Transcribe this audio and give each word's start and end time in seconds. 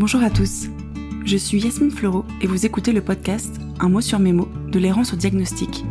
Bonjour 0.00 0.22
à 0.22 0.30
tous. 0.30 0.68
Je 1.26 1.36
suis 1.36 1.60
Yasmine 1.60 1.90
Fleureau 1.90 2.24
et 2.40 2.46
vous 2.46 2.64
écoutez 2.64 2.90
le 2.90 3.02
podcast 3.02 3.60
Un 3.80 3.90
mot 3.90 4.00
sur 4.00 4.18
mes 4.18 4.32
mots 4.32 4.48
de 4.72 4.78
l'errance 4.78 5.12
au 5.12 5.16
diagnostic. 5.16 5.84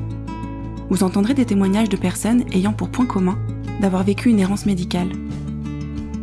Vous 0.90 1.04
entendrez 1.04 1.36
des 1.36 1.46
témoignages 1.46 1.90
de 1.90 1.96
personnes 1.96 2.44
ayant 2.52 2.74
pour 2.74 2.90
point 2.90 3.06
commun 3.06 3.38
d'avoir 3.80 4.04
vécu 4.04 4.30
une 4.30 4.40
errance 4.40 4.66
médicale. 4.66 5.10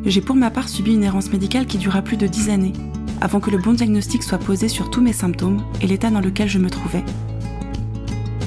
J'ai 0.05 0.21
pour 0.21 0.35
ma 0.35 0.51
part 0.51 0.69
subi 0.69 0.95
une 0.95 1.05
errance 1.05 1.31
médicale 1.31 1.67
qui 1.67 1.79
dura 1.79 2.03
plus 2.03 2.17
de 2.17 2.27
10 2.27 2.51
années 2.51 2.73
avant 3.21 3.39
que 3.39 3.53
le 3.53 3.59
bon 3.59 3.75
diagnostic 3.75 4.25
soit 4.25 4.39
posé 4.39 4.67
sur 4.67 4.91
tous 4.91 5.01
mes 5.01 5.13
symptômes 5.13 5.63
et 5.81 5.87
l'état 5.87 6.11
dans 6.11 6.21
lequel 6.21 6.49
je 6.49 6.59
me 6.59 6.71
trouvais. 6.71 7.05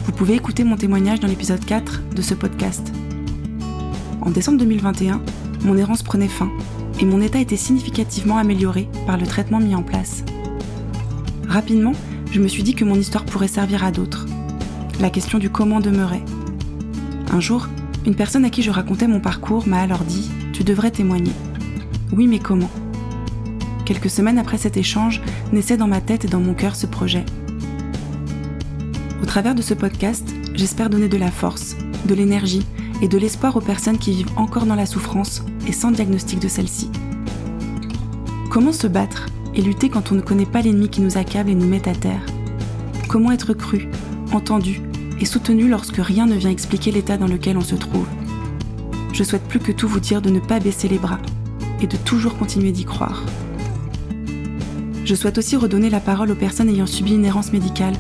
Vous 0.04 0.12
pouvez 0.12 0.36
écouter 0.36 0.66
mon 0.66 0.76
témoignage 0.76 1.22
dans 1.22 1.30
l'épisode 1.30 1.64
4 1.64 2.10
de 2.14 2.22
ce 2.22 2.34
podcast. 2.34 2.92
En 4.20 4.32
décembre 4.32 4.58
2021, 4.58 5.22
mon 5.64 5.78
errance 5.78 6.04
prenait 6.04 6.28
fin 6.28 6.52
et 7.00 7.06
mon 7.06 7.22
état 7.22 7.40
était 7.40 7.58
significativement 7.58 8.38
amélioré 8.38 8.90
par 9.08 9.18
le 9.18 9.26
traitement 9.26 9.60
mis 9.60 9.76
en 9.76 9.84
place. 9.84 10.24
Rapidement, 11.48 11.94
je 12.32 12.42
me 12.42 12.48
suis 12.48 12.64
dit 12.64 12.76
que 12.76 12.86
mon 12.86 12.96
histoire 12.96 13.26
pourrait 13.26 13.48
servir 13.48 13.84
à 13.84 13.92
d'autres. 13.92 14.26
La 15.00 15.10
question 15.10 15.40
du 15.40 15.50
comment 15.50 15.80
demeurait. 15.80 16.24
Un 17.32 17.40
jour, 17.40 17.68
une 18.06 18.16
personne 18.16 18.46
à 18.46 18.50
qui 18.50 18.62
je 18.62 18.72
racontais 18.72 19.08
mon 19.08 19.20
parcours 19.20 19.68
m'a 19.68 19.82
alors 19.82 20.04
dit⁇ 20.04 20.30
Tu 20.52 20.64
devrais 20.64 20.92
témoigner⁇ 20.92 21.32
Oui, 22.12 22.28
mais 22.28 22.40
comment? 22.40 22.70
Quelques 23.86 24.10
semaines 24.10 24.38
après 24.38 24.58
cet 24.58 24.78
échange, 24.78 25.22
naissait 25.54 25.78
dans 25.78 25.88
ma 25.88 26.02
tête 26.02 26.26
et 26.26 26.28
dans 26.28 26.40
mon 26.40 26.54
cœur 26.54 26.76
ce 26.76 26.86
projet. 26.86 27.26
Au 29.24 29.26
travers 29.26 29.56
de 29.56 29.62
ce 29.62 29.74
podcast, 29.74 30.28
j'espère 30.54 30.90
donner 30.90 31.08
de 31.08 31.18
la 31.18 31.32
force, 31.32 31.76
de 32.06 32.14
l'énergie 32.14 32.66
et 33.02 33.08
de 33.08 33.18
l'espoir 33.18 33.56
aux 33.56 33.62
personnes 33.62 33.98
qui 33.98 34.12
vivent 34.12 34.38
encore 34.38 34.66
dans 34.66 34.76
la 34.76 34.86
souffrance 34.86 35.44
et 35.70 35.72
sans 35.72 35.92
diagnostic 35.92 36.40
de 36.40 36.48
celle-ci. 36.48 36.90
Comment 38.50 38.74
se 38.74 38.88
battre 38.88 39.28
et 39.54 39.62
lutter 39.62 39.90
quand 39.90 40.12
on 40.12 40.16
ne 40.16 40.22
connaît 40.22 40.48
pas 40.48 40.62
l'ennemi 40.62 40.90
qui 40.90 41.00
nous 41.00 41.18
accable 41.18 41.52
et 41.52 41.56
nous 41.56 41.68
met 41.68 41.88
à 41.88 41.94
terre? 41.94 42.26
Comment 43.08 43.32
être 43.32 43.54
cru, 43.54 43.88
entendu 44.34 44.82
et 45.22 45.26
soutenu 45.26 45.70
lorsque 45.70 45.98
rien 45.98 46.26
ne 46.26 46.36
vient 46.36 46.50
expliquer 46.50 46.92
l'état 46.92 47.18
dans 47.18 47.28
lequel 47.28 47.56
on 47.56 47.62
se 47.62 47.76
trouve? 47.76 48.08
Je 49.14 49.24
souhaite 49.24 49.48
plus 49.48 49.60
que 49.60 49.72
tout 49.72 49.88
vous 49.88 50.00
dire 50.00 50.24
de 50.24 50.32
ne 50.32 50.40
pas 50.40 50.60
baisser 50.60 50.88
les 50.88 50.98
bras 50.98 51.20
et 51.82 51.88
de 51.88 51.98
toujours 51.98 52.38
continuer 52.38 52.72
d'y 52.72 52.86
croire. 52.86 53.24
Je 55.06 55.16
souhaite 55.16 55.38
aussi 55.38 55.56
redonner 55.56 55.92
la 55.92 56.00
parole 56.00 56.32
aux 56.32 56.36
personnes 56.36 56.70
ayant 56.70 56.88
subi 56.88 57.14
une 57.14 57.26
errance 57.26 57.54
médicale, 57.54 57.96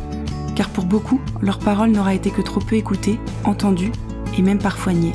car 0.55 0.69
pour 0.69 0.85
beaucoup, 0.85 1.21
leur 1.41 1.59
parole 1.59 1.91
n'aura 1.91 2.15
été 2.15 2.31
que 2.31 2.41
trop 2.41 2.61
peu 2.61 2.75
écoutée, 2.75 3.19
entendue 3.43 3.91
et 4.37 4.41
même 4.41 4.59
parfois 4.59 4.93
niée. 4.93 5.13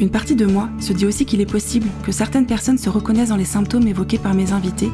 Une 0.00 0.08
partie 0.08 0.34
de 0.34 0.46
moi 0.46 0.70
se 0.80 0.94
dit 0.94 1.04
aussi 1.04 1.26
qu'il 1.26 1.42
est 1.42 1.50
possible 1.50 1.86
que 2.02 2.10
certaines 2.10 2.46
personnes 2.46 2.78
se 2.78 2.88
reconnaissent 2.88 3.28
dans 3.28 3.36
les 3.36 3.44
symptômes 3.44 3.86
évoqués 3.86 4.16
par 4.16 4.32
mes 4.32 4.52
invités 4.52 4.88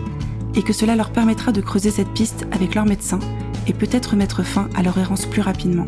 et 0.57 0.63
que 0.63 0.73
cela 0.73 0.97
leur 0.97 1.13
permettra 1.13 1.53
de 1.53 1.61
creuser 1.61 1.91
cette 1.91 2.13
piste 2.13 2.45
avec 2.51 2.75
leur 2.75 2.87
médecin 2.87 3.21
et 3.69 3.73
peut-être 3.73 4.17
mettre 4.17 4.43
fin 4.43 4.69
à 4.75 4.83
leur 4.83 4.99
errance 4.99 5.25
plus 5.25 5.43
rapidement. 5.43 5.87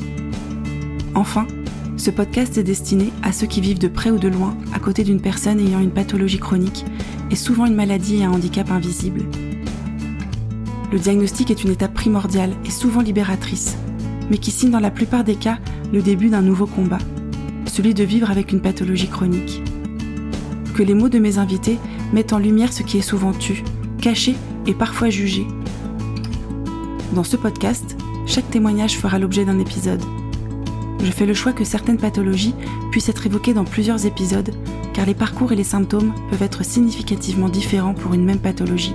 Enfin, 1.16 1.48
ce 1.96 2.12
podcast 2.12 2.58
est 2.58 2.62
destiné 2.62 3.12
à 3.24 3.32
ceux 3.32 3.48
qui 3.48 3.60
vivent 3.60 3.80
de 3.80 3.88
près 3.88 4.12
ou 4.12 4.18
de 4.18 4.28
loin 4.28 4.56
à 4.72 4.78
côté 4.78 5.02
d'une 5.02 5.20
personne 5.20 5.58
ayant 5.58 5.80
une 5.80 5.90
pathologie 5.90 6.38
chronique 6.38 6.84
et 7.32 7.36
souvent 7.36 7.66
une 7.66 7.74
maladie 7.74 8.18
et 8.18 8.24
un 8.24 8.30
handicap 8.30 8.70
invisible. 8.70 9.22
Le 10.92 10.98
diagnostic 11.00 11.50
est 11.50 11.64
une 11.64 11.72
étape 11.72 11.92
primordiale 11.92 12.54
et 12.64 12.70
souvent 12.70 13.00
libératrice, 13.00 13.76
mais 14.30 14.38
qui 14.38 14.52
signe 14.52 14.70
dans 14.70 14.78
la 14.78 14.92
plupart 14.92 15.24
des 15.24 15.34
cas 15.34 15.58
le 15.92 16.02
début 16.02 16.28
d'un 16.28 16.42
nouveau 16.42 16.66
combat 16.66 16.98
celui 17.68 17.94
de 17.94 18.04
vivre 18.04 18.30
avec 18.30 18.52
une 18.52 18.60
pathologie 18.60 19.08
chronique. 19.08 19.62
Que 20.74 20.82
les 20.82 20.94
mots 20.94 21.08
de 21.08 21.18
mes 21.18 21.38
invités 21.38 21.78
mettent 22.12 22.32
en 22.32 22.38
lumière 22.38 22.72
ce 22.72 22.82
qui 22.82 22.98
est 22.98 23.02
souvent 23.02 23.32
tu, 23.32 23.64
caché 24.00 24.36
et 24.66 24.74
parfois 24.74 25.10
jugé. 25.10 25.46
Dans 27.14 27.24
ce 27.24 27.36
podcast, 27.36 27.96
chaque 28.26 28.50
témoignage 28.50 28.96
fera 28.96 29.18
l'objet 29.18 29.44
d'un 29.44 29.58
épisode. 29.58 30.02
Je 31.02 31.10
fais 31.10 31.26
le 31.26 31.34
choix 31.34 31.52
que 31.52 31.64
certaines 31.64 31.96
pathologies 31.96 32.54
puissent 32.90 33.08
être 33.08 33.26
évoquées 33.26 33.54
dans 33.54 33.64
plusieurs 33.64 34.06
épisodes, 34.06 34.50
car 34.92 35.06
les 35.06 35.14
parcours 35.14 35.52
et 35.52 35.56
les 35.56 35.64
symptômes 35.64 36.12
peuvent 36.30 36.42
être 36.42 36.64
significativement 36.64 37.48
différents 37.48 37.94
pour 37.94 38.14
une 38.14 38.24
même 38.24 38.40
pathologie. 38.40 38.94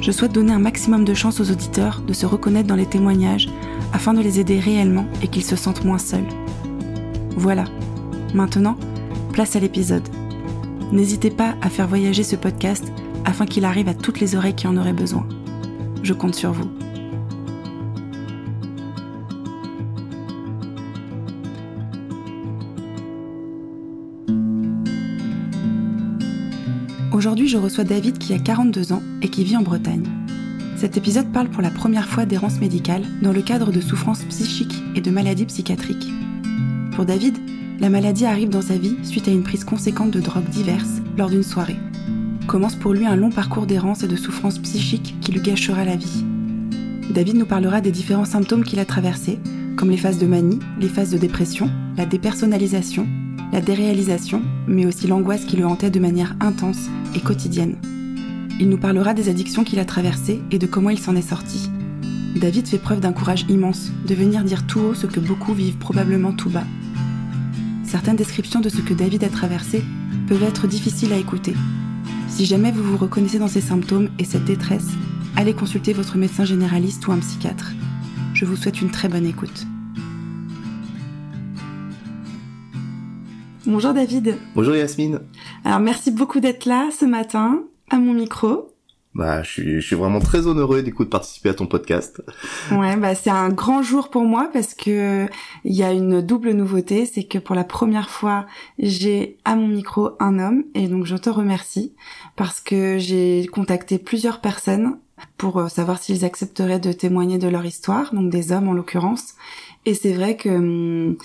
Je 0.00 0.12
souhaite 0.12 0.32
donner 0.32 0.52
un 0.52 0.60
maximum 0.60 1.04
de 1.04 1.14
chance 1.14 1.40
aux 1.40 1.50
auditeurs 1.50 2.00
de 2.00 2.12
se 2.12 2.26
reconnaître 2.26 2.68
dans 2.68 2.76
les 2.76 2.86
témoignages 2.86 3.48
afin 3.92 4.14
de 4.14 4.20
les 4.20 4.38
aider 4.38 4.60
réellement 4.60 5.06
et 5.22 5.28
qu'ils 5.28 5.44
se 5.44 5.56
sentent 5.56 5.84
moins 5.84 5.98
seuls. 5.98 6.28
Voilà. 7.36 7.64
Maintenant, 8.34 8.76
place 9.32 9.56
à 9.56 9.60
l'épisode. 9.60 10.08
N'hésitez 10.92 11.30
pas 11.30 11.54
à 11.62 11.68
faire 11.68 11.86
voyager 11.86 12.22
ce 12.22 12.36
podcast 12.36 12.84
afin 13.24 13.44
qu'il 13.44 13.64
arrive 13.64 13.88
à 13.88 13.94
toutes 13.94 14.20
les 14.20 14.34
oreilles 14.34 14.54
qui 14.54 14.66
en 14.66 14.76
auraient 14.76 14.92
besoin. 14.92 15.26
Je 16.02 16.12
compte 16.12 16.34
sur 16.34 16.52
vous. 16.52 16.70
Aujourd'hui, 27.12 27.48
je 27.48 27.56
reçois 27.56 27.84
David 27.84 28.18
qui 28.18 28.34
a 28.34 28.38
42 28.38 28.92
ans 28.92 29.02
et 29.22 29.28
qui 29.28 29.42
vit 29.42 29.56
en 29.56 29.62
Bretagne. 29.62 30.04
Cet 30.76 30.98
épisode 30.98 31.32
parle 31.32 31.48
pour 31.48 31.62
la 31.62 31.70
première 31.70 32.06
fois 32.06 32.26
d'errance 32.26 32.60
médicale 32.60 33.02
dans 33.22 33.32
le 33.32 33.40
cadre 33.40 33.72
de 33.72 33.80
souffrances 33.80 34.24
psychiques 34.24 34.82
et 34.94 35.00
de 35.00 35.10
maladies 35.10 35.46
psychiatriques. 35.46 36.08
Pour 36.96 37.04
David, 37.04 37.36
la 37.78 37.90
maladie 37.90 38.24
arrive 38.24 38.48
dans 38.48 38.62
sa 38.62 38.78
vie 38.78 38.96
suite 39.02 39.28
à 39.28 39.30
une 39.30 39.42
prise 39.42 39.64
conséquente 39.64 40.10
de 40.10 40.18
drogues 40.18 40.48
diverses 40.48 41.02
lors 41.18 41.28
d'une 41.28 41.42
soirée. 41.42 41.76
Commence 42.46 42.74
pour 42.74 42.94
lui 42.94 43.04
un 43.04 43.16
long 43.16 43.28
parcours 43.28 43.66
d'errance 43.66 44.02
et 44.02 44.08
de 44.08 44.16
souffrance 44.16 44.58
psychique 44.58 45.14
qui 45.20 45.30
lui 45.30 45.42
gâchera 45.42 45.84
la 45.84 45.96
vie. 45.96 46.24
David 47.10 47.36
nous 47.36 47.44
parlera 47.44 47.82
des 47.82 47.90
différents 47.90 48.24
symptômes 48.24 48.64
qu'il 48.64 48.78
a 48.78 48.86
traversés, 48.86 49.38
comme 49.76 49.90
les 49.90 49.98
phases 49.98 50.18
de 50.18 50.26
manie, 50.26 50.58
les 50.80 50.88
phases 50.88 51.10
de 51.10 51.18
dépression, 51.18 51.70
la 51.98 52.06
dépersonnalisation, 52.06 53.06
la 53.52 53.60
déréalisation, 53.60 54.40
mais 54.66 54.86
aussi 54.86 55.06
l'angoisse 55.06 55.44
qui 55.44 55.58
le 55.58 55.66
hantait 55.66 55.90
de 55.90 56.00
manière 56.00 56.34
intense 56.40 56.88
et 57.14 57.20
quotidienne. 57.20 57.76
Il 58.58 58.70
nous 58.70 58.78
parlera 58.78 59.12
des 59.12 59.28
addictions 59.28 59.64
qu'il 59.64 59.80
a 59.80 59.84
traversées 59.84 60.40
et 60.50 60.58
de 60.58 60.66
comment 60.66 60.88
il 60.88 60.98
s'en 60.98 61.14
est 61.14 61.28
sorti. 61.28 61.68
David 62.36 62.66
fait 62.66 62.78
preuve 62.78 63.00
d'un 63.00 63.12
courage 63.12 63.44
immense 63.50 63.90
de 64.08 64.14
venir 64.14 64.44
dire 64.44 64.66
tout 64.66 64.80
haut 64.80 64.94
ce 64.94 65.06
que 65.06 65.20
beaucoup 65.20 65.52
vivent 65.52 65.76
probablement 65.76 66.32
tout 66.32 66.48
bas 66.48 66.64
certaines 67.96 68.16
descriptions 68.16 68.60
de 68.60 68.68
ce 68.68 68.82
que 68.82 68.92
David 68.92 69.24
a 69.24 69.30
traversé 69.30 69.82
peuvent 70.28 70.42
être 70.42 70.66
difficiles 70.66 71.14
à 71.14 71.16
écouter. 71.16 71.54
Si 72.28 72.44
jamais 72.44 72.70
vous 72.70 72.82
vous 72.82 72.98
reconnaissez 72.98 73.38
dans 73.38 73.48
ces 73.48 73.62
symptômes 73.62 74.10
et 74.18 74.24
cette 74.24 74.44
détresse, 74.44 74.88
allez 75.34 75.54
consulter 75.54 75.94
votre 75.94 76.18
médecin 76.18 76.44
généraliste 76.44 77.08
ou 77.08 77.12
un 77.12 77.18
psychiatre. 77.20 77.72
Je 78.34 78.44
vous 78.44 78.54
souhaite 78.54 78.82
une 78.82 78.90
très 78.90 79.08
bonne 79.08 79.24
écoute. 79.24 79.66
Bonjour 83.64 83.94
David. 83.94 84.36
Bonjour 84.54 84.76
Yasmine. 84.76 85.20
Alors 85.64 85.80
merci 85.80 86.10
beaucoup 86.10 86.40
d'être 86.40 86.66
là 86.66 86.90
ce 86.92 87.06
matin 87.06 87.62
à 87.88 87.96
mon 87.96 88.12
micro. 88.12 88.75
Bah, 89.16 89.42
je 89.42 89.50
suis, 89.50 89.80
je 89.80 89.86
suis 89.86 89.96
vraiment 89.96 90.20
très 90.20 90.46
honoré 90.46 90.82
du 90.82 90.92
coup 90.92 91.02
de 91.02 91.08
participer 91.08 91.48
à 91.48 91.54
ton 91.54 91.66
podcast. 91.66 92.22
Ouais, 92.70 92.96
bah 92.96 93.14
c'est 93.14 93.30
un 93.30 93.48
grand 93.48 93.80
jour 93.80 94.10
pour 94.10 94.24
moi 94.24 94.50
parce 94.52 94.74
que 94.74 95.26
il 95.64 95.74
y 95.74 95.82
a 95.82 95.92
une 95.92 96.20
double 96.20 96.50
nouveauté, 96.50 97.06
c'est 97.06 97.24
que 97.24 97.38
pour 97.38 97.54
la 97.54 97.64
première 97.64 98.10
fois, 98.10 98.44
j'ai 98.78 99.38
à 99.46 99.56
mon 99.56 99.68
micro 99.68 100.10
un 100.20 100.38
homme 100.38 100.64
et 100.74 100.86
donc 100.86 101.06
je 101.06 101.16
te 101.16 101.30
remercie 101.30 101.94
parce 102.36 102.60
que 102.60 102.98
j'ai 102.98 103.46
contacté 103.46 103.98
plusieurs 103.98 104.42
personnes 104.42 104.98
pour 105.38 105.60
euh, 105.60 105.68
savoir 105.68 105.98
s'ils 105.98 106.26
accepteraient 106.26 106.78
de 106.78 106.92
témoigner 106.92 107.38
de 107.38 107.48
leur 107.48 107.64
histoire, 107.64 108.14
donc 108.14 108.28
des 108.28 108.52
hommes 108.52 108.68
en 108.68 108.74
l'occurrence. 108.74 109.34
Et 109.86 109.94
c'est 109.94 110.12
vrai 110.12 110.36
que 110.36 110.50
hum, 110.50 111.16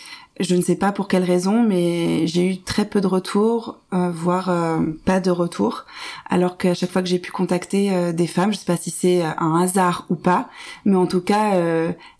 je 0.41 0.55
ne 0.55 0.61
sais 0.61 0.75
pas 0.75 0.91
pour 0.91 1.07
quelle 1.07 1.23
raison, 1.23 1.63
mais 1.63 2.25
j'ai 2.25 2.47
eu 2.47 2.61
très 2.61 2.85
peu 2.85 2.99
de 2.99 3.07
retours, 3.07 3.79
euh, 3.93 4.09
voire 4.11 4.49
euh, 4.49 4.79
pas 5.05 5.19
de 5.19 5.29
retours. 5.29 5.85
Alors 6.29 6.57
qu'à 6.57 6.73
chaque 6.73 6.91
fois 6.91 7.01
que 7.01 7.07
j'ai 7.07 7.19
pu 7.19 7.31
contacter 7.31 7.93
euh, 7.93 8.11
des 8.11 8.27
femmes, 8.27 8.51
je 8.51 8.57
sais 8.57 8.65
pas 8.65 8.77
si 8.77 8.89
c'est 8.89 9.21
un 9.23 9.61
hasard 9.61 10.05
ou 10.09 10.15
pas, 10.15 10.49
mais 10.85 10.95
en 10.95 11.05
tout 11.05 11.21
cas, 11.21 11.53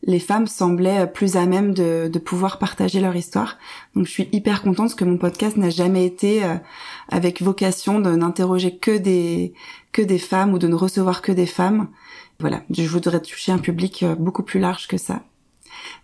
les 0.04 0.20
femmes 0.20 0.48
semblaient 0.48 1.12
plus 1.12 1.36
à 1.36 1.46
même 1.46 1.74
de, 1.74 2.10
pouvoir 2.20 2.60
partager 2.60 3.00
leur 3.00 3.16
histoire. 3.16 3.58
Donc 3.96 4.06
je 4.06 4.12
suis 4.12 4.30
hyper 4.32 4.62
contente 4.62 4.88
parce 4.88 4.96
que 4.96 5.06
mon 5.06 5.18
podcast 5.18 5.58
n'a 5.58 5.70
jamais 5.70 6.06
été 6.06 6.44
avec 7.10 7.42
vocation 7.42 8.00
de 8.00 8.12
n'interroger 8.12 8.78
que 8.78 8.98
des 8.98 9.54
que 9.92 10.02
des 10.02 10.20
femmes 10.20 10.54
ou 10.54 10.60
de 10.60 10.68
ne 10.68 10.76
recevoir 10.76 11.22
que 11.22 11.32
des 11.32 11.48
femmes. 11.48 11.88
Voilà, 12.40 12.62
je 12.70 12.84
voudrais 12.84 13.22
toucher 13.22 13.52
un 13.52 13.58
public 13.58 14.06
beaucoup 14.20 14.44
plus 14.44 14.60
large 14.60 14.88
que 14.88 14.98
ça. 14.98 15.22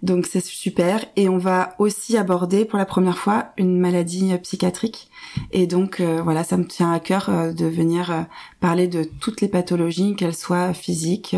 Donc 0.01 0.25
c'est 0.25 0.43
super. 0.43 1.05
Et 1.15 1.29
on 1.29 1.37
va 1.37 1.75
aussi 1.79 2.17
aborder 2.17 2.65
pour 2.65 2.77
la 2.77 2.85
première 2.85 3.17
fois 3.17 3.47
une 3.57 3.79
maladie 3.79 4.33
euh, 4.33 4.37
psychiatrique. 4.37 5.09
Et 5.51 5.67
donc 5.67 5.99
euh, 5.99 6.21
voilà, 6.23 6.43
ça 6.43 6.57
me 6.57 6.65
tient 6.65 6.91
à 6.91 6.99
cœur 6.99 7.29
euh, 7.29 7.53
de 7.53 7.65
venir 7.65 8.25
parler 8.59 8.87
de 8.87 9.03
toutes 9.03 9.41
les 9.41 9.47
pathologies, 9.47 10.15
qu'elles 10.15 10.35
soient 10.35 10.73
physiques 10.73 11.35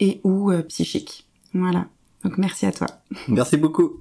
et 0.00 0.20
ou 0.24 0.52
psychiques. 0.68 1.26
Voilà. 1.54 1.86
Donc 2.24 2.38
merci 2.38 2.66
à 2.66 2.72
toi. 2.72 2.88
Merci 3.28 3.56
beaucoup. 3.56 3.92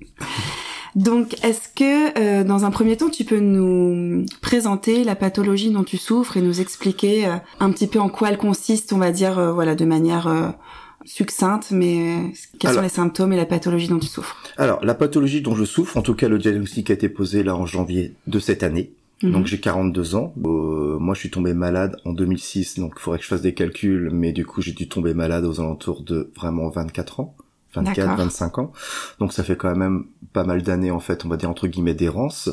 Donc, 0.98 1.36
est-ce 1.44 1.70
que 1.70 2.18
euh, 2.20 2.44
dans 2.44 2.66
un 2.66 2.72
premier 2.72 2.98
temps, 2.98 3.10
tu 3.10 3.24
peux 3.24 3.40
nous 3.40 4.26
présenter 4.42 5.04
la 5.04 5.16
pathologie 5.16 5.70
dont 5.70 5.84
tu 5.84 5.98
souffres 5.98 6.38
et 6.38 6.42
nous 6.42 6.60
expliquer 6.60 7.28
euh, 7.28 7.36
un 7.60 7.72
petit 7.72 7.86
peu 7.86 8.00
en 8.00 8.10
quoi 8.10 8.30
elle 8.30 8.40
consiste, 8.40 8.92
on 8.94 8.98
va 8.98 9.12
dire, 9.12 9.38
euh, 9.38 9.52
voilà, 9.52 9.76
de 9.76 9.86
manière 9.86 10.56
succincte, 11.06 11.72
mais 11.72 12.32
quels 12.60 12.74
sont 12.74 12.82
les 12.82 12.90
symptômes 12.90 13.34
et 13.34 13.38
la 13.38 13.46
pathologie 13.46 13.88
dont 13.88 14.00
tu 14.00 14.08
souffres? 14.08 14.38
Alors, 14.58 14.84
la 14.84 14.94
pathologie 14.94 15.42
dont 15.42 15.56
je 15.56 15.66
souffre, 15.66 15.98
en 15.98 16.02
tout 16.02 16.16
cas, 16.16 16.28
le 16.28 16.38
diagnostic 16.38 16.90
a 16.90 16.94
été 16.94 17.10
posé 17.10 17.44
là 17.44 17.56
en 17.56 17.66
janvier 17.66 18.14
de 18.28 18.40
cette 18.40 18.64
année. 18.64 18.92
Mhm. 19.24 19.32
Donc 19.32 19.48
j'ai 19.48 19.60
42 19.60 20.16
ans. 20.16 20.34
moi 20.36 21.16
je 21.16 21.20
suis 21.20 21.32
tombé 21.32 21.54
malade 21.54 21.98
en 22.06 22.14
2006, 22.14 22.80
donc 22.80 22.94
il 22.98 23.02
faudrait 23.02 23.18
que 23.18 23.24
je 23.24 23.30
fasse 23.30 23.42
des 23.42 23.54
calculs, 23.54 24.10
mais 24.12 24.32
du 24.32 24.46
coup 24.46 24.62
j'ai 24.62 24.74
dû 24.74 24.88
tomber 24.88 25.14
malade 25.14 25.44
aux 25.46 25.60
alentours 25.60 26.04
de 26.04 26.30
vraiment 26.36 26.70
24 26.70 27.20
ans. 27.22 27.36
24, 27.74 28.18
25 28.18 28.60
ans. 28.60 28.72
Donc 29.20 29.34
ça 29.34 29.44
fait 29.44 29.56
quand 29.56 29.76
même 29.76 30.06
pas 30.34 30.44
mal 30.44 30.62
d'années 30.62 30.92
en 30.92 31.00
fait, 31.00 31.26
on 31.26 31.30
va 31.30 31.38
dire 31.38 31.50
entre 31.50 31.68
guillemets 31.68 31.94
d'errance. 31.94 32.50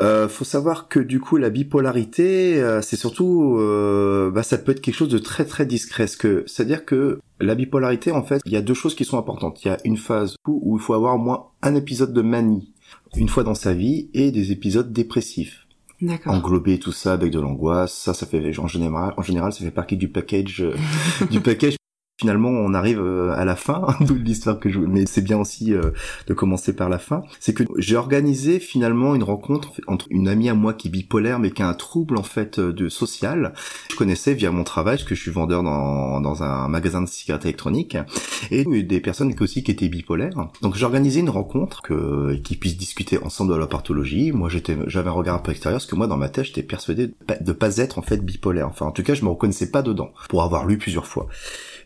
Euh, 0.00 0.28
faut 0.28 0.44
savoir 0.44 0.88
que 0.88 1.00
du 1.00 1.20
coup 1.20 1.36
la 1.36 1.50
bipolarité, 1.50 2.60
euh, 2.60 2.80
c'est 2.82 2.96
surtout, 2.96 3.56
euh, 3.58 4.30
bah, 4.30 4.42
ça 4.42 4.58
peut 4.58 4.72
être 4.72 4.80
quelque 4.80 4.94
chose 4.94 5.08
de 5.08 5.18
très 5.18 5.44
très 5.44 5.66
discret. 5.66 6.06
C'est-à-dire 6.06 6.84
que 6.84 7.20
la 7.40 7.54
bipolarité 7.54 8.12
en 8.12 8.22
fait, 8.22 8.40
il 8.44 8.52
y 8.52 8.56
a 8.56 8.62
deux 8.62 8.74
choses 8.74 8.94
qui 8.94 9.04
sont 9.04 9.18
importantes. 9.18 9.64
Il 9.64 9.68
y 9.68 9.70
a 9.70 9.78
une 9.84 9.96
phase 9.96 10.36
où, 10.46 10.76
il 10.78 10.82
faut 10.82 10.94
avoir 10.94 11.14
au 11.14 11.18
moins 11.18 11.46
un 11.62 11.74
épisode 11.74 12.12
de 12.12 12.22
manie 12.22 12.72
une 13.16 13.28
fois 13.28 13.44
dans 13.44 13.54
sa 13.54 13.74
vie 13.74 14.08
et 14.12 14.30
des 14.30 14.52
épisodes 14.52 14.92
dépressifs. 14.92 15.66
Englober 16.26 16.78
tout 16.78 16.92
ça 16.92 17.12
avec 17.12 17.32
de 17.32 17.40
l'angoisse, 17.40 17.92
ça, 17.92 18.14
ça 18.14 18.24
fait 18.24 18.56
en 18.60 18.68
général, 18.68 19.14
en 19.16 19.22
général, 19.22 19.52
ça 19.52 19.64
fait 19.64 19.72
partie 19.72 19.96
du 19.96 20.08
package, 20.08 20.64
du 21.30 21.40
package 21.40 21.77
finalement 22.18 22.50
on 22.50 22.74
arrive 22.74 23.00
euh, 23.00 23.32
à 23.36 23.44
la 23.44 23.56
fin 23.56 23.96
de 24.00 24.12
l'histoire 24.14 24.58
que 24.58 24.68
je 24.68 24.80
mais 24.80 25.06
c'est 25.06 25.22
bien 25.22 25.38
aussi 25.38 25.72
euh, 25.72 25.90
de 26.26 26.34
commencer 26.34 26.74
par 26.74 26.88
la 26.88 26.98
fin. 26.98 27.22
C'est 27.40 27.54
que 27.54 27.62
j'ai 27.76 27.96
organisé 27.96 28.58
finalement 28.58 29.14
une 29.14 29.22
rencontre 29.22 29.72
entre 29.86 30.06
une 30.10 30.28
amie 30.28 30.48
à 30.48 30.54
moi 30.54 30.74
qui 30.74 30.88
est 30.88 30.90
bipolaire 30.90 31.38
mais 31.38 31.50
qui 31.50 31.62
a 31.62 31.68
un 31.68 31.74
trouble 31.74 32.18
en 32.18 32.22
fait 32.22 32.58
euh, 32.58 32.72
de 32.72 32.88
social. 32.88 33.54
Je 33.90 33.96
connaissais 33.96 34.34
via 34.34 34.50
mon 34.50 34.64
travail 34.64 34.96
parce 34.96 35.08
que 35.08 35.14
je 35.14 35.22
suis 35.22 35.30
vendeur 35.30 35.62
dans, 35.62 36.20
dans 36.20 36.42
un 36.42 36.68
magasin 36.68 37.02
de 37.02 37.08
cigarettes 37.08 37.44
électroniques 37.44 37.96
et 38.50 38.64
des 38.64 39.00
personnes 39.00 39.32
aussi 39.40 39.62
qui 39.62 39.70
étaient 39.70 39.88
bipolaires. 39.88 40.48
Donc 40.62 40.76
j'ai 40.76 40.84
organisé 40.84 41.20
une 41.20 41.30
rencontre 41.30 41.82
que 41.82 42.34
qui 42.42 42.56
puisse 42.56 42.76
discuter 42.76 43.22
ensemble 43.22 43.52
de 43.52 43.58
la 43.58 43.66
pathologie. 43.66 44.32
Moi 44.32 44.48
j'étais 44.48 44.76
j'avais 44.86 45.08
un 45.08 45.12
regard 45.12 45.36
un 45.36 45.40
peu 45.40 45.52
extérieur 45.52 45.78
parce 45.78 45.86
que 45.86 45.94
moi 45.94 46.08
dans 46.08 46.16
ma 46.16 46.28
tête 46.28 46.46
j'étais 46.46 46.62
persuadé 46.62 47.06
de 47.06 47.14
pas, 47.26 47.36
de 47.36 47.52
pas 47.52 47.76
être 47.76 47.98
en 47.98 48.02
fait 48.02 48.18
bipolaire. 48.24 48.66
Enfin 48.68 48.86
en 48.86 48.90
tout 48.90 49.04
cas 49.04 49.14
je 49.14 49.24
me 49.24 49.28
reconnaissais 49.28 49.70
pas 49.70 49.82
dedans 49.82 50.10
pour 50.28 50.42
avoir 50.42 50.66
lu 50.66 50.78
plusieurs 50.78 51.06
fois 51.06 51.28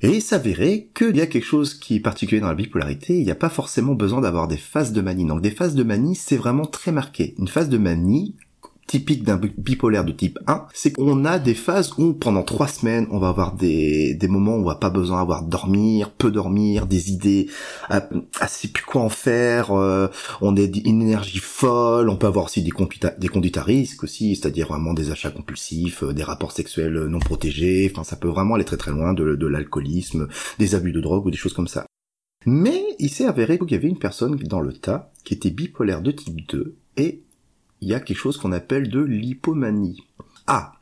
et 0.03 0.17
il 0.17 0.23
s'avérait 0.23 0.89
qu'il 0.95 1.17
y 1.17 1.21
a 1.21 1.27
quelque 1.27 1.45
chose 1.45 1.75
qui 1.75 1.97
est 1.97 2.01
particulier 2.01 2.41
dans 2.41 2.49
la 2.49 2.55
bipolarité, 2.55 3.17
il 3.19 3.25
n'y 3.25 3.31
a 3.31 3.37
pas 3.37 3.49
forcément 3.49 3.95
besoin 3.95 4.21
d'avoir 4.21 4.49
des 4.49 4.57
phases 4.57 4.93
de 4.93 5.01
manie. 5.01 5.27
Donc 5.27 5.43
des 5.43 5.53
phases 5.53 5.77
de 5.77 5.85
manie, 5.85 6.17
c'est 6.17 6.37
vraiment 6.37 6.67
très 6.67 6.91
marqué. 6.91 7.35
Une 7.39 7.47
phase 7.47 7.69
de 7.69 7.79
manie, 7.79 8.35
typique 8.93 9.25
d'un 9.25 9.41
bipolaire 9.57 10.05
de 10.05 10.13
type 10.13 10.39
1, 10.47 10.67
c'est 10.75 10.93
qu'on 10.93 11.25
a 11.25 11.39
des 11.39 11.55
phases 11.55 11.95
où 11.97 12.13
pendant 12.13 12.43
trois 12.43 12.69
semaines, 12.69 13.07
on 13.11 13.19
va 13.19 13.31
avoir 13.31 13.55
des, 13.55 14.13
des 14.13 14.29
moments 14.29 14.57
où 14.57 14.61
on 14.61 14.65
va 14.65 14.75
pas 14.75 14.91
besoin 14.91 15.21
d'avoir 15.21 15.45
dormir, 15.45 16.11
peu 16.11 16.31
dormir, 16.31 16.87
des 16.87 17.11
idées, 17.11 17.49
assez 18.39 18.69
plus 18.69 18.85
quoi 18.85 19.01
en 19.01 19.09
faire, 19.09 19.71
euh, 19.73 20.09
on 20.43 20.59
a 20.59 20.61
une 20.61 21.01
énergie 21.01 21.39
folle, 21.39 22.11
on 22.11 22.17
peut 22.17 22.27
avoir 22.27 22.45
aussi 22.45 22.63
des 22.63 22.71
conduites 22.71 23.07
à, 23.07 23.61
à 23.61 23.63
risque 23.63 24.05
aussi, 24.05 24.37
c'est-à-dire 24.37 24.69
vraiment 24.69 24.93
des 24.93 25.11
achats 25.11 25.31
compulsifs, 25.31 26.03
euh, 26.03 26.13
des 26.13 26.23
rapports 26.23 26.53
sexuels 26.53 27.07
non 27.07 27.19
protégés, 27.19 27.91
enfin 27.91 28.05
ça 28.05 28.17
peut 28.17 28.29
vraiment 28.29 28.57
aller 28.57 28.67
très 28.67 28.77
très 28.77 28.91
loin 28.91 29.15
de, 29.15 29.37
de 29.37 29.47
l'alcoolisme, 29.47 30.29
des 30.59 30.75
abus 30.75 30.93
de 30.93 31.01
drogue 31.01 31.25
ou 31.25 31.31
des 31.31 31.39
choses 31.39 31.55
comme 31.55 31.67
ça. 31.67 31.87
Mais 32.45 32.85
il 32.99 33.09
s'est 33.09 33.25
avéré 33.25 33.59
qu'il 33.59 33.71
y 33.71 33.75
avait 33.75 33.89
une 33.89 33.99
personne 33.99 34.37
dans 34.37 34.61
le 34.61 34.75
tas 34.75 35.11
qui 35.25 35.33
était 35.33 35.49
bipolaire 35.49 36.03
de 36.03 36.11
type 36.11 36.47
2 36.47 36.77
et 36.99 37.23
il 37.83 37.89
y 37.89 37.95
a 37.95 38.01
quelque 38.01 38.17
chose 38.17 38.39
qu'on 38.39 38.53
appelle 38.53 38.89
de 38.89 39.01
l'hypomanie. 39.01 40.05
Ah, 40.47 40.75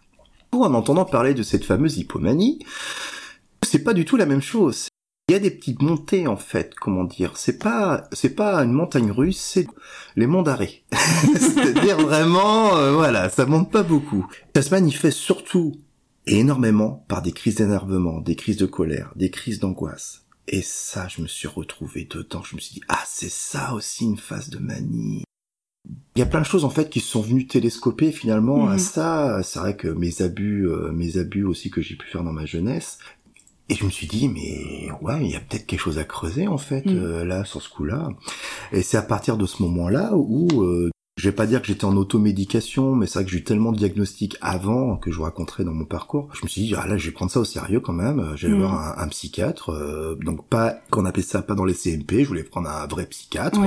en 0.53 0.75
entendant 0.75 1.07
parler 1.07 1.33
de 1.33 1.43
cette 1.43 1.65
fameuse 1.65 1.97
hypomanie, 1.97 2.65
c'est 3.63 3.83
pas 3.83 3.95
du 3.95 4.05
tout 4.05 4.17
la 4.17 4.27
même 4.27 4.43
chose. 4.43 4.89
Il 5.29 5.33
y 5.33 5.37
a 5.37 5.39
des 5.39 5.51
petites 5.51 5.81
montées 5.81 6.27
en 6.27 6.37
fait, 6.37 6.75
comment 6.75 7.05
dire. 7.05 7.37
C'est 7.37 7.59
pas, 7.59 8.09
c'est 8.13 8.35
pas 8.35 8.63
une 8.63 8.73
montagne 8.73 9.11
russe, 9.11 9.39
c'est 9.39 9.67
les 10.17 10.27
monts 10.27 10.43
d'arrêt. 10.43 10.83
C'est-à-dire 10.93 11.99
vraiment, 11.99 12.77
euh, 12.77 12.93
voilà, 12.93 13.31
ça 13.31 13.47
monte 13.47 13.71
pas 13.71 13.83
beaucoup. 13.83 14.27
Ça 14.55 14.61
se 14.61 14.71
manifeste 14.71 15.19
surtout 15.19 15.77
et 16.27 16.41
énormément 16.41 17.05
par 17.09 17.23
des 17.23 17.33
crises 17.33 17.55
d'énervement, 17.55 18.21
des 18.21 18.37
crises 18.37 18.59
de 18.59 18.67
colère, 18.67 19.13
des 19.17 19.31
crises 19.31 19.59
d'angoisse. 19.59 20.27
Et 20.49 20.63
ça, 20.63 21.09
je 21.09 21.23
me 21.23 21.29
suis 21.29 21.49
retrouvé 21.49 22.07
dedans. 22.11 22.43
Je 22.43 22.57
me 22.57 22.61
suis 22.61 22.75
dit, 22.75 22.83
ah, 22.89 23.03
c'est 23.07 23.31
ça 23.31 23.73
aussi 23.73 24.05
une 24.05 24.19
phase 24.19 24.51
de 24.51 24.59
manie. 24.59 25.25
Il 26.17 26.19
y 26.19 26.23
a 26.23 26.27
plein 26.27 26.41
de 26.41 26.47
choses 26.47 26.65
en 26.65 26.71
fait 26.71 26.91
qui 26.91 27.01
sont 27.01 27.23
venues 27.23 27.47
télescoper 27.47 28.13
finalement 28.13 28.69
à 28.69 28.75
mhm. 28.75 28.79
ça. 28.79 29.43
C'est 29.43 29.59
vrai 29.59 29.77
que 29.77 29.89
mes 29.89 30.23
abus, 30.23 30.69
euh, 30.69 30.93
mes 30.93 31.17
abus 31.17 31.45
aussi 31.45 31.71
que 31.71 31.81
j'ai 31.81 31.97
pu 31.97 32.07
faire 32.07 32.25
dans 32.25 32.33
ma 32.33 32.47
jeunesse. 32.47 32.99
Et 33.69 33.75
je 33.75 33.85
me 33.85 33.91
suis 33.91 34.09
dit 34.09 34.29
mais 34.29 34.91
ouais, 35.01 35.25
il 35.25 35.31
y 35.31 35.37
a 35.37 35.41
peut-être 35.41 35.67
quelque 35.67 35.81
chose 35.81 35.99
à 35.99 36.05
creuser 36.05 36.49
en 36.49 36.59
fait 36.59 36.85
mhm. 36.87 36.99
euh, 36.99 37.25
là 37.25 37.45
sur 37.45 37.63
ce 37.63 37.69
coup-là. 37.69 38.11
Et 38.73 38.83
c'est 38.83 38.97
à 38.97 39.03
partir 39.03 39.37
de 39.37 39.47
ce 39.47 39.63
moment-là 39.63 40.13
où 40.15 40.49
euh, 40.63 40.91
je 41.21 41.29
vais 41.29 41.35
pas 41.35 41.47
dire 41.47 41.61
que 41.61 41.67
j'étais 41.67 41.85
en 41.85 41.99
automédication, 41.99 42.95
mais 42.95 43.07
c'est 43.07 43.19
vrai 43.19 43.25
que 43.27 43.31
j'ai 43.31 43.39
eu 43.39 43.45
tellement 43.45 43.73
de 43.73 43.77
diagnostics 43.77 44.39
avant 44.41 44.97
que 44.97 45.11
je 45.11 45.19
vous 45.19 45.25
raconterai 45.25 45.65
dans 45.65 45.75
mon 45.75 45.85
parcours. 45.85 46.31
Je 46.33 46.41
me 46.45 46.49
suis 46.49 46.63
dit, 46.63 46.75
ah 46.75 46.87
là, 46.87 46.97
je 46.97 47.05
vais 47.05 47.13
prendre 47.13 47.31
ça 47.31 47.41
au 47.41 47.45
sérieux 47.45 47.81
quand 47.81 47.93
même. 47.93 48.33
J'allais 48.37 48.55
mm. 48.55 48.61
voir 48.61 48.99
un, 48.99 49.09
psychiatre, 49.09 49.71
euh, 49.71 50.17
donc 50.25 50.47
pas 50.47 50.77
qu'on 50.89 51.05
appelle 51.05 51.25
ça 51.25 51.43
pas 51.43 51.55
dans 51.55 51.67
les 51.67 51.75
CMP. 51.75 52.23
Je 52.23 52.29
voulais 52.29 52.43
prendre 52.43 52.71
un 52.71 52.87
vrai 52.87 53.05
psychiatre. 53.05 53.61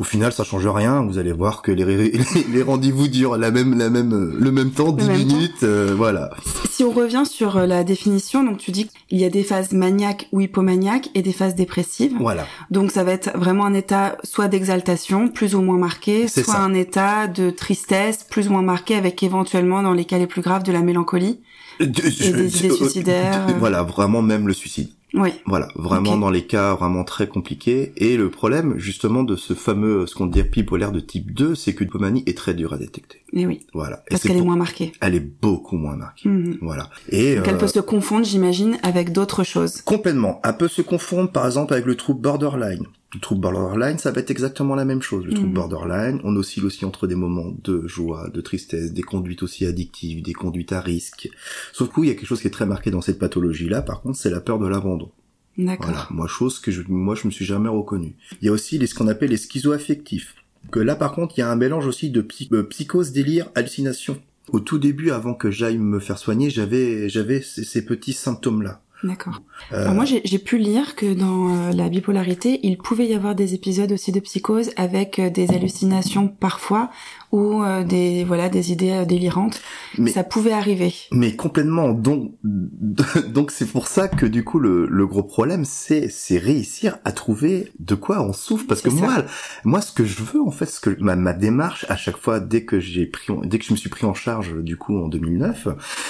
Au 0.00 0.02
final, 0.02 0.32
ça 0.32 0.42
change 0.42 0.66
rien. 0.66 1.02
Vous 1.02 1.18
allez 1.18 1.30
voir 1.30 1.62
que 1.62 1.70
les, 1.70 2.10
les, 2.52 2.62
rendez-vous 2.62 3.06
durent 3.06 3.36
la 3.36 3.52
même, 3.52 3.78
la 3.78 3.88
même, 3.88 4.36
le 4.36 4.50
même 4.50 4.72
temps, 4.72 4.90
10 4.90 5.08
minutes, 5.08 5.62
euh, 5.62 5.94
voilà. 5.96 6.30
Si 6.68 6.82
on 6.82 6.90
revient 6.90 7.24
sur 7.24 7.58
euh, 7.58 7.66
la 7.66 7.84
définition, 7.84 8.42
donc 8.42 8.58
tu 8.58 8.72
dis 8.72 8.88
qu'il 9.08 9.18
y 9.18 9.24
a 9.24 9.30
des 9.30 9.44
phases 9.44 9.70
maniaques 9.70 10.28
ou 10.32 10.40
hypomaniaques 10.40 11.10
et 11.14 11.22
des 11.22 11.32
phases 11.32 11.54
dépressives. 11.54 12.14
Voilà. 12.18 12.44
Donc 12.72 12.90
ça 12.90 13.04
va 13.04 13.12
être 13.12 13.30
vraiment 13.38 13.66
un 13.66 13.74
état 13.74 14.16
soit 14.24 14.48
d'exaltation, 14.48 15.28
plus 15.28 15.54
ou 15.54 15.60
moins 15.60 15.78
marqué, 15.78 16.26
soit 16.26 16.56
un 16.56 16.71
état 16.74 17.26
de 17.26 17.50
tristesse 17.50 18.24
plus 18.24 18.48
ou 18.48 18.52
moins 18.52 18.62
marqué 18.62 18.94
avec 18.94 19.22
éventuellement 19.22 19.82
dans 19.82 19.92
les 19.92 20.04
cas 20.04 20.18
les 20.18 20.26
plus 20.26 20.42
graves 20.42 20.62
de 20.62 20.72
la 20.72 20.80
mélancolie 20.80 21.40
et 21.80 21.86
des 21.86 22.28
idées 22.28 22.50
suicidaires. 22.50 23.46
Voilà, 23.58 23.82
vraiment 23.82 24.22
même 24.22 24.46
le 24.46 24.54
suicide. 24.54 24.90
Oui. 25.14 25.30
Voilà, 25.44 25.68
vraiment 25.74 26.16
dans 26.16 26.30
les 26.30 26.46
cas 26.46 26.74
vraiment 26.74 27.04
très 27.04 27.26
compliqués. 27.26 27.92
Et 27.96 28.16
le 28.16 28.30
problème, 28.30 28.78
justement, 28.78 29.22
de 29.22 29.36
ce 29.36 29.52
fameux, 29.52 30.06
ce 30.06 30.14
qu'on 30.14 30.26
dit 30.26 30.42
bipolaire 30.42 30.92
de 30.92 31.00
type 31.00 31.34
2, 31.34 31.54
c'est 31.54 31.74
que 31.74 31.84
l'hypomanie 31.84 32.22
est 32.26 32.36
très 32.36 32.54
dure 32.54 32.72
à 32.72 32.78
détecter. 32.78 33.22
Et 33.32 33.46
oui. 33.46 33.66
Voilà. 33.74 34.02
Parce 34.08 34.22
qu'elle 34.22 34.38
est 34.38 34.42
moins 34.42 34.56
marquée. 34.56 34.92
Elle 35.00 35.14
est 35.14 35.20
beaucoup 35.20 35.76
moins 35.76 35.96
marquée. 35.96 36.28
Mhm. 36.28 36.58
Voilà. 36.62 36.88
Et 37.10 37.36
Donc 37.36 37.48
elle 37.48 37.58
peut 37.58 37.64
euh, 37.64 37.68
se 37.68 37.80
confondre, 37.80 38.24
j'imagine, 38.24 38.78
avec 38.82 39.12
d'autres 39.12 39.44
choses. 39.44 39.82
Complètement. 39.82 40.40
Elle 40.44 40.56
peut 40.56 40.68
se 40.68 40.82
confondre, 40.82 41.30
par 41.30 41.46
exemple, 41.46 41.74
avec 41.74 41.84
le 41.84 41.96
trouble 41.96 42.20
borderline. 42.22 42.86
Le 43.14 43.20
trouble 43.20 43.42
borderline, 43.42 43.98
ça 43.98 44.10
va 44.10 44.20
être 44.20 44.30
exactement 44.30 44.74
la 44.74 44.86
même 44.86 45.02
chose. 45.02 45.26
Le 45.26 45.34
trouble 45.34 45.48
mhm. 45.48 45.54
borderline, 45.54 46.20
on 46.24 46.34
oscille 46.36 46.64
aussi 46.64 46.84
entre 46.84 47.06
des 47.06 47.14
moments 47.14 47.52
de 47.62 47.86
joie, 47.86 48.30
de 48.30 48.40
tristesse, 48.40 48.92
des 48.92 49.02
conduites 49.02 49.42
aussi 49.42 49.66
addictives, 49.66 50.22
des 50.22 50.32
conduites 50.32 50.72
à 50.72 50.80
risque. 50.80 51.28
Sauf 51.72 51.90
que 51.90 52.00
il 52.00 52.08
y 52.08 52.10
a 52.10 52.14
quelque 52.14 52.26
chose 52.26 52.40
qui 52.40 52.46
est 52.46 52.52
très 52.52 52.66
marqué 52.66 52.90
dans 52.90 53.02
cette 53.02 53.18
pathologie-là, 53.18 53.82
par 53.82 54.00
contre, 54.00 54.16
c'est 54.16 54.30
la 54.30 54.40
peur 54.40 54.58
de 54.58 54.66
l'abandon. 54.66 55.10
D'accord. 55.58 55.90
Voilà. 55.90 56.06
Moi, 56.10 56.26
chose 56.26 56.58
que 56.58 56.70
je, 56.70 56.82
moi, 56.88 57.14
je 57.14 57.26
me 57.26 57.30
suis 57.30 57.44
jamais 57.44 57.68
reconnu. 57.68 58.14
Il 58.40 58.46
y 58.46 58.48
a 58.48 58.52
aussi 58.52 58.78
les, 58.78 58.86
ce 58.86 58.94
qu'on 58.94 59.08
appelle 59.08 59.30
les 59.30 59.36
schizoaffectifs. 59.36 60.36
Que 60.70 60.80
là, 60.80 60.96
par 60.96 61.12
contre, 61.12 61.34
il 61.36 61.40
y 61.40 61.44
a 61.44 61.50
un 61.50 61.56
mélange 61.56 61.86
aussi 61.86 62.10
de 62.10 62.26
euh, 62.52 62.62
psychose, 62.62 63.12
délire, 63.12 63.50
hallucination. 63.54 64.18
Au 64.48 64.60
tout 64.60 64.78
début, 64.78 65.10
avant 65.10 65.34
que 65.34 65.50
j'aille 65.50 65.78
me 65.78 66.00
faire 66.00 66.18
soigner, 66.18 66.50
j'avais, 66.50 67.08
j'avais 67.08 67.42
ces 67.42 67.84
petits 67.84 68.12
symptômes-là. 68.12 68.82
D'accord. 69.04 69.42
Euh, 69.72 69.92
moi, 69.92 70.04
j'ai 70.04 70.38
pu 70.38 70.58
lire 70.58 70.94
que 70.94 71.12
dans 71.12 71.48
euh, 71.48 71.72
la 71.72 71.88
bipolarité, 71.88 72.60
il 72.62 72.78
pouvait 72.78 73.06
y 73.06 73.14
avoir 73.14 73.34
des 73.34 73.54
épisodes 73.54 73.90
aussi 73.90 74.12
de 74.12 74.20
psychose 74.20 74.70
avec 74.76 75.18
euh, 75.18 75.28
des 75.28 75.50
hallucinations 75.50 76.28
parfois 76.28 76.90
ou 77.32 77.62
des 77.88 78.24
voilà 78.24 78.50
des 78.50 78.72
idées 78.72 79.06
délirantes. 79.06 79.62
Mais, 79.96 80.10
ça 80.10 80.22
pouvait 80.22 80.52
arriver. 80.52 80.92
Mais 81.12 81.34
complètement. 81.34 81.92
Donc 81.92 82.32
donc 83.28 83.50
c'est 83.50 83.66
pour 83.66 83.86
ça 83.86 84.08
que 84.08 84.26
du 84.26 84.44
coup 84.44 84.58
le, 84.58 84.86
le 84.86 85.06
gros 85.06 85.22
problème 85.22 85.64
c'est 85.64 86.08
c'est 86.10 86.36
réussir 86.36 86.98
à 87.04 87.12
trouver 87.12 87.72
de 87.78 87.94
quoi 87.94 88.20
on 88.20 88.34
souffre 88.34 88.66
parce 88.66 88.82
que 88.82 88.90
moi 88.90 89.24
moi 89.64 89.80
ce 89.80 89.92
que 89.92 90.04
je 90.04 90.22
veux 90.22 90.42
en 90.42 90.50
fait 90.50 90.66
ce 90.66 90.78
que 90.78 90.90
ma, 91.00 91.16
ma 91.16 91.32
démarche 91.32 91.86
à 91.88 91.96
chaque 91.96 92.18
fois 92.18 92.38
dès 92.38 92.64
que 92.64 92.80
j'ai 92.80 93.06
pris 93.06 93.32
dès 93.44 93.58
que 93.58 93.64
je 93.64 93.72
me 93.72 93.78
suis 93.78 93.88
pris 93.88 94.04
en 94.04 94.14
charge 94.14 94.56
du 94.56 94.76
coup 94.76 94.96
en 94.98 95.08
2009 95.08 95.68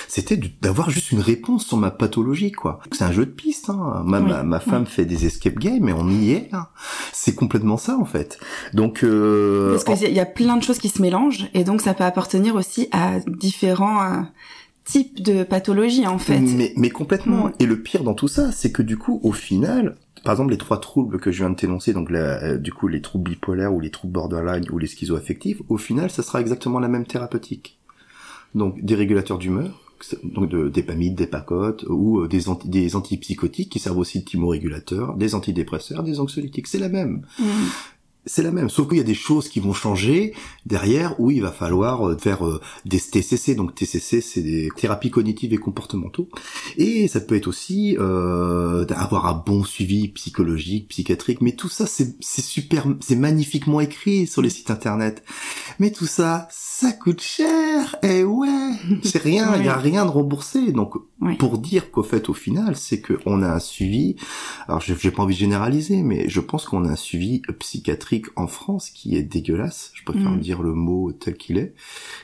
c'était 0.09 0.41
d'avoir 0.61 0.91
juste 0.91 1.13
une 1.13 1.21
réponse 1.21 1.67
sur 1.67 1.77
ma 1.77 1.93
pathologie 1.93 2.51
quoi 2.51 2.81
c'est 2.91 3.05
un 3.05 3.13
jeu 3.13 3.27
de 3.27 3.31
piste. 3.31 3.71
Hein. 3.71 4.03
Ma, 4.05 4.21
ma, 4.21 4.61
femme 4.61 4.87
fait 4.87 5.05
des 5.05 5.27
escape 5.27 5.59
games 5.59 5.89
et 5.89 5.93
on 5.93 6.09
y 6.09 6.33
est. 6.33 6.49
Hein. 6.53 6.67
C'est 7.13 7.35
complètement 7.35 7.77
ça 7.77 7.97
en 7.97 8.05
fait. 8.05 8.39
Donc 8.75 9.05
euh, 9.05 9.79
parce 9.85 10.01
qu'il 10.01 10.13
y 10.13 10.21
a 10.21 10.27
plein 10.27 10.57
de 10.57 10.63
choses 10.63 10.79
qui 10.79 10.89
se 10.89 11.01
mélangent 11.01 11.49
et 11.55 11.65
donc 11.65 11.81
ça 11.81 11.95
peut 11.95 12.05
appartenir 12.05 12.55
aussi 12.55 12.89
à 12.93 13.21
différents 13.27 14.03
euh, 14.03 14.23
type 14.85 15.23
de 15.23 15.45
pathologie 15.45 16.07
en 16.07 16.19
fait. 16.19 16.41
Mais, 16.41 16.73
mais 16.77 16.91
complètement. 16.91 17.51
Et 17.59 17.67
le 17.67 17.81
pire 17.81 18.05
dans 18.05 18.15
tout 18.15 18.29
ça, 18.29 18.53
c'est 18.53 18.73
que 18.73 18.83
du 18.83 18.97
coup, 18.97 19.21
au 19.23 19.33
final, 19.33 19.97
par 20.25 20.33
exemple, 20.33 20.51
les 20.51 20.59
trois 20.59 20.81
troubles 20.81 21.19
que 21.19 21.33
je 21.33 21.39
viens 21.39 21.51
de 21.51 21.57
t'énoncer, 21.57 21.93
donc 21.93 22.11
euh, 22.11 22.59
du 22.59 22.73
coup 22.73 22.89
les 22.89 23.01
troubles 23.01 23.31
bipolaires 23.31 23.73
ou 23.73 23.81
les 23.81 23.91
troubles 23.91 24.13
borderline 24.13 24.65
ou 24.71 24.79
les 24.79 24.87
schizoaffectifs, 24.87 25.61
au 25.69 25.79
final, 25.79 26.11
ça 26.11 26.23
sera 26.23 26.41
exactement 26.41 26.79
la 26.79 26.89
même 26.89 27.07
thérapeutique. 27.07 27.79
Donc 28.55 28.83
des 28.83 28.95
régulateurs 28.95 29.39
d'humeur, 29.39 29.82
donc 30.23 30.49
de 30.49 30.69
dépamide, 30.69 31.15
des 31.15 31.27
pacotes 31.27 31.85
ou 31.89 32.21
euh, 32.21 32.29
des, 32.29 32.45
des 32.65 32.97
antipsychotiques 32.97 33.71
qui 33.71 33.79
servent 33.79 33.99
aussi 33.99 34.21
de 34.21 34.25
thymorégulateurs, 34.25 35.17
des 35.17 35.35
antidépresseurs, 35.35 36.03
des 36.03 36.21
anxiolytiques, 36.21 36.67
c'est 36.67 36.79
la 36.79 36.89
même. 36.89 37.23
Mmh 37.39 37.45
c'est 38.25 38.43
la 38.43 38.53
même, 38.53 38.71
sauf 38.71 38.89
qu'il 38.89 38.99
y 38.99 39.01
a 39.01 39.05
des 39.05 39.15
choses 39.15 39.49
qui 39.49 39.59
vont 39.61 39.73
changer 39.73 40.33
derrière 40.65 41.19
où 41.19 41.31
il 41.31 41.43
va 41.43 41.51
falloir 41.51 42.09
euh, 42.09 42.17
faire 42.17 42.47
euh, 42.47 42.61
des 42.85 43.01
TCC. 43.01 43.55
Donc 43.55 43.75
TCC, 43.75 44.21
c'est 44.21 44.43
des 44.43 44.69
thérapies 44.77 45.11
cognitives 45.11 45.53
et 45.53 45.59
comportementaux, 45.59 46.29
et 46.77 47.09
ça 47.09 47.21
peut 47.21 47.35
être 47.35 47.49
aussi 47.49 47.97
euh, 47.99 48.85
d'avoir 48.85 49.27
un 49.27 49.35
bon 49.35 49.65
suivi 49.65 50.09
psychologique, 50.09 50.89
psychiatrique. 50.89 51.41
Mais 51.41 51.53
tout 51.53 51.69
ça, 51.69 51.87
c'est 51.87 52.15
super, 52.21 52.87
c'est 53.01 53.17
magnifiquement 53.17 53.81
écrit 53.81 54.27
sur 54.27 54.43
les 54.43 54.51
sites 54.51 54.71
internet. 54.71 55.25
Mais 55.79 55.91
tout 55.91 56.07
ça, 56.07 56.49
ça 56.83 56.91
coûte 56.91 57.21
cher. 57.21 57.97
Et 58.03 58.19
eh 58.19 58.25
ouais, 58.25 58.73
c'est 59.05 59.23
rien, 59.23 59.55
il 59.57 59.65
y 59.65 59.69
a 59.69 59.77
rien 59.77 60.05
de 60.05 60.11
remboursé. 60.11 60.73
Donc 60.73 60.95
pour 61.39 61.59
dire 61.59 61.93
qu'au 61.93 62.03
fait, 62.03 62.29
au 62.29 62.35
final, 62.35 62.77
c'est 62.77 63.01
qu'on 63.01 63.41
a 63.43 63.49
un 63.49 63.61
suivi. 63.61 64.17
Alors 64.67 64.81
j'ai 64.81 65.11
pas 65.13 65.23
envie 65.23 65.35
de 65.35 65.39
généraliser, 65.39 66.03
mais 66.03 66.29
je 66.29 66.41
pense 66.41 66.65
qu'on 66.65 66.85
a 66.85 66.91
un 66.91 66.97
suivi 66.97 67.41
psychiatrique 67.61 68.27
en 68.35 68.49
France 68.49 68.91
qui 68.91 69.17
est 69.17 69.23
dégueulasse. 69.23 69.93
Je 69.95 70.03
préfère 70.03 70.33
mm. 70.33 70.41
dire 70.41 70.63
le 70.63 70.75
mot 70.75 71.13
tel 71.13 71.37
qu'il 71.37 71.57
est. 71.57 71.75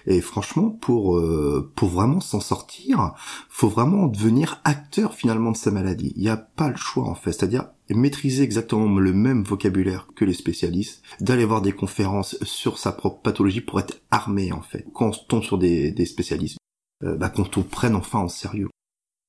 Et 0.07 0.21
franchement, 0.21 0.71
pour 0.71 1.17
euh, 1.17 1.71
pour 1.77 1.91
vraiment 1.91 2.21
s'en 2.21 2.41
sortir, 2.41 3.15
faut 3.49 3.69
vraiment 3.69 4.09
devenir 4.09 4.61
acteur 4.65 5.15
finalement 5.15 5.53
de 5.53 5.57
sa 5.57 5.71
maladie. 5.71 6.13
Il 6.17 6.23
n'y 6.23 6.31
a 6.31 6.37
pas 6.37 6.69
le 6.69 6.77
choix 6.77 7.05
en 7.05 7.15
fait. 7.15 7.31
C'est-à-dire 7.31 7.67
maîtriser 7.91 8.43
exactement 8.43 8.99
le 8.99 9.13
même 9.13 9.45
vocabulaire 9.45 10.09
que 10.15 10.25
les 10.25 10.35
spécialistes, 10.35 11.03
d'aller 11.21 11.45
voir 11.45 11.63
des 11.63 11.73
conférences 11.73 12.37
sur 12.43 12.79
sa 12.79 12.93
propre 12.93 13.23
pathologie 13.23 13.61
pour 13.61 13.81
être 13.81 14.03
armé 14.11 14.53
en 14.53 14.63
fait. 14.63 14.87
Quand 14.95 15.09
on 15.09 15.25
tombe 15.29 15.43
sur 15.43 15.59
des, 15.59 16.07
spécialistes, 16.07 16.59
euh, 17.05 17.17
bah, 17.17 17.29
qu'on 17.29 17.49
on 17.57 17.63
prenne 17.63 17.95
enfin 17.95 18.21
en 18.21 18.29
sérieux. 18.29 18.69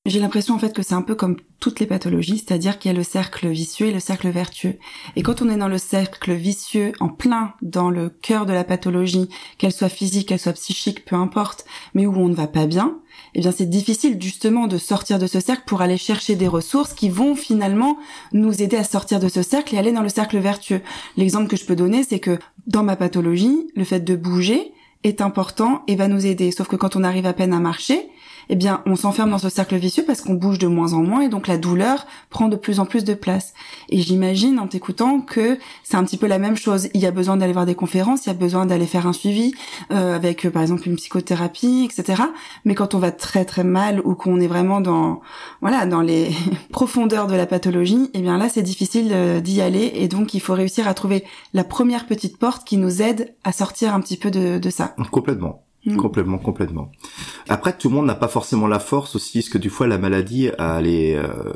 J'ai 0.05 0.19
l'impression 0.19 0.55
en 0.55 0.59
fait 0.59 0.73
que 0.73 0.81
c'est 0.81 0.95
un 0.95 1.01
peu 1.01 1.13
comme 1.13 1.37
toutes 1.59 1.79
les 1.79 1.85
pathologies, 1.85 2.39
c'est-à-dire 2.39 2.79
qu'il 2.79 2.89
y 2.89 2.93
a 2.93 2.97
le 2.97 3.03
cercle 3.03 3.49
vicieux 3.49 3.87
et 3.87 3.93
le 3.93 3.99
cercle 3.99 4.29
vertueux. 4.29 4.77
Et 5.15 5.23
quand 5.23 5.41
on 5.41 5.49
est 5.49 5.57
dans 5.57 5.67
le 5.67 5.77
cercle 5.77 6.33
vicieux, 6.33 6.93
en 6.99 7.09
plein 7.09 7.53
dans 7.61 7.89
le 7.89 8.09
cœur 8.09 8.45
de 8.45 8.53
la 8.53 8.63
pathologie, 8.63 9.29
qu'elle 9.57 9.73
soit 9.73 9.89
physique, 9.89 10.29
qu'elle 10.29 10.39
soit 10.39 10.53
psychique, 10.53 11.03
peu 11.05 11.15
importe, 11.15 11.65
mais 11.93 12.05
où 12.05 12.15
on 12.15 12.29
ne 12.29 12.33
va 12.33 12.47
pas 12.47 12.65
bien, 12.65 12.97
eh 13.35 13.41
bien 13.41 13.51
c'est 13.51 13.69
difficile 13.69 14.17
justement 14.21 14.67
de 14.67 14.77
sortir 14.77 15.19
de 15.19 15.27
ce 15.27 15.39
cercle 15.39 15.63
pour 15.65 15.81
aller 15.81 15.97
chercher 15.97 16.35
des 16.35 16.47
ressources 16.47 16.93
qui 16.93 17.09
vont 17.09 17.35
finalement 17.35 17.97
nous 18.33 18.61
aider 18.61 18.77
à 18.77 18.83
sortir 18.83 19.19
de 19.19 19.27
ce 19.27 19.41
cercle 19.41 19.75
et 19.75 19.77
aller 19.77 19.91
dans 19.91 20.01
le 20.01 20.09
cercle 20.09 20.37
vertueux. 20.37 20.81
L'exemple 21.17 21.47
que 21.47 21.57
je 21.57 21.65
peux 21.65 21.75
donner, 21.75 22.03
c'est 22.03 22.19
que 22.19 22.39
dans 22.67 22.83
ma 22.83 22.95
pathologie, 22.95 23.67
le 23.75 23.83
fait 23.83 23.99
de 23.99 24.15
bouger 24.15 24.73
est 25.03 25.21
important 25.21 25.83
et 25.87 25.95
va 25.95 26.07
nous 26.07 26.25
aider. 26.25 26.51
Sauf 26.51 26.67
que 26.67 26.75
quand 26.75 26.95
on 26.95 27.03
arrive 27.03 27.25
à 27.25 27.33
peine 27.33 27.53
à 27.53 27.59
marcher, 27.59 28.09
eh 28.49 28.55
bien, 28.55 28.81
on 28.87 28.95
s'enferme 28.95 29.29
dans 29.29 29.37
ce 29.37 29.49
cercle 29.49 29.75
vicieux 29.75 30.03
parce 30.05 30.21
qu'on 30.21 30.33
bouge 30.33 30.57
de 30.57 30.67
moins 30.67 30.93
en 30.93 31.03
moins 31.03 31.21
et 31.21 31.29
donc 31.29 31.47
la 31.47 31.57
douleur 31.57 32.07
prend 32.31 32.47
de 32.47 32.55
plus 32.55 32.79
en 32.79 32.85
plus 32.85 33.03
de 33.03 33.13
place. 33.13 33.53
Et 33.89 34.01
j'imagine 34.01 34.57
en 34.57 34.67
t'écoutant 34.67 35.21
que 35.21 35.59
c'est 35.83 35.97
un 35.97 36.03
petit 36.03 36.17
peu 36.17 36.25
la 36.25 36.39
même 36.39 36.57
chose. 36.57 36.89
Il 36.95 37.01
y 37.01 37.05
a 37.05 37.11
besoin 37.11 37.37
d'aller 37.37 37.53
voir 37.53 37.67
des 37.67 37.75
conférences, 37.75 38.25
il 38.25 38.29
y 38.29 38.31
a 38.31 38.35
besoin 38.35 38.65
d'aller 38.65 38.87
faire 38.87 39.05
un 39.05 39.13
suivi 39.13 39.53
euh, 39.91 40.15
avec, 40.15 40.45
euh, 40.45 40.49
par 40.49 40.63
exemple, 40.63 40.87
une 40.87 40.95
psychothérapie, 40.95 41.87
etc. 41.89 42.23
Mais 42.65 42.73
quand 42.73 42.95
on 42.95 42.99
va 42.99 43.11
très 43.11 43.45
très 43.45 43.63
mal 43.63 44.01
ou 44.03 44.15
qu'on 44.15 44.39
est 44.39 44.47
vraiment 44.47 44.81
dans, 44.81 45.21
voilà, 45.61 45.85
dans 45.85 46.01
les 46.01 46.31
profondeurs 46.71 47.27
de 47.27 47.35
la 47.35 47.45
pathologie, 47.45 48.09
eh 48.15 48.21
bien 48.21 48.39
là, 48.39 48.49
c'est 48.49 48.63
difficile 48.63 49.09
euh, 49.11 49.41
d'y 49.41 49.61
aller 49.61 49.91
et 49.93 50.07
donc 50.07 50.33
il 50.33 50.41
faut 50.41 50.53
réussir 50.53 50.87
à 50.87 50.95
trouver 50.95 51.23
la 51.53 51.63
première 51.63 52.07
petite 52.07 52.37
porte 52.37 52.65
qui 52.65 52.77
nous 52.77 53.03
aide 53.03 53.35
à 53.43 53.51
sortir 53.51 53.93
un 53.93 54.01
petit 54.01 54.17
peu 54.17 54.31
de, 54.31 54.57
de 54.57 54.69
ça. 54.71 54.95
Complètement. 55.11 55.68
Mm. 55.85 55.97
Complètement, 55.97 56.37
complètement. 56.37 56.91
Après, 57.47 57.77
tout 57.77 57.89
le 57.89 57.95
monde 57.95 58.05
n'a 58.05 58.15
pas 58.15 58.27
forcément 58.27 58.67
la 58.67 58.79
force 58.79 59.15
aussi, 59.15 59.39
parce 59.39 59.49
que 59.49 59.57
du 59.57 59.69
fois 59.69 59.87
la 59.87 59.97
maladie, 59.97 60.49
elle 60.57 60.87
est, 60.87 61.15
euh, 61.15 61.53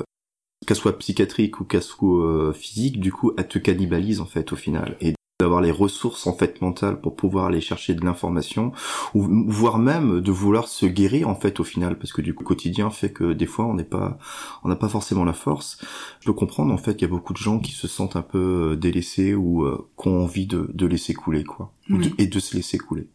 qu'elle 0.65 0.77
soit 0.77 0.98
psychiatrique 0.98 1.60
ou 1.60 1.65
qu'elle 1.65 1.84
soit 1.84 2.25
euh, 2.25 2.53
physique, 2.53 3.00
du 3.00 3.12
coup, 3.12 3.34
elle 3.38 3.48
te 3.48 3.60
cannibalise 3.60 4.22
en 4.22 4.25
fait 4.25 4.53
au 4.53 4.56
final. 4.56 4.98
Et 5.01 5.13
d'avoir 5.39 5.62
les 5.62 5.72
ressources 5.72 6.27
en 6.27 6.34
fait 6.34 6.62
mentales 6.62 7.01
pour 7.01 7.15
pouvoir 7.15 7.48
aller 7.48 7.60
chercher 7.60 7.96
de 7.96 8.06
l'information 8.06 8.72
ou 9.13 9.27
voire 9.48 9.77
même 9.77 10.22
de 10.22 10.32
vouloir 10.32 10.68
se 10.68 10.86
guérir 10.86 11.27
en 11.27 11.36
fait 11.36 11.60
au 11.60 11.63
final 11.63 11.98
parce 11.98 12.13
que 12.13 12.22
du 12.22 12.34
coup 12.34 12.44
quotidien 12.44 12.89
fait 12.92 13.12
que 13.12 13.34
des 13.34 13.48
fois 13.48 13.65
on 13.65 13.74
n'est 13.74 13.84
pas 13.84 14.18
on 14.63 14.70
n'a 14.70 14.75
pas 14.75 14.88
forcément 14.88 15.25
la 15.25 15.34
force 15.34 15.80
je 16.22 16.27
peux 16.27 16.34
comprendre 16.34 16.72
en 16.72 16.77
fait 16.77 16.94
qu'il 16.94 17.08
y 17.08 17.12
a 17.12 17.13
beaucoup 17.13 17.34
de 17.34 17.39
gens 17.39 17.60
qui 17.60 17.72
se 17.72 17.88
sentent 17.88 18.15
un 18.15 18.22
peu 18.22 18.74
euh, 18.74 18.75
délaissés 18.75 19.34
ou 19.34 19.65
euh, 19.65 19.89
qui 20.00 20.08
ont 20.08 20.24
envie 20.24 20.46
de, 20.46 20.70
de 20.72 20.86
laisser 20.86 21.13
couler 21.13 21.44
quoi 21.44 21.74
et 22.20 22.27
de 22.27 22.39
se 22.39 22.56
laisser 22.56 22.77
couler 22.77 23.10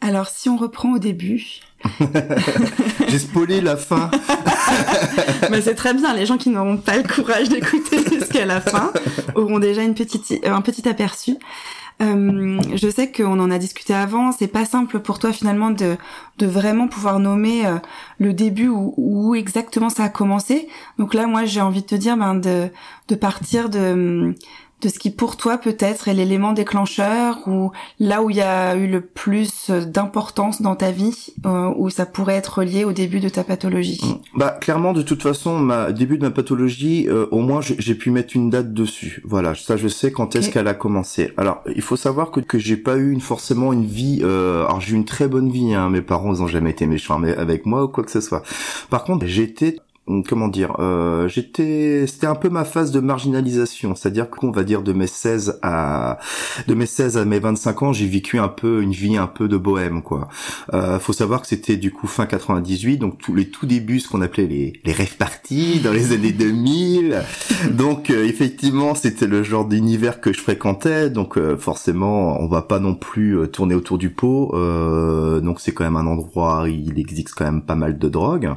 alors, 0.00 0.28
si 0.28 0.48
on 0.48 0.56
reprend 0.56 0.94
au 0.94 0.98
début. 0.98 1.60
J'ai 3.08 3.18
spoilé 3.18 3.60
la 3.60 3.76
fin. 3.76 4.10
Mais 5.50 5.60
c'est 5.60 5.74
très 5.74 5.94
bien. 5.94 6.14
Les 6.14 6.26
gens 6.26 6.36
qui 6.36 6.50
n'auront 6.50 6.76
pas 6.76 6.96
le 6.96 7.02
courage 7.02 7.48
d'écouter 7.48 7.98
jusqu'à 8.12 8.44
la 8.44 8.60
fin 8.60 8.92
auront 9.34 9.58
déjà 9.58 9.82
une 9.82 9.94
petite, 9.94 10.30
euh, 10.44 10.52
un 10.52 10.60
petit 10.60 10.88
aperçu. 10.88 11.36
Euh, 12.02 12.60
je 12.74 12.90
sais 12.90 13.12
qu'on 13.12 13.38
en 13.38 13.50
a 13.50 13.58
discuté 13.58 13.94
avant. 13.94 14.32
C'est 14.32 14.48
pas 14.48 14.64
simple 14.64 14.98
pour 14.98 15.18
toi 15.18 15.32
finalement 15.32 15.70
de, 15.70 15.96
de 16.38 16.46
vraiment 16.46 16.88
pouvoir 16.88 17.20
nommer 17.20 17.66
euh, 17.66 17.76
le 18.18 18.32
début 18.32 18.68
où, 18.68 18.94
où, 18.96 19.34
exactement 19.34 19.90
ça 19.90 20.04
a 20.04 20.08
commencé. 20.08 20.68
Donc 20.98 21.14
là, 21.14 21.26
moi, 21.26 21.44
j'ai 21.44 21.60
envie 21.60 21.82
de 21.82 21.86
te 21.86 21.94
dire 21.94 22.16
ben, 22.16 22.34
de, 22.34 22.68
de 23.08 23.14
partir 23.14 23.68
de 23.68 24.34
de 24.84 24.88
ce 24.90 24.98
qui 24.98 25.10
pour 25.10 25.36
toi 25.36 25.58
peut-être 25.58 26.08
est 26.08 26.14
l'élément 26.14 26.52
déclencheur 26.52 27.38
ou 27.46 27.72
là 27.98 28.22
où 28.22 28.30
il 28.30 28.36
y 28.36 28.42
a 28.42 28.76
eu 28.76 28.86
le 28.86 29.00
plus 29.00 29.70
d'importance 29.70 30.60
dans 30.60 30.76
ta 30.76 30.90
vie 30.90 31.32
euh, 31.46 31.72
où 31.76 31.88
ça 31.90 32.06
pourrait 32.06 32.34
être 32.34 32.62
lié 32.62 32.84
au 32.84 32.92
début 32.92 33.20
de 33.20 33.28
ta 33.28 33.44
pathologie? 33.44 34.00
Mm. 34.04 34.38
Bah 34.38 34.50
clairement 34.60 34.92
de 34.92 35.02
toute 35.02 35.22
façon 35.22 35.58
ma 35.58 35.92
début 35.92 36.18
de 36.18 36.22
ma 36.22 36.30
pathologie 36.30 37.06
euh, 37.08 37.26
au 37.30 37.40
moins 37.40 37.60
j'ai 37.62 37.94
pu 37.94 38.10
mettre 38.10 38.36
une 38.36 38.50
date 38.50 38.74
dessus. 38.74 39.22
Voilà, 39.24 39.54
ça 39.54 39.76
je 39.76 39.88
sais 39.88 40.12
quand 40.12 40.36
est-ce 40.36 40.50
qu'elle 40.50 40.68
a 40.68 40.74
commencé. 40.74 41.32
Alors, 41.36 41.62
il 41.74 41.82
faut 41.82 41.96
savoir 41.96 42.30
que 42.30 42.40
que 42.40 42.58
j'ai 42.58 42.76
pas 42.76 42.96
eu 42.96 43.10
une, 43.10 43.20
forcément 43.20 43.72
une 43.72 43.86
vie 43.86 44.20
euh, 44.22 44.64
alors 44.66 44.80
j'ai 44.80 44.92
eu 44.92 44.96
une 44.96 45.04
très 45.06 45.28
bonne 45.28 45.50
vie 45.50 45.72
hein, 45.72 45.88
mes 45.88 46.02
parents 46.02 46.40
ont 46.40 46.46
jamais 46.46 46.70
été 46.70 46.86
méchants 46.86 47.22
avec 47.22 47.64
moi 47.64 47.84
ou 47.84 47.88
quoi 47.88 48.04
que 48.04 48.10
ce 48.10 48.20
soit. 48.20 48.42
Par 48.90 49.04
contre, 49.04 49.24
été 49.44 49.78
comment 50.28 50.48
dire 50.48 50.76
euh, 50.80 51.28
j'étais 51.28 52.06
c'était 52.06 52.26
un 52.26 52.34
peu 52.34 52.50
ma 52.50 52.64
phase 52.64 52.92
de 52.92 53.00
marginalisation. 53.00 53.94
C'est-à-dire 53.94 54.28
qu'on 54.28 54.50
va 54.50 54.64
dire 54.64 54.82
de 54.82 54.92
mes 54.92 55.06
16 55.06 55.58
à 55.62 56.18
de 56.66 56.74
mes 56.74 56.86
16 56.86 57.16
à 57.16 57.24
mes 57.24 57.38
25 57.38 57.82
ans 57.82 57.92
j'ai 57.92 58.06
vécu 58.06 58.38
un 58.38 58.48
peu 58.48 58.82
une 58.82 58.92
vie 58.92 59.16
un 59.16 59.26
peu 59.26 59.48
de 59.48 59.56
bohème 59.56 60.02
quoi. 60.02 60.28
Euh, 60.74 60.98
faut 60.98 61.12
savoir 61.12 61.40
que 61.40 61.46
c'était 61.46 61.76
du 61.76 61.90
coup 61.90 62.06
fin 62.06 62.26
98 62.26 62.98
donc 62.98 63.18
tous 63.18 63.34
les 63.34 63.48
tout 63.48 63.66
débuts 63.66 64.00
ce 64.00 64.08
qu'on 64.08 64.20
appelait 64.20 64.46
les 64.46 64.72
les 64.84 64.92
rêves 64.92 65.16
parties 65.16 65.80
dans 65.80 65.92
les 65.92 66.12
années 66.12 66.32
2000 66.32 67.22
donc 67.70 68.10
euh, 68.10 68.24
effectivement 68.24 68.94
c'était 68.94 69.26
le 69.26 69.42
genre 69.42 69.66
d'univers 69.66 70.20
que 70.20 70.32
je 70.32 70.40
fréquentais. 70.40 71.08
Donc 71.10 71.38
euh, 71.38 71.56
forcément 71.56 72.40
on 72.40 72.48
va 72.48 72.62
pas 72.62 72.78
non 72.78 72.94
plus 72.94 73.38
euh, 73.38 73.46
tourner 73.46 73.74
autour 73.74 73.98
du 73.98 74.10
pot. 74.10 74.52
Donc 74.54 75.60
c'est 75.60 75.72
quand 75.72 75.84
même 75.84 75.96
un 75.96 76.06
endroit 76.06 76.66
il 76.68 76.98
existe 76.98 77.34
quand 77.34 77.44
même 77.44 77.62
pas 77.62 77.74
mal 77.74 77.98
de 77.98 78.08
drogues 78.08 78.54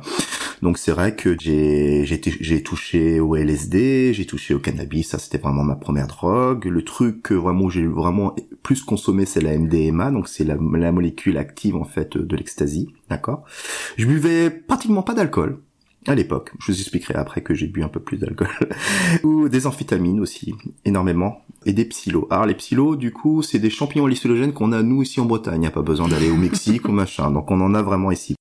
donc 0.61 0.77
c'est 0.77 0.91
vrai 0.91 1.15
que 1.15 1.36
j'ai 1.41 2.63
touché 2.63 3.19
au 3.19 3.35
LSD, 3.35 4.13
j'ai 4.13 4.25
touché 4.25 4.53
au 4.53 4.59
cannabis, 4.59 5.09
ça 5.09 5.19
c'était 5.19 5.37
vraiment 5.37 5.63
ma 5.63 5.75
première 5.75 6.07
drogue. 6.07 6.65
Le 6.65 6.83
truc 6.83 7.21
que 7.23 7.33
vraiment 7.33 7.69
j'ai 7.69 7.85
vraiment 7.85 8.35
plus 8.63 8.83
consommé 8.83 9.25
c'est 9.25 9.41
la 9.41 9.57
MDMA, 9.57 10.11
donc 10.11 10.27
c'est 10.27 10.43
la, 10.43 10.57
molécule 10.57 11.37
active 11.37 11.75
en 11.75 11.83
fait 11.83 12.17
de 12.17 12.35
l'ecstasy, 12.35 12.89
d'accord? 13.09 13.43
Je 13.97 14.05
buvais 14.05 14.49
pratiquement 14.49 15.03
pas 15.03 15.13
d'alcool 15.13 15.59
à 16.07 16.15
l'époque. 16.15 16.53
Je 16.59 16.71
vous 16.71 16.79
expliquerai 16.79 17.15
après 17.15 17.41
que 17.41 17.53
j'ai 17.53 17.67
bu 17.67 17.83
un 17.83 17.89
peu 17.89 17.99
plus 17.99 18.17
d'alcool. 18.17 18.47
Ou 19.23 19.49
des 19.49 19.67
amphétamines 19.67 20.19
aussi, 20.19 20.55
énormément. 20.85 21.41
Et 21.65 21.73
des 21.73 21.85
psylos. 21.85 22.27
Alors 22.29 22.45
les 22.45 22.55
psylos, 22.55 22.95
du 22.95 23.11
coup, 23.11 23.41
c'est 23.41 23.59
des 23.59 23.69
champignons 23.69 24.05
hallucinogènes 24.05 24.53
qu'on 24.53 24.71
a 24.71 24.83
nous 24.83 25.03
ici 25.03 25.19
en 25.19 25.25
Bretagne. 25.25 25.61
N'y 25.61 25.67
a 25.67 25.71
pas 25.71 25.81
besoin 25.81 26.07
d'aller 26.07 26.29
au 26.29 26.37
Mexique 26.37 26.87
ou 26.87 26.93
machin. 26.93 27.29
Donc 27.31 27.51
on 27.51 27.59
en 27.59 27.73
a 27.73 27.81
vraiment 27.81 28.11
ici. 28.11 28.36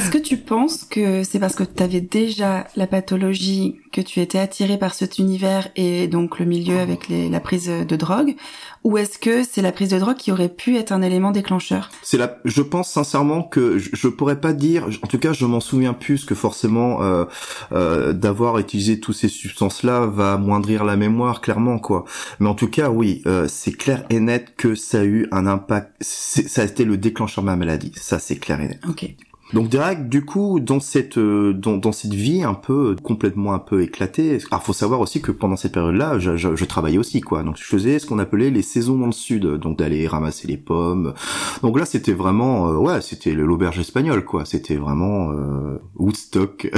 Est-ce 0.00 0.10
que 0.10 0.18
tu 0.18 0.36
penses 0.36 0.84
que 0.84 1.22
c'est 1.24 1.38
parce 1.38 1.54
que 1.54 1.64
tu 1.64 1.82
avais 1.82 2.00
déjà 2.00 2.66
la 2.76 2.86
pathologie 2.86 3.76
que 3.92 4.00
tu 4.00 4.20
étais 4.20 4.38
attiré 4.38 4.78
par 4.78 4.94
cet 4.94 5.18
univers 5.18 5.68
et 5.76 6.06
donc 6.06 6.38
le 6.38 6.46
milieu 6.46 6.78
avec 6.78 7.08
la 7.08 7.40
prise 7.40 7.68
de 7.68 7.96
drogue 7.96 8.36
ou 8.82 8.96
est-ce 8.96 9.18
que 9.18 9.42
c'est 9.44 9.62
la 9.62 9.72
prise 9.72 9.90
de 9.90 9.98
drogue 9.98 10.16
qui 10.16 10.32
aurait 10.32 10.48
pu 10.48 10.76
être 10.76 10.92
un 10.92 11.02
élément 11.02 11.32
déclencheur? 11.32 11.90
C'est 12.02 12.16
la 12.16 12.38
je 12.44 12.62
pense 12.62 12.90
sincèrement 12.90 13.42
que 13.42 13.78
je, 13.78 13.90
je, 13.92 14.08
pourrais 14.08 14.40
pas 14.40 14.52
dire 14.52 14.88
en 15.02 15.06
tout 15.06 15.18
cas 15.18 15.32
je 15.32 15.44
m'en 15.44 15.60
souviens 15.60 15.92
plus 15.92 16.24
que 16.24 16.34
forcément 16.34 17.02
euh, 17.02 17.24
euh, 17.72 18.12
d'avoir 18.12 18.58
utilisé 18.58 19.00
toutes 19.00 19.16
ces 19.16 19.28
substances 19.28 19.82
là 19.82 20.06
va 20.06 20.34
amoindrir 20.34 20.84
la 20.84 20.96
mémoire 20.96 21.40
clairement 21.40 21.78
quoi. 21.78 22.04
Mais 22.38 22.48
en 22.48 22.54
tout 22.54 22.68
cas 22.68 22.90
oui, 22.90 23.22
euh, 23.26 23.46
c'est 23.48 23.72
clair 23.72 24.04
et 24.08 24.20
net 24.20 24.54
que 24.56 24.74
ça 24.74 25.00
a 25.00 25.04
eu 25.04 25.28
un 25.30 25.46
impact 25.46 25.92
ça 26.00 26.62
a 26.62 26.64
été 26.64 26.84
le 26.84 26.96
déclencheur 26.96 27.44
de 27.44 27.46
ma 27.46 27.56
maladie. 27.56 27.92
Ça 27.96 28.18
c'est 28.18 28.36
clair 28.36 28.60
et 28.60 28.68
net. 28.68 28.80
OK. 28.88 29.14
Donc 29.52 29.68
direct, 29.68 30.08
du 30.08 30.24
coup, 30.24 30.60
dans 30.60 30.78
cette 30.78 31.18
euh, 31.18 31.52
dans, 31.52 31.92
cette 31.92 32.14
vie 32.14 32.44
un 32.44 32.54
peu 32.54 32.94
complètement 33.02 33.52
un 33.52 33.58
peu 33.58 33.82
éclatée. 33.82 34.38
Alors 34.50 34.62
faut 34.62 34.72
savoir 34.72 35.00
aussi 35.00 35.20
que 35.20 35.32
pendant 35.32 35.56
cette 35.56 35.72
période-là, 35.72 36.18
je, 36.20 36.36
je, 36.36 36.54
je, 36.54 36.64
travaillais 36.64 36.98
aussi 36.98 37.20
quoi. 37.20 37.42
Donc 37.42 37.56
je 37.56 37.64
faisais 37.64 37.98
ce 37.98 38.06
qu'on 38.06 38.20
appelait 38.20 38.50
les 38.50 38.62
saisons 38.62 38.96
dans 38.96 39.06
le 39.06 39.12
sud, 39.12 39.46
donc 39.46 39.78
d'aller 39.78 40.06
ramasser 40.06 40.46
les 40.46 40.56
pommes. 40.56 41.14
Donc 41.62 41.78
là, 41.78 41.84
c'était 41.84 42.12
vraiment 42.12 42.68
euh, 42.68 42.76
ouais, 42.76 43.00
c'était 43.00 43.32
l'auberge 43.32 43.80
espagnole 43.80 44.24
quoi. 44.24 44.44
C'était 44.44 44.76
vraiment 44.76 45.32
euh, 45.32 45.78
Woodstock, 45.96 46.70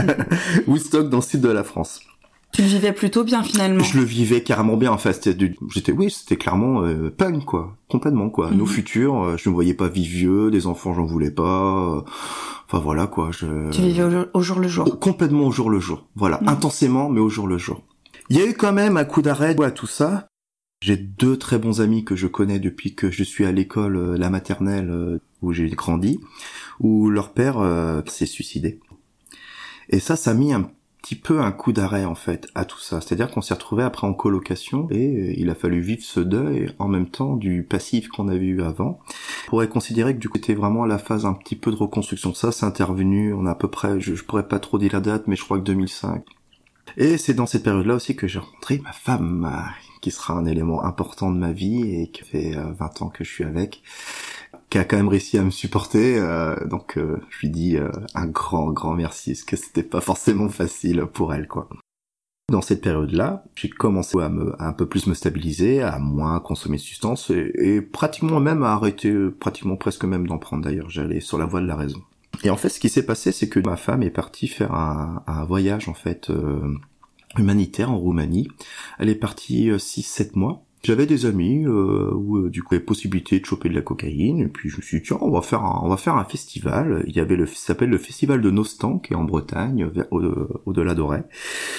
Woodstock 0.66 1.10
dans 1.10 1.18
le 1.18 1.22
sud 1.22 1.42
de 1.42 1.50
la 1.50 1.64
France. 1.64 2.00
Tu 2.52 2.62
le 2.62 2.68
vivais 2.68 2.92
plutôt 2.92 3.24
bien 3.24 3.42
finalement. 3.42 3.84
Je 3.84 3.98
le 3.98 4.04
vivais 4.04 4.42
carrément 4.42 4.76
bien. 4.76 4.90
En 4.90 4.98
fait, 4.98 5.28
j'étais, 5.74 5.92
oui, 5.92 6.10
c'était 6.10 6.36
clairement 6.36 6.82
euh, 6.82 7.10
punk 7.10 7.44
quoi, 7.44 7.76
complètement 7.88 8.30
quoi. 8.30 8.50
Nos 8.50 8.64
mhm. 8.64 8.70
futurs, 8.70 9.22
euh, 9.22 9.36
je 9.36 9.48
ne 9.50 9.54
voyais 9.54 9.74
pas 9.74 9.88
vivre 9.88 10.08
vieux, 10.08 10.50
des 10.50 10.66
enfants, 10.66 10.94
j'en 10.94 11.04
voulais 11.04 11.30
pas. 11.30 12.04
Enfin 12.66 12.78
voilà 12.78 13.06
quoi. 13.06 13.30
Je... 13.30 13.70
Tu 13.70 13.82
vivais 13.82 14.04
au 14.32 14.40
jour, 14.40 14.58
le 14.58 14.68
jour. 14.68 14.98
complètement 14.98 15.46
au 15.46 15.52
jour 15.52 15.68
le 15.68 15.80
jour. 15.80 16.06
Voilà, 16.14 16.40
mhm. 16.40 16.48
intensément, 16.48 17.10
mais 17.10 17.20
au 17.20 17.28
jour 17.28 17.46
le 17.46 17.58
jour. 17.58 17.82
Il 18.30 18.38
y 18.38 18.40
a 18.40 18.46
eu 18.46 18.54
quand 18.54 18.72
même 18.72 18.96
un 18.96 19.04
coup 19.04 19.22
d'arrêt 19.22 19.54
à 19.62 19.70
tout 19.70 19.86
ça. 19.86 20.26
J'ai 20.82 20.96
deux 20.96 21.38
très 21.38 21.58
bons 21.58 21.80
amis 21.80 22.04
que 22.04 22.16
je 22.16 22.26
connais 22.26 22.58
depuis 22.58 22.94
que 22.94 23.10
je 23.10 23.22
suis 23.22 23.44
à 23.44 23.52
l'école, 23.52 23.96
euh, 23.96 24.16
la 24.16 24.30
maternelle 24.30 25.20
où 25.42 25.52
j'ai 25.52 25.68
grandi, 25.68 26.20
où 26.80 27.10
leur 27.10 27.32
père 27.32 27.56
s'est 28.06 28.26
suicidé. 28.26 28.80
Et 29.90 30.00
ça, 30.00 30.16
ça 30.16 30.32
a 30.32 30.34
mis 30.34 30.52
un 30.52 30.70
petit 31.06 31.14
peu 31.14 31.40
un 31.40 31.52
coup 31.52 31.72
d'arrêt 31.72 32.04
en 32.04 32.16
fait 32.16 32.48
à 32.56 32.64
tout 32.64 32.80
ça. 32.80 33.00
C'est-à-dire 33.00 33.30
qu'on 33.30 33.40
s'est 33.40 33.54
retrouvé 33.54 33.84
après 33.84 34.08
en 34.08 34.12
colocation 34.12 34.88
et 34.90 35.34
il 35.38 35.48
a 35.50 35.54
fallu 35.54 35.80
vivre 35.80 36.02
ce 36.02 36.18
deuil 36.18 36.74
en 36.80 36.88
même 36.88 37.08
temps 37.08 37.36
du 37.36 37.62
passif 37.62 38.08
qu'on 38.08 38.26
avait 38.26 38.46
eu 38.46 38.60
avant. 38.60 38.98
On 39.46 39.50
pourrait 39.50 39.68
considérer 39.68 40.14
que 40.14 40.18
du 40.18 40.28
coup 40.28 40.38
c'était 40.38 40.54
vraiment 40.54 40.82
à 40.82 40.88
la 40.88 40.98
phase 40.98 41.24
un 41.24 41.34
petit 41.34 41.54
peu 41.54 41.70
de 41.70 41.76
reconstruction. 41.76 42.34
Ça 42.34 42.50
c'est 42.50 42.66
intervenu, 42.66 43.32
on 43.34 43.46
a 43.46 43.52
à 43.52 43.54
peu 43.54 43.68
près, 43.68 44.00
je, 44.00 44.20
pourrais 44.24 44.48
pas 44.48 44.58
trop 44.58 44.78
dire 44.78 44.94
la 44.94 45.00
date, 45.00 45.28
mais 45.28 45.36
je 45.36 45.44
crois 45.44 45.58
que 45.58 45.64
2005. 45.64 46.24
Et 46.96 47.18
c'est 47.18 47.34
dans 47.34 47.46
cette 47.46 47.62
période-là 47.62 47.94
aussi 47.94 48.16
que 48.16 48.26
j'ai 48.26 48.40
rencontré 48.40 48.80
ma 48.82 48.92
femme, 48.92 49.64
qui 50.00 50.10
sera 50.10 50.34
un 50.34 50.44
élément 50.44 50.82
important 50.82 51.30
de 51.30 51.38
ma 51.38 51.52
vie 51.52 52.00
et 52.00 52.10
qui 52.10 52.24
fait 52.24 52.50
20 52.54 52.58
euh, 52.60 53.04
ans 53.04 53.10
que 53.10 53.22
je 53.22 53.30
suis 53.30 53.44
avec 53.44 53.80
qui 54.70 54.78
a 54.78 54.84
quand 54.84 54.96
même 54.96 55.08
réussi 55.08 55.38
à 55.38 55.42
me 55.42 55.50
supporter. 55.50 56.18
Euh, 56.18 56.56
donc 56.66 56.96
euh, 56.96 57.20
je 57.30 57.40
lui 57.40 57.50
dis 57.50 57.76
euh, 57.76 57.90
un 58.14 58.26
grand 58.26 58.70
grand 58.72 58.94
merci 58.94 59.32
parce 59.32 59.44
que 59.44 59.56
c'était 59.56 59.82
pas 59.82 60.00
forcément 60.00 60.48
facile 60.48 61.04
pour 61.12 61.34
elle 61.34 61.48
quoi. 61.48 61.68
Dans 62.52 62.62
cette 62.62 62.80
période-là, 62.80 63.42
j'ai 63.56 63.68
commencé 63.68 64.16
à, 64.20 64.28
me, 64.28 64.54
un 64.62 64.72
peu 64.72 64.86
plus 64.86 65.08
me 65.08 65.14
stabiliser, 65.14 65.82
à 65.82 65.98
moins 65.98 66.38
consommer 66.38 66.76
de 66.76 66.82
substances 66.82 67.30
et, 67.30 67.80
pratiquement 67.80 68.38
même 68.38 68.62
à 68.62 68.72
arrêter, 68.72 69.12
pratiquement 69.40 69.74
presque 69.74 70.04
même 70.04 70.28
d'en 70.28 70.38
prendre 70.38 70.62
d'ailleurs. 70.62 70.88
J'allais 70.88 71.18
sur 71.18 71.38
la 71.38 71.46
voie 71.46 71.60
de 71.60 71.66
la 71.66 71.74
raison. 71.74 72.00
Et 72.44 72.50
en 72.50 72.56
fait, 72.56 72.68
ce 72.68 72.78
qui 72.78 72.88
s'est 72.88 73.04
passé, 73.04 73.32
c'est 73.32 73.48
que 73.48 73.58
ma 73.58 73.76
femme 73.76 74.04
est 74.04 74.10
partie 74.10 74.46
faire 74.46 74.72
un, 74.74 75.24
un 75.26 75.44
voyage 75.44 75.88
en 75.88 75.94
fait 75.94 76.30
humanitaire 77.36 77.90
en 77.90 77.98
Roumanie. 77.98 78.46
Elle 79.00 79.08
est 79.08 79.16
partie 79.16 79.70
6-7 79.70 80.38
mois 80.38 80.65
j'avais 80.86 81.06
des 81.06 81.26
amis 81.26 81.64
euh, 81.66 82.12
où 82.14 82.36
euh, 82.38 82.48
du 82.48 82.62
coup 82.62 82.74
il 82.74 82.76
y 82.76 82.78
avait 82.78 82.84
possibilité 82.84 83.40
de 83.40 83.44
choper 83.44 83.68
de 83.68 83.74
la 83.74 83.80
cocaïne 83.80 84.38
et 84.38 84.46
puis 84.46 84.68
je 84.70 84.76
me 84.76 84.82
suis 84.82 84.98
dit 84.98 85.06
tiens 85.06 85.18
on 85.20 85.30
va 85.30 85.42
faire 85.42 85.64
un, 85.64 85.80
on 85.82 85.88
va 85.88 85.96
faire 85.96 86.14
un 86.14 86.24
festival. 86.24 87.02
Il 87.08 87.16
y 87.16 87.18
avait 87.18 87.34
le 87.34 87.46
s'appelle 87.46 87.90
le 87.90 87.98
festival 87.98 88.40
de 88.40 88.50
Nostan 88.50 88.98
qui 89.00 89.12
est 89.12 89.16
en 89.16 89.24
Bretagne 89.24 89.90
au-delà 90.10 90.94
d'Auray. 90.94 91.24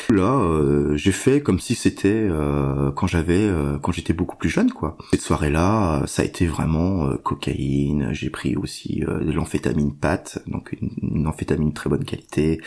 Là 0.09 0.33
euh, 0.33 0.97
j'ai 0.97 1.13
fait 1.13 1.39
comme 1.41 1.59
si 1.59 1.73
c'était 1.73 2.27
euh, 2.29 2.91
quand 2.91 3.07
j'avais 3.07 3.49
quand 3.81 3.93
j'étais 3.93 4.13
beaucoup 4.13 4.35
plus 4.35 4.49
jeune 4.49 4.71
quoi. 4.71 4.97
Cette 5.11 5.21
soirée 5.21 5.49
là 5.49 6.03
ça 6.05 6.23
a 6.23 6.25
été 6.25 6.45
vraiment 6.45 7.15
cocaïne. 7.23 8.09
J'ai 8.11 8.29
pris 8.29 8.57
aussi 8.57 9.05
de 9.07 9.31
l'amphétamine 9.31 9.93
pâte 9.93 10.39
donc 10.47 10.75
une, 10.81 10.89
une, 11.01 11.27
amphétamine 11.27 11.71
très 11.71 11.89
bonne 11.89 12.03
qualité. 12.03 12.59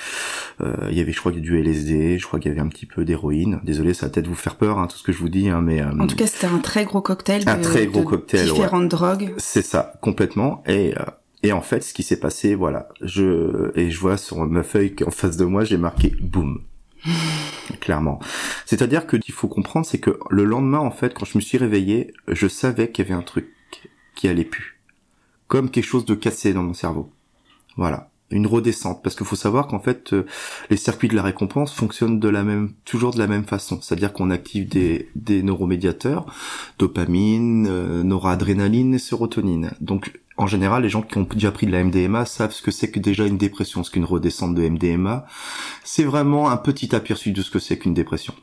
il 0.61 0.97
y 0.97 1.01
avait 1.01 1.13
je 1.13 1.21
crois 1.21 1.33
du 1.33 1.59
LSD, 1.59 2.19
je 2.19 2.27
crois 2.27 2.41
qu'il 2.41 2.51
y 2.51 2.53
avait 2.53 2.63
un 2.63 2.69
petit 2.69 2.87
peu 2.87 3.05
d'héroïne. 3.05 3.61
Désolé 3.63 3.93
ça 3.93 4.07
va 4.07 4.13
peut-être 4.13 4.29
vous 4.29 4.35
faire 4.35 4.57
peur 4.57 4.79
hein, 4.79 4.87
tout 4.87 4.97
ce 4.97 5.03
que 5.03 5.13
je 5.13 5.19
vous 5.19 5.29
dis 5.29 5.51
hein, 5.51 5.61
mais 5.61 5.83
en 5.83 6.07
tout 6.07 6.17
cas 6.17 6.30
c'était 6.31 6.47
un 6.47 6.59
très 6.59 6.85
gros 6.85 7.01
cocktail 7.01 7.45
de, 7.45 7.51
un 7.51 7.59
très 7.59 7.87
gros 7.87 8.05
cocktail, 8.05 8.45
différentes 8.45 8.89
drogues. 8.89 9.35
C'est 9.39 9.63
ça, 9.63 9.95
complètement. 10.01 10.63
Et 10.67 10.95
euh, 10.99 11.05
et 11.43 11.53
en 11.53 11.63
fait, 11.63 11.83
ce 11.83 11.95
qui 11.95 12.03
s'est 12.03 12.21
passé, 12.21 12.55
voilà, 12.55 12.89
je 13.01 13.73
et 13.79 13.91
je 13.91 13.99
vois 13.99 14.17
sur 14.17 14.39
ma 14.47 14.63
feuille 14.63 14.95
qu'en 14.95 15.11
face 15.11 15.37
de 15.37 15.45
moi, 15.45 15.65
j'ai 15.65 15.79
marqué 15.79 16.13
boum. 16.21 16.63
Clairement. 17.81 18.19
C'est-à-dire 18.67 19.07
que 19.07 19.17
il 19.27 19.33
faut 19.33 19.49
comprendre, 19.49 19.87
c'est 19.87 20.01
que 20.01 20.19
le 20.29 20.45
lendemain, 20.45 20.81
en 20.81 20.91
fait, 20.91 21.15
quand 21.15 21.25
je 21.25 21.39
me 21.39 21.41
suis 21.41 21.59
réveillé, 21.59 22.13
je 22.29 22.47
savais 22.47 22.91
qu'il 22.91 23.05
y 23.05 23.09
avait 23.09 23.19
un 23.19 23.23
truc 23.23 23.49
qui 24.15 24.29
allait 24.29 24.45
plus, 24.45 24.81
comme 25.49 25.71
quelque 25.71 25.85
chose 25.85 26.05
de 26.05 26.15
cassé 26.15 26.53
dans 26.53 26.63
mon 26.63 26.75
cerveau. 26.75 27.11
Voilà 27.77 28.11
une 28.31 28.47
redescente. 28.47 29.03
Parce 29.03 29.17
qu'il 29.17 29.27
faut 29.27 29.37
savoir 29.37 29.67
qu'en 29.67 29.81
fait 29.81 30.13
euh, 30.13 30.27
les 30.71 30.77
circuits 30.77 31.09
de 31.09 31.17
la 31.17 31.23
récompense 31.23 31.73
fonctionnent 31.73 32.21
de 32.21 32.29
la 32.29 32.43
même 32.43 32.73
toujours 32.85 33.13
de 33.13 33.19
la 33.19 33.27
même 33.27 33.45
façon. 33.45 33.81
C'est-à-dire 33.81 34.13
qu'on 34.13 34.31
active 34.31 34.69
des, 34.69 35.09
des 35.15 35.43
neuromédiateurs 35.43 36.27
dopamine 36.79 37.67
euh, 37.69 38.03
noradrénaline 38.03 38.95
et 38.95 38.99
sérotonine. 38.99 39.73
Donc 39.81 40.21
en 40.37 40.47
général 40.47 40.83
les 40.83 40.89
gens 40.89 41.03
qui 41.03 41.19
ont 41.19 41.27
déjà 41.31 41.51
pris 41.53 41.67
de 41.67 41.73
la 41.73 41.85
MDMA 41.85 42.25
savent 42.25 42.53
ce 42.53 42.63
que 42.63 42.71
c'est 42.71 42.91
que 42.91 43.01
déjà 43.01 43.27
une 43.27 43.39
dépression 43.39 43.85
ce 43.85 43.91
qu'une 43.91 44.05
redescente 44.05 44.55
de 44.55 44.69
MDMA 44.69 45.27
c'est 45.85 46.05
vraiment 46.05 46.51
un 46.51 46.57
petit 46.57 46.95
aperçu 46.95 47.33
de 47.33 47.43
ce 47.43 47.51
que 47.51 47.59
c'est 47.59 47.79
qu'une 47.79 47.95
dépression 47.95 48.35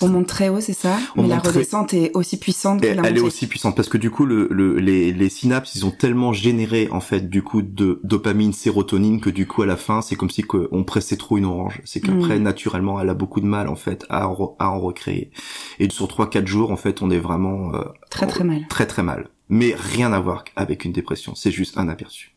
on 0.00 0.08
monte 0.08 0.26
très 0.26 0.48
haut, 0.48 0.60
c'est 0.60 0.72
ça 0.72 0.98
Mais 1.16 1.26
la 1.26 1.38
redescente 1.38 1.94
est 1.94 2.10
aussi 2.14 2.38
puissante 2.38 2.82
que 2.82 2.86
la 2.86 3.02
Elle 3.02 3.18
est 3.18 3.22
aussi 3.22 3.46
puissante 3.46 3.76
parce 3.76 3.88
que 3.88 3.98
du 3.98 4.10
coup, 4.10 4.26
le, 4.26 4.48
le, 4.50 4.78
les, 4.78 5.12
les, 5.12 5.28
synapses, 5.28 5.74
ils 5.74 5.86
ont 5.86 5.90
tellement 5.90 6.32
généré 6.32 6.88
en 6.90 7.00
fait 7.00 7.28
du 7.30 7.42
coup 7.42 7.62
de 7.62 8.00
dopamine, 8.04 8.52
sérotonine 8.52 9.20
que 9.20 9.30
du 9.30 9.46
coup 9.46 9.62
à 9.62 9.66
la 9.66 9.76
fin, 9.76 10.02
c'est 10.02 10.16
comme 10.16 10.30
si 10.30 10.44
on 10.70 10.84
pressait 10.84 11.16
trop 11.16 11.38
une 11.38 11.44
orange. 11.44 11.80
C'est 11.84 12.00
qu'après, 12.00 12.38
mm. 12.38 12.42
naturellement, 12.42 13.00
elle 13.00 13.08
a 13.08 13.14
beaucoup 13.14 13.40
de 13.40 13.46
mal 13.46 13.68
en 13.68 13.76
fait 13.76 14.04
à 14.08 14.28
en, 14.28 14.56
à 14.58 14.70
en 14.70 14.80
recréer. 14.80 15.30
Et 15.78 15.88
sur 15.90 16.08
trois 16.08 16.28
quatre 16.28 16.46
jours, 16.46 16.70
en 16.70 16.76
fait, 16.76 17.02
on 17.02 17.10
est 17.10 17.18
vraiment 17.18 17.74
euh, 17.74 17.82
très 18.10 18.26
très 18.26 18.44
mal. 18.44 18.66
Très 18.68 18.86
très 18.86 19.02
mal. 19.02 19.28
Mais 19.48 19.74
rien 19.76 20.12
à 20.12 20.20
voir 20.20 20.44
avec 20.56 20.84
une 20.84 20.92
dépression. 20.92 21.34
C'est 21.34 21.50
juste 21.50 21.78
un 21.78 21.88
aperçu. 21.88 22.34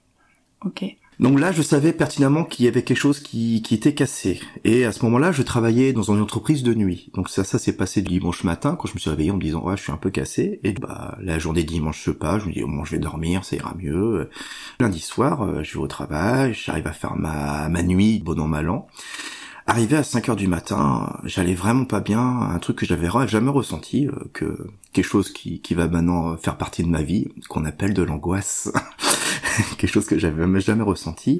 Ok. 0.65 0.84
Donc 1.19 1.38
là, 1.38 1.51
je 1.51 1.62
savais 1.62 1.91
pertinemment 1.91 2.45
qu'il 2.45 2.63
y 2.63 2.67
avait 2.69 2.84
quelque 2.84 2.97
chose 2.97 3.19
qui, 3.19 3.62
était 3.71 3.93
cassé. 3.93 4.39
Et 4.63 4.86
à 4.86 4.93
ce 4.93 5.03
moment-là, 5.03 5.34
je 5.34 5.41
travaillais 5.41 5.91
dans 5.91 6.13
une 6.13 6.21
entreprise 6.21 6.63
de 6.63 6.73
nuit. 6.73 7.12
Donc 7.13 7.27
ça, 7.27 7.43
ça 7.43 7.60
s'est 7.60 7.75
passé 7.75 8.01
dimanche 8.01 8.45
matin 8.45 8.77
quand 8.79 8.88
je 8.88 8.93
me 8.93 8.99
suis 8.99 9.10
réveillé 9.10 9.32
en 9.32 9.36
me 9.36 9.41
disant 9.41 9.62
ouais, 9.62 9.75
je 9.75 9.84
suis 9.84 9.91
un 9.91 9.97
peu 9.97 10.12
cassé. 10.12 10.62
Et 10.63 10.71
bah 10.71 11.17
la 11.21 11.38
journée 11.38 11.63
dimanche 11.63 12.01
se 12.01 12.12
passe, 12.12 12.43
je 12.43 12.47
me 12.47 12.53
dis 12.53 12.63
au 12.63 12.67
moins 12.67 12.86
je 12.86 12.91
vais 12.91 12.99
dormir, 12.99 13.43
ça 13.43 13.58
ira 13.58 13.75
mieux. 13.77 14.29
Lundi 14.79 15.01
soir, 15.01 15.43
euh, 15.43 15.62
je 15.62 15.73
vais 15.73 15.84
au 15.84 15.88
travail, 15.88 16.53
j'arrive 16.53 16.88
à 16.88 16.93
faire 16.93 17.15
ma, 17.17 17.67
nuit 17.84 18.19
bon 18.23 18.39
an 18.39 18.47
mal 18.47 18.69
an. 18.69 18.88
Arrivé 19.67 19.97
à 19.97 20.03
5 20.03 20.29
heures 20.29 20.36
du 20.36 20.47
matin, 20.47 21.19
j'allais 21.25 21.53
vraiment 21.53 21.86
pas 21.86 21.99
bien, 21.99 22.21
un 22.21 22.58
truc 22.60 22.77
que 22.77 22.86
j'avais 22.86 23.10
jamais 23.27 23.51
ressenti, 23.51 24.08
euh, 24.08 24.13
que 24.34 24.67
quelque 24.93 25.05
chose 25.05 25.32
qui 25.32 25.62
va 25.75 25.88
maintenant 25.88 26.38
faire 26.38 26.58
partie 26.58 26.82
de 26.82 26.88
ma 26.88 27.03
vie, 27.03 27.27
qu'on 27.49 27.65
appelle 27.65 27.93
de 27.93 28.03
l'angoisse. 28.03 28.71
quelque 29.78 29.91
chose 29.91 30.06
que 30.06 30.17
j'avais 30.17 30.62
jamais 30.62 30.84
ressenti. 30.84 31.39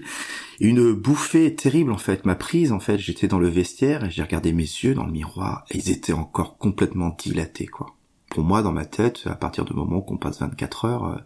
Une 0.60 0.94
bouffée 0.94 1.56
terrible 1.56 1.92
en 1.92 1.98
fait 1.98 2.26
m'a 2.26 2.36
prise 2.36 2.72
en 2.72 2.80
fait. 2.80 2.98
J'étais 2.98 3.28
dans 3.28 3.40
le 3.40 3.50
vestiaire 3.50 4.06
et 4.06 4.12
j'ai 4.12 4.24
regardé 4.24 4.54
mes 4.54 4.64
yeux 4.64 4.94
dans 4.94 5.06
le 5.06 5.12
miroir 5.12 5.66
et 5.72 5.78
ils 5.78 5.92
étaient 5.92 6.14
encore 6.14 6.58
complètement 6.58 7.16
dilatés 7.18 7.68
quoi. 7.68 7.96
Pour 8.30 8.44
moi, 8.44 8.62
dans 8.62 8.72
ma 8.72 8.86
tête, 8.86 9.22
à 9.26 9.36
partir 9.36 9.66
du 9.66 9.74
moment 9.74 10.02
qu'on 10.02 10.18
passe 10.18 10.40
24 10.40 10.86
heures, 10.86 11.06
euh, 11.06 11.18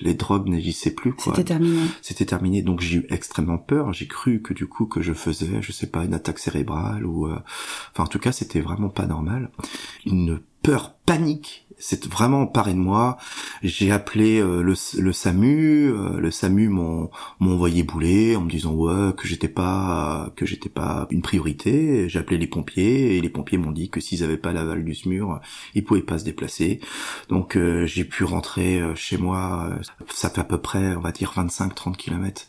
les 0.00 0.14
drogues 0.14 0.48
n'agissaient 0.48 0.90
plus. 0.90 1.14
quoi. 1.14 1.32
C'était 1.36 1.44
terminé. 1.44 1.80
C'était 2.02 2.24
terminé. 2.26 2.62
Donc 2.62 2.80
j'ai 2.80 2.96
eu 2.96 3.06
extrêmement 3.10 3.58
peur. 3.58 3.92
J'ai 3.92 4.08
cru 4.08 4.42
que 4.42 4.52
du 4.52 4.66
coup 4.66 4.86
que 4.86 5.00
je 5.00 5.12
faisais, 5.12 5.62
je 5.62 5.70
sais 5.70 5.86
pas, 5.86 6.04
une 6.04 6.14
attaque 6.14 6.40
cérébrale 6.40 7.06
ou, 7.06 7.28
euh, 7.28 7.38
enfin 7.92 8.04
en 8.04 8.06
tout 8.08 8.18
cas, 8.18 8.32
c'était 8.32 8.60
vraiment 8.60 8.88
pas 8.88 9.06
normal. 9.06 9.50
Une 10.04 10.40
peur 10.62 10.94
panique 11.06 11.68
c'est 11.78 12.06
vraiment 12.06 12.46
paré 12.46 12.72
de 12.74 12.78
moi. 12.78 13.16
J'ai 13.62 13.90
appelé 13.92 14.40
euh, 14.40 14.62
le, 14.62 14.74
le, 15.00 15.12
SAMU, 15.12 15.90
euh, 15.90 16.18
le 16.18 16.30
SAMU 16.30 16.68
m'ont 16.68 17.10
envoyé 17.40 17.82
bouler 17.82 18.36
en 18.36 18.42
me 18.42 18.50
disant 18.50 18.74
ouais 18.74 19.12
que 19.16 19.26
j'étais 19.28 19.48
pas 19.48 20.32
que 20.36 20.44
j'étais 20.44 20.68
pas 20.68 21.06
une 21.10 21.22
priorité. 21.22 22.08
J'ai 22.08 22.18
appelé 22.18 22.38
les 22.38 22.46
pompiers 22.46 23.16
et 23.16 23.20
les 23.20 23.28
pompiers 23.28 23.58
m'ont 23.58 23.72
dit 23.72 23.90
que 23.90 24.00
s'ils 24.00 24.24
avaient 24.24 24.36
pas 24.36 24.52
l'aval 24.52 24.84
du 24.84 24.94
SMUR, 24.94 25.40
ils 25.74 25.84
pouvaient 25.84 26.02
pas 26.02 26.18
se 26.18 26.24
déplacer. 26.24 26.80
Donc 27.28 27.56
euh, 27.56 27.86
j'ai 27.86 28.04
pu 28.04 28.24
rentrer 28.24 28.82
chez 28.94 29.16
moi. 29.16 29.70
Ça 30.08 30.30
fait 30.30 30.40
à 30.40 30.44
peu 30.44 30.58
près, 30.58 30.96
on 30.96 31.00
va 31.00 31.12
dire 31.12 31.32
25-30 31.36 31.96
kilomètres 31.96 32.48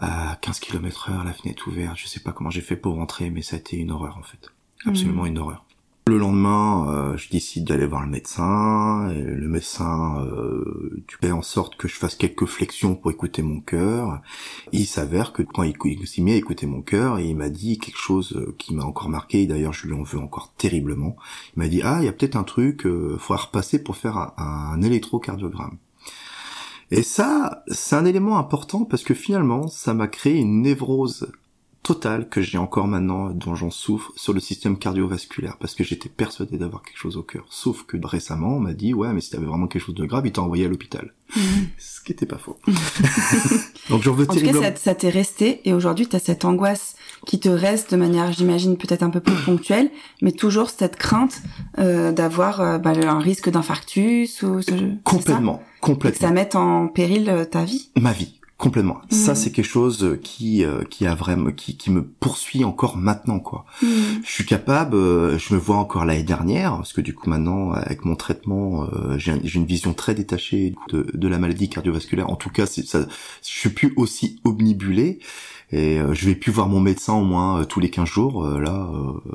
à 0.00 0.38
15 0.40 0.60
km 0.60 1.10
heure, 1.10 1.24
la 1.24 1.32
fenêtre 1.32 1.66
ouverte. 1.68 1.96
Je 1.96 2.06
sais 2.06 2.20
pas 2.20 2.32
comment 2.32 2.50
j'ai 2.50 2.60
fait 2.60 2.76
pour 2.76 2.94
rentrer, 2.94 3.30
mais 3.30 3.42
ça 3.42 3.56
a 3.56 3.58
été 3.58 3.76
une 3.76 3.90
horreur 3.90 4.16
en 4.18 4.22
fait. 4.22 4.48
Absolument 4.86 5.24
mmh. 5.24 5.28
une 5.28 5.38
horreur. 5.38 5.67
Le 6.08 6.16
lendemain, 6.16 6.88
euh, 6.88 7.16
je 7.18 7.28
décide 7.28 7.64
d'aller 7.64 7.84
voir 7.84 8.00
le 8.00 8.08
médecin. 8.08 9.10
Et 9.10 9.20
le 9.20 9.46
médecin, 9.46 10.24
euh, 10.24 11.04
tu 11.06 11.18
fais 11.20 11.32
en 11.32 11.42
sorte 11.42 11.76
que 11.76 11.86
je 11.86 11.96
fasse 11.96 12.14
quelques 12.14 12.46
flexions 12.46 12.94
pour 12.94 13.10
écouter 13.10 13.42
mon 13.42 13.60
cœur. 13.60 14.22
il 14.72 14.86
s'avère 14.86 15.34
que 15.34 15.42
quand 15.42 15.64
il, 15.64 16.06
s'est 16.06 16.22
mis 16.22 16.32
à 16.32 16.36
écouter 16.36 16.64
mon 16.66 16.80
cœur, 16.80 17.20
il 17.20 17.36
m'a 17.36 17.50
dit 17.50 17.76
quelque 17.76 17.98
chose 17.98 18.32
euh, 18.36 18.54
qui 18.56 18.74
m'a 18.74 18.84
encore 18.84 19.10
marqué. 19.10 19.46
D'ailleurs, 19.46 19.74
je 19.74 19.86
lui 19.86 19.92
en 19.92 20.02
veux 20.02 20.18
encore 20.18 20.54
terriblement. 20.56 21.14
Il 21.54 21.58
m'a 21.58 21.68
dit 21.68 21.82
ah, 21.84 21.98
il 22.00 22.06
y 22.06 22.08
a 22.08 22.12
peut-être 22.12 22.36
un 22.36 22.44
truc, 22.44 22.86
euh, 22.86 23.18
faut 23.18 23.36
repasser 23.36 23.82
pour 23.82 23.96
faire 23.98 24.32
un 24.38 24.80
électrocardiogramme. 24.80 25.76
Et 26.90 27.02
ça, 27.02 27.64
c'est 27.68 27.96
un 27.96 28.06
élément 28.06 28.38
important 28.38 28.86
parce 28.86 29.02
que 29.02 29.12
finalement, 29.12 29.68
ça 29.68 29.92
m'a 29.92 30.08
créé 30.08 30.38
une 30.38 30.62
névrose 30.62 31.30
totale 31.82 32.28
que 32.28 32.42
j'ai 32.42 32.58
encore 32.58 32.86
maintenant, 32.86 33.30
dont 33.30 33.54
j'en 33.54 33.70
souffre, 33.70 34.12
sur 34.16 34.32
le 34.32 34.40
système 34.40 34.78
cardiovasculaire, 34.78 35.56
parce 35.58 35.74
que 35.74 35.84
j'étais 35.84 36.08
persuadé 36.08 36.58
d'avoir 36.58 36.82
quelque 36.82 36.98
chose 36.98 37.16
au 37.16 37.22
cœur. 37.22 37.46
Sauf 37.48 37.84
que 37.84 37.96
récemment, 38.02 38.56
on 38.56 38.60
m'a 38.60 38.74
dit, 38.74 38.94
ouais, 38.94 39.12
mais 39.12 39.20
si 39.20 39.30
t'avais 39.30 39.46
vraiment 39.46 39.66
quelque 39.66 39.82
chose 39.82 39.94
de 39.94 40.04
grave, 40.04 40.26
il 40.26 40.32
t'a 40.32 40.42
envoyé 40.42 40.66
à 40.66 40.68
l'hôpital. 40.68 41.14
Mhm. 41.36 41.68
Ce 41.78 42.00
qui 42.00 42.12
était 42.12 42.26
pas 42.26 42.38
faux. 42.38 42.58
Donc 43.90 44.02
j'en 44.02 44.12
veux 44.12 44.28
En 44.28 44.34
tout 44.34 44.40
cas, 44.40 44.52
ça, 44.52 44.76
ça 44.76 44.94
t'est 44.94 45.08
resté, 45.08 45.60
et 45.68 45.72
aujourd'hui, 45.72 46.06
t'as 46.06 46.18
cette 46.18 46.44
angoisse 46.44 46.96
qui 47.26 47.40
te 47.40 47.48
reste 47.48 47.92
de 47.92 47.96
manière, 47.96 48.32
j'imagine, 48.32 48.76
peut-être 48.76 49.02
un 49.02 49.10
peu 49.10 49.20
plus 49.20 49.34
ponctuelle, 49.34 49.90
mais 50.22 50.32
toujours 50.32 50.70
cette 50.70 50.96
crainte 50.96 51.42
euh, 51.78 52.12
d'avoir 52.12 52.60
euh, 52.60 52.78
bah, 52.78 52.92
un 52.92 53.18
risque 53.18 53.50
d'infarctus 53.50 54.42
ou 54.42 54.62
ce, 54.62 54.72
complètement, 55.04 55.62
complètement. 55.80 56.10
Et 56.10 56.12
que 56.12 56.26
ça 56.26 56.30
mette 56.32 56.54
en 56.54 56.88
péril 56.88 57.28
euh, 57.28 57.44
ta 57.44 57.64
vie? 57.64 57.90
Ma 57.96 58.12
vie. 58.12 58.37
Complètement. 58.58 59.00
Ça, 59.08 59.32
mmh. 59.32 59.34
c'est 59.36 59.52
quelque 59.52 59.64
chose 59.64 60.18
qui 60.20 60.64
euh, 60.64 60.82
qui 60.82 61.06
a 61.06 61.14
vraiment 61.14 61.52
qui, 61.52 61.76
qui 61.76 61.92
me 61.92 62.02
poursuit 62.02 62.64
encore 62.64 62.96
maintenant 62.96 63.38
quoi. 63.38 63.64
Mmh. 63.82 63.86
Je 64.24 64.30
suis 64.32 64.44
capable, 64.44 64.96
euh, 64.96 65.38
je 65.38 65.54
me 65.54 65.60
vois 65.60 65.76
encore 65.76 66.04
l'année 66.04 66.24
dernière 66.24 66.74
parce 66.74 66.92
que 66.92 67.00
du 67.00 67.14
coup 67.14 67.30
maintenant 67.30 67.70
avec 67.70 68.04
mon 68.04 68.16
traitement, 68.16 68.82
euh, 68.92 69.16
j'ai 69.16 69.54
une 69.54 69.64
vision 69.64 69.94
très 69.94 70.12
détachée 70.12 70.74
de, 70.88 71.06
de 71.14 71.28
la 71.28 71.38
maladie 71.38 71.68
cardiovasculaire. 71.68 72.30
En 72.30 72.34
tout 72.34 72.50
cas, 72.50 72.66
c'est 72.66 72.84
ça, 72.84 73.06
je 73.42 73.48
suis 73.48 73.70
plus 73.70 73.92
aussi 73.94 74.40
omnibulé 74.42 75.20
et 75.70 75.98
euh, 75.98 76.14
je 76.14 76.24
vais 76.24 76.34
plus 76.34 76.50
voir 76.50 76.68
mon 76.68 76.80
médecin 76.80 77.12
au 77.12 77.24
moins 77.24 77.60
euh, 77.60 77.64
tous 77.64 77.78
les 77.78 77.90
15 77.90 78.08
jours 78.08 78.46
euh, 78.46 78.58
là 78.58 78.90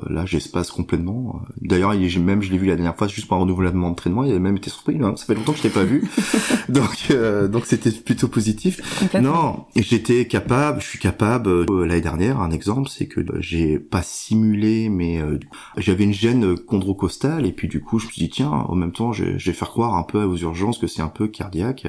là 0.08 0.26
j'espace 0.26 0.72
complètement. 0.72 1.42
D'ailleurs 1.60 1.94
même 1.94 2.42
je 2.42 2.50
l'ai 2.50 2.58
vu 2.58 2.66
la 2.66 2.74
dernière 2.74 2.96
fois 2.96 3.06
juste 3.06 3.28
pour 3.28 3.36
un 3.36 3.40
renouvellement 3.40 3.88
d'entraînement 3.88 4.24
il 4.24 4.34
a 4.34 4.38
même 4.40 4.56
été 4.56 4.68
surpris. 4.68 4.98
Hein, 5.00 5.14
ça 5.16 5.26
fait 5.26 5.34
longtemps 5.34 5.52
que 5.52 5.58
je 5.58 5.62
t'ai 5.62 5.68
pas 5.68 5.84
vu. 5.84 6.10
Donc 6.68 7.12
donc 7.50 7.66
c'était 7.66 7.90
plutôt 7.90 8.28
positif. 8.28 8.80
Non 9.20 9.66
j'étais 9.76 10.26
capable 10.26 10.80
je 10.80 10.86
suis 10.86 10.98
capable 10.98 11.64
l'année 11.84 12.00
dernière 12.00 12.40
un 12.40 12.50
exemple 12.50 12.88
c'est 12.88 13.06
que 13.06 13.20
j'ai 13.38 13.78
pas 13.78 14.02
simulé 14.02 14.88
mais 14.88 15.20
j'avais 15.76 16.04
une 16.04 16.12
gêne 16.12 16.56
chondrocostale 16.68 17.46
et 17.46 17.52
puis 17.52 17.68
du 17.68 17.80
coup 17.80 17.98
je 17.98 18.06
me 18.06 18.12
suis 18.12 18.22
dit 18.22 18.30
tiens 18.30 18.50
en 18.50 18.74
même 18.74 18.92
temps 18.92 19.12
je, 19.12 19.38
je 19.38 19.50
vais 19.50 19.56
faire 19.56 19.68
croire 19.68 19.94
un 19.94 20.02
peu 20.02 20.24
aux 20.24 20.36
urgences 20.36 20.78
que 20.78 20.86
c'est 20.86 21.02
un 21.02 21.08
peu 21.08 21.28
cardiaque. 21.28 21.86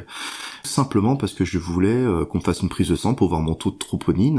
Simplement 0.64 1.16
parce 1.16 1.34
que 1.34 1.46
je 1.46 1.58
voulais 1.58 2.06
qu'on 2.30 2.42
fasse 2.42 2.62
une 2.62 2.70
prise 2.70 2.90
de 2.90 2.96
sang 2.96 3.16
pour 3.16 3.30
voir 3.30 3.42
mon 3.42 3.56
taux 3.56 3.72
de 3.72 3.78
troponine 3.78 4.35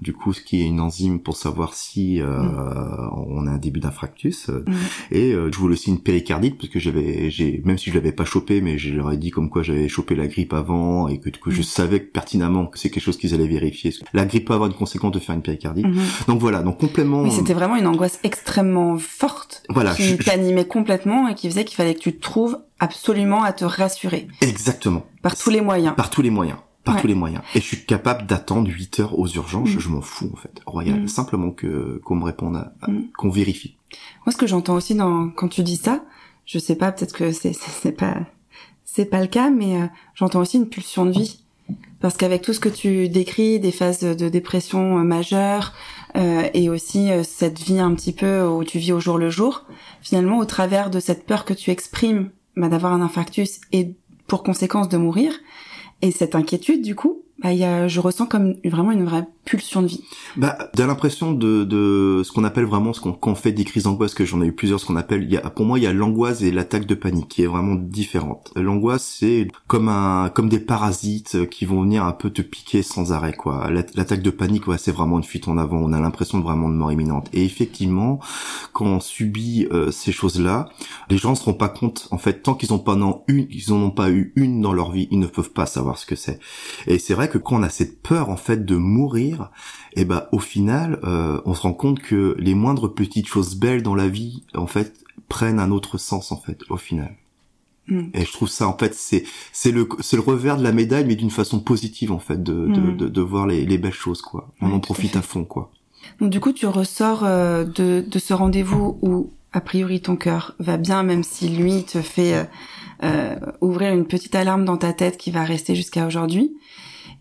du 0.00 0.12
coup, 0.12 0.32
ce 0.32 0.40
qui 0.40 0.60
est 0.60 0.66
une 0.66 0.80
enzyme 0.80 1.20
pour 1.20 1.36
savoir 1.36 1.74
si 1.74 2.20
euh, 2.20 2.26
mm. 2.26 3.10
on 3.28 3.46
a 3.46 3.50
un 3.50 3.58
début 3.58 3.80
d'infractus. 3.80 4.48
Mm. 4.48 4.72
Et 5.10 5.32
euh, 5.32 5.50
je 5.52 5.58
voulais 5.58 5.74
aussi 5.74 5.90
une 5.90 6.00
péricardite 6.00 6.58
parce 6.58 6.68
que 6.68 6.78
j'avais, 6.78 7.30
j'ai, 7.30 7.62
même 7.64 7.78
si 7.78 7.90
je 7.90 7.94
l'avais 7.94 8.12
pas 8.12 8.24
chopé, 8.24 8.60
mais 8.60 8.78
je 8.78 8.92
leur 8.94 9.12
ai 9.12 9.16
dit 9.16 9.30
comme 9.30 9.50
quoi 9.50 9.62
j'avais 9.62 9.88
chopé 9.88 10.14
la 10.14 10.26
grippe 10.26 10.52
avant 10.52 11.08
et 11.08 11.18
que 11.18 11.30
du 11.30 11.38
coup 11.38 11.50
je 11.50 11.60
mm. 11.60 11.64
savais 11.64 12.00
pertinemment 12.00 12.66
que 12.66 12.78
c'est 12.78 12.90
quelque 12.90 13.02
chose 13.02 13.16
qu'ils 13.16 13.34
allaient 13.34 13.46
vérifier. 13.46 13.92
La 14.12 14.24
grippe 14.24 14.46
peut 14.48 14.54
avoir 14.54 14.68
une 14.68 14.76
conséquence 14.76 15.12
de 15.12 15.18
faire 15.18 15.34
une 15.34 15.42
péricardite. 15.42 15.86
Mm-hmm. 15.86 16.26
Donc 16.26 16.40
voilà, 16.40 16.62
donc 16.62 16.78
complètement. 16.78 17.22
Mais 17.22 17.30
c'était 17.30 17.54
vraiment 17.54 17.76
une 17.76 17.86
angoisse 17.86 18.18
extrêmement 18.22 18.98
forte 18.98 19.62
voilà, 19.68 19.94
qui 19.94 20.16
t'animait 20.18 20.66
complètement 20.66 21.28
et 21.28 21.34
qui 21.34 21.48
faisait 21.48 21.64
qu'il 21.64 21.76
fallait 21.76 21.94
que 21.94 22.00
tu 22.00 22.18
trouves 22.18 22.58
absolument 22.80 23.44
à 23.44 23.52
te 23.52 23.64
rassurer. 23.64 24.28
Exactement. 24.40 25.06
Par 25.22 25.36
tous 25.36 25.50
les 25.50 25.60
moyens. 25.60 25.94
Par 25.94 26.10
tous 26.10 26.22
les 26.22 26.30
moyens 26.30 26.58
par 26.84 27.00
tous 27.00 27.06
les 27.06 27.14
moyens. 27.14 27.42
Et 27.54 27.60
je 27.60 27.66
suis 27.66 27.84
capable 27.84 28.26
d'attendre 28.26 28.68
8 28.68 29.00
heures 29.00 29.18
aux 29.18 29.28
urgences, 29.28 29.74
mm. 29.74 29.78
je 29.78 29.88
m'en 29.88 30.00
fous 30.00 30.30
en 30.32 30.36
fait. 30.36 30.60
Royal, 30.66 31.02
mm. 31.02 31.08
simplement 31.08 31.50
que 31.50 32.00
qu'on 32.04 32.16
me 32.16 32.24
réponde, 32.24 32.56
à, 32.56 32.90
mm. 32.90 33.10
qu'on 33.16 33.30
vérifie. 33.30 33.76
Moi, 34.26 34.32
ce 34.32 34.36
que 34.36 34.46
j'entends 34.46 34.74
aussi 34.74 34.94
dans 34.94 35.28
quand 35.30 35.48
tu 35.48 35.62
dis 35.62 35.76
ça, 35.76 36.04
je 36.46 36.58
sais 36.58 36.76
pas, 36.76 36.92
peut-être 36.92 37.14
que 37.14 37.32
c'est 37.32 37.54
c'est 37.54 37.92
pas 37.92 38.16
c'est 38.84 39.06
pas 39.06 39.20
le 39.20 39.26
cas, 39.26 39.50
mais 39.50 39.76
euh, 39.76 39.86
j'entends 40.14 40.40
aussi 40.40 40.58
une 40.58 40.68
pulsion 40.68 41.06
de 41.06 41.12
vie. 41.12 41.38
Parce 42.00 42.16
qu'avec 42.16 42.42
tout 42.42 42.52
ce 42.52 42.60
que 42.60 42.68
tu 42.68 43.08
décris, 43.08 43.60
des 43.60 43.70
phases 43.70 44.00
de 44.00 44.28
dépression 44.28 44.98
euh, 44.98 45.02
majeures, 45.02 45.72
euh, 46.16 46.48
et 46.52 46.68
aussi 46.68 47.08
cette 47.22 47.58
vie 47.58 47.78
un 47.78 47.94
petit 47.94 48.12
peu 48.12 48.44
où 48.44 48.64
tu 48.64 48.78
vis 48.78 48.92
au 48.92 49.00
jour 49.00 49.16
le 49.16 49.30
jour, 49.30 49.64
finalement, 50.02 50.38
au 50.38 50.44
travers 50.44 50.90
de 50.90 51.00
cette 51.00 51.24
peur 51.24 51.44
que 51.44 51.54
tu 51.54 51.70
exprimes 51.70 52.30
bah, 52.56 52.68
d'avoir 52.68 52.92
un 52.92 53.00
infarctus 53.00 53.60
et 53.70 53.94
pour 54.26 54.42
conséquence 54.42 54.88
de 54.88 54.98
mourir, 54.98 55.32
et 56.02 56.10
cette 56.10 56.34
inquiétude, 56.34 56.82
du 56.82 56.94
coup, 56.94 57.22
bah, 57.38 57.52
y 57.52 57.64
a, 57.64 57.88
je 57.88 58.00
ressens 58.00 58.26
comme 58.26 58.56
vraiment 58.64 58.90
une 58.90 59.04
vraie 59.04 59.24
pulsion 59.44 59.82
de 59.82 59.88
vie. 59.88 60.04
Bah, 60.36 60.56
t'as 60.74 60.86
l'impression 60.86 61.32
de, 61.32 61.64
de 61.64 62.22
ce 62.24 62.32
qu'on 62.32 62.44
appelle 62.44 62.64
vraiment 62.64 62.92
ce 62.92 63.00
qu'on 63.00 63.34
fait 63.34 63.52
des 63.52 63.64
crises 63.64 63.84
d'angoisse, 63.84 64.14
que 64.14 64.24
j'en 64.24 64.40
ai 64.42 64.46
eu 64.46 64.52
plusieurs, 64.52 64.80
ce 64.80 64.86
qu'on 64.86 64.96
appelle, 64.96 65.30
y 65.30 65.36
a, 65.36 65.50
pour 65.50 65.66
moi, 65.66 65.78
il 65.78 65.82
y 65.82 65.86
a 65.86 65.92
l'angoisse 65.92 66.42
et 66.42 66.50
l'attaque 66.50 66.86
de 66.86 66.94
panique 66.94 67.28
qui 67.28 67.42
est 67.42 67.46
vraiment 67.46 67.74
différente. 67.74 68.52
L'angoisse, 68.56 69.16
c'est 69.18 69.48
comme 69.66 69.88
un, 69.88 70.30
comme 70.30 70.48
des 70.48 70.60
parasites 70.60 71.48
qui 71.48 71.64
vont 71.64 71.82
venir 71.82 72.04
un 72.04 72.12
peu 72.12 72.30
te 72.30 72.42
piquer 72.42 72.82
sans 72.82 73.12
arrêt, 73.12 73.32
quoi. 73.32 73.70
L'attaque 73.70 74.22
de 74.22 74.30
panique, 74.30 74.68
ouais, 74.68 74.78
c'est 74.78 74.92
vraiment 74.92 75.18
une 75.18 75.24
fuite 75.24 75.48
en 75.48 75.58
avant. 75.58 75.78
On 75.78 75.92
a 75.92 76.00
l'impression 76.00 76.40
vraiment 76.40 76.68
de 76.68 76.74
mort 76.74 76.92
imminente. 76.92 77.28
Et 77.32 77.44
effectivement, 77.44 78.20
quand 78.72 78.86
on 78.86 79.00
subit 79.00 79.66
euh, 79.72 79.90
ces 79.90 80.12
choses-là, 80.12 80.68
les 81.10 81.18
gens 81.18 81.30
ne 81.30 81.36
se 81.36 81.44
rendent 81.44 81.58
pas 81.58 81.68
compte. 81.68 82.08
En 82.10 82.18
fait, 82.18 82.42
tant 82.42 82.54
qu'ils 82.54 82.72
ont 82.72 82.78
pas 82.78 82.94
non 82.94 83.22
une, 83.28 83.46
ils 83.50 83.72
en 83.72 83.76
ont 83.76 83.90
pas 83.90 84.10
eu 84.10 84.32
une 84.36 84.60
dans 84.60 84.72
leur 84.72 84.92
vie, 84.92 85.08
ils 85.10 85.18
ne 85.18 85.26
peuvent 85.26 85.52
pas 85.52 85.66
savoir 85.66 85.98
ce 85.98 86.06
que 86.06 86.16
c'est. 86.16 86.38
Et 86.86 86.98
c'est 86.98 87.14
vrai 87.14 87.28
que 87.28 87.38
quand 87.38 87.56
on 87.56 87.62
a 87.62 87.68
cette 87.68 88.02
peur, 88.02 88.28
en 88.28 88.36
fait, 88.36 88.64
de 88.64 88.76
mourir 88.76 89.31
et 89.94 90.04
ben 90.04 90.26
au 90.32 90.38
final, 90.38 90.98
euh, 91.04 91.40
on 91.44 91.54
se 91.54 91.62
rend 91.62 91.72
compte 91.72 92.00
que 92.00 92.36
les 92.38 92.54
moindres 92.54 92.92
petites 92.92 93.26
choses 93.26 93.54
belles 93.56 93.82
dans 93.82 93.94
la 93.94 94.08
vie, 94.08 94.44
en 94.54 94.66
fait, 94.66 94.94
prennent 95.28 95.58
un 95.58 95.70
autre 95.70 95.98
sens 95.98 96.32
en 96.32 96.36
fait 96.36 96.60
au 96.68 96.76
final. 96.76 97.16
Hmm. 97.88 98.10
Et 98.14 98.24
je 98.24 98.32
trouve 98.32 98.48
ça 98.48 98.68
en 98.68 98.78
fait 98.78 98.94
c'est 98.94 99.24
c'est 99.52 99.72
le 99.72 99.88
c'est 100.00 100.14
le 100.16 100.22
revers 100.22 100.56
de 100.56 100.62
la 100.62 100.70
médaille 100.70 101.04
mais 101.04 101.16
d'une 101.16 101.30
façon 101.30 101.58
positive 101.58 102.12
en 102.12 102.20
fait 102.20 102.40
de 102.40 102.68
de, 102.68 103.08
de, 103.08 103.20
voir 103.20 103.48
les, 103.48 103.66
les 103.66 103.76
belles 103.76 103.92
choses 103.92 104.22
quoi. 104.22 104.48
On 104.60 104.70
en 104.72 104.78
profite 104.78 105.16
à, 105.16 105.22
fond 105.22 105.44
quoi. 105.44 105.72
Donc 106.20 106.30
du 106.30 106.38
coup 106.38 106.52
tu 106.52 106.66
ressors 106.66 107.24
euh, 107.24 107.64
de 107.64 108.04
de 108.06 108.18
ce 108.20 108.34
rendez-vous 108.34 108.98
où 109.02 109.32
a 109.52 109.60
priori 109.60 110.00
ton 110.00 110.14
cœur 110.14 110.54
va 110.60 110.76
bien 110.76 111.02
même 111.02 111.24
si 111.24 111.48
lui 111.48 111.82
te 111.82 112.00
fait 112.02 112.46
euh 113.02 113.34
ouvrir 113.60 113.92
une 113.92 114.06
petite 114.06 114.36
alarme 114.36 114.64
dans 114.64 114.76
ta 114.76 114.92
tête 114.92 115.16
qui 115.16 115.32
va 115.32 115.42
rester 115.42 115.74
jusqu'à 115.74 116.06
aujourd'hui. 116.06 116.52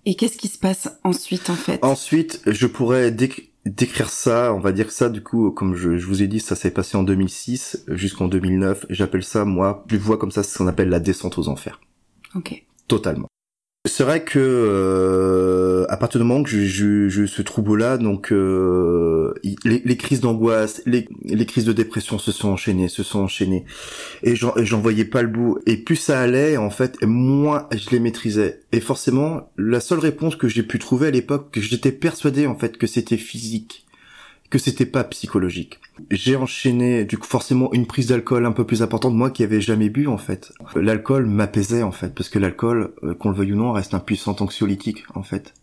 Et 0.06 0.16
qu'est-ce 0.16 0.38
qui 0.38 0.48
se 0.48 0.58
passe 0.58 0.90
ensuite 1.04 1.50
en 1.50 1.56
fait? 1.56 1.84
Ensuite, 1.84 2.42
je 2.48 2.68
pourrais 2.68 3.12
décrire 3.12 4.10
ça, 4.10 4.54
on 4.54 4.60
va 4.60 4.72
dire 4.72 4.92
ça 4.92 5.10
du 5.10 5.22
coup, 5.22 5.52
comme 5.52 5.76
je, 5.76 5.90
vous 5.90 6.24
ai 6.24 6.28
dit, 6.28 6.40
ça 6.40 6.56
s'est 6.56 6.72
passé 6.72 6.98
en 6.98 7.04
2006 7.04 7.86
jusqu'en 7.88 8.28
2009. 8.28 8.88
J'appelle 8.90 9.24
ça, 9.24 9.46
moi, 9.46 9.86
je 9.90 9.98
vois 9.98 10.18
comme 10.18 10.32
ça, 10.32 10.44
c'est 10.44 10.54
ce 10.54 10.58
qu'on 10.58 10.68
appelle 10.68 10.90
la 10.90 11.00
descente 11.00 11.38
aux 11.38 11.48
enfers. 11.48 11.80
Ok. 12.36 12.64
Totalement. 12.88 13.31
C'est 13.86 14.04
vrai 14.04 14.24
que 14.24 14.38
euh, 14.38 15.88
à 15.90 15.98
partir 15.98 16.22
du 16.22 16.28
moment 16.28 16.44
que 16.44 16.52
je, 16.52 17.26
ce 17.26 17.42
trouble-là, 17.42 17.98
donc 17.98 18.32
euh, 18.32 19.34
les, 19.66 19.82
les, 19.84 19.98
crises 19.98 20.22
d'angoisse, 20.22 20.84
les, 20.86 21.10
les, 21.26 21.46
crises 21.48 21.66
de 21.66 21.74
dépression 21.74 22.20
se 22.20 22.32
sont 22.32 22.50
enchaînées, 22.50 22.90
se 22.90 23.02
sont 23.02 23.22
enchaînées, 23.22 23.66
et 24.22 24.36
j'en 24.36 24.80
voyais 24.80 25.06
pas 25.06 25.24
le 25.24 25.30
bout. 25.30 25.58
Et 25.66 25.78
plus 25.78 25.96
ça 25.96 26.20
allait, 26.20 26.58
en 26.58 26.70
fait, 26.70 27.02
moins 27.02 27.68
je 27.72 27.90
les 27.90 28.00
maîtrisais. 28.00 28.62
Et 28.72 28.82
forcément, 28.82 29.50
la 29.58 29.80
seule 29.80 30.00
réponse 30.00 30.36
que 30.36 30.48
j'ai 30.48 30.64
pu 30.64 30.78
trouver 30.78 31.08
à 31.08 31.12
l'époque, 31.12 31.50
que 31.52 31.60
j'étais 31.60 31.92
persuadé 31.92 32.46
en 32.46 32.56
fait 32.56 32.78
que 32.78 32.86
c'était 32.86 33.18
physique 33.18 33.88
que 34.52 34.60
c'était 34.60 34.86
pas 34.86 35.04
psychologique. 35.06 35.80
J'ai 36.12 36.36
enchaîné 36.36 37.06
du 37.06 37.18
coup 37.18 37.26
forcément 37.26 37.74
une 37.74 37.88
prise 37.88 38.08
d'alcool 38.08 38.46
un 38.46 38.52
peu 38.52 38.66
plus 38.66 38.84
importante 38.84 39.16
moi 39.16 39.32
qui 39.32 39.44
avais 39.44 39.62
jamais 39.62 39.90
bu 39.90 40.06
en 40.08 40.18
fait. 40.18 40.52
L'alcool 40.76 41.26
m'apaisait 41.26 41.82
en 41.82 41.92
fait 41.92 42.14
parce 42.14 42.30
que 42.30 42.38
l'alcool 42.38 42.94
euh, 43.04 43.16
qu'on 43.16 43.30
le 43.30 43.36
veuille 43.36 43.54
ou 43.54 43.56
non 43.56 43.72
reste 43.72 43.96
un 43.96 44.00
puissant 44.00 44.36
anxiolytique 44.40 45.06
en 45.16 45.24
fait. 45.24 45.54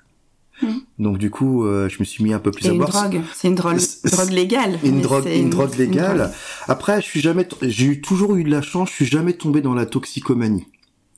Hmm. 0.62 0.78
Donc 0.98 1.18
du 1.18 1.30
coup, 1.30 1.66
euh, 1.66 1.88
je 1.88 1.98
me 2.00 2.04
suis 2.04 2.24
mis 2.24 2.32
un 2.32 2.40
peu 2.40 2.50
plus 2.50 2.66
à 2.66 2.72
boire. 2.72 2.88
Une 2.88 3.10
drogue, 3.10 3.22
c'est 3.34 3.48
une 3.48 3.54
drogue, 3.54 3.78
drogue 4.04 4.30
légale. 4.30 4.78
Une 4.82 5.00
drogue, 5.00 5.26
une, 5.26 5.50
drogue 5.50 5.76
légale. 5.76 6.32
Après, 6.66 7.00
je 7.00 7.06
suis 7.06 7.20
jamais, 7.20 7.46
j'ai 7.62 8.00
toujours 8.00 8.34
eu 8.36 8.42
de 8.42 8.50
la 8.50 8.62
chance, 8.62 8.88
je 8.88 8.94
suis 8.94 9.06
jamais 9.06 9.34
tombé 9.34 9.60
dans 9.60 9.74
la 9.74 9.86
toxicomanie. 9.86 10.66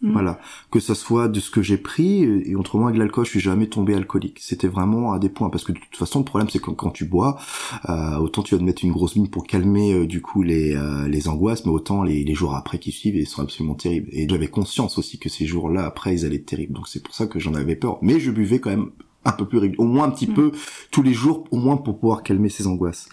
Mm. 0.02 0.12
Voilà, 0.12 0.40
que 0.70 0.80
ça 0.80 0.94
soit 0.94 1.28
de 1.28 1.40
ce 1.40 1.50
que 1.50 1.60
j'ai 1.60 1.76
pris 1.76 2.22
et 2.22 2.54
autrement 2.54 2.86
avec 2.86 2.98
l'alcool, 2.98 3.26
je 3.26 3.30
suis 3.30 3.40
jamais 3.40 3.66
tombé 3.66 3.94
alcoolique. 3.94 4.38
C'était 4.40 4.68
vraiment 4.68 5.12
à 5.12 5.18
des 5.18 5.28
points 5.28 5.50
parce 5.50 5.62
que 5.62 5.72
de 5.72 5.78
toute 5.78 5.96
façon 5.96 6.20
le 6.20 6.24
problème 6.24 6.48
c'est 6.48 6.58
que 6.58 6.70
quand 6.70 6.90
tu 6.90 7.04
bois, 7.04 7.38
euh, 7.88 8.16
autant 8.16 8.42
tu 8.42 8.54
vas 8.54 8.58
te 8.58 8.64
mettre 8.64 8.82
une 8.82 8.92
grosse 8.92 9.16
mine 9.16 9.28
pour 9.28 9.46
calmer 9.46 9.92
euh, 9.92 10.06
du 10.06 10.22
coup 10.22 10.42
les 10.42 10.74
euh, 10.74 11.06
les 11.06 11.28
angoisses, 11.28 11.66
mais 11.66 11.72
autant 11.72 12.02
les, 12.02 12.24
les 12.24 12.34
jours 12.34 12.54
après 12.54 12.78
qui 12.78 12.92
suivent 12.92 13.16
ils 13.16 13.26
sont 13.26 13.42
absolument 13.42 13.74
terribles. 13.74 14.08
Et 14.12 14.26
j'avais 14.26 14.48
conscience 14.48 14.96
aussi 14.96 15.18
que 15.18 15.28
ces 15.28 15.44
jours-là 15.44 15.84
après 15.84 16.14
ils 16.14 16.24
allaient 16.24 16.36
être 16.36 16.46
terribles. 16.46 16.72
Donc 16.72 16.88
c'est 16.88 17.02
pour 17.02 17.14
ça 17.14 17.26
que 17.26 17.38
j'en 17.38 17.52
avais 17.52 17.76
peur. 17.76 17.98
Mais 18.00 18.20
je 18.20 18.30
buvais 18.30 18.58
quand 18.58 18.70
même 18.70 18.90
un 19.26 19.32
peu 19.32 19.46
plus 19.46 19.74
au 19.76 19.84
moins 19.84 20.06
un 20.06 20.10
petit 20.10 20.30
mm. 20.30 20.34
peu 20.34 20.52
tous 20.90 21.02
les 21.02 21.12
jours, 21.12 21.44
au 21.50 21.58
moins 21.58 21.76
pour 21.76 21.98
pouvoir 21.98 22.22
calmer 22.22 22.48
ces 22.48 22.66
angoisses. 22.66 23.06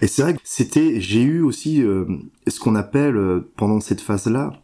Et 0.00 0.06
c'est 0.06 0.22
vrai 0.22 0.32
que 0.32 0.40
c'était, 0.44 0.98
j'ai 0.98 1.20
eu 1.20 1.42
aussi 1.42 1.82
ce 2.46 2.58
qu'on 2.58 2.74
appelle 2.74 3.42
pendant 3.56 3.78
cette 3.80 4.00
phase-là 4.00 4.61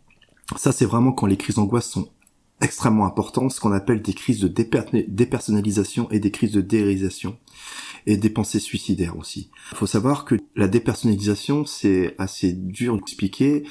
ça, 0.56 0.72
c'est 0.72 0.86
vraiment 0.86 1.12
quand 1.12 1.26
les 1.26 1.36
crises 1.36 1.56
d'angoisse 1.56 1.90
sont 1.90 2.08
extrêmement 2.60 3.06
importantes, 3.06 3.52
ce 3.52 3.60
qu'on 3.60 3.72
appelle 3.72 4.02
des 4.02 4.14
crises 4.14 4.40
de 4.40 4.48
dépersonnalisation 4.48 6.10
et 6.10 6.18
des 6.18 6.30
crises 6.30 6.52
de 6.52 6.60
déréalisation. 6.60 7.36
Et 8.06 8.16
des 8.16 8.30
pensées 8.30 8.60
suicidaires 8.60 9.18
aussi. 9.18 9.50
Il 9.72 9.76
faut 9.76 9.86
savoir 9.86 10.24
que 10.24 10.36
la 10.56 10.68
dépersonnalisation, 10.68 11.64
c'est 11.64 12.14
assez 12.18 12.52
dur 12.52 12.96
d'expliquer. 12.96 13.64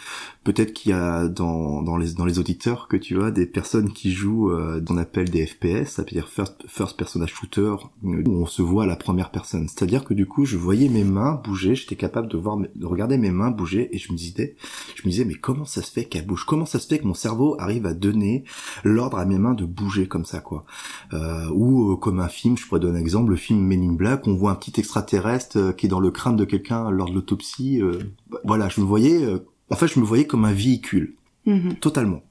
Peut-être 0.43 0.73
qu'il 0.73 0.91
y 0.91 0.93
a 0.93 1.27
dans, 1.27 1.81
dans, 1.81 1.97
les, 1.97 2.13
dans 2.13 2.25
les 2.25 2.39
auditeurs 2.39 2.87
que 2.87 2.97
tu 2.97 3.21
as 3.21 3.31
des 3.31 3.45
personnes 3.45 3.91
qui 3.91 4.11
jouent 4.11 4.51
euh, 4.51 4.81
qu'on 4.81 4.97
appelle 4.97 5.29
des 5.29 5.45
FPS, 5.45 5.91
c'est-à-dire 5.95 6.29
first, 6.29 6.63
first 6.67 6.97
person 6.97 7.25
shooter, 7.27 7.75
où 8.03 8.21
on 8.27 8.45
se 8.45 8.61
voit 8.61 8.83
à 8.83 8.87
la 8.87 8.95
première 8.95 9.31
personne. 9.31 9.67
C'est-à-dire 9.67 10.03
que 10.05 10.13
du 10.13 10.25
coup, 10.25 10.45
je 10.45 10.57
voyais 10.57 10.89
mes 10.89 11.03
mains 11.03 11.41
bouger, 11.43 11.75
j'étais 11.75 11.95
capable 11.95 12.27
de 12.27 12.37
voir, 12.37 12.57
de 12.57 12.85
regarder 12.85 13.17
mes 13.17 13.31
mains 13.31 13.51
bouger, 13.51 13.93
et 13.95 13.97
je 13.97 14.11
me 14.11 14.17
disais, 14.17 14.55
je 14.95 15.01
me 15.03 15.09
disais, 15.09 15.25
mais 15.25 15.35
comment 15.35 15.65
ça 15.65 15.81
se 15.81 15.91
fait 15.91 16.05
qu'elles 16.05 16.25
bougent 16.25 16.45
Comment 16.45 16.65
ça 16.65 16.79
se 16.79 16.87
fait 16.87 16.99
que 16.99 17.07
mon 17.07 17.13
cerveau 17.13 17.55
arrive 17.59 17.85
à 17.85 17.93
donner 17.93 18.43
l'ordre 18.83 19.17
à 19.17 19.25
mes 19.25 19.37
mains 19.37 19.53
de 19.53 19.65
bouger 19.65 20.07
comme 20.07 20.25
ça, 20.25 20.39
quoi? 20.39 20.65
Euh, 21.13 21.49
Ou 21.53 21.91
euh, 21.91 21.95
comme 21.97 22.19
un 22.19 22.27
film, 22.27 22.57
je 22.57 22.65
pourrais 22.65 22.79
donner 22.79 22.99
un 22.99 23.01
exemple, 23.01 23.31
le 23.31 23.35
film 23.35 23.59
Men 23.59 23.96
Black, 23.97 24.27
on 24.27 24.36
voit 24.36 24.51
un 24.51 24.55
petit 24.55 24.79
extraterrestre 24.79 25.57
euh, 25.57 25.71
qui 25.73 25.88
est 25.88 25.89
dans 25.89 25.99
le 25.99 26.12
crâne 26.12 26.36
de 26.38 26.45
quelqu'un 26.45 26.89
lors 26.91 27.10
de 27.10 27.15
l'autopsie. 27.15 27.81
Euh, 27.81 27.99
voilà, 28.45 28.69
je 28.69 28.79
me 28.79 28.86
voyais 28.86 29.25
en 29.69 29.75
fait, 29.75 29.88
je 29.88 29.99
me 29.99 30.05
voyais 30.05 30.25
comme 30.25 30.45
un 30.45 30.53
véhicule, 30.53 31.15
Mhm. 31.45 31.75
totalement. 31.75 32.23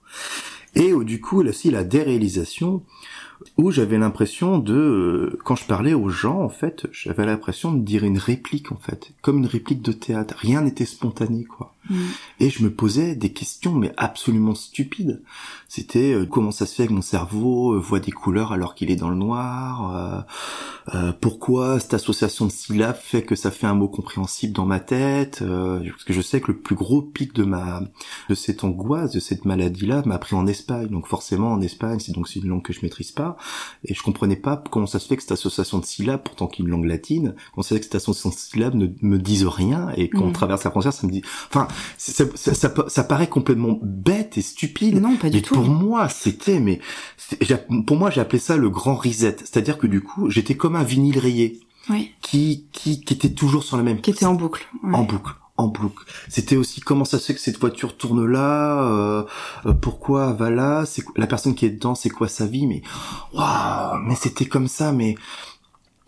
Et 0.75 0.93
euh, 0.93 1.05
du 1.05 1.21
coup, 1.21 1.43
là 1.43 1.51
aussi, 1.51 1.71
la 1.71 1.85
déréalisation, 1.85 2.83
où 3.59 3.71
j'avais 3.71 3.99
l'impression 3.99 4.59
de, 4.59 4.73
euh, 4.75 5.39
quand 5.45 5.57
je 5.57 5.67
parlais 5.67 5.93
aux 5.93 6.09
gens, 6.09 6.41
en 6.41 6.49
fait, 6.49 6.87
j'avais 6.93 7.27
l'impression 7.27 7.73
de 7.73 7.83
dire 7.83 8.05
une 8.05 8.17
réplique, 8.19 8.73
en 8.73 8.77
fait, 8.77 9.13
comme 9.21 9.39
une 9.39 9.47
réplique 9.47 9.83
de 9.83 9.93
théâtre. 9.93 10.35
Rien 10.39 10.63
n'était 10.63 10.87
spontané, 10.87 11.45
quoi. 11.45 11.75
Mhm. 11.91 11.97
Et 12.41 12.49
je 12.51 12.63
me 12.63 12.71
posais 12.71 13.15
des 13.15 13.33
questions, 13.33 13.73
mais 13.75 13.93
absolument 13.99 14.55
stupides. 14.55 15.23
C'était 15.69 16.13
euh, 16.13 16.27
comment 16.27 16.53
ça 16.53 16.65
se 16.67 16.75
fait 16.75 16.87
que 16.87 16.93
mon 16.93 17.03
cerveau 17.03 17.75
euh, 17.75 17.79
voit 17.79 18.01
des 18.01 18.13
couleurs 18.13 18.53
alors 18.53 18.75
qu'il 18.75 18.91
est 18.91 18.97
dans 18.97 19.09
le 19.11 19.17
noir 19.17 20.27
euh, 20.93 20.95
euh, 20.97 21.13
Pourquoi 21.21 21.81
cette 21.81 21.95
association 21.95 22.47
de 22.47 22.53
syllabes 22.53 22.97
fait 23.01 23.23
que 23.23 23.35
ça 23.35 23.51
fait 23.51 23.67
un 23.67 23.75
mot 23.75 23.89
compréhensible 23.89 24.53
dans 24.53 24.67
ma 24.67 24.79
tête 24.81 25.41
euh, 25.43 25.81
Parce 25.91 26.05
que 26.05 26.13
je 26.13 26.21
sais 26.21 26.41
que 26.41 26.53
le 26.53 26.59
plus 26.59 26.77
gros 26.77 27.03
pic 27.03 27.35
de 27.35 27.45
ma 27.45 27.83
de 28.29 28.35
cette 28.35 28.63
angoisse, 28.65 29.13
de 29.13 29.21
cette 29.21 29.45
maladie-là, 29.45 30.03
m'a 30.07 30.19
pris 30.19 30.37
en 30.37 30.47
Espagne. 30.47 30.89
Donc 30.89 31.07
forcément, 31.07 31.53
en 31.53 31.61
Espagne, 31.61 31.99
c'est 32.01 32.13
donc 32.13 32.29
c'est 32.29 32.41
une 32.41 32.49
langue 32.49 32.63
que 32.63 32.73
je 32.73 32.81
maîtrise 32.83 33.11
pas, 33.13 33.37
et 33.85 33.95
je 33.95 34.03
comprenais 34.03 34.37
pas 34.37 34.63
comment 34.71 34.87
ça 34.87 34.99
se 34.99 35.09
fait 35.09 35.17
que 35.17 35.23
cette 35.23 35.33
association 35.33 35.79
de 35.79 35.85
syllabes, 35.85 36.23
pourtant 36.25 36.47
qui 36.47 36.63
est 36.63 36.65
une 36.65 36.71
langue 36.71 36.85
latine, 36.87 37.35
comment 37.55 37.63
ça 37.63 37.71
se 37.71 37.75
fait 37.75 37.81
que 37.81 37.87
cette 37.87 37.95
association 37.97 38.31
de 38.31 38.35
syllabes 38.35 38.75
ne 38.75 38.89
me 39.03 39.19
dise 39.19 39.45
rien, 39.47 39.91
et 39.97 40.09
quand 40.09 40.23
on 40.23 40.27
Mhm. 40.27 40.33
traverse 40.33 40.65
la 40.65 40.71
frontière, 40.71 40.93
ça 40.93 41.07
me 41.07 41.13
dit, 41.13 41.23
enfin, 41.49 41.67
ça, 41.99 42.25
ça, 42.35 42.55
ça, 42.55 42.73
ça 42.89 43.05
paraît 43.05 43.29
complètement 43.29 43.79
bête 43.83 44.39
et 44.39 44.43
stupide. 44.43 45.01
Non, 45.01 45.17
pas 45.17 45.31
du 45.31 45.43
tout. 45.43 45.56
Pour 45.57 45.69
moi, 45.69 46.09
c'était, 46.09 46.61
mais 46.61 46.81
pour 47.87 47.97
moi, 47.97 48.11
j'ai 48.11 48.21
appelé 48.21 48.39
ça 48.39 48.57
le 48.57 48.69
grand 48.71 48.95
reset. 48.95 49.37
C'est-à-dire 49.41 49.79
que 49.79 49.87
du 49.87 50.01
coup, 50.03 50.31
j'étais 50.31 50.55
comme 50.57 50.77
un 50.77 50.85
vinyle 50.85 51.19
rayé 51.19 51.61
Oui. 51.91 52.13
qui, 52.21 52.67
qui, 52.73 53.01
qui 53.01 53.15
était 53.15 53.31
toujours 53.33 53.65
sur 53.65 53.77
la 53.77 53.83
même 53.83 54.01
Qui 54.01 54.11
était 54.11 54.27
en 54.27 54.35
boucle. 54.35 54.67
Ouais. 54.83 54.95
en 54.95 55.05
boucle, 55.05 55.33
en 55.57 55.69
boucle. 55.69 56.05
C'était 56.29 56.57
aussi 56.57 56.81
comment 56.81 57.05
ça 57.05 57.19
se 57.19 57.27
fait 57.27 57.35
que 57.35 57.41
cette 57.41 57.59
voiture 57.59 57.97
tourne 57.97 58.27
là, 58.27 58.83
euh, 58.85 59.25
euh, 59.67 59.73
pourquoi 59.73 60.33
va 60.33 60.51
là, 60.51 60.85
c'est 60.87 61.05
la 61.17 61.27
personne 61.27 61.55
qui 61.55 61.65
est 61.67 61.71
dedans, 61.71 61.95
c'est 61.95 62.11
quoi 62.11 62.29
sa 62.29 62.47
vie, 62.47 62.67
mais 62.67 62.83
waouh, 63.33 63.99
mais 64.07 64.15
c'était 64.15 64.47
comme 64.47 64.69
ça, 64.69 64.93
mais 64.93 65.15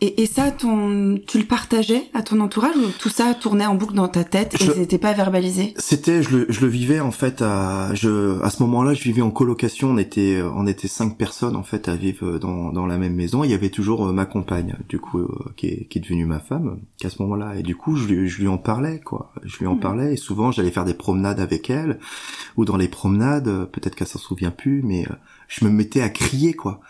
Et, 0.01 0.23
et 0.23 0.27
ça, 0.27 0.53
ton, 0.53 1.19
tu 1.27 1.39
le 1.39 1.45
partageais 1.45 2.05
à 2.15 2.23
ton 2.23 2.39
entourage 2.39 2.77
ou 2.77 2.91
tout 3.01 3.09
ça 3.09 3.35
tournait 3.35 3.67
en 3.67 3.75
boucle 3.75 3.95
dans 3.95 4.07
ta 4.07 4.23
tête 4.23 4.55
et 4.55 4.65
c'était 4.65 4.97
pas 4.99 5.13
verbalisé 5.13 5.75
C'était, 5.77 6.23
je 6.23 6.37
le, 6.37 6.47
je 6.49 6.61
le 6.61 6.69
vivais 6.69 7.01
en 7.01 7.11
fait 7.11 7.43
à, 7.43 7.93
je, 7.95 8.41
à 8.43 8.51
ce 8.51 8.63
moment-là, 8.63 8.95
je 8.95 9.03
vivais 9.03 9.23
en 9.23 9.33
colocation. 9.33 9.91
On 9.91 9.99
était, 9.99 10.41
on 10.55 10.69
était 10.69 10.87
cinq 10.87 11.19
personnes 11.19 11.57
en 11.57 11.65
fait 11.65 11.89
à 11.89 11.97
vivre 11.97 12.39
dans, 12.39 12.71
dans 12.71 12.87
la 12.87 12.97
même 12.97 13.15
maison. 13.17 13.43
Il 13.43 13.51
y 13.51 13.55
avait 13.55 13.71
toujours 13.71 14.07
euh, 14.07 14.13
ma 14.13 14.25
compagne, 14.25 14.77
du 14.89 15.01
coup, 15.01 15.19
euh, 15.19 15.29
qui 15.57 15.67
est, 15.67 15.89
qui 15.89 15.99
est 15.99 16.01
devenue 16.01 16.27
ma 16.27 16.39
femme, 16.39 16.79
qu'à 16.99 17.11
ce 17.11 17.21
moment-là. 17.23 17.57
Et 17.57 17.65
du 17.65 17.75
coup, 17.75 17.97
je, 17.97 18.07
lui- 18.07 18.29
je 18.29 18.41
lui 18.41 18.47
en 18.47 18.59
parlais, 18.59 19.01
quoi. 19.01 19.33
Je 19.43 19.59
lui 19.59 19.67
en 19.67 19.75
Mhm. 19.75 19.81
parlais. 19.81 20.13
Et 20.13 20.17
souvent, 20.17 20.53
j'allais 20.53 20.71
faire 20.71 20.85
des 20.85 20.95
promenades 20.95 21.41
avec 21.41 21.71
elle, 21.71 21.99
ou 22.57 22.65
dans 22.65 22.77
les 22.77 22.87
promenades, 22.89 23.49
euh, 23.49 23.65
peut-être 23.67 23.97
qu'elle 23.97 24.07
s'en 24.07 24.21
souvient 24.21 24.53
plus, 24.53 24.81
mais 24.85 25.07
je 25.49 25.65
me 25.65 25.71
mettais 25.71 26.03
à 26.03 26.09
crier, 26.09 26.55
quoi. 26.55 26.81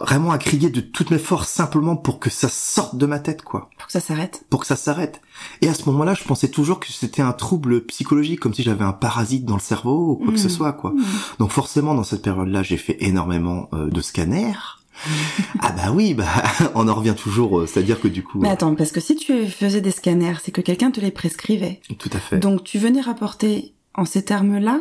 Vraiment 0.00 0.30
à 0.32 0.38
crier 0.38 0.70
de 0.70 0.80
toutes 0.80 1.10
mes 1.10 1.18
forces, 1.18 1.50
simplement 1.50 1.96
pour 1.96 2.18
que 2.18 2.30
ça 2.30 2.48
sorte 2.48 2.96
de 2.96 3.04
ma 3.04 3.18
tête, 3.18 3.42
quoi 3.42 3.68
pour 3.76 3.86
que 3.88 3.92
ça 3.92 4.00
s'arrête 4.00 4.44
pour 4.48 4.60
que 4.60 4.66
ça 4.66 4.76
s'arrête. 4.76 5.20
Et 5.60 5.68
à 5.68 5.74
ce 5.74 5.84
moment-là, 5.90 6.14
je 6.14 6.24
pensais 6.24 6.48
toujours 6.48 6.80
que 6.80 6.90
c'était 6.90 7.20
un 7.20 7.32
trouble 7.32 7.84
psychologique, 7.86 8.40
comme 8.40 8.54
si 8.54 8.62
j'avais 8.62 8.84
un 8.84 8.92
parasite 8.94 9.44
dans 9.44 9.54
le 9.56 9.60
cerveau 9.60 10.12
ou 10.12 10.16
quoi 10.24 10.32
que 10.32 10.38
ce 10.38 10.44
Mhm. 10.46 10.50
soit, 10.50 10.72
quoi. 10.72 10.92
Mhm. 10.92 11.04
Donc 11.40 11.50
forcément, 11.50 11.94
dans 11.94 12.04
cette 12.04 12.22
période-là, 12.22 12.62
j'ai 12.62 12.78
fait 12.78 12.96
énormément 13.00 13.68
euh, 13.74 13.90
de 13.90 14.00
scanners. 14.00 14.54
ah 15.60 15.72
bah 15.72 15.90
oui, 15.92 16.14
bah 16.14 16.24
on 16.74 16.88
en 16.88 16.94
revient 16.94 17.14
toujours, 17.16 17.60
euh, 17.60 17.66
c'est-à-dire 17.66 18.00
que 18.00 18.08
du 18.08 18.22
coup, 18.22 18.38
Mais 18.40 18.48
euh, 18.48 18.52
attends, 18.52 18.74
parce 18.74 18.92
que 18.92 19.00
si 19.00 19.16
tu 19.16 19.46
faisais 19.46 19.80
des 19.80 19.90
scanners, 19.90 20.36
c'est 20.42 20.52
que 20.52 20.60
quelqu'un 20.62 20.90
te 20.90 21.00
les 21.00 21.10
prescrivait. 21.10 21.80
tout 21.98 22.10
à 22.12 22.18
fait. 22.18 22.38
Donc 22.38 22.64
tu 22.64 22.78
venais 22.78 23.00
rapporter 23.00 23.74
en 23.94 24.04
ces 24.06 24.24
termes-là 24.24 24.80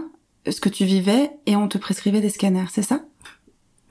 ce 0.49 0.61
que 0.61 0.69
tu 0.69 0.85
vivais 0.85 1.31
et 1.47 1.55
on 1.55 1.67
te 1.67 1.77
prescrivait 1.77 2.21
des 2.21 2.29
scanners, 2.29 2.65
c'est 2.71 2.81
ça? 2.81 3.01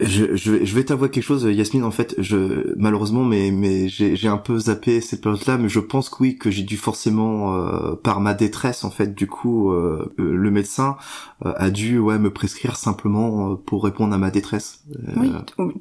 Je, 0.01 0.35
je, 0.37 0.53
vais- 0.53 0.67
je 0.67 0.75
vais 0.75 0.85
t'avouer 0.85 1.11
quelque 1.11 1.23
chose, 1.25 1.45
Yasmine. 1.45 1.85
En 1.85 1.91
fait, 1.91 2.15
je 2.19 2.73
malheureusement, 2.77 3.25
mais 3.25 3.51
mais 3.51 3.89
j'ai 3.89 4.29
un 4.29 4.37
peu 4.39 4.59
zappé 4.59 5.01
cette 5.01 5.21
période-là, 5.21 5.59
mais 5.59 5.69
je 5.69 5.81
pense 5.81 6.09
que 6.09 6.17
oui, 6.21 6.39
que 6.39 6.51
j'ai 6.51 6.63
dû 6.63 6.77
forcément 6.77 7.55
euh, 7.55 7.95
par 7.97 8.21
ma 8.21 8.33
détresse, 8.35 8.85
en 8.85 8.91
fait, 8.91 9.15
du 9.15 9.27
coup, 9.27 9.73
euh, 9.73 10.13
le 10.17 10.51
médecin 10.51 10.97
euh, 11.45 11.53
a 11.57 11.71
dû 11.71 11.99
ouais 11.99 12.19
me 12.19 12.31
prescrire 12.31 12.77
simplement 12.77 13.53
euh, 13.53 13.55
pour 13.57 13.85
répondre 13.85 14.15
à 14.15 14.19
ma 14.19 14.31
détresse. 14.31 14.81
Euh, 15.09 15.13
Oui, 15.19 15.33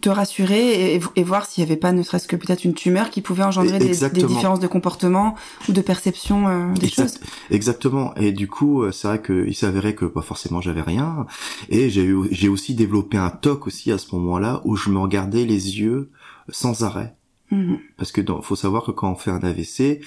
te 0.01 0.09
rassurer 0.09 0.95
et, 0.95 1.01
et 1.15 1.23
voir 1.23 1.45
s'il 1.45 1.63
y 1.63 1.67
avait 1.67 1.77
pas 1.77 1.91
ne 1.91 2.03
serait-ce 2.03 2.27
que 2.27 2.35
peut-être 2.35 2.65
une 2.65 2.73
tumeur 2.73 3.09
qui 3.09 3.21
pouvait 3.21 3.43
engendrer 3.43 3.79
des, 3.79 4.09
différences 4.09 4.59
de 4.59 4.67
comportement 4.67 5.35
ou 5.67 5.71
de 5.71 5.81
perception 5.81 6.47
euh, 6.47 6.73
des 6.73 6.87
Exact- 6.87 7.09
choses. 7.09 7.19
Exactement. 7.51 8.13
Et 8.15 8.31
du 8.31 8.47
coup, 8.47 8.83
c'est 8.91 9.07
vrai 9.07 9.21
qu'il 9.21 9.55
s'avérait 9.55 9.95
que 9.95 10.05
pas 10.05 10.21
forcément 10.21 10.59
j'avais 10.61 10.81
rien. 10.81 11.25
Et 11.69 11.89
j'ai 11.89 12.13
j'ai 12.31 12.49
aussi 12.49 12.73
développé 12.75 13.17
un 13.17 13.29
toc 13.29 13.67
aussi 13.67 13.91
à 13.91 13.97
ce 13.97 14.08
moment-là 14.15 14.61
où 14.63 14.75
je 14.75 14.89
me 14.89 14.99
regardais 14.99 15.45
les 15.45 15.79
yeux 15.79 16.11
sans 16.49 16.83
arrêt. 16.83 17.15
Mhm. 17.51 17.79
Parce 17.97 18.11
que 18.11 18.21
dans, 18.21 18.41
faut 18.41 18.55
savoir 18.55 18.83
que 18.83 18.91
quand 18.91 19.11
on 19.11 19.15
fait 19.15 19.31
un 19.31 19.39
AVC, 19.39 20.01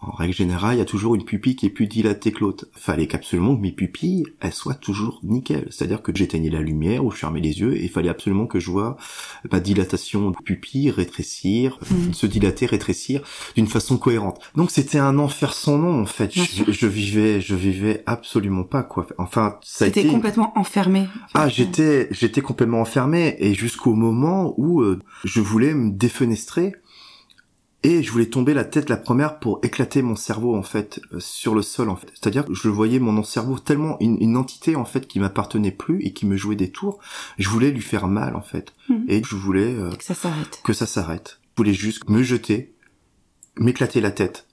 en 0.00 0.12
règle 0.12 0.32
générale, 0.34 0.76
il 0.76 0.78
y 0.78 0.82
a 0.82 0.84
toujours 0.84 1.16
une 1.16 1.24
pupille 1.24 1.56
qui 1.56 1.66
est 1.66 1.70
plus 1.70 1.86
dilatée 1.88 2.30
que 2.30 2.40
l'autre. 2.40 2.66
Fallait 2.72 3.08
qu'absolument 3.08 3.56
que 3.56 3.60
mes 3.62 3.72
pupilles, 3.72 4.24
elles 4.40 4.52
soient 4.52 4.74
toujours 4.74 5.18
nickel. 5.24 5.66
C'est-à-dire 5.70 6.02
que 6.02 6.12
j'éteignais 6.14 6.50
la 6.50 6.60
lumière 6.60 7.04
ou 7.04 7.10
je 7.10 7.16
fermais 7.16 7.40
les 7.40 7.58
yeux 7.60 7.76
et 7.76 7.82
il 7.82 7.88
fallait 7.90 8.08
absolument 8.08 8.46
que 8.46 8.60
je 8.60 8.70
vois 8.70 8.96
ma 9.50 9.58
dilatation 9.58 10.30
de 10.30 10.36
pupille 10.44 10.90
rétrécir, 10.90 11.78
Mhm. 11.90 12.14
se 12.14 12.26
dilater, 12.26 12.66
rétrécir 12.66 13.22
d'une 13.56 13.66
façon 13.66 13.98
cohérente. 13.98 14.40
Donc 14.54 14.70
c'était 14.70 14.98
un 14.98 15.18
enfer 15.18 15.52
sans 15.52 15.78
nom 15.78 16.00
en 16.02 16.06
fait. 16.06 16.32
Je, 16.32 16.86
vivais, 16.86 17.40
je 17.40 17.56
vivais 17.56 18.04
absolument 18.06 18.64
pas 18.64 18.84
quoi. 18.84 19.06
Enfin, 19.18 19.56
ça 19.62 19.84
a 19.84 19.88
C'était 19.88 20.00
été 20.02 20.10
complètement 20.10 20.52
enfermé. 20.56 21.06
ah, 21.34 21.48
j'étais, 21.48 22.06
j'étais 22.12 22.40
complètement 22.40 22.80
enfermé 22.80 23.34
et 23.40 23.52
jusqu'au 23.52 23.94
moment 23.94 24.54
où 24.58 24.80
euh, 24.80 25.00
je 25.24 25.40
voulais 25.40 25.74
me 25.74 25.90
défenestrer 25.90 26.74
et 27.84 28.02
je 28.02 28.10
voulais 28.10 28.26
tomber 28.26 28.54
la 28.54 28.64
tête 28.64 28.88
la 28.90 28.96
première 28.96 29.38
pour 29.38 29.60
éclater 29.62 30.02
mon 30.02 30.16
cerveau 30.16 30.56
en 30.56 30.62
fait 30.64 31.00
euh, 31.12 31.20
sur 31.20 31.54
le 31.54 31.62
sol 31.62 31.88
en 31.90 31.96
fait. 31.96 32.08
C'est-à-dire 32.14 32.44
que 32.44 32.54
je 32.54 32.68
voyais 32.68 32.98
mon 32.98 33.22
cerveau 33.22 33.58
tellement 33.58 33.96
une, 34.00 34.16
une 34.20 34.36
entité 34.36 34.74
en 34.76 34.84
fait 34.84 35.06
qui 35.06 35.20
m'appartenait 35.20 35.70
plus 35.70 36.02
et 36.04 36.12
qui 36.12 36.26
me 36.26 36.36
jouait 36.36 36.56
des 36.56 36.70
tours. 36.70 36.98
Je 37.38 37.48
voulais 37.48 37.70
lui 37.70 37.80
faire 37.82 38.08
mal 38.08 38.34
en 38.36 38.42
fait 38.42 38.72
Mhm. 38.88 39.04
et 39.08 39.22
je 39.24 39.36
voulais 39.36 39.74
euh, 39.74 39.90
Que 39.94 40.02
ça 40.04 40.14
s'arrête. 40.14 40.60
que 40.64 40.72
ça 40.72 40.86
s'arrête. 40.86 41.38
Je 41.56 41.62
voulais 41.62 41.74
juste 41.74 42.08
me 42.08 42.22
jeter, 42.22 42.74
m'éclater 43.58 44.00
la 44.00 44.10
tête. 44.10 44.46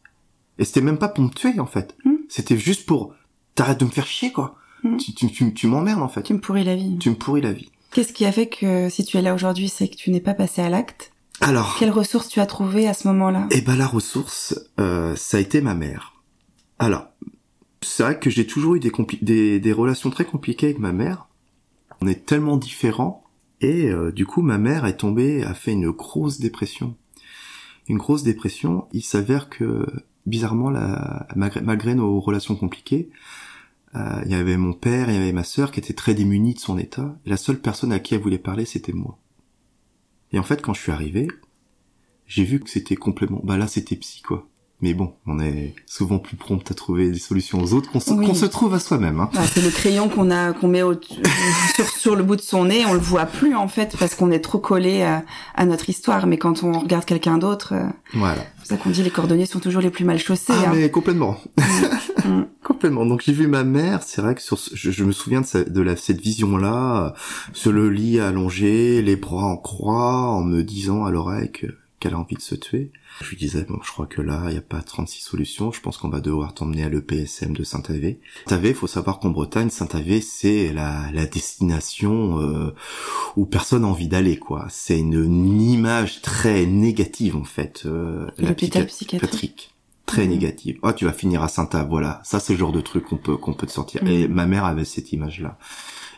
Et 0.59 0.65
c'était 0.65 0.81
même 0.81 0.97
pas 0.97 1.07
pour 1.09 1.23
me 1.23 1.29
tuer 1.29 1.59
en 1.59 1.65
fait. 1.65 1.95
Mhm. 2.05 2.17
C'était 2.29 2.57
juste 2.57 2.85
pour 2.85 3.13
t'arrêtes 3.55 3.79
de 3.79 3.85
me 3.85 3.89
faire 3.91 4.07
chier 4.07 4.31
quoi. 4.31 4.55
Mhm. 4.83 4.97
Tu, 4.97 5.13
tu, 5.13 5.31
tu, 5.31 5.53
tu 5.53 5.67
m'emmerdes 5.67 6.01
en 6.01 6.07
fait. 6.09 6.23
Tu 6.23 6.33
me 6.33 6.39
pourris 6.39 6.63
la 6.63 6.75
vie. 6.75 6.97
Tu 6.99 7.09
me 7.09 7.15
pourris 7.15 7.41
la 7.41 7.53
vie. 7.53 7.71
Qu'est-ce 7.91 8.13
qui 8.13 8.25
a 8.25 8.31
fait 8.31 8.47
que 8.49 8.89
si 8.89 9.05
tu 9.05 9.17
es 9.17 9.21
là 9.21 9.33
aujourd'hui, 9.33 9.69
c'est 9.69 9.87
que 9.87 9.95
tu 9.95 10.11
n'es 10.11 10.19
pas 10.19 10.33
passé 10.33 10.61
à 10.61 10.69
l'acte? 10.69 11.11
Alors, 11.41 11.75
Quelles 11.77 11.91
ressources 11.91 12.29
tu 12.29 12.39
as 12.39 12.45
trouvées 12.45 12.87
à 12.87 12.93
ce 12.93 13.07
moment-là? 13.09 13.47
Eh 13.51 13.61
ben 13.61 13.75
la 13.75 13.87
ressource, 13.87 14.59
euh, 14.79 15.15
ça 15.15 15.37
a 15.37 15.39
été 15.39 15.61
ma 15.61 15.75
mère. 15.75 16.13
Alors, 16.79 17.07
c'est 17.81 18.03
vrai 18.03 18.19
que 18.19 18.29
j'ai 18.29 18.47
toujours 18.47 18.75
eu 18.75 18.79
des, 18.79 18.91
des, 19.21 19.59
des 19.59 19.71
relations 19.73 20.09
très 20.09 20.25
compliquées 20.25 20.67
avec 20.67 20.79
ma 20.79 20.91
mère. 20.93 21.27
On 22.01 22.07
est 22.07 22.25
tellement 22.25 22.57
différents. 22.57 23.23
Et 23.61 23.89
euh, 23.89 24.11
du 24.11 24.25
coup, 24.25 24.41
ma 24.41 24.57
mère 24.57 24.85
est 24.85 24.97
tombée, 24.97 25.43
a 25.43 25.53
fait 25.53 25.71
une 25.71 25.91
grosse 25.91 26.39
dépression. 26.39 26.95
Une 27.87 27.97
grosse 27.97 28.23
dépression. 28.23 28.87
Il 28.91 29.03
s'avère 29.03 29.49
que, 29.49 29.85
bizarrement, 30.25 30.69
la, 30.69 31.27
malgré, 31.35 31.61
malgré 31.61 31.95
nos 31.95 32.19
relations 32.19 32.55
compliquées, 32.55 33.09
euh, 33.95 34.21
il 34.25 34.31
y 34.31 34.35
avait 34.35 34.57
mon 34.57 34.73
père, 34.73 35.09
il 35.09 35.15
y 35.15 35.17
avait 35.17 35.31
ma 35.31 35.43
sœur 35.43 35.71
qui 35.71 35.79
étaient 35.79 35.93
très 35.93 36.13
démunis 36.13 36.55
de 36.55 36.59
son 36.59 36.77
état. 36.77 37.15
Et 37.25 37.29
la 37.29 37.37
seule 37.37 37.59
personne 37.59 37.91
à 37.91 37.99
qui 37.99 38.15
elle 38.15 38.21
voulait 38.21 38.37
parler, 38.37 38.65
c'était 38.65 38.93
moi. 38.93 39.17
Et 40.35 40.39
en 40.39 40.43
fait, 40.43 40.61
quand 40.61 40.73
je 40.73 40.81
suis 40.81 40.91
arrivé, 40.91 41.29
j'ai 42.27 42.43
vu 42.43 42.59
que 42.59 42.69
c'était 42.69 42.97
complètement, 42.97 43.39
bah 43.45 43.55
là, 43.55 43.67
c'était 43.67 43.95
psy, 43.95 44.21
quoi. 44.21 44.49
Mais 44.81 44.93
bon, 44.93 45.13
on 45.25 45.39
est 45.39 45.73
souvent 45.85 46.19
plus 46.19 46.35
prompt 46.35 46.69
à 46.69 46.73
trouver 46.73 47.09
des 47.09 47.17
solutions 47.17 47.61
aux 47.61 47.73
autres 47.73 47.89
qu'on 47.89 48.01
se, 48.01 48.45
trouve 48.45 48.73
à 48.73 48.79
soi-même. 48.79 49.21
Hein. 49.21 49.29
Bah, 49.33 49.39
c'est 49.49 49.61
le 49.61 49.69
crayon 49.69 50.09
qu'on 50.09 50.29
a 50.29 50.51
qu'on 50.51 50.67
met 50.67 50.81
au, 50.81 50.93
sur, 51.75 51.87
sur 51.87 52.15
le 52.15 52.23
bout 52.23 52.35
de 52.35 52.41
son 52.41 52.65
nez, 52.65 52.85
on 52.85 52.93
le 52.93 52.99
voit 52.99 53.25
plus 53.25 53.55
en 53.55 53.69
fait 53.69 53.95
parce 53.97 54.15
qu'on 54.15 54.31
est 54.31 54.41
trop 54.41 54.59
collé 54.59 55.01
à, 55.01 55.23
à, 55.55 55.65
notre 55.65 55.89
histoire. 55.89 56.27
Mais 56.27 56.37
quand 56.37 56.63
on 56.63 56.79
regarde 56.79 57.05
quelqu'un 57.05 57.37
d'autre, 57.37 57.73
euh, 57.73 57.87
voilà. 58.13 58.43
C'est 58.63 58.75
ça 58.75 58.77
qu'on 58.77 58.89
dit 58.89 59.01
les 59.01 59.11
cordonniers 59.11 59.45
sont 59.45 59.59
toujours 59.59 59.81
les 59.81 59.91
plus 59.91 60.03
mal 60.03 60.19
chaussés. 60.19 60.51
Ah 60.53 60.65
hein. 60.67 60.71
mais 60.73 60.91
complètement, 60.91 61.37
mm. 61.57 62.29
Mm. 62.29 62.47
complètement. 62.63 63.05
Donc 63.05 63.23
j'ai 63.25 63.33
vu 63.33 63.47
ma 63.47 63.63
mère. 63.63 64.03
C'est 64.03 64.21
vrai 64.21 64.35
que 64.35 64.41
sur, 64.41 64.59
je, 64.73 64.91
je, 64.91 65.03
me 65.05 65.13
souviens 65.13 65.41
de, 65.41 65.69
de 65.69 65.81
la, 65.81 65.95
cette 65.95 66.19
vision-là, 66.19 67.13
sur 67.53 67.71
le 67.71 67.89
lit 67.89 68.19
allongé, 68.19 69.01
les 69.01 69.15
bras 69.15 69.45
en 69.45 69.57
croix, 69.57 70.31
en 70.31 70.41
me 70.41 70.63
disant 70.63 71.05
à 71.05 71.11
l'oreille 71.11 71.51
que 71.51 71.67
qu'elle 71.99 72.13
a 72.13 72.19
envie 72.19 72.35
de 72.35 72.41
se 72.41 72.55
tuer. 72.55 72.91
Je 73.21 73.29
lui 73.29 73.37
disais, 73.37 73.63
bon, 73.63 73.79
je 73.81 73.91
crois 73.91 74.07
que 74.07 74.21
là, 74.21 74.43
il 74.47 74.51
n'y 74.51 74.57
a 74.57 74.61
pas 74.61 74.81
36 74.81 75.21
solutions, 75.21 75.71
je 75.71 75.79
pense 75.79 75.97
qu'on 75.97 76.09
va 76.09 76.19
devoir 76.19 76.53
t'emmener 76.53 76.83
à 76.83 76.89
l'EPSM 76.89 77.53
de 77.53 77.63
Saint-Avé. 77.63 78.19
Saint-Avé, 78.45 78.73
faut 78.73 78.87
savoir 78.87 79.19
qu'en 79.19 79.29
Bretagne, 79.29 79.69
Saint-Avé, 79.69 80.19
c'est 80.21 80.73
la, 80.73 81.11
la 81.13 81.25
destination 81.25 82.41
euh, 82.41 82.75
où 83.37 83.45
personne 83.45 83.83
n'a 83.83 83.87
envie 83.87 84.09
d'aller, 84.09 84.37
quoi. 84.37 84.67
C'est 84.69 84.99
une, 84.99 85.13
une, 85.13 85.61
image 85.61 86.21
très 86.21 86.65
négative, 86.65 87.37
en 87.37 87.45
fait. 87.45 87.83
Euh, 87.85 88.27
L'hôpital 88.37 88.85
psychiatrique. 88.87 89.71
Très 90.05 90.25
mmh. 90.25 90.29
négative. 90.29 90.79
Oh, 90.83 90.91
tu 90.91 91.05
vas 91.05 91.13
finir 91.13 91.41
à 91.41 91.47
Saint-Avé, 91.47 91.87
voilà. 91.89 92.21
Ça, 92.25 92.39
c'est 92.39 92.53
le 92.53 92.59
genre 92.59 92.73
de 92.73 92.81
truc 92.81 93.05
qu'on 93.05 93.17
peut, 93.17 93.37
qu'on 93.37 93.53
peut 93.53 93.65
te 93.65 93.71
sortir. 93.71 94.03
Mmh. 94.03 94.07
Et 94.07 94.27
ma 94.27 94.45
mère 94.45 94.65
avait 94.65 94.85
cette 94.85 95.13
image-là. 95.13 95.57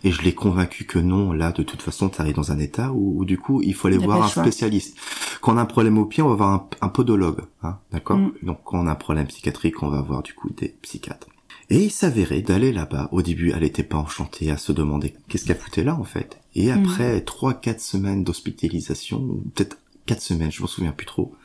Et 0.04 0.12
je 0.12 0.22
l'ai 0.22 0.34
convaincu 0.34 0.86
que 0.86 1.00
non, 1.00 1.32
là, 1.32 1.52
de 1.52 1.64
toute 1.64 1.82
façon, 1.82 2.10
tu 2.10 2.22
arrives 2.22 2.36
dans 2.36 2.52
un 2.52 2.60
état 2.60 2.92
où, 2.92 3.20
où, 3.20 3.26
du 3.26 3.38
coup, 3.38 3.62
il 3.62 3.74
faut 3.74 3.88
aller 3.88 3.98
voir 3.98 4.24
un 4.24 4.28
spécialiste. 4.28 4.98
Quand 5.42 5.54
on 5.54 5.58
a 5.58 5.62
un 5.62 5.66
problème 5.66 5.98
au 5.98 6.06
pied, 6.06 6.24
on 6.24 6.30
va 6.30 6.36
voir 6.36 6.50
un, 6.50 6.70
un 6.82 6.90
podologue, 6.90 7.42
hein, 7.64 7.80
d'accord 7.92 8.18
mm. 8.18 8.34
Donc, 8.44 8.60
quand 8.64 8.80
on 8.80 8.88
a 8.88 8.92
un 8.92 8.96
problème 8.96 9.28
psychiatrique, 9.28 9.82
on 9.84 9.90
va 9.90 10.02
voir 10.02 10.24
du 10.24 10.34
coup 10.34 10.50
des 10.50 10.70
psychiatres. 10.82 11.28
Et 11.70 11.84
il 11.84 11.92
s'avérait 11.92 12.42
d'aller 12.42 12.72
là-bas. 12.72 13.10
Au 13.12 13.22
début, 13.22 13.52
elle 13.52 13.64
était 13.64 13.84
pas 13.84 13.98
enchantée 13.98 14.52
à 14.52 14.58
se 14.58 14.72
demander 14.72 15.14
qu'est-ce 15.28 15.46
qu'elle 15.46 15.58
foutait 15.58 15.84
là, 15.84 15.96
en 15.96 16.06
fait. 16.06 16.40
Et 16.56 16.72
après 16.72 17.22
trois, 17.22 17.54
mm. 17.54 17.60
quatre 17.62 17.82
semaines 17.82 18.24
d'hospitalisation, 18.24 19.42
peut-être 19.54 19.78
quatre 20.06 20.22
semaines, 20.22 20.52
je 20.52 20.62
m'en 20.62 20.68
souviens 20.68 20.94
plus 20.94 21.06
trop, 21.06 21.36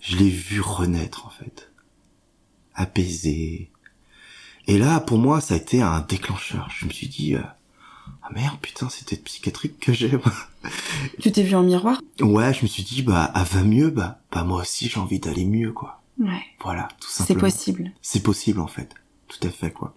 je 0.00 0.16
l'ai 0.16 0.30
vu 0.30 0.60
renaître, 0.60 1.26
en 1.26 1.30
fait. 1.30 1.72
Apaisé. 2.74 3.70
Et 4.68 4.78
là, 4.78 5.00
pour 5.00 5.18
moi, 5.18 5.40
ça 5.40 5.54
a 5.54 5.56
été 5.56 5.82
un 5.82 6.00
déclencheur. 6.00 6.68
Je 6.70 6.86
me 6.86 6.90
suis 6.90 7.08
dit, 7.08 7.34
euh, 7.34 7.42
ah 8.28 8.34
merde, 8.34 8.58
putain, 8.60 8.88
c'était 8.88 9.16
psychiatrique 9.16 9.80
que 9.80 9.92
j'ai. 9.92 10.10
tu 11.20 11.32
t'es 11.32 11.42
vu 11.42 11.54
en 11.54 11.62
miroir? 11.62 12.00
Ouais, 12.20 12.52
je 12.52 12.62
me 12.62 12.66
suis 12.66 12.82
dit, 12.82 13.02
bah, 13.02 13.32
elle 13.34 13.42
va 13.42 13.62
mieux, 13.62 13.90
bah, 13.90 14.20
bah 14.32 14.44
moi 14.44 14.62
aussi 14.62 14.88
j'ai 14.88 15.00
envie 15.00 15.18
d'aller 15.18 15.46
mieux, 15.46 15.72
quoi. 15.72 16.02
Ouais. 16.18 16.42
Voilà, 16.62 16.88
tout 17.00 17.08
simplement. 17.08 17.40
C'est 17.40 17.56
possible. 17.56 17.92
C'est 18.02 18.22
possible, 18.22 18.60
en 18.60 18.66
fait. 18.66 18.90
Tout 19.28 19.46
à 19.46 19.50
fait, 19.50 19.70
quoi. 19.70 19.94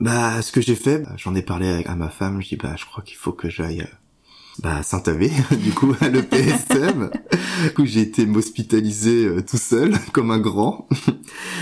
Bah, 0.00 0.40
ce 0.42 0.52
que 0.52 0.60
j'ai 0.60 0.76
fait, 0.76 0.98
bah, 0.98 1.12
j'en 1.16 1.34
ai 1.34 1.42
parlé 1.42 1.84
à 1.84 1.94
ma 1.94 2.08
femme, 2.08 2.40
je 2.40 2.48
dis, 2.48 2.56
bah, 2.56 2.74
je 2.76 2.86
crois 2.86 3.02
qu'il 3.02 3.16
faut 3.16 3.32
que 3.32 3.48
j'aille, 3.48 3.82
euh, 3.82 3.96
bah, 4.60 4.82
Saint-Avé, 4.82 5.30
du 5.62 5.72
coup, 5.72 5.94
à 6.00 6.08
l'EPSM. 6.08 7.10
coup, 7.76 7.86
j'ai 7.86 8.00
été 8.00 8.26
m'hospitaliser 8.26 9.26
euh, 9.26 9.42
tout 9.42 9.58
seul, 9.58 9.98
comme 10.12 10.30
un 10.30 10.38
grand. 10.38 10.88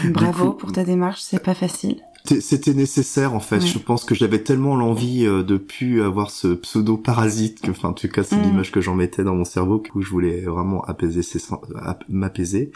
Bravo 0.05 0.53
coup, 0.53 0.59
pour 0.59 0.73
ta 0.73 0.85
démarche, 0.85 1.21
c'est 1.23 1.43
pas 1.43 1.55
facile. 1.55 2.03
C'était 2.25 2.75
nécessaire 2.75 3.35
en 3.35 3.41
fait. 3.41 3.61
Je 3.61 3.79
pense 3.79 4.05
que 4.05 4.15
j'avais 4.15 4.43
tellement 4.43 4.77
l'envie 4.77 5.27
euh, 5.27 5.43
de 5.43 5.57
plus 5.57 6.03
avoir 6.03 6.31
ce 6.31 6.49
pseudo 6.55 6.97
parasite 6.97 7.61
que, 7.61 7.71
enfin, 7.73 7.89
en 7.89 7.93
tout 7.93 8.09
cas, 8.09 8.23
c'est 8.23 8.37
mmh. 8.37 8.43
l'image 8.43 8.71
que 8.71 8.81
j'en 8.81 8.95
mettais 8.95 9.25
dans 9.25 9.35
mon 9.35 9.45
cerveau 9.45 9.81
que 9.81 10.01
je 10.01 10.09
voulais 10.09 10.43
vraiment 10.43 10.83
apaiser, 10.85 11.23
m'apaiser. 12.09 12.71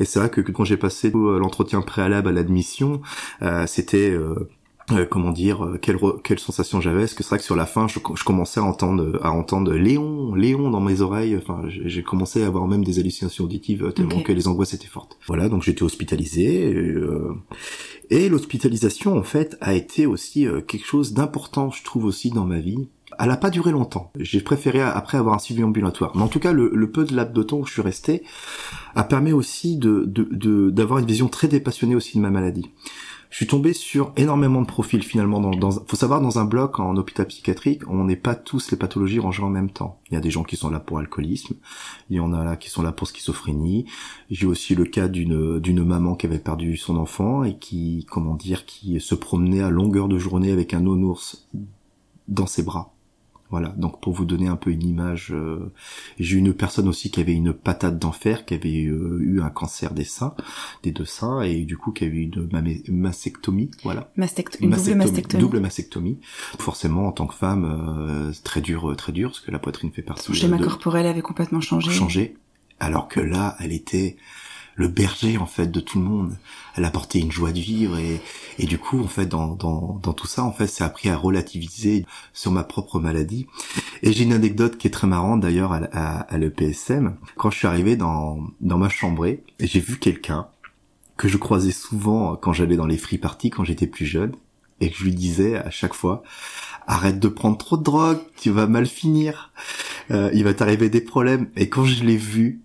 Et 0.00 0.04
c'est 0.04 0.18
vrai 0.18 0.28
que 0.28 0.40
quand 0.40 0.64
j'ai 0.64 0.76
passé 0.76 1.10
l'entretien 1.10 1.80
préalable 1.80 2.28
à 2.28 2.32
l'admission, 2.32 3.00
euh, 3.42 3.66
c'était 3.66 4.10
euh, 4.10 4.50
euh, 4.90 5.06
comment 5.06 5.30
dire 5.30 5.64
euh, 5.64 5.78
quelle 5.80 5.98
quelle 6.22 6.38
sensation 6.38 6.78
j'avais 6.80 7.00
parce 7.00 7.14
que 7.14 7.22
c'est 7.22 7.30
vrai 7.30 7.38
que 7.38 7.44
sur 7.44 7.56
la 7.56 7.64
fin 7.64 7.88
je, 7.88 7.98
je, 8.14 8.24
commençais 8.24 8.60
à 8.60 8.64
entendre 8.64 9.18
à 9.22 9.30
entendre 9.30 9.72
Léon 9.72 10.34
Léon 10.34 10.68
dans 10.68 10.80
mes 10.80 11.00
oreilles 11.00 11.36
enfin 11.38 11.62
j'ai 11.68 12.02
commencé 12.02 12.42
à 12.42 12.46
avoir 12.46 12.66
même 12.68 12.84
des 12.84 12.98
hallucinations 12.98 13.44
auditives 13.44 13.92
tellement 13.94 14.16
okay. 14.16 14.24
que 14.24 14.32
les 14.32 14.46
angoisses 14.46 14.74
étaient 14.74 14.86
fortes 14.86 15.16
voilà 15.26 15.48
donc 15.48 15.62
j'étais 15.62 15.84
hospitalisé 15.84 16.74
euh, 16.74 17.32
et 18.10 18.28
l'hospitalisation 18.28 19.16
en 19.16 19.22
fait 19.22 19.56
a 19.62 19.72
été 19.72 20.04
aussi 20.04 20.46
euh, 20.46 20.60
quelque 20.60 20.86
chose 20.86 21.14
d'important 21.14 21.70
je 21.70 21.82
trouve 21.82 22.04
aussi 22.04 22.30
dans 22.30 22.44
ma 22.44 22.58
vie 22.58 22.88
elle 23.18 23.30
a 23.30 23.36
pas 23.36 23.50
duré 23.50 23.70
longtemps. 23.70 24.10
J'ai 24.18 24.40
préféré 24.40 24.80
après 24.80 25.18
avoir 25.18 25.36
un 25.36 25.38
suivi 25.38 25.62
ambulatoire. 25.62 26.16
Mais 26.16 26.22
en 26.22 26.26
tout 26.26 26.40
cas, 26.40 26.52
le, 26.52 26.68
le 26.74 26.90
peu 26.90 27.04
de 27.04 27.14
laps 27.14 27.32
de 27.32 27.44
temps 27.44 27.58
où 27.58 27.64
je 27.64 27.72
suis 27.72 27.82
resté 27.82 28.24
a 28.96 29.04
permis 29.04 29.30
aussi 29.30 29.76
de 29.76 30.04
d'avoir 30.04 30.98
de, 30.98 31.02
de, 31.02 31.04
une 31.04 31.06
vision 31.06 31.28
très 31.28 31.46
dépassionnée 31.46 31.94
aussi 31.94 32.16
de 32.16 32.22
ma 32.22 32.30
maladie 32.30 32.72
je 33.34 33.38
suis 33.38 33.48
tombé 33.48 33.72
sur 33.72 34.12
énormément 34.16 34.62
de 34.62 34.66
profils 34.68 35.02
finalement. 35.02 35.40
Dans, 35.40 35.50
dans, 35.50 35.72
faut 35.72 35.96
savoir 35.96 36.20
dans 36.20 36.38
un 36.38 36.44
bloc 36.44 36.78
en 36.78 36.96
hôpital 36.96 37.26
psychiatrique, 37.26 37.82
on 37.88 38.04
n'est 38.04 38.14
pas 38.14 38.36
tous 38.36 38.70
les 38.70 38.76
pathologies 38.76 39.18
rangées 39.18 39.42
en 39.42 39.50
même 39.50 39.70
temps. 39.70 39.98
Il 40.08 40.14
y 40.14 40.16
a 40.16 40.20
des 40.20 40.30
gens 40.30 40.44
qui 40.44 40.54
sont 40.54 40.70
là 40.70 40.78
pour 40.78 41.00
alcoolisme, 41.00 41.56
il 42.10 42.16
y 42.18 42.20
en 42.20 42.32
a 42.32 42.44
là 42.44 42.54
qui 42.54 42.70
sont 42.70 42.80
là 42.80 42.92
pour 42.92 43.08
schizophrénie. 43.08 43.86
J'ai 44.30 44.46
aussi 44.46 44.76
le 44.76 44.84
cas 44.84 45.08
d'une 45.08 45.58
d'une 45.58 45.82
maman 45.82 46.14
qui 46.14 46.26
avait 46.26 46.38
perdu 46.38 46.76
son 46.76 46.96
enfant 46.96 47.42
et 47.42 47.58
qui, 47.58 48.06
comment 48.08 48.36
dire, 48.36 48.66
qui 48.66 49.00
se 49.00 49.16
promenait 49.16 49.62
à 49.62 49.68
longueur 49.68 50.06
de 50.06 50.16
journée 50.16 50.52
avec 50.52 50.72
un 50.72 50.80
nounours 50.80 51.48
dans 52.28 52.46
ses 52.46 52.62
bras. 52.62 52.93
Voilà, 53.54 53.68
donc 53.76 54.00
pour 54.00 54.12
vous 54.12 54.24
donner 54.24 54.48
un 54.48 54.56
peu 54.56 54.72
une 54.72 54.82
image, 54.82 55.28
euh, 55.32 55.72
j'ai 56.18 56.38
une 56.38 56.52
personne 56.52 56.88
aussi 56.88 57.12
qui 57.12 57.20
avait 57.20 57.34
une 57.34 57.52
patate 57.52 58.00
d'enfer, 58.00 58.44
qui 58.46 58.54
avait 58.54 58.86
euh, 58.86 59.20
eu 59.20 59.40
un 59.42 59.48
cancer 59.48 59.94
des 59.94 60.02
seins, 60.02 60.34
des 60.82 60.90
deux 60.90 61.04
seins, 61.04 61.40
et 61.42 61.60
du 61.60 61.76
coup 61.76 61.92
qui 61.92 62.02
avait 62.02 62.16
eu 62.16 62.30
une 62.32 62.98
mastectomie, 62.98 63.70
voilà. 63.84 64.10
Mastect 64.16 64.56
une 64.60 64.70
mastectomie, 64.70 64.98
double 64.98 65.04
mastectomie. 65.04 65.40
Double 65.40 65.60
mastectomie. 65.60 66.18
Forcément, 66.58 67.06
en 67.06 67.12
tant 67.12 67.28
que 67.28 67.34
femme, 67.34 67.64
euh, 67.64 68.32
très 68.42 68.60
dur, 68.60 68.92
très 68.96 69.12
dur, 69.12 69.28
parce 69.28 69.38
que 69.38 69.52
la 69.52 69.60
poitrine 69.60 69.92
fait 69.92 70.02
partie. 70.02 70.24
Son 70.24 70.32
schéma 70.32 70.58
de... 70.58 70.64
corporel 70.64 71.06
avait 71.06 71.22
complètement 71.22 71.60
changé. 71.60 71.92
Changé. 71.92 72.34
Alors 72.80 73.06
que 73.06 73.20
là, 73.20 73.56
elle 73.60 73.70
était 73.72 74.16
le 74.76 74.88
berger 74.88 75.38
en 75.38 75.46
fait 75.46 75.70
de 75.70 75.80
tout 75.80 75.98
le 75.98 76.04
monde. 76.04 76.36
Elle 76.76 76.84
apportait 76.84 77.20
une 77.20 77.32
joie 77.32 77.52
de 77.52 77.60
vivre 77.60 77.98
et, 77.98 78.20
et 78.58 78.66
du 78.66 78.78
coup 78.78 79.00
en 79.00 79.08
fait 79.08 79.26
dans, 79.26 79.54
dans, 79.54 80.00
dans 80.02 80.12
tout 80.12 80.26
ça 80.26 80.44
en 80.44 80.52
fait 80.52 80.70
a 80.80 80.86
appris 80.86 81.08
à 81.08 81.16
relativiser 81.16 82.06
sur 82.32 82.50
ma 82.50 82.64
propre 82.64 82.98
maladie. 82.98 83.46
Et 84.02 84.12
j'ai 84.12 84.24
une 84.24 84.32
anecdote 84.32 84.76
qui 84.76 84.86
est 84.86 84.90
très 84.90 85.06
marrante 85.06 85.40
d'ailleurs 85.40 85.72
à, 85.72 85.80
à, 85.92 86.20
à 86.20 86.38
l'EPSM. 86.38 87.16
Quand 87.36 87.50
je 87.50 87.58
suis 87.58 87.66
arrivé 87.66 87.96
dans, 87.96 88.38
dans 88.60 88.78
ma 88.78 88.88
chambrée, 88.88 89.42
j'ai 89.60 89.80
vu 89.80 89.98
quelqu'un 89.98 90.48
que 91.16 91.28
je 91.28 91.36
croisais 91.36 91.72
souvent 91.72 92.36
quand 92.36 92.52
j'allais 92.52 92.76
dans 92.76 92.86
les 92.86 92.98
free 92.98 93.18
parties 93.18 93.50
quand 93.50 93.64
j'étais 93.64 93.86
plus 93.86 94.06
jeune 94.06 94.32
et 94.80 94.90
que 94.90 94.96
je 94.96 95.04
lui 95.04 95.14
disais 95.14 95.56
à 95.56 95.70
chaque 95.70 95.94
fois 95.94 96.22
arrête 96.86 97.18
de 97.18 97.28
prendre 97.28 97.56
trop 97.56 97.76
de 97.76 97.82
drogue, 97.82 98.18
tu 98.36 98.50
vas 98.50 98.66
mal 98.66 98.86
finir, 98.86 99.52
euh, 100.10 100.30
il 100.34 100.44
va 100.44 100.54
t'arriver 100.54 100.90
des 100.90 101.00
problèmes. 101.00 101.48
Et 101.56 101.68
quand 101.68 101.84
je 101.84 102.04
l'ai 102.04 102.16
vu, 102.16 102.60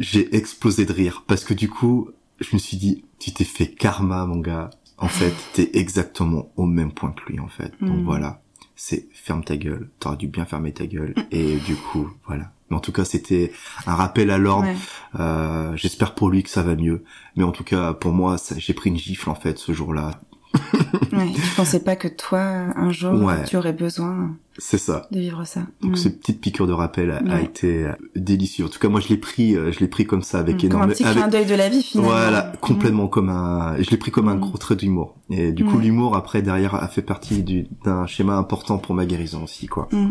j'ai 0.00 0.34
explosé 0.34 0.84
de 0.86 0.92
rire 0.92 1.22
parce 1.28 1.44
que 1.44 1.54
du 1.54 1.68
coup, 1.68 2.10
je 2.40 2.48
me 2.54 2.58
suis 2.58 2.76
dit, 2.76 3.04
tu 3.20 3.32
t'es 3.32 3.44
fait 3.44 3.68
karma, 3.68 4.26
mon 4.26 4.38
gars. 4.40 4.70
En 4.98 5.08
fait, 5.08 5.32
t'es 5.54 5.70
exactement 5.74 6.50
au 6.56 6.66
même 6.66 6.92
point 6.92 7.12
que 7.12 7.30
lui, 7.30 7.38
en 7.38 7.48
fait. 7.48 7.72
Donc 7.80 8.00
Hmm. 8.00 8.04
voilà, 8.04 8.42
c'est 8.76 9.08
ferme 9.12 9.44
ta 9.44 9.56
gueule. 9.56 9.90
T'aurais 10.00 10.16
dû 10.16 10.26
bien 10.28 10.44
fermer 10.46 10.72
ta 10.72 10.86
gueule. 10.86 11.14
Et 11.30 11.56
du 11.58 11.76
coup, 11.76 12.10
voilà. 12.26 12.50
Mais 12.70 12.76
en 12.76 12.80
tout 12.80 12.92
cas, 12.92 13.04
c'était 13.04 13.52
un 13.86 13.94
rappel 13.94 14.30
à 14.30 14.38
l'ordre. 14.38 14.68
Ouais. 14.68 14.76
Euh, 15.18 15.76
J'espère 15.76 16.14
pour 16.14 16.30
lui 16.30 16.42
que 16.42 16.50
ça 16.50 16.62
va 16.62 16.76
mieux. 16.76 17.02
Mais 17.36 17.44
en 17.44 17.52
tout 17.52 17.64
cas, 17.64 17.92
pour 17.94 18.12
moi, 18.12 18.36
j'ai 18.56 18.74
pris 18.74 18.90
une 18.90 18.98
gifle 18.98 19.28
en 19.30 19.34
fait 19.34 19.58
ce 19.58 19.72
jour-là. 19.72 20.20
Ouais, 21.12 21.26
tu 21.34 21.40
pensais 21.56 21.80
pas 21.80 21.96
que 21.96 22.06
toi, 22.08 22.40
un 22.40 22.92
jour, 22.92 23.12
Ouais. 23.24 23.44
tu 23.44 23.56
aurais 23.56 23.72
besoin 23.72 24.36
C'est 24.58 24.78
ça. 24.78 25.06
de 25.10 25.18
vivre 25.18 25.44
ça. 25.44 25.62
Donc 25.82 25.92
Mm. 25.92 25.96
cette 25.96 26.20
petite 26.20 26.40
piqûre 26.40 26.66
de 26.68 26.72
rappel 26.72 27.10
a, 27.10 27.40
été 27.40 27.84
euh, 27.86 27.92
délicieuse. 28.16 28.68
En 28.68 28.70
tout 28.70 28.78
cas, 28.78 28.88
moi, 28.88 29.00
je 29.00 29.08
l'ai 29.08 29.16
pris, 29.16 29.56
euh, 29.56 29.72
je 29.72 29.80
l'ai 29.80 29.88
pris 29.88 30.06
comme 30.06 30.22
ça 30.22 30.38
avec 30.38 30.56
Mm. 30.56 30.58
Comme 30.60 30.66
énorme, 30.70 30.82
un 30.82 30.88
petit 30.88 31.04
avec- 31.04 31.16
clin 31.16 31.28
d'œil 31.28 31.46
de 31.46 31.54
la 31.54 31.68
vie, 31.68 31.82
finalement. 31.82 32.12
Voilà, 32.12 32.52
complètement 32.60 33.08
comme 33.08 33.28
un. 33.28 33.76
Je 33.82 33.90
l'ai 33.90 33.96
pris 33.96 34.10
comme 34.12 34.28
un 34.28 34.36
Mm. 34.36 34.40
gros 34.40 34.58
trait 34.58 34.76
d'humour. 34.76 35.16
Et 35.30 35.52
du 35.52 35.64
coup, 35.64 35.78
l'humour 35.78 36.16
après 36.16 36.42
derrière 36.42 36.74
a 36.76 36.86
fait 36.88 37.02
partie 37.02 37.42
du- 37.42 37.66
d'un 37.84 38.06
schéma 38.06 38.36
important 38.36 38.78
pour 38.78 38.94
ma 38.94 39.04
guérison 39.06 39.42
aussi, 39.44 39.66
quoi. 39.66 39.88
Mm. 39.92 40.10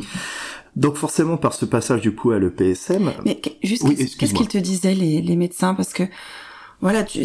Donc 0.76 0.96
forcément, 0.96 1.38
par 1.38 1.54
ce 1.54 1.66
passage 1.66 2.02
du 2.02 2.14
coup 2.14 2.32
à 2.32 2.40
l'EPSM, 2.40 3.12
Mais 3.26 3.42
juste, 3.64 3.84
Oui, 3.84 3.96
qu'est-ce 3.96 4.34
qu'ils 4.34 4.48
te 4.48 4.58
disaient, 4.58 4.94
les, 4.96 5.22
les 5.22 5.36
médecins? 5.36 5.74
Parce 5.76 5.94
que, 5.94 6.04
voilà, 6.82 7.04
tu, 7.04 7.22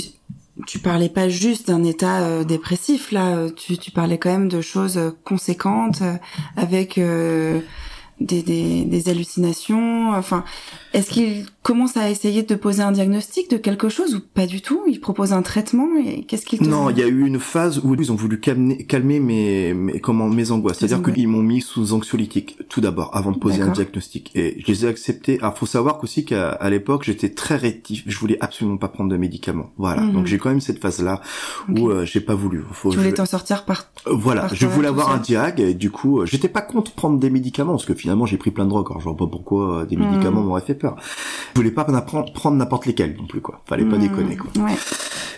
tu 0.67 0.79
parlais 0.79 1.09
pas 1.09 1.29
juste 1.29 1.69
d'un 1.69 1.83
état 1.85 2.23
euh, 2.23 2.45
dépressif, 2.45 3.12
là. 3.12 3.37
euh, 3.37 3.51
Tu, 3.51 3.77
tu 3.77 3.90
parlais 3.90 4.19
quand 4.19 4.31
même 4.31 4.49
de 4.49 4.61
choses 4.61 4.97
euh, 4.99 5.11
conséquentes, 5.25 6.03
avec... 6.57 7.01
des, 8.20 8.42
des, 8.42 8.85
des 8.85 9.09
hallucinations 9.09 10.11
Enfin, 10.11 10.44
est-ce 10.92 11.11
qu'il 11.11 11.46
commence 11.62 11.96
à 11.96 12.11
essayer 12.11 12.42
de 12.42 12.55
poser 12.55 12.83
un 12.83 12.92
diagnostic 12.92 13.50
de 13.50 13.57
quelque 13.57 13.88
chose 13.88 14.14
ou 14.14 14.20
pas 14.20 14.46
du 14.46 14.62
tout? 14.62 14.83
Il 14.87 15.00
propose 15.00 15.33
un 15.33 15.42
traitement 15.42 15.88
et 16.05 16.24
qu'est-ce 16.24 16.46
qu'il 16.46 16.62
Non, 16.62 16.90
il 16.90 16.98
y 16.98 17.03
a 17.03 17.07
eu 17.07 17.27
une 17.27 17.40
phase 17.40 17.81
où 17.83 17.94
ils 17.94 18.12
ont 18.12 18.15
voulu 18.15 18.40
calmer, 18.40 18.85
calmer 18.85 19.21
mes, 19.21 19.75
mes 19.75 20.00
comment 20.00 20.29
mes 20.29 20.50
angoisses. 20.50 20.79
C'est-à-dire 20.79 21.02
qu'ils 21.12 21.29
m'ont 21.29 21.42
mis 21.42 21.60
sous 21.60 21.92
anxiolytique 21.92 22.58
tout 22.69 22.81
d'abord 22.81 23.17
avant 23.17 23.33
de 23.33 23.38
poser 23.38 23.62
un 23.62 23.71
diagnostic 23.71 24.31
et 24.35 24.60
je 24.60 24.67
les 24.67 24.85
ai 24.85 24.88
acceptés. 24.88 25.38
Alors 25.40 25.56
faut 25.56 25.67
savoir 25.67 25.98
qu'aussi 25.98 26.25
qu'à 26.25 26.58
l'époque 26.71 27.04
j'étais 27.04 27.31
très 27.31 27.56
rétif, 27.56 28.04
je 28.06 28.19
voulais 28.19 28.38
absolument 28.40 28.77
pas 28.77 28.88
prendre 28.88 29.10
de 29.10 29.17
médicaments. 29.17 29.71
Voilà, 29.77 30.02
mhm. 30.02 30.12
donc 30.12 30.27
j'ai 30.27 30.38
quand 30.38 30.50
même 30.50 30.60
cette 30.60 30.81
phase 30.81 31.02
là 31.02 31.21
où 31.69 31.88
euh, 31.88 32.04
j'ai 32.04 32.21
pas 32.21 32.35
voulu. 32.35 32.62
Faut, 32.73 32.90
tu 32.90 32.98
voulais 32.98 33.12
t'en 33.12 33.27
sortir 33.27 33.65
par. 33.65 33.90
Voilà, 34.06 34.48
je 34.52 34.67
voulais 34.67 34.88
avoir 34.88 35.10
un 35.10 35.19
diag 35.19 35.60
et 35.60 35.75
du 35.75 35.90
coup 35.90 36.21
euh, 36.21 36.27
j'étais 36.27 36.48
pas 36.48 36.62
contre 36.62 36.92
prendre 36.92 37.19
des 37.19 37.31
médicaments 37.31 37.73
parce 37.73 37.87
que 37.87 37.92
finalement 38.05 38.27
j'ai 38.27 38.37
pris 38.37 38.50
plein 38.50 38.67
de 38.67 38.69
drogues. 38.69 38.87
Alors 38.90 39.00
je 39.00 39.05
vois 39.05 39.17
pas 39.17 39.27
pourquoi 39.27 39.87
des 39.87 39.96
médicaments 39.96 40.42
mhm. 40.42 40.48
m'auraient 40.48 40.61
fait 40.61 40.75
peur. 40.75 40.96
Je 41.55 41.59
voulais 41.59 41.71
pas 41.71 41.85
prendre 41.85 42.57
n'importe 42.57 42.85
lesquels 42.85 43.17
non 43.17 43.27
plus 43.27 43.40
quoi. 43.40 43.63
Fallait 43.65 43.87
pas 43.87 43.96
mhm. 43.96 44.02
déconner 44.02 44.37
quoi. 44.37 44.50
Ouais. 44.63 44.77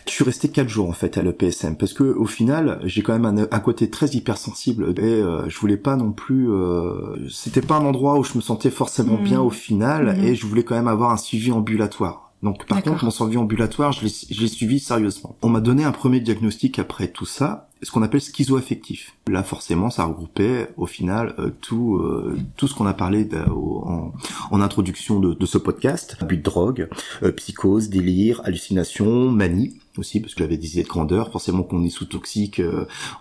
Je 0.08 0.10
suis 0.10 0.24
resté 0.24 0.48
quatre 0.48 0.68
jours 0.68 0.88
en 0.88 0.92
fait 0.92 1.16
à 1.16 1.22
l'EPSM 1.22 1.76
parce 1.76 1.92
que 1.92 2.02
au 2.02 2.26
final 2.26 2.80
j'ai 2.82 3.04
quand 3.04 3.16
même 3.16 3.24
un, 3.24 3.46
un, 3.48 3.60
côté 3.60 3.88
très 3.88 4.08
hypersensible 4.08 4.94
et 4.98 5.02
euh, 5.04 5.48
je 5.48 5.56
voulais 5.60 5.76
pas 5.76 5.94
non 5.94 6.10
plus. 6.10 6.50
Euh, 6.50 7.28
C'était 7.30 7.60
pas 7.60 7.76
un 7.76 7.84
endroit 7.84 8.18
où 8.18 8.24
je 8.24 8.34
me 8.34 8.40
sentais 8.40 8.70
forcément 8.70 9.16
bien 9.16 9.40
au 9.40 9.50
final 9.50 10.18
et 10.24 10.34
je 10.34 10.44
voulais 10.44 10.64
quand 10.64 10.74
même 10.74 10.88
avoir 10.88 11.12
un 11.12 11.16
suivi 11.16 11.52
ambulatoire. 11.52 12.32
Donc 12.42 12.66
par 12.66 12.82
contre, 12.82 13.04
mon 13.04 13.10
suivi 13.10 13.36
ambulatoire, 13.36 13.92
je 13.92 14.02
l'ai 14.02 14.48
suivi 14.48 14.80
sérieusement. 14.80 15.36
On 15.42 15.48
m'a 15.48 15.60
donné 15.60 15.84
un 15.84 15.92
premier 15.92 16.20
diagnostic 16.20 16.78
après 16.78 17.08
tout 17.08 17.26
ça, 17.26 17.65
ce 17.86 17.92
qu'on 17.92 18.02
appelle 18.02 18.20
schizoaffectif. 18.20 19.14
Là, 19.28 19.44
forcément, 19.44 19.90
ça 19.90 20.04
regroupait 20.04 20.70
au 20.76 20.86
final 20.86 21.34
euh, 21.38 21.50
tout 21.60 21.98
euh, 21.98 22.36
tout 22.56 22.66
ce 22.66 22.74
qu'on 22.74 22.86
a 22.86 22.94
parlé 22.94 23.28
en, 23.48 24.12
en, 24.50 24.60
introduction 24.60 25.20
de, 25.20 25.34
de, 25.34 25.46
ce 25.46 25.56
podcast. 25.56 26.16
Abus 26.20 26.38
de 26.38 26.42
drogue, 26.42 26.88
euh, 27.22 27.30
psychose, 27.30 27.88
délire, 27.88 28.40
hallucination, 28.44 29.30
manie 29.30 29.78
aussi 29.98 30.20
parce 30.20 30.34
que 30.34 30.42
j'avais 30.42 30.56
des 30.56 30.72
idées 30.72 30.82
de 30.82 30.88
grandeur. 30.88 31.30
Forcément 31.30 31.62
qu'on 31.62 31.84
est 31.84 31.90
sous 31.90 32.06
toxique 32.06 32.60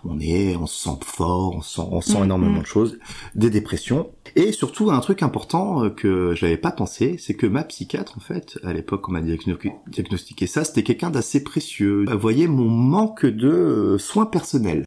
on 0.04 0.18
est 0.18 0.56
on 0.56 0.66
se 0.66 0.82
sent 0.82 0.98
fort 1.02 1.54
on 1.56 1.62
sent 1.62 1.82
on 1.90 2.00
sent 2.00 2.18
mm, 2.18 2.24
énormément 2.24 2.60
de 2.60 2.66
choses. 2.66 2.98
Des 3.36 3.50
dépressions 3.50 4.10
et 4.36 4.52
surtout 4.52 4.90
un 4.90 5.00
truc 5.00 5.22
important 5.22 5.90
que 5.90 6.34
j'avais 6.34 6.56
pas 6.56 6.70
pensé 6.70 7.16
c'est 7.18 7.34
que 7.34 7.46
ma 7.46 7.64
psychiatre 7.64 8.16
en 8.16 8.20
fait 8.20 8.58
à 8.62 8.72
l'époque 8.72 9.08
on 9.08 9.12
m'a 9.12 9.20
diagnostiqué 9.20 10.46
ça 10.46 10.64
c'était 10.64 10.84
quelqu'un 10.84 11.10
d'assez 11.10 11.42
précieux 11.42 12.04
elle 12.08 12.16
voyait 12.16 12.46
mon 12.46 12.68
manque 12.68 13.26
de 13.26 13.96
soins 13.98 14.26
personnels 14.26 14.84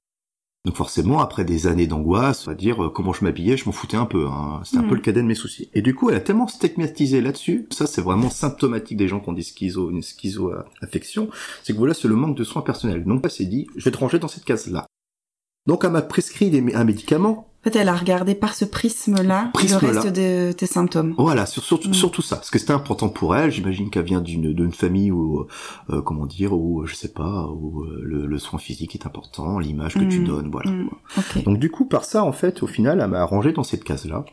donc 0.66 0.76
forcément, 0.76 1.20
après 1.20 1.46
des 1.46 1.68
années 1.68 1.88
d'angoisse, 1.88 2.46
on 2.46 2.52
va 2.52 2.56
dire 2.56 2.84
euh, 2.84 2.90
comment 2.90 3.14
je 3.14 3.24
m'habillais, 3.24 3.56
je 3.56 3.66
m'en 3.66 3.72
foutais 3.72 3.96
un 3.96 4.06
peu. 4.06 4.28
Hein. 4.28 4.62
C'était 4.66 4.80
un 4.80 4.84
peu 4.84 4.92
mm. 4.92 4.96
le 4.96 5.02
cadet 5.02 5.22
de 5.22 5.28
mes 5.28 5.36
soucis. 5.36 5.70
Et 5.74 5.82
du 5.82 5.96
coup, 5.96 6.10
elle 6.10 6.18
a 6.18 6.20
tellement 6.20 6.48
stigmatisé 6.48 7.22
là-dessus. 7.22 7.68
Ça, 7.72 7.88
c'est 7.88 8.02
vraiment 8.02 8.30
symptomatique 8.30 8.98
des 8.98 9.08
gens 9.08 9.22
qui 9.22 9.30
ont 9.30 9.34
des 9.34 9.42
schizo, 9.42 9.90
une 9.90 10.04
schizo-affection. 10.04 11.30
C'est 11.64 11.72
que 11.74 11.78
voilà, 11.78 11.94
c'est 11.94 12.10
le 12.10 12.16
manque 12.16 12.36
de 12.36 12.44
soins 12.44 12.62
personnels. 12.62 13.06
Donc, 13.06 13.22
elle 13.24 13.32
s'est 13.32 13.46
dit, 13.46 13.68
je 13.78 13.86
vais 13.86 13.92
te 13.92 13.98
ranger 13.98 14.20
dans 14.20 14.28
cette 14.28 14.44
case-là. 14.44 14.86
Donc, 15.66 15.86
elle 15.86 15.92
m'a 15.92 16.02
prescrit 16.02 16.52
un 16.76 16.84
médicament 16.84 17.49
en 17.60 17.70
fait, 17.70 17.78
elle 17.78 17.90
a 17.90 17.96
regardé 17.96 18.36
par 18.36 18.56
ce 18.56 18.64
prisme-là 18.64 19.52
le 19.54 19.76
reste 19.76 20.08
de 20.08 20.54
tes 20.54 20.66
symptômes. 20.66 21.14
Voilà, 21.18 21.46
sur, 21.46 21.62
surtout, 21.62 21.90
mm. 21.90 21.94
surtout 21.94 22.22
ça. 22.22 22.38
Parce 22.38 22.50
que 22.50 22.58
c'était 22.58 22.72
important 22.72 23.10
pour 23.10 23.36
elle. 23.36 23.52
J'imagine 23.52 23.90
qu'elle 23.90 24.06
vient 24.06 24.22
d'une 24.22 24.72
famille 24.72 25.12
où, 25.12 25.46
euh, 25.90 26.02
comment 26.02 26.26
dire, 26.26 26.54
où 26.54 26.86
je 26.86 26.96
sais 26.96 27.12
pas, 27.12 27.48
où 27.48 27.84
euh, 27.84 28.00
le, 28.02 28.28
le, 28.28 28.38
soin 28.38 28.60
physique 28.60 28.96
est 28.96 29.06
important, 29.06 29.60
l'image 29.60 29.96
que 29.96 30.06
tu 30.06 30.22
mm. 30.22 30.24
donnes, 30.24 30.50
voilà. 30.50 30.72
Mm. 30.72 30.90
Donc 31.44 31.60
du 31.60 31.70
coup, 31.70 31.84
par 31.84 32.06
ça, 32.06 32.24
en 32.24 32.32
fait, 32.32 32.64
au 32.64 32.68
final, 32.68 33.02
elle 33.02 33.10
m'a 33.10 33.20
arrangé 33.20 33.52
dans 33.52 33.64
cette 33.64 33.84
case-là 33.84 34.24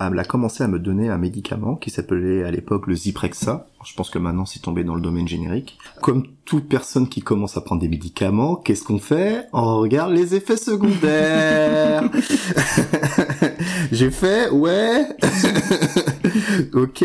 elle 0.00 0.18
a 0.18 0.24
commencé 0.24 0.64
à 0.64 0.68
me 0.68 0.78
donner 0.78 1.08
un 1.08 1.18
médicament 1.18 1.76
qui 1.76 1.90
s'appelait 1.90 2.44
à 2.44 2.50
l'époque 2.50 2.86
le 2.86 2.94
Zyprexa. 2.94 3.66
Je 3.84 3.94
pense 3.94 4.10
que 4.10 4.18
maintenant 4.18 4.46
c'est 4.46 4.60
tombé 4.60 4.84
dans 4.84 4.94
le 4.94 5.00
domaine 5.00 5.28
générique. 5.28 5.78
Comme 6.00 6.26
toute 6.44 6.68
personne 6.68 7.08
qui 7.08 7.20
commence 7.20 7.56
à 7.56 7.60
prendre 7.60 7.80
des 7.80 7.88
médicaments, 7.88 8.56
qu'est-ce 8.56 8.84
qu'on 8.84 8.98
fait? 8.98 9.46
On 9.52 9.78
regarde 9.78 10.12
les 10.12 10.34
effets 10.34 10.56
secondaires. 10.56 12.10
J'ai 13.92 14.10
fait, 14.10 14.50
ouais, 14.50 15.06
ok. 16.72 17.04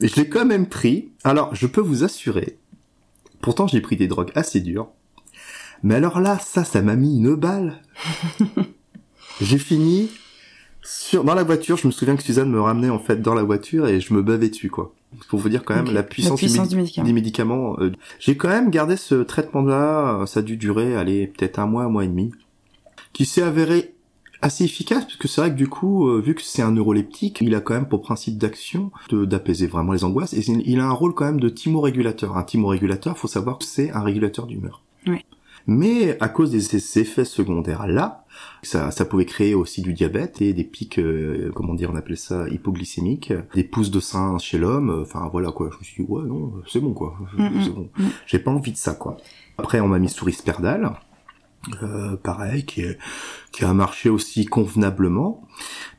Je 0.00 0.16
l'ai 0.16 0.28
quand 0.28 0.46
même 0.46 0.66
pris. 0.66 1.10
Alors, 1.24 1.54
je 1.54 1.66
peux 1.66 1.80
vous 1.80 2.04
assurer. 2.04 2.58
Pourtant, 3.40 3.66
j'ai 3.66 3.80
pris 3.80 3.96
des 3.96 4.06
drogues 4.06 4.32
assez 4.34 4.60
dures. 4.60 4.88
Mais 5.82 5.94
alors 5.94 6.20
là, 6.20 6.38
ça, 6.38 6.64
ça 6.64 6.82
m'a 6.82 6.96
mis 6.96 7.16
une 7.16 7.34
balle. 7.34 7.80
j'ai 9.40 9.58
fini 9.58 10.10
sur 10.82 11.24
dans 11.24 11.34
la 11.34 11.42
voiture, 11.42 11.76
je 11.76 11.86
me 11.86 11.92
souviens 11.92 12.16
que 12.16 12.22
Suzanne 12.22 12.50
me 12.50 12.60
ramenait 12.60 12.90
en 12.90 12.98
fait 12.98 13.20
dans 13.20 13.34
la 13.34 13.42
voiture 13.42 13.86
et 13.86 14.00
je 14.00 14.14
me 14.14 14.22
bavais 14.22 14.48
dessus 14.48 14.70
quoi. 14.70 14.94
Pour 15.28 15.40
vous 15.40 15.48
dire 15.48 15.64
quand 15.64 15.74
même 15.74 15.92
la 15.92 16.04
puissance, 16.04 16.40
du, 16.40 16.76
médicament. 16.76 17.06
des 17.06 17.12
médicaments. 17.12 17.76
Euh, 17.80 17.90
j'ai 18.20 18.36
quand 18.36 18.48
même 18.48 18.70
gardé 18.70 18.96
ce 18.96 19.16
traitement-là. 19.16 20.24
Ça 20.26 20.38
a 20.38 20.42
dû 20.42 20.56
durer, 20.56 20.96
allez, 20.96 21.26
peut-être 21.26 21.58
un 21.58 21.66
mois, 21.66 21.82
un 21.82 21.88
mois 21.88 22.04
et 22.04 22.08
demi, 22.08 22.30
qui 23.12 23.26
s'est 23.26 23.42
avéré 23.42 23.94
assez 24.40 24.64
efficace 24.64 25.04
parce 25.04 25.16
que 25.16 25.28
c'est 25.28 25.40
vrai 25.40 25.50
que 25.50 25.56
du 25.56 25.68
coup, 25.68 26.08
euh, 26.08 26.20
vu 26.20 26.34
que 26.34 26.42
c'est 26.42 26.62
un 26.62 26.70
neuroleptique, 26.70 27.40
il 27.40 27.54
a 27.54 27.60
quand 27.60 27.74
même 27.74 27.88
pour 27.88 28.02
principe 28.02 28.38
d'action 28.38 28.90
d'apaiser 29.10 29.66
vraiment 29.66 29.92
les 29.92 30.04
angoisses 30.04 30.32
et 30.32 30.42
il 30.48 30.80
a 30.80 30.86
un 30.86 30.92
rôle 30.92 31.14
quand 31.14 31.24
même 31.24 31.40
de 31.40 31.48
thymorégulateur. 31.48 32.36
Un 32.36 32.44
thymorégulateur, 32.44 33.18
faut 33.18 33.28
savoir 33.28 33.58
que 33.58 33.64
c'est 33.64 33.90
un 33.90 34.02
régulateur 34.02 34.46
d'humeur. 34.46 34.82
Oui. 35.06 35.24
Mais 35.66 36.16
à 36.20 36.28
cause 36.28 36.52
de 36.52 36.60
ces 36.60 37.00
effets 37.00 37.24
secondaires 37.24 37.86
là, 37.86 38.19
ça, 38.62 38.90
ça 38.90 39.04
pouvait 39.04 39.24
créer 39.24 39.54
aussi 39.54 39.82
du 39.82 39.92
diabète 39.92 40.42
et 40.42 40.52
des 40.52 40.64
pics, 40.64 40.98
euh, 40.98 41.50
comment 41.54 41.74
dire, 41.74 41.90
on 41.92 41.96
appelait 41.96 42.16
ça 42.16 42.48
hypoglycémiques, 42.48 43.32
des 43.54 43.64
pousses 43.64 43.90
de 43.90 44.00
sein 44.00 44.38
chez 44.38 44.58
l'homme. 44.58 45.02
Enfin 45.02 45.28
voilà 45.32 45.50
quoi. 45.50 45.70
Je 45.72 45.78
me 45.78 45.84
suis 45.84 46.04
dit 46.04 46.10
ouais 46.10 46.24
non, 46.24 46.52
c'est 46.66 46.80
bon 46.80 46.92
quoi. 46.92 47.16
Mm, 47.36 47.42
mm, 47.44 47.62
c'est 47.64 47.70
bon. 47.70 47.90
Mm. 47.96 48.08
J'ai 48.26 48.38
pas 48.38 48.50
envie 48.50 48.72
de 48.72 48.76
ça 48.76 48.94
quoi. 48.94 49.16
Après 49.58 49.80
on 49.80 49.88
m'a 49.88 49.98
mis 49.98 50.08
sous 50.08 50.24
risperdal. 50.24 50.92
Euh, 51.82 52.16
pareil, 52.16 52.64
qui, 52.64 52.82
qui 53.52 53.64
a 53.64 53.72
marché 53.72 54.08
aussi 54.08 54.44
convenablement. 54.44 55.42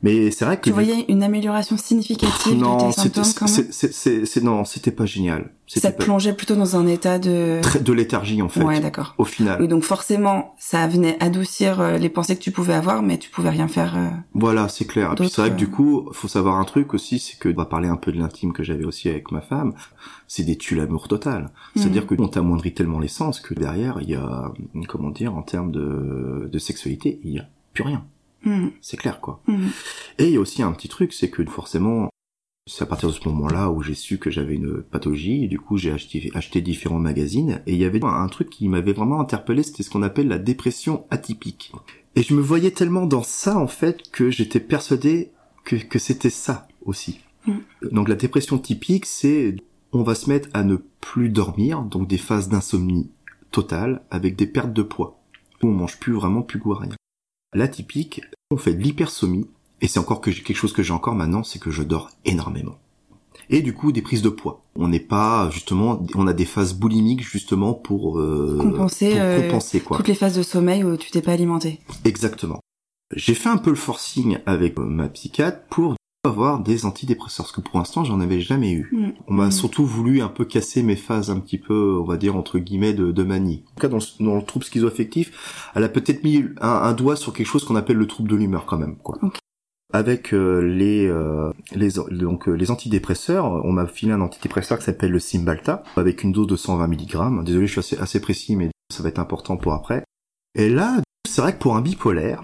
Mais 0.02 0.30
c'est 0.30 0.44
vrai 0.44 0.56
que 0.56 0.62
tu 0.62 0.72
voyais 0.72 1.04
une 1.08 1.22
amélioration 1.22 1.76
significative 1.76 2.58
non, 2.58 2.76
de 2.76 2.92
tes 2.92 2.92
symptômes. 2.92 3.46
C'est 3.46 4.42
non, 4.42 4.64
c'était 4.64 4.90
pas 4.90 5.06
génial. 5.06 5.52
Ça 5.68 5.92
te 5.92 6.02
plongeait 6.02 6.34
plutôt 6.34 6.54
dans 6.54 6.76
un 6.76 6.86
état 6.86 7.18
de 7.18 7.60
de 7.80 7.92
léthargie 7.92 8.42
en 8.42 8.48
fait. 8.48 8.62
Ouais, 8.62 8.80
d'accord. 8.80 9.14
Au 9.16 9.24
final. 9.24 9.58
Oui, 9.60 9.68
donc 9.68 9.84
forcément, 9.84 10.54
ça 10.58 10.86
venait 10.86 11.16
adoucir 11.20 11.80
euh, 11.80 11.98
les 11.98 12.08
pensées 12.08 12.36
que 12.36 12.42
tu 12.42 12.50
pouvais 12.50 12.74
avoir, 12.74 13.02
mais 13.02 13.16
tu 13.16 13.30
pouvais 13.30 13.48
rien 13.48 13.68
faire. 13.68 13.96
Euh, 13.96 14.08
voilà, 14.34 14.68
c'est 14.68 14.84
clair. 14.84 15.12
Et 15.12 15.14
puis 15.14 15.28
c'est 15.30 15.40
vrai 15.40 15.50
que 15.50 15.56
du 15.56 15.68
coup, 15.68 16.08
faut 16.12 16.28
savoir 16.28 16.58
un 16.58 16.64
truc 16.64 16.92
aussi, 16.94 17.18
c'est 17.18 17.38
que 17.38 17.48
on 17.48 17.54
va 17.54 17.64
parler 17.64 17.88
un 17.88 17.96
peu 17.96 18.12
de 18.12 18.18
l'intime 18.18 18.52
que 18.52 18.62
j'avais 18.62 18.84
aussi 18.84 19.08
avec 19.08 19.30
ma 19.30 19.40
femme. 19.40 19.72
C'est 20.26 20.44
des 20.44 20.56
tues 20.56 20.74
l'amour 20.74 21.08
total. 21.08 21.50
C'est-à-dire 21.76 22.02
mhm. 22.02 22.08
que 22.08 22.22
on 22.22 22.28
t'amoindrit 22.28 22.74
tellement 22.74 22.98
l'essence 22.98 23.40
que 23.40 23.54
derrière, 23.54 23.98
il 24.02 24.10
y 24.10 24.14
a 24.14 24.52
comment 24.88 25.10
dire 25.10 25.34
en 25.34 25.42
termes 25.42 25.70
de 25.70 26.50
de 26.52 26.58
sexualité, 26.58 27.20
il 27.24 27.32
y 27.32 27.38
a 27.38 27.41
plus 27.72 27.84
rien. 27.84 28.04
Hmm. 28.44 28.68
C'est 28.80 28.96
clair, 28.96 29.20
quoi. 29.20 29.40
Hmm. 29.46 29.68
Et 30.18 30.26
il 30.26 30.32
y 30.32 30.36
a 30.36 30.40
aussi 30.40 30.62
un 30.62 30.72
petit 30.72 30.88
truc, 30.88 31.12
c'est 31.12 31.30
que 31.30 31.44
forcément, 31.44 32.10
c'est 32.66 32.82
à 32.82 32.86
partir 32.86 33.08
de 33.08 33.14
ce 33.14 33.28
moment-là 33.28 33.70
où 33.70 33.82
j'ai 33.82 33.94
su 33.94 34.18
que 34.18 34.30
j'avais 34.30 34.54
une 34.54 34.82
pathologie, 34.82 35.44
et 35.44 35.48
du 35.48 35.58
coup 35.58 35.76
j'ai 35.76 35.92
acheté, 35.92 36.30
acheté 36.34 36.60
différents 36.60 36.98
magazines, 36.98 37.62
et 37.66 37.72
il 37.72 37.78
y 37.78 37.84
avait 37.84 38.04
un 38.04 38.28
truc 38.28 38.50
qui 38.50 38.68
m'avait 38.68 38.92
vraiment 38.92 39.20
interpellé, 39.20 39.62
c'était 39.62 39.82
ce 39.82 39.90
qu'on 39.90 40.02
appelle 40.02 40.28
la 40.28 40.38
dépression 40.38 41.04
atypique. 41.10 41.72
Et 42.14 42.22
je 42.22 42.34
me 42.34 42.42
voyais 42.42 42.72
tellement 42.72 43.06
dans 43.06 43.22
ça, 43.22 43.56
en 43.58 43.68
fait, 43.68 44.10
que 44.10 44.30
j'étais 44.30 44.60
persuadé 44.60 45.30
que, 45.64 45.76
que 45.76 45.98
c'était 45.98 46.30
ça 46.30 46.68
aussi. 46.84 47.20
Hmm. 47.46 47.58
Donc 47.90 48.08
la 48.08 48.14
dépression 48.16 48.58
typique, 48.58 49.06
c'est 49.06 49.56
on 49.92 50.02
va 50.02 50.14
se 50.14 50.28
mettre 50.28 50.48
à 50.54 50.64
ne 50.64 50.76
plus 51.00 51.28
dormir, 51.28 51.82
donc 51.82 52.08
des 52.08 52.18
phases 52.18 52.48
d'insomnie 52.48 53.10
totale, 53.50 54.02
avec 54.10 54.36
des 54.36 54.46
pertes 54.46 54.72
de 54.72 54.82
poids. 54.82 55.20
On 55.62 55.68
mange 55.68 55.98
plus 55.98 56.12
vraiment 56.12 56.42
plus 56.42 56.58
goût 56.58 56.72
à 56.72 56.80
rien. 56.80 56.96
L'atypique, 57.54 58.22
on 58.50 58.56
fait 58.56 58.74
de 58.74 58.82
l'hypersomie, 58.82 59.46
et 59.80 59.88
c'est 59.88 59.98
encore 59.98 60.20
que 60.20 60.30
quelque 60.30 60.56
chose 60.56 60.72
que 60.72 60.82
j'ai 60.82 60.92
encore 60.92 61.14
maintenant, 61.14 61.42
c'est 61.42 61.58
que 61.58 61.70
je 61.70 61.82
dors 61.82 62.10
énormément. 62.24 62.78
Et 63.50 63.60
du 63.60 63.74
coup, 63.74 63.92
des 63.92 64.00
prises 64.00 64.22
de 64.22 64.28
poids. 64.30 64.62
On 64.76 64.88
n'est 64.88 65.00
pas 65.00 65.50
justement, 65.50 66.02
on 66.14 66.26
a 66.26 66.32
des 66.32 66.46
phases 66.46 66.72
boulimiques 66.72 67.22
justement 67.22 67.74
pour 67.74 68.18
euh, 68.18 68.56
compenser, 68.60 69.18
euh, 69.18 69.42
compenser 69.42 69.80
quoi. 69.80 69.96
toutes 69.98 70.08
les 70.08 70.14
phases 70.14 70.36
de 70.36 70.42
sommeil 70.42 70.84
où 70.84 70.96
tu 70.96 71.10
t'es 71.10 71.20
pas 71.20 71.32
alimenté. 71.32 71.80
Exactement. 72.04 72.60
J'ai 73.14 73.34
fait 73.34 73.50
un 73.50 73.58
peu 73.58 73.70
le 73.70 73.76
forcing 73.76 74.38
avec 74.46 74.78
ma 74.78 75.08
psychiatre 75.08 75.60
pour 75.68 75.96
avoir 76.24 76.60
des 76.60 76.86
antidépresseurs, 76.86 77.46
parce 77.46 77.56
que 77.56 77.60
pour 77.60 77.78
l'instant 77.78 78.04
j'en 78.04 78.20
avais 78.20 78.40
jamais 78.40 78.72
eu. 78.72 78.88
Mm. 78.92 79.12
On 79.26 79.34
m'a 79.34 79.48
mm. 79.48 79.52
surtout 79.52 79.84
voulu 79.84 80.22
un 80.22 80.28
peu 80.28 80.44
casser 80.44 80.82
mes 80.82 80.96
phases 80.96 81.30
un 81.30 81.40
petit 81.40 81.58
peu, 81.58 81.98
on 82.00 82.04
va 82.04 82.16
dire 82.16 82.36
entre 82.36 82.58
guillemets, 82.58 82.92
de, 82.92 83.10
de 83.10 83.22
manie. 83.24 83.64
En 83.66 83.74
tout 83.74 83.80
cas, 83.80 83.88
dans 83.88 83.98
le, 83.98 84.24
dans 84.24 84.36
le 84.36 84.42
trouble 84.42 84.64
schizoaffectif, 84.64 85.70
elle 85.74 85.84
a 85.84 85.88
peut-être 85.88 86.22
mis 86.22 86.44
un, 86.60 86.92
doigt 86.92 87.16
sur 87.16 87.32
quelque 87.32 87.46
chose 87.46 87.64
qu'on 87.64 87.76
appelle 87.76 87.96
le 87.96 88.06
trouble 88.06 88.28
de 88.28 88.36
l'humeur 88.36 88.66
quand 88.66 88.78
même. 88.78 88.96
Quoi. 88.96 89.18
Avec 89.92 90.32
euh, 90.32 90.60
les, 90.60 91.06
euh, 91.06 91.52
les 91.72 91.90
donc 92.10 92.48
euh, 92.48 92.52
les 92.52 92.70
antidépresseurs, 92.70 93.44
on 93.44 93.72
m'a 93.72 93.86
filé 93.86 94.12
un 94.12 94.20
antidépresseur 94.20 94.78
qui 94.78 94.84
s'appelle 94.84 95.10
le 95.10 95.18
Cymbalta 95.18 95.82
avec 95.96 96.22
une 96.22 96.32
dose 96.32 96.46
de 96.46 96.56
120 96.56 96.86
mg. 96.86 97.44
Désolé, 97.44 97.66
je 97.66 97.72
suis 97.72 97.80
assez, 97.80 97.98
assez 97.98 98.20
précis, 98.20 98.56
mais 98.56 98.70
ça 98.90 99.02
va 99.02 99.08
être 99.08 99.18
important 99.18 99.56
pour 99.56 99.74
après. 99.74 100.04
Et 100.54 100.68
là, 100.68 101.02
c'est 101.28 101.42
vrai 101.42 101.52
que 101.52 101.58
pour 101.58 101.76
un 101.76 101.82
bipolaire, 101.82 102.42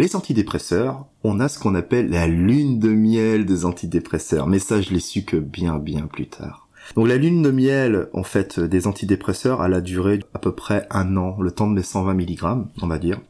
Les 0.00 0.16
antidépresseurs, 0.16 1.04
on 1.24 1.40
a 1.40 1.50
ce 1.50 1.58
qu'on 1.58 1.74
appelle 1.74 2.08
la 2.08 2.26
lune 2.26 2.78
de 2.78 2.88
miel 2.88 3.44
des 3.44 3.66
antidépresseurs, 3.66 4.46
mais 4.46 4.58
ça 4.58 4.80
je 4.80 4.94
l'ai 4.94 4.98
su 4.98 5.24
que 5.24 5.36
bien 5.36 5.76
bien 5.76 6.06
plus 6.06 6.26
tard. 6.26 6.68
Donc 6.96 7.06
la 7.06 7.18
lune 7.18 7.42
de 7.42 7.50
miel, 7.50 8.08
en 8.14 8.22
fait, 8.22 8.58
des 8.58 8.86
antidépresseurs, 8.86 9.62
elle 9.62 9.74
a 9.74 9.82
duré 9.82 10.20
à 10.32 10.38
peu 10.38 10.52
près 10.52 10.86
un 10.88 11.18
an, 11.18 11.36
le 11.38 11.50
temps 11.50 11.66
de 11.66 11.74
mes 11.74 11.82
120 11.82 12.14
mg, 12.14 12.64
on 12.80 12.86
va 12.86 12.98
dire. 12.98 13.20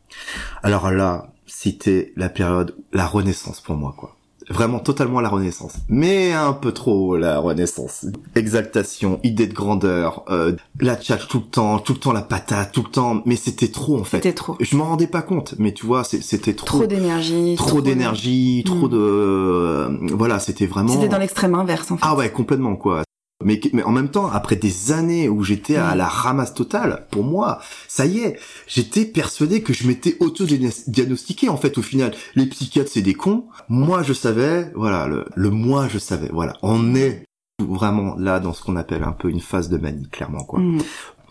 Alors 0.63 0.93
là, 0.93 1.33
c'était 1.45 2.13
la 2.15 2.29
période, 2.29 2.77
la 2.93 3.05
renaissance 3.09 3.61
pour 3.61 3.75
moi, 3.75 3.93
quoi 3.99 4.15
vraiment 4.51 4.81
totalement 4.81 5.21
la 5.21 5.29
renaissance, 5.29 5.75
mais 5.89 6.33
un 6.33 6.53
peu 6.53 6.73
trop 6.73 7.17
la 7.17 7.39
renaissance. 7.39 8.07
Exaltation, 8.35 9.21
idée 9.23 9.47
de 9.47 9.55
grandeur, 9.55 10.25
euh, 10.31 10.53
la 10.81 10.97
tchat 10.97 11.17
tout 11.17 11.39
le 11.39 11.45
temps, 11.45 11.79
tout 11.79 11.93
le 11.95 11.99
temps 11.99 12.13
la 12.13 12.23
patate, 12.23 12.73
tout 12.73 12.83
le 12.83 12.91
temps, 12.91 13.23
mais 13.25 13.37
c'était 13.37 13.69
trop 13.69 13.99
en 13.99 14.05
fait. 14.05 14.19
C'était 14.19 14.33
trop. 14.33 14.57
Je 14.61 14.77
m'en 14.77 14.87
rendais 14.87 15.07
pas 15.07 15.23
compte, 15.23 15.55
mais 15.59 15.73
tu 15.73 15.87
vois, 15.87 16.05
c'était 16.05 16.55
trop. 16.55 16.67
Trop 16.67 16.87
d'énergie. 16.87 17.55
Trop, 17.57 17.81
d'énergie, 17.81 18.63
trop 18.67 18.87
mm. 18.87 18.91
de, 18.91 18.99
euh, 18.99 19.99
voilà, 20.13 20.39
c'était 20.39 20.67
vraiment. 20.67 20.93
C'était 20.93 21.09
dans 21.09 21.19
l'extrême 21.19 21.55
inverse 21.55 21.91
en 21.91 21.97
fait. 21.97 22.05
Ah 22.07 22.17
ouais, 22.17 22.31
complètement 22.31 22.77
quoi. 22.77 23.03
Mais, 23.43 23.59
mais 23.73 23.83
en 23.83 23.93
même 23.93 24.11
temps, 24.11 24.27
après 24.31 24.57
des 24.57 24.93
années 24.93 25.29
où 25.29 25.43
j'étais 25.43 25.77
à 25.77 25.95
la 25.95 26.07
ramasse 26.07 26.53
totale, 26.53 27.07
pour 27.11 27.25
moi, 27.25 27.61
ça 27.89 28.05
y 28.05 28.19
est, 28.19 28.39
j'étais 28.67 29.07
persuadé 29.07 29.63
que 29.63 29.73
je 29.73 29.87
m'étais 29.87 30.17
auto-diagnostiqué. 30.21 31.49
En 31.49 31.57
fait, 31.57 31.79
au 31.79 31.83
final, 31.83 32.13
les 32.35 32.47
psychiatres, 32.47 32.91
c'est 32.93 33.03
des 33.03 33.15
cons. 33.15 33.47
Moi, 33.69 34.03
je 34.03 34.13
savais, 34.13 34.71
voilà, 34.75 35.07
le, 35.07 35.25
le 35.35 35.51
moi, 35.51 35.89
je 35.89 35.99
savais, 35.99 36.29
voilà. 36.31 36.57
On 36.63 36.95
est 36.95 37.25
vraiment 37.59 38.15
là 38.17 38.41
dans 38.41 38.53
ce 38.53 38.63
qu'on 38.63 38.77
appelle 38.77 39.05
un 39.05 39.13
peu 39.13 39.31
une 39.31 39.41
phase 39.41 39.71
de 39.71 39.79
manie, 39.79 40.09
clairement, 40.09 40.45
quoi. 40.45 40.61
Mmh. 40.61 40.83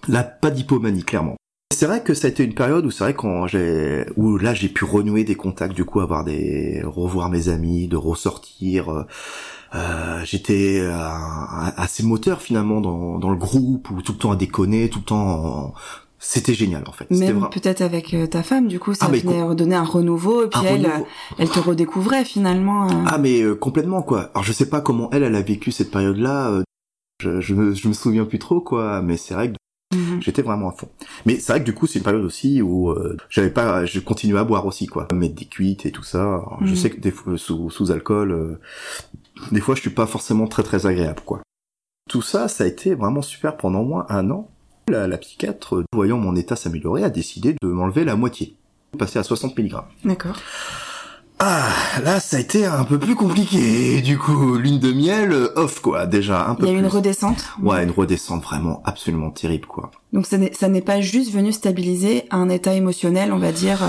Là, 0.07 0.23
pas 0.23 0.49
d'hypomanie, 0.49 1.03
clairement. 1.03 1.35
C'est 1.71 1.85
vrai 1.85 2.01
que 2.01 2.15
ça 2.15 2.27
a 2.27 2.31
été 2.31 2.43
une 2.43 2.55
période 2.55 2.85
où 2.85 2.91
c'est 2.91 3.03
vrai 3.03 3.13
quand 3.13 3.45
j'ai 3.45 4.05
où 4.17 4.37
là 4.37 4.53
j'ai 4.55 4.69
pu 4.69 4.85
renouer 4.85 5.23
des 5.23 5.35
contacts 5.35 5.75
du 5.75 5.85
coup 5.85 5.99
avoir 5.99 6.25
des 6.25 6.81
revoir 6.83 7.29
mes 7.29 7.47
amis 7.47 7.87
de 7.87 7.95
ressortir 7.95 8.89
euh, 8.89 9.03
euh, 9.75 10.21
j'étais 10.25 10.79
euh, 10.81 10.97
assez 11.77 12.03
moteur 12.03 12.41
finalement 12.41 12.81
dans, 12.81 13.19
dans 13.19 13.29
le 13.29 13.37
groupe 13.37 13.91
ou 13.91 14.01
tout 14.01 14.13
le 14.13 14.17
temps 14.17 14.31
à 14.31 14.35
déconner, 14.35 14.89
tout 14.89 14.99
le 14.99 15.05
temps 15.05 15.73
c'était 16.17 16.53
génial 16.53 16.83
en 16.87 16.91
fait. 16.91 17.09
Même 17.11 17.47
peut-être 17.49 17.81
avec 17.81 18.13
euh, 18.13 18.27
ta 18.27 18.43
femme, 18.43 18.67
du 18.67 18.79
coup, 18.79 18.93
ça 18.93 19.05
ah, 19.07 19.15
venait 19.15 19.41
redonner 19.41 19.75
un 19.75 19.83
renouveau, 19.83 20.45
et 20.45 20.49
puis 20.49 20.61
elle, 20.65 20.89
elle 21.37 21.49
te 21.49 21.59
redécouvrait 21.59 22.25
finalement. 22.25 22.87
Ah 23.05 23.17
mais 23.17 23.43
complètement 23.59 24.01
quoi. 24.01 24.31
Alors 24.33 24.43
je 24.43 24.51
sais 24.51 24.67
pas 24.67 24.81
comment 24.81 25.09
elle, 25.11 25.23
elle 25.23 25.35
a 25.35 25.41
vécu 25.41 25.71
cette 25.71 25.91
période-là. 25.91 26.61
Je, 27.21 27.39
je, 27.41 27.53
me, 27.53 27.73
je 27.73 27.87
me 27.87 27.93
souviens 27.93 28.25
plus 28.25 28.39
trop 28.39 28.61
quoi, 28.61 29.01
mais 29.01 29.17
c'est 29.17 29.33
vrai 29.33 29.51
que 29.51 29.55
mhm. 29.95 30.21
J'étais 30.21 30.41
vraiment 30.41 30.69
à 30.69 30.71
fond. 30.71 30.89
Mais 31.25 31.35
c'est 31.35 31.53
vrai 31.53 31.59
que 31.59 31.65
du 31.65 31.73
coup, 31.73 31.85
c'est 31.85 31.99
une 31.99 32.05
période 32.05 32.23
aussi 32.23 32.61
où 32.61 32.93
j'avais 33.29 33.49
pas, 33.49 33.85
je 33.85 33.99
continuais 33.99 34.39
à 34.39 34.43
boire 34.43 34.65
aussi, 34.65 34.87
quoi, 34.87 35.07
mettre 35.13 35.35
des 35.35 35.45
cuites 35.45 35.85
et 35.85 35.91
tout 35.91 36.03
ça. 36.03 36.43
Je 36.61 36.71
mhm. 36.71 36.75
sais 36.75 36.89
que 36.89 36.99
des 36.99 37.11
fois, 37.11 37.37
sous, 37.37 37.69
sous 37.69 37.91
alcool, 37.91 38.57
des 39.51 39.61
fois 39.61 39.75
je 39.75 39.81
suis 39.81 39.89
pas 39.89 40.07
forcément 40.07 40.47
très 40.47 40.63
très 40.63 40.85
agréable 40.85 41.21
quoi. 41.25 41.41
Tout 42.09 42.21
ça, 42.23 42.47
ça 42.47 42.63
a 42.63 42.67
été 42.67 42.95
vraiment 42.95 43.21
super 43.21 43.55
pendant 43.55 43.83
moins 43.83 44.05
un 44.09 44.31
an. 44.31 44.49
La, 44.87 45.07
la 45.07 45.17
psychiatre, 45.19 45.83
voyant 45.93 46.17
mon 46.17 46.35
état 46.35 46.55
s'améliorer, 46.55 47.03
a 47.03 47.11
décidé 47.11 47.55
de 47.61 47.67
m'enlever 47.67 48.03
la 48.03 48.15
moitié, 48.15 48.55
passer 48.97 49.19
à 49.19 49.23
60 49.23 49.57
mg. 49.59 49.75
D'accord. 50.05 50.37
Ah, 51.41 51.69
là, 52.03 52.19
ça 52.19 52.35
a 52.35 52.39
été 52.41 52.65
un 52.65 52.83
peu 52.83 52.99
plus 52.99 53.15
compliqué. 53.15 54.01
Du 54.01 54.17
coup, 54.17 54.55
lune 54.55 54.79
de 54.79 54.91
miel, 54.91 55.31
off, 55.55 55.79
quoi, 55.79 56.05
déjà, 56.05 56.47
un 56.47 56.55
peu 56.55 56.65
Il 56.65 56.69
y 56.69 56.75
a 56.75 56.75
eu 56.75 56.79
une 56.79 56.87
redescente 56.87 57.45
Ouais, 57.61 57.81
une 57.83 57.91
redescente 57.91 58.43
vraiment 58.43 58.81
absolument 58.83 59.31
terrible, 59.31 59.65
quoi. 59.65 59.91
Donc 60.11 60.25
ça 60.25 60.37
n'est 60.37 60.81
pas 60.81 60.99
juste 60.99 61.31
venu 61.31 61.53
stabiliser 61.53 62.25
un 62.31 62.49
état 62.49 62.73
émotionnel, 62.73 63.31
on 63.31 63.37
va 63.37 63.53
dire, 63.53 63.79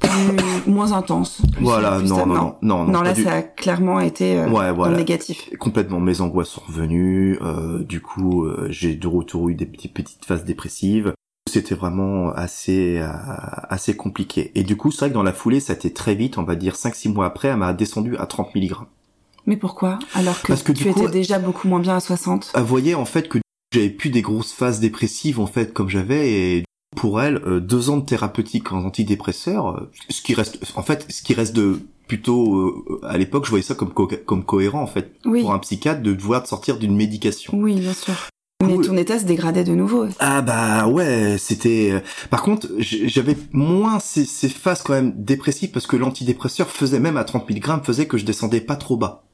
plus, 0.00 0.70
moins 0.70 0.92
intense. 0.92 1.42
voilà, 1.60 2.00
non, 2.00 2.26
non, 2.26 2.34
non, 2.34 2.56
non, 2.62 2.84
non, 2.84 3.02
là, 3.02 3.14
ça 3.14 3.32
a 3.32 3.42
clairement 3.42 4.00
été 4.00 4.38
euh, 4.38 4.48
ouais, 4.48 4.72
voilà. 4.72 4.96
négatif. 4.96 5.50
Complètement, 5.58 6.00
mes 6.00 6.20
angoisses 6.20 6.50
sont 6.50 6.62
revenues. 6.66 7.38
Euh, 7.42 7.82
du 7.82 8.00
coup, 8.00 8.44
euh, 8.44 8.66
j'ai 8.70 8.94
de 8.94 9.08
retour 9.08 9.48
eu 9.48 9.54
des 9.54 9.66
petites 9.66 9.94
petites 9.94 10.24
phases 10.24 10.44
dépressives. 10.44 11.12
C'était 11.48 11.74
vraiment 11.74 12.30
assez 12.30 12.98
euh, 12.98 13.08
assez 13.68 13.96
compliqué. 13.96 14.50
Et 14.54 14.64
du 14.64 14.76
coup, 14.76 14.90
c'est 14.90 15.00
vrai 15.00 15.08
que 15.10 15.14
dans 15.14 15.22
la 15.22 15.32
foulée, 15.32 15.60
ça 15.60 15.72
a 15.72 15.76
été 15.76 15.92
très 15.92 16.14
vite. 16.14 16.38
On 16.38 16.42
va 16.42 16.56
dire 16.56 16.74
5-6 16.74 17.12
mois 17.12 17.26
après, 17.26 17.48
elle 17.48 17.56
m'a 17.56 17.72
descendu 17.72 18.16
à 18.16 18.26
30 18.26 18.54
mg. 18.54 18.72
Mais 19.46 19.56
pourquoi? 19.56 20.00
Alors 20.14 20.42
que, 20.42 20.48
Parce 20.48 20.64
que 20.64 20.72
tu 20.72 20.88
étais 20.88 21.08
déjà 21.08 21.38
beaucoup 21.38 21.68
moins 21.68 21.78
bien 21.78 21.96
à 21.96 22.00
60. 22.00 22.52
Vous 22.56 22.66
voyez, 22.66 22.96
en 22.96 23.04
fait, 23.04 23.28
que 23.28 23.38
j'avais 23.72 23.90
plus 23.90 24.10
des 24.10 24.22
grosses 24.22 24.52
phases 24.52 24.80
dépressives 24.80 25.40
en 25.40 25.46
fait 25.46 25.72
comme 25.72 25.88
j'avais 25.88 26.30
et 26.32 26.64
pour 26.94 27.20
elle 27.20 27.36
euh, 27.46 27.60
deux 27.60 27.90
ans 27.90 27.96
de 27.96 28.04
thérapeutique 28.04 28.72
en 28.72 28.84
antidépresseur, 28.84 29.68
euh, 29.68 29.90
ce 30.08 30.22
qui 30.22 30.34
reste, 30.34 30.58
en 30.76 30.82
fait, 30.82 31.06
ce 31.10 31.22
qui 31.22 31.34
reste 31.34 31.54
de 31.54 31.80
plutôt 32.06 32.56
euh, 32.56 33.00
à 33.02 33.18
l'époque, 33.18 33.44
je 33.44 33.50
voyais 33.50 33.64
ça 33.64 33.74
comme 33.74 33.92
comme 33.92 34.44
cohérent 34.44 34.82
en 34.82 34.86
fait 34.86 35.20
pour 35.22 35.52
un 35.52 35.58
psychiatre 35.58 36.02
de 36.02 36.14
devoir 36.14 36.46
sortir 36.46 36.78
d'une 36.78 36.96
médication. 36.96 37.52
Oui, 37.56 37.74
bien 37.80 37.92
sûr. 37.92 38.14
Mais 38.66 38.78
ton 38.78 38.96
état 38.96 39.18
se 39.18 39.24
dégradait 39.24 39.64
de 39.64 39.74
nouveau. 39.74 40.06
Ah 40.18 40.40
bah 40.40 40.88
ouais, 40.88 41.36
c'était. 41.38 42.02
Par 42.30 42.42
contre, 42.42 42.68
j'avais 42.78 43.36
moins 43.52 44.00
ces, 44.00 44.24
ces 44.24 44.48
phases 44.48 44.82
quand 44.82 44.94
même 44.94 45.12
dépressives 45.14 45.72
parce 45.72 45.86
que 45.86 45.96
l'antidépresseur 45.96 46.70
faisait 46.70 47.00
même 47.00 47.18
à 47.18 47.24
30 47.24 47.50
mg 47.50 47.84
faisait 47.84 48.06
que 48.06 48.16
je 48.16 48.24
descendais 48.24 48.62
pas 48.62 48.76
trop 48.76 48.96
bas. 48.96 49.25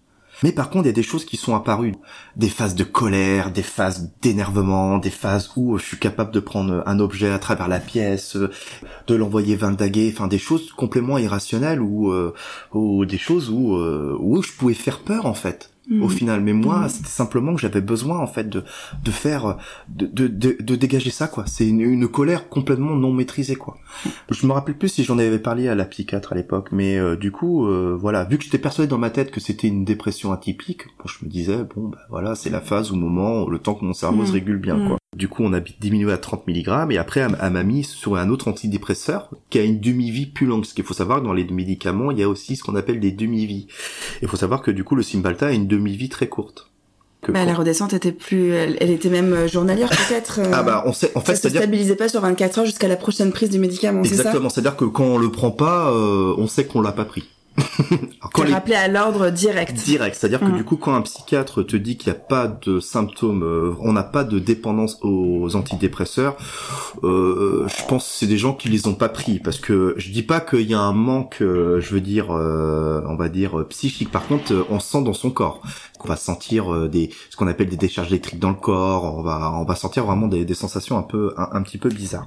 Mais 0.43 0.53
par 0.53 0.71
contre, 0.71 0.85
il 0.85 0.89
y 0.89 0.91
a 0.91 0.95
des 0.95 1.03
choses 1.03 1.25
qui 1.25 1.37
sont 1.37 1.55
apparues, 1.55 1.95
des 2.37 2.49
phases 2.49 2.75
de 2.75 2.85
colère, 2.85 3.51
des 3.51 3.63
phases 3.63 4.11
d'énervement, 4.23 4.99
des 4.99 5.11
phases 5.11 5.51
où 5.57 5.79
je 5.79 5.85
suis 5.85 5.99
capable 5.99 6.33
de 6.33 6.41
prendre 6.41 6.83
un 6.87 6.99
objet 7.01 7.31
à 7.31 7.39
travers 7.39 7.69
la 7.69 7.81
pièce, 7.81 8.37
de 9.07 9.15
l'envoyer 9.15 9.57
vindaguer, 9.57 10.13
enfin 10.15 10.29
des 10.29 10.39
choses 10.39 10.73
complètement 10.73 11.19
irrationnelles 11.19 11.81
ou, 11.81 12.13
euh, 12.13 12.35
ou 12.73 13.05
des 13.05 13.19
choses 13.19 13.51
où, 13.51 13.77
euh, 13.77 14.17
où 14.21 14.43
je 14.43 14.53
pouvais 14.53 14.75
faire 14.75 15.01
peur 15.01 15.27
en 15.27 15.35
fait 15.35 15.72
au 15.91 15.95
mhm. 15.95 16.11
final. 16.11 16.41
Mais 16.41 16.53
moi, 16.53 16.81
mhm. 16.81 16.89
c'était 16.89 17.09
simplement 17.09 17.55
que 17.55 17.61
j'avais 17.61 17.81
besoin 17.81 18.19
en 18.19 18.27
fait 18.27 18.49
de 18.49 18.65
de 19.05 19.11
faire 19.11 19.59
de 19.89 20.07
de, 20.07 20.57
de, 20.61 20.77
dégager 20.77 21.11
ça 21.11 21.29
quoi. 21.29 21.45
C'est 21.47 21.69
une, 21.69 21.81
une, 21.81 22.09
colère 22.09 22.49
complètement 22.49 22.95
non 22.95 23.13
maîtrisée 23.13 23.57
quoi. 23.57 23.77
Je 24.31 24.47
me 24.47 24.53
rappelle 24.53 24.77
plus 24.77 24.89
si 24.89 25.05
j'en 25.05 25.19
avais 25.19 25.39
parlé 25.39 25.69
à 25.69 25.75
la 25.75 25.85
psychiatre 25.85 26.33
à 26.33 26.37
l'époque, 26.37 26.69
mais 26.73 26.99
euh, 26.99 27.17
du 27.17 27.33
coup 27.33 27.67
euh, 27.67 27.97
voilà, 27.99 28.25
vu 28.25 28.39
que 28.39 28.45
j'étais 28.45 28.59
persuadé 28.59 28.89
dans 28.89 28.99
ma 28.99 29.11
tête 29.11 29.31
que 29.31 29.41
c'était 29.41 29.69
une 29.69 29.85
dépression 29.85 30.33
atypique, 30.33 30.87
bon, 30.99 31.07
je 31.07 31.25
me 31.25 31.31
disais 31.31 31.59
bon 31.75 31.89
bah 31.89 31.99
voilà, 32.11 32.35
c'est 32.35 32.51
la 32.51 32.61
phase 32.61 32.93
au 32.93 32.97
moment 32.97 33.49
le 33.49 33.59
temps 33.59 33.75
que 33.75 33.85
mon 33.85 33.93
cerveau 33.93 34.25
se 34.25 34.33
régule 34.33 34.59
bien 34.59 34.87
quoi. 34.87 34.99
Du 35.17 35.29
coup, 35.29 35.43
on 35.45 35.53
a 35.53 35.61
diminué 35.61 36.11
à 36.11 36.17
30 36.17 36.47
mg 36.47 36.91
et 36.91 36.97
après, 36.97 37.21
elle 37.21 37.51
m'a 37.53 37.63
mis 37.63 37.85
sur 37.85 38.17
un 38.17 38.31
autre 38.31 38.49
antidépresseur 38.49 39.29
qui 39.51 39.59
a 39.59 39.63
une 39.63 39.79
demi-vie 39.79 40.27
plus 40.27 40.47
longue. 40.47 40.65
Ce 40.65 40.73
qu'il 40.73 40.85
faut 40.85 40.95
savoir, 40.95 41.21
dans 41.21 41.35
les 41.35 41.45
médicaments, 41.45 42.11
il 42.11 42.19
y 42.19 42.23
a 42.23 42.29
aussi 42.29 42.57
ce 42.57 42.63
qu'on 42.63 42.77
appelle 42.77 42.99
des 42.99 43.13
demi-vies. 43.13 43.67
Il 44.23 44.29
faut 44.29 44.39
savoir 44.39 44.63
que 44.63 44.71
du 44.71 44.85
coup, 44.85 44.95
le 44.95 45.03
Cymbalta 45.03 45.49
a 45.49 45.53
une 45.53 45.67
demi-vie 45.67 46.09
très 46.09 46.29
courte. 46.29 46.73
Bah, 47.29 47.45
la 47.45 47.55
redescente 47.55 47.93
était 47.93 48.11
plus, 48.11 48.53
elle, 48.53 48.91
était 48.91 49.09
même 49.09 49.33
euh, 49.33 49.47
journalière 49.47 49.89
peut-être. 49.89 50.41
Euh, 50.41 50.51
ah 50.53 50.65
bah 50.65 50.83
on 50.87 50.93
sait, 50.93 51.13
en 51.15 51.21
fait, 51.21 51.37
ça 51.37 51.49
se 51.49 51.57
stabilisait 51.57 51.95
pas 51.95 52.09
sur 52.09 52.21
24 52.21 52.59
heures 52.59 52.67
jusqu'à 52.67 52.89
la 52.89 52.97
prochaine 52.97 53.31
prise 53.31 53.51
du 53.51 53.61
médicament. 53.61 54.03
Exactement, 54.03 54.49
c'est-à-dire 54.49 54.77
que 54.77 54.85
quand 54.87 55.05
on 55.05 55.19
le 55.19 55.31
prend 55.31 55.53
pas, 55.53 55.93
euh, 55.93 56.35
on 56.37 56.49
sait 56.49 56.65
qu'on 56.65 56.81
l'a 56.81 56.91
pas 56.91 57.05
pris. 57.05 57.29
Quand 58.33 58.45
les... 58.45 58.53
rappelé 58.53 58.75
à 58.75 58.89
l'ordre 58.89 59.31
direct. 59.31 59.75
Direct, 59.75 60.17
c'est-à-dire 60.19 60.41
que 60.41 60.47
mm. 60.47 60.57
du 60.57 60.65
coup, 60.65 60.77
quand 60.77 60.95
un 60.95 61.03
psychiatre 61.03 61.63
te 61.63 61.77
dit 61.77 61.97
qu'il 61.97 62.13
n'y 62.13 62.19
a 62.19 62.21
pas 62.21 62.49
de 62.49 62.81
symptômes, 62.81 63.43
euh, 63.43 63.75
on 63.81 63.93
n'a 63.93 64.03
pas 64.03 64.25
de 64.25 64.39
dépendance 64.39 64.99
aux 65.03 65.55
antidépresseurs, 65.57 66.37
euh, 67.05 67.67
je 67.69 67.87
pense 67.87 68.07
que 68.07 68.15
c'est 68.15 68.27
des 68.27 68.39
gens 68.39 68.55
qui 68.55 68.69
les 68.69 68.87
ont 68.87 68.95
pas 68.95 69.09
pris, 69.09 69.39
parce 69.39 69.59
que 69.59 69.95
je 69.97 70.11
dis 70.11 70.23
pas 70.23 70.41
qu'il 70.41 70.63
y 70.63 70.75
a 70.75 70.81
un 70.81 70.93
manque, 70.93 71.39
euh, 71.43 71.81
je 71.81 71.95
veux 71.95 72.01
dire, 72.01 72.31
euh, 72.31 73.03
on 73.07 73.17
va 73.17 73.29
dire 73.29 73.67
psychique. 73.69 74.11
Par 74.11 74.27
contre, 74.27 74.67
on 74.71 74.81
sent 74.81 75.03
dans 75.03 75.13
son 75.13 75.31
corps. 75.31 75.63
On 76.05 76.09
va 76.09 76.17
sentir 76.17 76.89
des, 76.89 77.11
ce 77.31 77.37
qu'on 77.37 77.47
appelle 77.47 77.69
des 77.69 77.77
décharges 77.77 78.09
électriques 78.09 78.41
dans 78.41 78.51
le 78.51 78.57
corps. 78.57 79.17
On 79.17 79.23
va, 79.23 79.53
on 79.55 79.65
va 79.65 79.77
sentir 79.77 80.05
vraiment 80.05 80.27
des, 80.27 80.45
des 80.45 80.55
sensations 80.55 80.99
un 80.99 81.03
peu, 81.03 81.33
un 81.37 81.63
petit 81.63 81.79
peu 81.79 81.91
bizarres. 81.91 82.27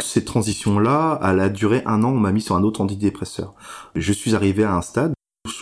Cette 0.00 0.24
transition-là, 0.24 1.20
elle 1.22 1.40
a 1.40 1.48
duré 1.48 1.82
un 1.86 2.02
an, 2.04 2.10
on 2.10 2.18
m'a 2.18 2.32
mis 2.32 2.42
sur 2.42 2.56
un 2.56 2.62
autre 2.62 2.80
antidépresseur. 2.80 3.54
Je 3.94 4.12
suis 4.12 4.34
arrivé 4.34 4.64
à 4.64 4.74
un 4.74 4.82
stade, 4.82 5.14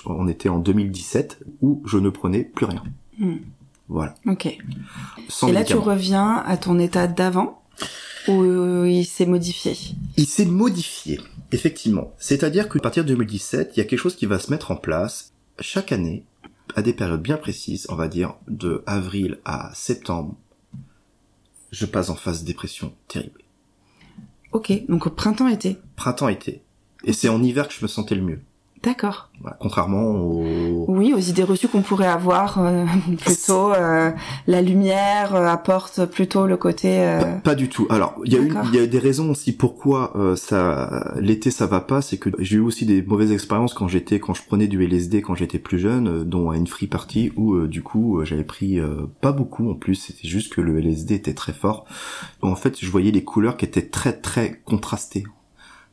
on 0.07 0.29
était 0.29 0.49
en 0.49 0.59
2017, 0.59 1.45
où 1.61 1.83
je 1.87 1.99
ne 1.99 2.11
prenais 2.11 2.45
plus 2.45 2.67
rien. 2.67 2.83
Hmm. 3.19 3.37
Voilà. 3.89 4.15
Ok. 4.27 4.47
Et 4.47 5.53
là, 5.53 5.65
tu 5.65 5.77
reviens 5.77 6.43
à 6.47 6.57
ton 6.57 6.79
état 6.79 7.07
d'avant 7.07 7.63
ou 8.29 8.85
il 8.85 9.05
s'est 9.05 9.27
modifié? 9.27 9.77
Il 10.17 10.27
s'est 10.27 10.47
modifié, 10.47 11.21
effectivement. 11.53 12.13
C'est-à-dire 12.19 12.69
qu'à 12.69 12.79
partir 12.81 13.05
de 13.05 13.09
2017, 13.11 13.73
il 13.75 13.79
y 13.79 13.83
a 13.83 13.85
quelque 13.85 13.99
chose 13.99 14.17
qui 14.17 14.27
va 14.27 14.39
se 14.39 14.51
mettre 14.51 14.71
en 14.71 14.77
place 14.77 15.33
chaque 15.61 15.93
année, 15.93 16.25
à 16.75 16.83
des 16.83 16.95
périodes 16.95 17.23
bien 17.23 17.37
précises, 17.37 17.87
on 17.91 17.95
va 17.95 18.09
dire 18.09 18.35
de 18.49 18.83
avril 18.87 19.39
à 19.45 19.71
septembre. 19.75 20.35
Je 21.71 21.87
passe 21.87 22.09
en 22.09 22.17
phase 22.17 22.45
dépression 22.45 22.95
terrible. 23.09 23.44
Ok, 24.55 24.73
donc 24.89 25.09
printemps-été. 25.09 25.79
Printemps-été. 25.97 26.63
Et 27.03 27.13
c'est 27.13 27.29
en 27.29 27.43
hiver 27.43 27.67
que 27.67 27.75
je 27.75 27.83
me 27.83 27.89
sentais 27.89 28.15
le 28.15 28.23
mieux. 28.23 28.41
D'accord. 28.85 29.31
Voilà, 29.41 29.57
contrairement 29.59 30.11
aux... 30.11 30.85
Oui, 30.89 31.15
aux 31.15 31.19
idées 31.19 31.43
reçues 31.43 31.69
qu'on 31.69 31.81
pourrait 31.81 32.07
avoir, 32.07 32.59
euh, 32.59 32.85
plutôt 33.25 33.73
euh, 33.73 34.11
la 34.47 34.63
lumière 34.63 35.35
euh, 35.35 35.47
apporte 35.47 36.05
plutôt 36.07 36.47
le 36.47 36.57
côté. 36.57 36.99
Pas, 37.19 37.25
pas, 37.25 37.55
du 37.55 37.69
tout. 37.69 37.87
Alors, 37.89 38.15
il 38.25 38.33
y 38.33 38.37
a 38.37 38.41
une, 38.41 38.55
il 38.73 38.79
y 38.79 38.83
a 38.83 38.87
des 38.87 38.99
raisons 38.99 39.31
aussi 39.31 39.53
pourquoi 39.53 40.13
ça, 40.37 41.15
l'été 41.19 41.51
ça 41.51 41.67
va 41.67 41.81
pas, 41.81 42.03
c'est 42.03 42.19
que 42.19 42.31
j'ai 42.39 42.57
eu 42.57 42.61
aussi 42.61 42.85
des 42.85 43.03
mauvaises 43.03 43.33
expériences 43.33 43.75
quand 43.75 43.89
j'étais, 43.89 44.21
quand 44.21 44.35
je 44.35 44.43
prenais 44.43 44.67
du 44.67 44.83
LSD 44.85 45.23
quand 45.23 45.35
j'étais 45.35 45.59
plus 45.59 45.79
jeune, 45.79 46.25
dont 46.25 46.51
à 46.51 46.57
une 46.57 46.67
free 46.67 46.87
party 46.87 47.33
où 47.37 47.67
du 47.67 47.83
coup 47.83 48.21
j'avais 48.25 48.45
pris 48.45 48.81
pas 49.21 49.33
beaucoup 49.33 49.71
en 49.71 49.75
plus, 49.75 49.95
c'était 49.95 50.29
juste 50.29 50.53
que 50.53 50.61
le 50.61 50.79
LSD 50.79 51.15
était 51.15 51.35
très 51.35 51.53
fort. 51.53 51.87
En 52.43 52.57
fait, 52.57 52.79
je 52.81 52.91
voyais 52.91 53.11
les 53.11 53.25
couleurs 53.25 53.57
qui 53.57 53.65
étaient 53.65 53.87
très 53.87 54.13
très 54.13 54.61
contrastées 54.65 55.25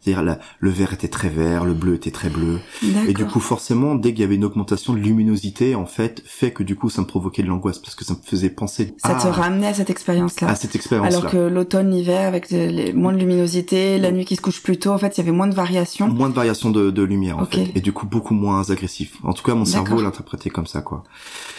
c'est-à-dire 0.01 0.37
le 0.59 0.69
vert 0.69 0.93
était 0.93 1.07
très 1.07 1.29
vert, 1.29 1.63
le 1.63 1.73
bleu 1.73 1.95
était 1.95 2.11
très 2.11 2.29
bleu. 2.29 2.59
Et 3.07 3.13
du 3.13 3.25
coup, 3.25 3.39
forcément, 3.39 3.93
dès 3.95 4.11
qu'il 4.11 4.21
y 4.21 4.23
avait 4.23 4.35
une 4.35 4.45
augmentation 4.45 4.93
de 4.93 4.99
luminosité, 4.99 5.75
en 5.75 5.85
fait, 5.85 6.23
fait 6.25 6.51
que 6.51 6.63
du 6.63 6.75
coup, 6.75 6.89
ça 6.89 7.01
me 7.01 7.07
provoquait 7.07 7.43
de 7.43 7.47
l'angoisse 7.47 7.77
parce 7.77 7.93
que 7.93 8.03
ça 8.03 8.13
me 8.13 8.19
faisait 8.23 8.49
penser. 8.49 8.95
Ça 8.97 9.13
te 9.15 9.27
ramenait 9.27 9.67
à 9.67 9.73
cette 9.73 9.89
expérience-là. 9.91 10.49
À 10.49 10.55
cette 10.55 10.75
expérience-là. 10.75 11.19
Alors 11.19 11.31
que 11.31 11.37
l'automne, 11.37 11.91
l'hiver, 11.91 12.27
avec 12.27 12.49
les, 12.49 12.93
moins 12.93 13.13
de 13.13 13.19
luminosité, 13.19 13.99
la 13.99 14.11
nuit 14.11 14.25
qui 14.25 14.35
se 14.35 14.41
couche 14.41 14.63
plus 14.63 14.79
tôt, 14.79 14.89
en 14.89 14.97
fait, 14.97 15.17
il 15.17 15.21
y 15.21 15.23
avait 15.23 15.31
moins 15.31 15.47
de 15.47 15.55
variations. 15.55 16.07
Moins 16.07 16.29
de 16.29 16.35
variations 16.35 16.71
de, 16.71 16.89
de 16.89 17.03
lumière, 17.03 17.37
en 17.37 17.45
fait. 17.45 17.71
Et 17.75 17.81
du 17.81 17.93
coup, 17.93 18.07
beaucoup 18.07 18.33
moins 18.33 18.69
agressif. 18.71 19.17
En 19.23 19.33
tout 19.33 19.43
cas, 19.43 19.53
mon 19.53 19.65
cerveau 19.65 20.01
l'interprétait 20.01 20.49
comme 20.49 20.67
ça, 20.67 20.81
quoi. 20.81 21.03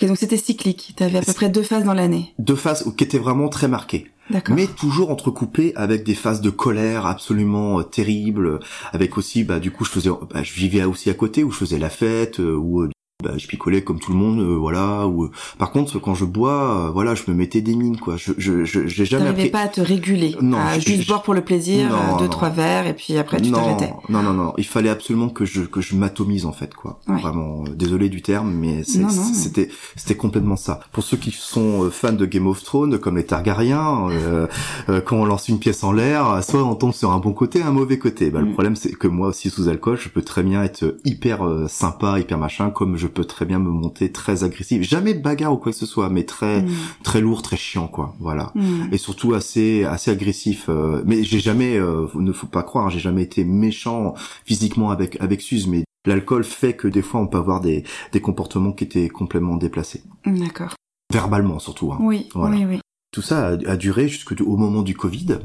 Et 0.01 0.07
donc, 0.07 0.16
c'était 0.16 0.36
cyclique. 0.36 0.95
Tu 0.97 1.03
avais 1.05 1.18
à 1.18 1.22
peu 1.22 1.32
près 1.32 1.49
deux 1.49 1.62
phases 1.62 1.84
dans 1.84 1.95
l'année. 1.95 2.34
Deux 2.38 2.57
phases 2.57 2.93
qui 2.97 3.05
étaient 3.05 3.18
vraiment 3.18 3.49
très 3.49 3.68
marquées 3.68 4.09
mais 4.49 4.66
toujours 4.66 5.11
entrecoupé 5.11 5.73
avec 5.77 6.05
des 6.05 6.14
phases 6.14 6.41
de 6.41 6.51
colère 6.51 7.07
absolument 7.07 7.81
euh, 7.81 7.83
terribles, 7.83 8.61
avec 8.93 9.18
aussi 9.18 9.45
bah 9.45 9.61
du 9.61 9.70
coup 9.70 9.85
je 9.85 9.91
faisais 9.91 10.11
bah, 10.31 10.43
je 10.43 10.53
vivais 10.53 10.85
aussi 10.85 11.11
à 11.11 11.14
côté 11.14 11.45
où 11.45 11.51
je 11.51 11.59
faisais 11.59 11.79
la 11.79 11.91
fête 11.91 12.41
euh, 12.41 12.57
euh, 12.57 12.91
bah, 13.23 13.33
je 13.37 13.47
picolais 13.47 13.83
comme 13.83 13.99
tout 13.99 14.12
le 14.12 14.18
monde, 14.18 14.41
euh, 14.41 14.57
voilà. 14.57 15.07
Ou 15.07 15.31
par 15.59 15.70
contre, 15.70 15.99
quand 15.99 16.14
je 16.14 16.25
bois, 16.25 16.87
euh, 16.89 16.91
voilà, 16.91 17.14
je 17.14 17.23
me 17.29 17.35
mettais 17.35 17.61
des 17.61 17.75
mines, 17.75 17.99
quoi. 17.99 18.16
Je, 18.16 18.33
je, 18.39 18.64
je 18.64 18.87
j'ai 18.87 19.05
jamais. 19.05 19.27
T'arrivais 19.27 19.49
pas 19.51 19.61
à 19.61 19.68
te 19.68 19.81
réguler, 19.81 20.37
non, 20.41 20.59
à 20.59 20.79
juste 20.79 21.07
boire 21.07 21.23
pour 21.23 21.35
le 21.35 21.43
plaisir, 21.43 21.91
euh, 21.93 22.18
deux 22.18 22.29
trois 22.29 22.51
verres, 22.51 22.87
et 22.87 22.95
puis 22.95 23.16
après 23.16 23.41
tu 23.41 23.51
t'arrêtais. 23.51 23.93
Non, 24.09 24.23
non, 24.23 24.33
non, 24.33 24.53
il 24.59 24.66
fallait 24.66 24.89
absolument 24.89 25.29
que 25.29 25.45
je 25.45 25.62
que 25.62 25.81
je 25.81 25.95
m'atomise 25.95 26.47
en 26.47 26.53
fait, 26.53 26.75
quoi. 26.75 26.99
Vraiment, 27.07 27.64
désolé 27.75 28.09
du 28.09 28.23
terme, 28.23 28.53
mais 28.53 28.83
c'était 28.85 29.68
c'était 29.97 30.16
complètement 30.16 30.57
ça. 30.57 30.81
Pour 30.93 31.05
ceux 31.05 31.16
qui 31.16 31.31
sont 31.31 31.91
fans 31.91 32.12
de 32.12 32.27
Game 32.27 32.47
of 32.47 32.62
Thrones, 32.62 32.99
comme 32.99 33.16
les 33.16 33.27
Targaryens, 33.27 34.09
euh, 34.89 35.01
quand 35.05 35.16
on 35.16 35.25
lance 35.25 35.49
une 35.49 35.59
pièce 35.59 35.85
en 35.85 35.93
l'air, 35.93 36.43
soit 36.43 36.62
on 36.62 36.75
tombe 36.75 36.93
sur 36.93 37.11
un 37.12 37.18
bon 37.18 37.33
côté, 37.33 37.62
un 37.62 37.73
mauvais 37.73 37.99
côté. 37.99 38.31
Bah, 38.31 38.41
le 38.41 38.47
mm. 38.47 38.53
problème, 38.53 38.77
c'est 38.77 38.93
que 38.93 39.09
moi 39.09 39.29
aussi 39.29 39.51
sous 39.51 39.68
alcool, 39.68 39.99
je 39.99 40.09
peux 40.09 40.23
très 40.23 40.43
bien 40.43 40.62
être 40.62 40.97
hyper 41.05 41.41
sympa, 41.68 42.18
hyper 42.18 42.39
machin, 42.39 42.70
comme 42.70 42.97
je 42.97 43.07
peut 43.12 43.24
très 43.24 43.44
bien 43.44 43.58
me 43.58 43.70
monter 43.70 44.10
très 44.12 44.44
agressif. 44.44 44.82
Jamais 44.82 45.14
bagarre 45.14 45.52
ou 45.52 45.56
quoi 45.56 45.72
que 45.72 45.78
ce 45.78 45.86
soit, 45.86 46.08
mais 46.08 46.24
très 46.24 46.62
mm. 46.62 46.70
très 47.02 47.20
lourd, 47.20 47.42
très 47.42 47.56
chiant 47.56 47.88
quoi. 47.88 48.14
Voilà. 48.20 48.52
Mm. 48.54 48.92
Et 48.92 48.98
surtout 48.98 49.34
assez 49.34 49.84
assez 49.84 50.10
agressif. 50.10 50.66
Euh, 50.68 51.02
mais 51.06 51.22
j'ai 51.24 51.40
jamais, 51.40 51.76
euh, 51.76 52.06
ne 52.14 52.32
faut 52.32 52.46
pas 52.46 52.62
croire, 52.62 52.90
j'ai 52.90 53.00
jamais 53.00 53.22
été 53.22 53.44
méchant 53.44 54.14
physiquement 54.44 54.90
avec 54.90 55.20
avec 55.20 55.40
Suze, 55.40 55.66
mais 55.66 55.84
l'alcool 56.06 56.44
fait 56.44 56.74
que 56.74 56.88
des 56.88 57.02
fois 57.02 57.20
on 57.20 57.26
peut 57.26 57.38
avoir 57.38 57.60
des 57.60 57.84
des 58.12 58.20
comportements 58.20 58.72
qui 58.72 58.84
étaient 58.84 59.08
complètement 59.08 59.56
déplacés. 59.56 60.02
D'accord. 60.26 60.74
Verbalement 61.12 61.58
surtout. 61.58 61.92
Hein. 61.92 61.98
Oui, 62.00 62.28
oui, 62.34 62.64
oui. 62.66 62.80
Tout 63.12 63.22
ça 63.22 63.48
a, 63.48 63.70
a 63.70 63.76
duré 63.76 64.08
jusqu'au 64.08 64.56
moment 64.56 64.82
du 64.82 64.96
Covid, 64.96 65.38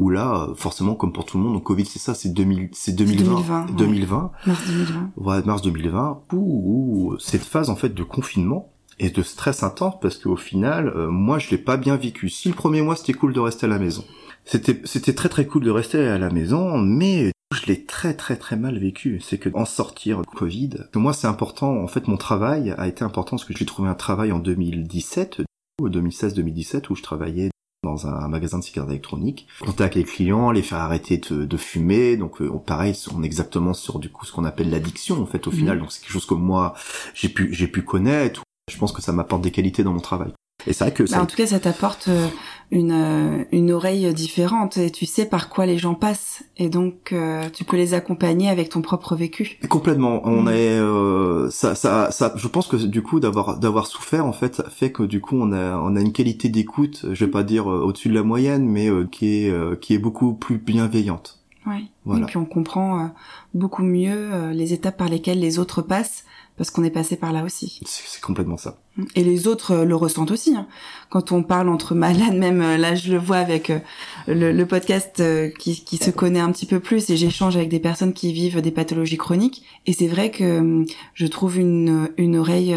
où 0.00 0.08
là, 0.08 0.48
forcément, 0.56 0.94
comme 0.94 1.12
pour 1.12 1.26
tout 1.26 1.36
le 1.36 1.44
monde, 1.44 1.52
le 1.52 1.60
Covid, 1.60 1.84
c'est 1.84 1.98
ça, 1.98 2.14
c'est 2.14 2.30
2000, 2.30 2.70
c'est 2.72 2.92
2020, 2.92 3.66
2020, 3.76 4.32
mars 4.46 4.66
2020, 4.66 5.10
ouais, 5.18 5.42
mars 5.42 5.60
2020, 5.60 6.22
où, 6.32 7.14
cette 7.18 7.44
phase 7.44 7.68
en 7.68 7.76
fait 7.76 7.90
de 7.90 8.02
confinement 8.02 8.72
et 8.98 9.10
de 9.10 9.22
stress 9.22 9.62
intense, 9.62 9.94
parce 10.00 10.16
qu'au 10.16 10.36
final, 10.36 10.88
euh, 10.88 11.10
moi, 11.10 11.38
je 11.38 11.50
l'ai 11.50 11.58
pas 11.58 11.76
bien 11.76 11.96
vécu. 11.96 12.30
Si 12.30 12.48
le 12.48 12.54
premier 12.54 12.80
mois 12.80 12.96
c'était 12.96 13.12
cool 13.12 13.34
de 13.34 13.40
rester 13.40 13.66
à 13.66 13.68
la 13.68 13.78
maison, 13.78 14.02
c'était 14.46 14.80
c'était 14.84 15.12
très 15.12 15.28
très 15.28 15.44
cool 15.44 15.64
de 15.64 15.70
rester 15.70 15.98
à 15.98 16.16
la 16.16 16.30
maison, 16.30 16.78
mais 16.78 17.32
je 17.54 17.66
l'ai 17.66 17.84
très 17.84 18.14
très 18.14 18.36
très 18.36 18.56
mal 18.56 18.78
vécu. 18.78 19.20
C'est 19.20 19.36
que 19.36 19.50
en 19.52 19.66
sortir 19.66 20.22
Covid, 20.34 20.70
que 20.92 20.98
moi 20.98 21.12
c'est 21.12 21.26
important. 21.26 21.76
En 21.76 21.88
fait, 21.88 22.08
mon 22.08 22.16
travail 22.16 22.74
a 22.78 22.88
été 22.88 23.04
important 23.04 23.36
parce 23.36 23.44
que 23.44 23.54
j'ai 23.54 23.66
trouvé 23.66 23.90
un 23.90 23.94
travail 23.94 24.32
en 24.32 24.38
2017 24.38 25.42
2016-2017 25.88 26.90
où 26.90 26.96
je 26.96 27.02
travaillais 27.02 27.50
dans 27.82 28.06
un 28.06 28.28
magasin 28.28 28.58
de 28.58 28.64
cigarettes 28.64 28.90
électroniques, 28.90 29.46
contact 29.60 29.80
avec 29.80 29.94
les 29.94 30.04
clients, 30.04 30.50
les 30.50 30.62
faire 30.62 30.78
arrêter 30.78 31.18
de, 31.18 31.56
fumer. 31.56 32.16
Donc 32.16 32.42
euh, 32.42 32.50
pareil, 32.58 32.94
on 33.14 33.22
est 33.22 33.26
exactement 33.26 33.72
sur 33.72 33.98
du 33.98 34.10
coup 34.10 34.26
ce 34.26 34.32
qu'on 34.32 34.44
appelle 34.44 34.70
l'addiction 34.70 35.20
en 35.22 35.26
fait 35.26 35.46
au 35.46 35.50
final. 35.50 35.76
Mhm. 35.76 35.82
Donc 35.82 35.92
c'est 35.92 36.00
quelque 36.00 36.12
chose 36.12 36.26
que 36.26 36.34
moi 36.34 36.74
j'ai 37.14 37.28
pu 37.28 37.52
j'ai 37.52 37.68
pu 37.68 37.82
connaître. 37.82 38.42
Je 38.70 38.76
pense 38.76 38.92
que 38.92 39.02
ça 39.02 39.12
m'apporte 39.12 39.42
des 39.42 39.50
qualités 39.50 39.82
dans 39.82 39.92
mon 39.92 40.00
travail. 40.00 40.32
Et 40.66 40.72
c'est 40.72 40.84
vrai 40.84 40.92
que 40.92 41.02
bah, 41.02 41.22
en 41.22 41.26
tout 41.26 41.36
cas, 41.36 41.46
ça 41.46 41.60
t'apporte 41.60 42.08
euh, 42.08 42.26
une 42.70 42.92
euh, 42.92 43.44
une 43.52 43.72
oreille 43.72 44.12
différente 44.14 44.76
et 44.76 44.90
tu 44.90 45.06
sais 45.06 45.26
par 45.26 45.48
quoi 45.48 45.66
les 45.66 45.78
gens 45.78 45.94
passent 45.94 46.44
et 46.56 46.68
donc 46.68 47.12
euh, 47.12 47.48
tu 47.52 47.64
peux 47.64 47.76
les 47.76 47.94
accompagner 47.94 48.48
avec 48.48 48.68
ton 48.68 48.82
propre 48.82 49.16
vécu. 49.16 49.58
Complètement. 49.68 50.20
On 50.24 50.42
mm. 50.42 50.48
est 50.48 51.50
ça 51.50 51.74
ça 51.74 52.10
ça. 52.10 52.32
Je 52.36 52.48
pense 52.48 52.66
que 52.68 52.76
du 52.76 53.02
coup 53.02 53.20
d'avoir 53.20 53.58
d'avoir 53.58 53.86
souffert 53.86 54.24
en 54.24 54.32
fait 54.32 54.62
fait 54.68 54.92
que 54.92 55.02
du 55.02 55.20
coup 55.20 55.36
on 55.36 55.52
a 55.52 55.76
on 55.78 55.96
a 55.96 56.00
une 56.00 56.12
qualité 56.12 56.48
d'écoute. 56.48 57.06
Je 57.10 57.24
vais 57.24 57.30
pas 57.30 57.42
dire 57.42 57.66
au-dessus 57.66 58.08
de 58.08 58.14
la 58.14 58.22
moyenne, 58.22 58.66
mais 58.66 58.88
qui 59.10 59.46
est 59.46 59.80
qui 59.80 59.94
est 59.94 59.98
beaucoup 59.98 60.34
plus 60.34 60.58
bienveillante. 60.58 61.38
Oui. 61.66 61.90
Voilà. 62.04 62.22
Et 62.22 62.26
puis 62.26 62.36
on 62.38 62.46
comprend 62.46 63.10
beaucoup 63.52 63.82
mieux 63.82 64.50
les 64.52 64.72
étapes 64.72 64.96
par 64.96 65.08
lesquelles 65.08 65.40
les 65.40 65.58
autres 65.58 65.82
passent 65.82 66.24
parce 66.60 66.70
qu'on 66.70 66.84
est 66.84 66.90
passé 66.90 67.16
par 67.16 67.32
là 67.32 67.42
aussi. 67.42 67.80
C'est 67.86 68.20
complètement 68.20 68.58
ça. 68.58 68.76
Et 69.14 69.22
les 69.22 69.46
autres 69.46 69.72
euh, 69.72 69.84
le 69.84 69.94
ressentent 69.94 70.32
aussi. 70.32 70.54
Hein. 70.54 70.66
Quand 71.10 71.32
on 71.32 71.42
parle 71.42 71.68
entre 71.68 71.94
malades, 71.94 72.34
même 72.36 72.60
euh, 72.60 72.76
là, 72.76 72.94
je 72.94 73.12
le 73.12 73.18
vois 73.18 73.38
avec 73.38 73.70
euh, 73.70 73.78
le, 74.26 74.64
podcast 74.64 75.22
qui, 75.58 75.74
se 75.96 76.10
connaît 76.10 76.40
un 76.40 76.50
petit 76.52 76.66
peu 76.66 76.80
plus 76.80 77.10
et 77.10 77.16
j'échange 77.16 77.56
avec 77.56 77.68
des 77.68 77.80
personnes 77.80 78.12
qui 78.12 78.32
vivent 78.32 78.60
des 78.60 78.70
pathologies 78.70 79.16
chroniques. 79.16 79.64
Et 79.86 79.92
c'est 79.92 80.06
vrai 80.06 80.30
que 80.30 80.84
je 81.14 81.26
trouve 81.26 81.58
une, 81.58 82.10
une 82.16 82.36
oreille 82.36 82.74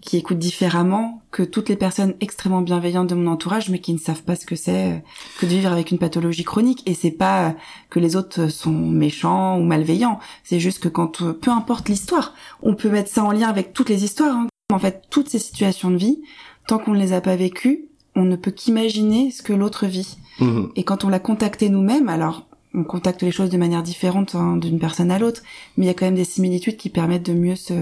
qui 0.00 0.16
écoute 0.16 0.38
différemment 0.38 1.22
que 1.30 1.42
toutes 1.42 1.68
les 1.68 1.76
personnes 1.76 2.14
extrêmement 2.20 2.62
bienveillantes 2.62 3.08
de 3.08 3.14
mon 3.14 3.30
entourage, 3.30 3.68
mais 3.68 3.80
qui 3.80 3.92
ne 3.92 3.98
savent 3.98 4.22
pas 4.22 4.36
ce 4.36 4.46
que 4.46 4.56
c'est 4.56 5.02
que 5.38 5.46
de 5.46 5.50
vivre 5.50 5.70
avec 5.70 5.90
une 5.90 5.98
pathologie 5.98 6.44
chronique. 6.44 6.82
Et 6.86 6.94
c'est 6.94 7.10
pas 7.10 7.54
que 7.90 8.00
les 8.00 8.16
autres 8.16 8.48
sont 8.48 8.72
méchants 8.72 9.58
ou 9.58 9.64
malveillants. 9.64 10.18
C'est 10.42 10.60
juste 10.60 10.80
que 10.80 10.88
quand, 10.88 11.22
peu 11.32 11.50
importe 11.50 11.88
l'histoire, 11.88 12.34
on 12.62 12.74
peut 12.74 12.90
mettre 12.90 13.10
ça 13.10 13.22
en 13.22 13.32
lien 13.32 13.48
avec 13.48 13.72
toutes 13.72 13.90
les 13.90 14.04
histoires. 14.04 14.36
Hein. 14.36 14.48
En 14.70 14.78
fait, 14.78 15.04
toutes 15.08 15.30
ces 15.30 15.38
situations 15.38 15.90
de 15.90 15.96
vie, 15.96 16.20
tant 16.66 16.78
qu'on 16.78 16.92
ne 16.92 16.98
les 16.98 17.14
a 17.14 17.22
pas 17.22 17.36
vécues, 17.36 17.86
on 18.14 18.24
ne 18.24 18.36
peut 18.36 18.50
qu'imaginer 18.50 19.30
ce 19.30 19.42
que 19.42 19.54
l'autre 19.54 19.86
vit. 19.86 20.18
Mhm. 20.40 20.72
Et 20.76 20.84
quand 20.84 21.04
on 21.04 21.08
l'a 21.08 21.20
contacté 21.20 21.70
nous-mêmes, 21.70 22.10
alors 22.10 22.46
on 22.74 22.84
contacte 22.84 23.22
les 23.22 23.30
choses 23.30 23.48
de 23.48 23.56
manière 23.56 23.82
différente 23.82 24.34
hein, 24.34 24.58
d'une 24.58 24.78
personne 24.78 25.10
à 25.10 25.18
l'autre, 25.18 25.42
mais 25.76 25.86
il 25.86 25.88
y 25.88 25.90
a 25.90 25.94
quand 25.94 26.04
même 26.04 26.16
des 26.16 26.24
similitudes 26.24 26.76
qui 26.76 26.90
permettent 26.90 27.24
de 27.24 27.32
mieux 27.32 27.56
se, 27.56 27.72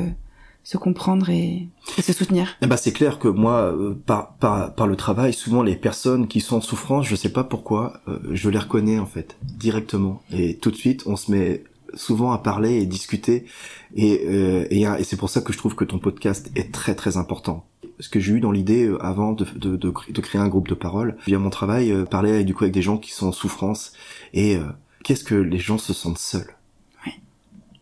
se 0.62 0.78
comprendre 0.78 1.28
et, 1.28 1.66
se 2.00 2.12
soutenir. 2.12 2.56
Eh 2.62 2.68
ben 2.68 2.76
c'est 2.76 2.92
clair 2.92 3.18
que 3.18 3.26
moi, 3.26 3.72
euh, 3.72 3.94
par, 4.06 4.34
par, 4.34 4.72
par 4.72 4.86
le 4.86 4.94
travail, 4.94 5.32
souvent 5.32 5.64
les 5.64 5.74
personnes 5.74 6.28
qui 6.28 6.40
sont 6.40 6.58
en 6.58 6.60
souffrance, 6.60 7.06
je 7.06 7.16
sais 7.16 7.30
pas 7.30 7.42
pourquoi, 7.42 8.00
euh, 8.06 8.18
je 8.30 8.48
les 8.48 8.58
reconnais 8.58 9.00
en 9.00 9.06
fait 9.06 9.36
directement 9.42 10.22
et 10.32 10.56
tout 10.56 10.70
de 10.70 10.76
suite 10.76 11.02
on 11.06 11.16
se 11.16 11.32
met 11.32 11.64
souvent 11.96 12.32
à 12.32 12.38
parler 12.38 12.74
et 12.74 12.86
discuter. 12.86 13.46
Et, 13.94 14.22
euh, 14.26 14.66
et, 14.70 15.04
c'est 15.04 15.16
pour 15.16 15.30
ça 15.30 15.40
que 15.40 15.52
je 15.52 15.58
trouve 15.58 15.74
que 15.74 15.84
ton 15.84 15.98
podcast 15.98 16.50
est 16.54 16.72
très 16.72 16.94
très 16.94 17.16
important. 17.16 17.66
Ce 17.98 18.08
que 18.08 18.20
j'ai 18.20 18.34
eu 18.34 18.40
dans 18.40 18.52
l'idée 18.52 18.84
euh, 18.84 19.02
avant 19.02 19.32
de, 19.32 19.44
de, 19.56 19.76
de, 19.76 19.92
de, 20.10 20.20
créer 20.20 20.40
un 20.40 20.48
groupe 20.48 20.68
de 20.68 20.74
parole 20.74 21.16
via 21.26 21.38
mon 21.38 21.50
travail 21.50 21.90
euh, 21.90 22.04
parler 22.04 22.30
avec, 22.32 22.46
du 22.46 22.54
coup 22.54 22.64
avec 22.64 22.74
des 22.74 22.82
gens 22.82 22.98
qui 22.98 23.12
sont 23.12 23.28
en 23.28 23.32
souffrance. 23.32 23.92
Et 24.34 24.56
euh, 24.56 24.64
qu'est-ce 25.02 25.24
que 25.24 25.34
les 25.34 25.58
gens 25.58 25.78
se 25.78 25.92
sentent 25.92 26.18
seuls 26.18 26.52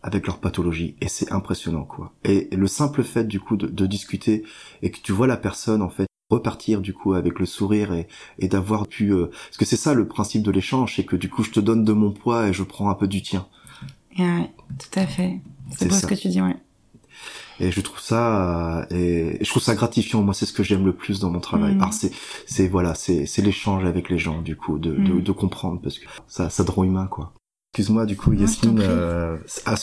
avec 0.03 0.27
leur 0.27 0.37
pathologie? 0.37 0.95
Et 1.01 1.07
c'est 1.07 1.31
impressionnant 1.31 1.83
quoi. 1.83 2.13
Et 2.23 2.47
le 2.55 2.67
simple 2.67 3.03
fait 3.03 3.25
du 3.25 3.39
coup 3.39 3.57
de, 3.57 3.67
de, 3.67 3.85
discuter 3.87 4.43
et 4.83 4.91
que 4.91 4.99
tu 5.01 5.11
vois 5.11 5.25
la 5.27 5.35
personne 5.35 5.81
en 5.81 5.89
fait 5.89 6.05
repartir 6.29 6.81
du 6.81 6.93
coup 6.93 7.13
avec 7.13 7.39
le 7.39 7.45
sourire 7.45 7.91
et, 7.91 8.07
et 8.39 8.47
d'avoir 8.47 8.87
pu 8.87 9.13
parce 9.13 9.57
que 9.57 9.65
c'est 9.65 9.77
ça 9.77 9.93
le 9.93 10.07
principe 10.07 10.41
de 10.41 10.49
l'échange 10.49 10.95
c'est 10.95 11.05
que 11.05 11.15
du 11.15 11.29
coup 11.29 11.43
je 11.43 11.51
te 11.51 11.59
donne 11.59 11.83
de 11.83 11.93
mon 11.93 12.11
poids 12.11 12.47
et 12.47 12.53
je 12.53 12.63
prends 12.63 12.89
un 12.89 12.95
peu 12.95 13.07
du 13.07 13.21
tien 13.21 13.47
Ouais, 14.17 14.51
tout 14.79 14.99
à 14.99 15.05
fait. 15.05 15.39
C'est 15.77 15.87
beau 15.87 15.95
ce 15.95 16.05
que 16.05 16.15
tu 16.15 16.29
dis, 16.29 16.41
ouais. 16.41 16.55
Et 17.59 17.71
je 17.71 17.79
trouve 17.79 17.99
ça, 17.99 18.85
et 18.91 19.37
je 19.41 19.49
trouve 19.49 19.63
ça 19.63 19.75
gratifiant. 19.75 20.21
Moi, 20.21 20.33
c'est 20.33 20.45
ce 20.45 20.53
que 20.53 20.63
j'aime 20.63 20.85
le 20.85 20.93
plus 20.93 21.19
dans 21.19 21.29
mon 21.29 21.39
travail. 21.39 21.75
Mm. 21.75 21.81
Alors 21.81 21.93
c'est, 21.93 22.11
c'est 22.45 22.67
voilà, 22.67 22.95
c'est, 22.95 23.25
c'est 23.25 23.41
l'échange 23.41 23.85
avec 23.85 24.09
les 24.09 24.17
gens, 24.17 24.41
du 24.41 24.57
coup, 24.57 24.77
de, 24.77 24.91
de, 24.91 25.13
mm. 25.13 25.21
de, 25.21 25.31
comprendre, 25.31 25.79
parce 25.81 25.99
que 25.99 26.05
ça, 26.27 26.49
ça 26.49 26.65
te 26.65 26.81
humain, 26.81 27.07
quoi. 27.07 27.33
Excuse-moi, 27.73 28.05
du 28.05 28.15
coup, 28.15 28.31
Yasmine. 28.31 28.79
Euh, 28.79 29.37
ah, 29.65 29.75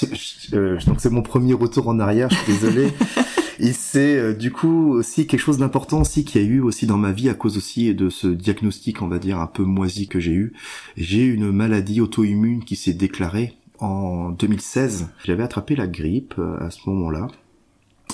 euh, 0.55 0.79
donc 0.87 1.01
c'est 1.01 1.11
mon 1.11 1.21
premier 1.21 1.53
retour 1.53 1.89
en 1.89 1.99
arrière. 1.99 2.31
Je 2.31 2.37
suis 2.37 2.53
désolé. 2.53 2.89
Et 3.59 3.73
c'est 3.73 4.17
euh, 4.17 4.33
du 4.33 4.51
coup 4.51 4.93
aussi 4.93 5.27
quelque 5.27 5.41
chose 5.41 5.59
d'important 5.59 6.01
aussi 6.01 6.25
qu'il 6.25 6.41
y 6.41 6.45
a 6.45 6.49
eu 6.49 6.61
aussi 6.61 6.87
dans 6.87 6.97
ma 6.97 7.13
vie 7.13 7.29
à 7.29 7.35
cause 7.35 7.59
aussi 7.59 7.95
de 7.95 8.09
ce 8.09 8.29
diagnostic, 8.29 9.03
on 9.03 9.09
va 9.09 9.19
dire 9.19 9.39
un 9.39 9.47
peu 9.47 9.63
moisi 9.63 10.09
que 10.09 10.21
j'ai 10.21 10.33
eu. 10.33 10.55
J'ai 10.97 11.19
eu 11.19 11.35
une 11.35 11.53
maladie 11.53 12.01
auto-immune 12.01 12.65
qui 12.65 12.77
s'est 12.77 12.95
déclarée 12.95 13.55
en 13.83 14.31
2016. 14.31 15.11
J'avais 15.25 15.43
attrapé 15.43 15.77
la 15.77 15.87
grippe 15.87 16.35
à 16.61 16.71
ce 16.71 16.89
moment-là. 16.89 17.29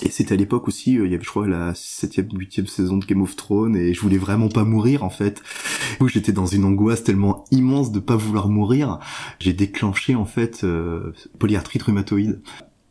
Et 0.02 0.10
c'était 0.10 0.34
à 0.34 0.36
l'époque 0.36 0.68
aussi, 0.68 0.94
il 0.94 1.10
y 1.10 1.14
avait 1.14 1.24
je 1.24 1.28
crois 1.28 1.48
la 1.48 1.72
septième, 1.74 2.28
huitième 2.32 2.66
saison 2.66 2.98
de 2.98 3.04
Game 3.04 3.22
of 3.22 3.34
Thrones 3.34 3.76
et 3.76 3.94
je 3.94 4.00
voulais 4.00 4.18
vraiment 4.18 4.48
pas 4.48 4.64
mourir 4.64 5.02
en 5.02 5.10
fait. 5.10 5.42
Où 6.00 6.08
j'étais 6.08 6.32
dans 6.32 6.46
une 6.46 6.64
angoisse 6.64 7.02
tellement 7.02 7.44
immense 7.50 7.90
de 7.90 7.98
pas 7.98 8.16
vouloir 8.16 8.48
mourir, 8.48 8.98
j'ai 9.40 9.52
déclenché 9.52 10.14
en 10.14 10.24
fait 10.24 10.62
euh, 10.62 11.12
polyarthrite 11.38 11.82
rhumatoïde. 11.82 12.40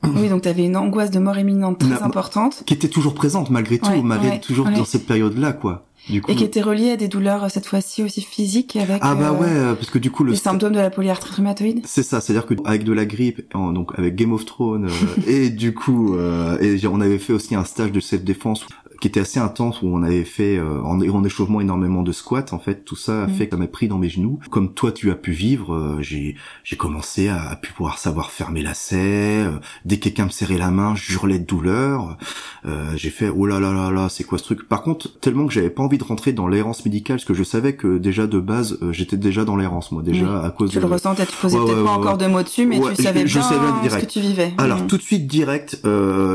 Oui, 0.03 0.29
donc 0.29 0.43
tu 0.43 0.49
avais 0.49 0.65
une 0.65 0.77
angoisse 0.77 1.11
de 1.11 1.19
mort 1.19 1.37
imminente 1.37 1.79
très 1.79 2.03
importante. 2.03 2.63
Qui 2.65 2.73
était 2.73 2.87
toujours 2.87 3.13
présente 3.13 3.49
malgré 3.49 3.79
tout, 3.79 4.01
malgré 4.03 4.39
toujours 4.39 4.69
dans 4.69 4.85
cette 4.85 5.05
période-là, 5.05 5.53
quoi. 5.53 5.86
Du 6.09 6.21
coup, 6.21 6.31
et 6.31 6.35
qui 6.35 6.43
était 6.43 6.61
reliée 6.61 6.91
à 6.91 6.95
des 6.95 7.07
douleurs 7.07 7.43
euh, 7.43 7.49
cette 7.49 7.65
fois-ci 7.65 8.01
aussi 8.01 8.21
physiques 8.21 8.77
avec 8.77 8.99
ah 9.01 9.13
bah 9.13 9.31
euh, 9.31 9.71
ouais 9.71 9.75
parce 9.75 9.89
que 9.89 9.97
du 9.97 10.09
coup 10.09 10.23
le 10.23 10.31
les 10.31 10.37
symptômes 10.37 10.73
de 10.73 10.79
la 10.79 10.89
polyarthrite 10.89 11.35
rhumatoïde. 11.35 11.81
C'est 11.85 12.03
ça 12.03 12.21
c'est 12.21 12.31
à 12.31 12.35
dire 12.35 12.45
que 12.45 12.53
avec 12.63 12.83
de 12.85 12.93
la 12.93 13.05
grippe 13.05 13.41
donc 13.53 13.91
avec 13.97 14.15
Game 14.15 14.31
of 14.31 14.45
Thrones 14.45 14.85
euh, 14.85 15.21
et 15.27 15.49
du 15.49 15.73
coup 15.73 16.17
et 16.61 16.79
on 16.87 17.01
avait 17.01 17.19
fait 17.19 17.33
aussi 17.33 17.55
un 17.55 17.65
stage 17.65 17.91
de 17.91 17.99
self 17.99 18.23
défense 18.23 18.65
qui 18.99 19.07
était 19.07 19.19
assez 19.19 19.39
intense 19.39 19.81
où 19.81 19.87
on 19.87 20.03
avait 20.03 20.23
fait 20.23 20.57
euh, 20.57 20.81
en, 20.81 20.99
en 21.01 21.23
échauffement 21.23 21.61
énormément 21.61 22.03
de 22.03 22.11
squats 22.11 22.45
en 22.51 22.59
fait 22.59 22.83
tout 22.83 22.95
ça 22.95 23.23
a 23.23 23.27
mm. 23.27 23.33
fait 23.33 23.45
que 23.47 23.51
ça 23.51 23.57
m'a 23.57 23.67
pris 23.67 23.87
dans 23.87 23.97
mes 23.97 24.09
genoux. 24.09 24.39
Comme 24.49 24.73
toi 24.73 24.91
tu 24.91 25.11
as 25.11 25.15
pu 25.15 25.31
vivre 25.31 25.73
euh, 25.73 25.97
j'ai 26.01 26.35
j'ai 26.63 26.75
commencé 26.75 27.27
à, 27.27 27.49
à 27.49 27.55
pu 27.55 27.71
pouvoir 27.73 27.97
savoir 27.97 28.31
fermer 28.31 28.61
la 28.61 28.73
euh, 28.93 29.59
dès 29.85 29.97
que 29.97 30.03
quelqu'un 30.03 30.25
me 30.25 30.29
serrait 30.29 30.57
la 30.57 30.71
main 30.71 30.95
j'hurlais 30.95 31.39
de 31.39 31.45
douleur. 31.45 32.17
Euh, 32.65 32.91
j'ai 32.95 33.09
fait 33.09 33.29
oh 33.29 33.45
là 33.45 33.59
là 33.59 33.73
là 33.73 33.91
là 33.91 34.07
c'est 34.09 34.23
quoi 34.23 34.37
ce 34.37 34.43
truc? 34.43 34.67
Par 34.67 34.81
contre 34.81 35.19
tellement 35.19 35.47
que 35.47 35.53
j'avais 35.53 35.69
pas 35.69 35.83
envie 35.83 35.97
de 35.97 36.03
rentrer 36.03 36.31
dans 36.31 36.47
l'errance 36.47 36.85
médicale 36.85 37.17
parce 37.17 37.25
que 37.25 37.33
je 37.33 37.43
savais 37.43 37.75
que 37.75 37.97
déjà 37.97 38.27
de 38.27 38.39
base 38.39 38.79
j'étais 38.91 39.17
déjà 39.17 39.45
dans 39.45 39.55
l'errance 39.55 39.91
moi. 39.91 40.03
Déjà 40.03 40.43
à 40.43 40.49
cause 40.51 40.71
tu 40.71 40.79
le 40.79 40.85
ressentais 40.85 41.25
tu 41.25 41.35
posais 41.41 41.57
peut-être 41.57 41.83
pas 41.83 41.91
encore 41.91 42.17
de 42.17 42.27
mots 42.27 42.43
dessus 42.43 42.65
mais 42.65 42.79
tu 42.79 43.01
savais 43.01 43.23
bien, 43.23 43.41
ce 43.41 43.97
que 43.97 44.05
tu 44.05 44.19
vivais. 44.19 44.53
Alors 44.57 44.83
mm. 44.83 44.87
tout 44.87 44.97
de 44.97 45.01
suite 45.01 45.27
direct 45.27 45.81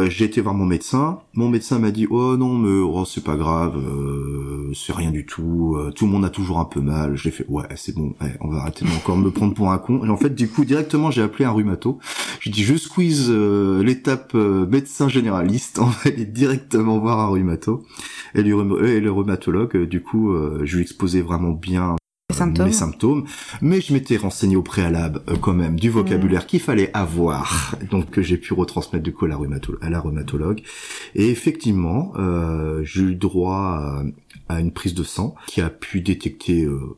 j'ai 0.08 0.24
été 0.24 0.40
voir 0.40 0.54
mon 0.54 0.66
médecin. 0.66 1.20
Mon 1.34 1.48
médecin 1.48 1.78
m'a 1.78 1.90
dit 1.90 2.06
oh 2.10 2.36
non 2.36 2.51
mais 2.54 2.80
oh 2.80 3.04
c'est 3.04 3.24
pas 3.24 3.36
grave, 3.36 3.76
euh, 3.76 4.72
c'est 4.74 4.92
rien 4.92 5.10
du 5.10 5.26
tout, 5.26 5.76
euh, 5.76 5.90
tout 5.90 6.06
le 6.06 6.12
monde 6.12 6.24
a 6.24 6.30
toujours 6.30 6.58
un 6.58 6.64
peu 6.64 6.80
mal. 6.80 7.16
J'ai 7.16 7.30
fait 7.30 7.46
ouais 7.48 7.64
c'est 7.76 7.94
bon, 7.94 8.14
on 8.40 8.48
va 8.48 8.60
arrêter 8.60 8.84
encore 8.96 9.16
me 9.16 9.30
prendre 9.32 9.54
pour 9.54 9.70
un 9.70 9.78
con. 9.78 10.04
Et 10.04 10.08
en 10.08 10.16
fait 10.16 10.34
du 10.34 10.48
coup 10.48 10.64
directement 10.64 11.10
j'ai 11.10 11.22
appelé 11.22 11.44
un 11.44 11.52
rhumato. 11.52 11.98
J'ai 12.40 12.50
dit 12.50 12.64
je 12.64 12.76
squeeze 12.76 13.28
euh, 13.30 13.82
l'étape 13.82 14.34
médecin 14.34 15.08
généraliste, 15.08 15.78
on 15.80 15.86
va 15.86 16.00
aller 16.06 16.26
directement 16.26 16.98
voir 16.98 17.20
un 17.20 17.28
rhumato. 17.28 17.84
Et 18.34 18.42
le, 18.42 18.88
et 18.88 19.00
le 19.00 19.10
rhumatologue 19.10 19.84
du 19.88 20.02
coup 20.02 20.34
je 20.62 20.76
lui 20.76 20.82
exposais 20.82 21.20
vraiment 21.20 21.52
bien 21.52 21.96
symptômes. 22.32 22.66
mes 22.66 22.72
symptômes, 22.72 23.24
mais 23.60 23.80
je 23.80 23.92
m'étais 23.92 24.16
renseigné 24.16 24.56
au 24.56 24.62
préalable 24.62 25.22
euh, 25.28 25.36
quand 25.40 25.52
même 25.52 25.78
du 25.78 25.90
vocabulaire 25.90 26.42
mm. 26.42 26.46
qu'il 26.46 26.60
fallait 26.60 26.90
avoir, 26.94 27.76
donc 27.90 28.10
que 28.10 28.22
j'ai 28.22 28.36
pu 28.36 28.54
retransmettre 28.54 29.02
du 29.02 29.12
coup 29.12 29.24
à 29.26 29.28
la, 29.28 29.36
rhumatologue, 29.36 29.84
à 29.84 29.90
la 29.90 30.00
rhumatologue. 30.00 30.62
Et 31.14 31.28
effectivement, 31.28 32.12
euh, 32.16 32.82
j'ai 32.84 33.02
eu 33.02 33.14
droit 33.14 34.02
à, 34.48 34.60
une 34.60 34.72
prise 34.72 34.94
de 34.94 35.02
sang 35.02 35.34
qui 35.46 35.60
a 35.60 35.70
pu 35.70 36.00
détecter 36.00 36.64
euh, 36.64 36.96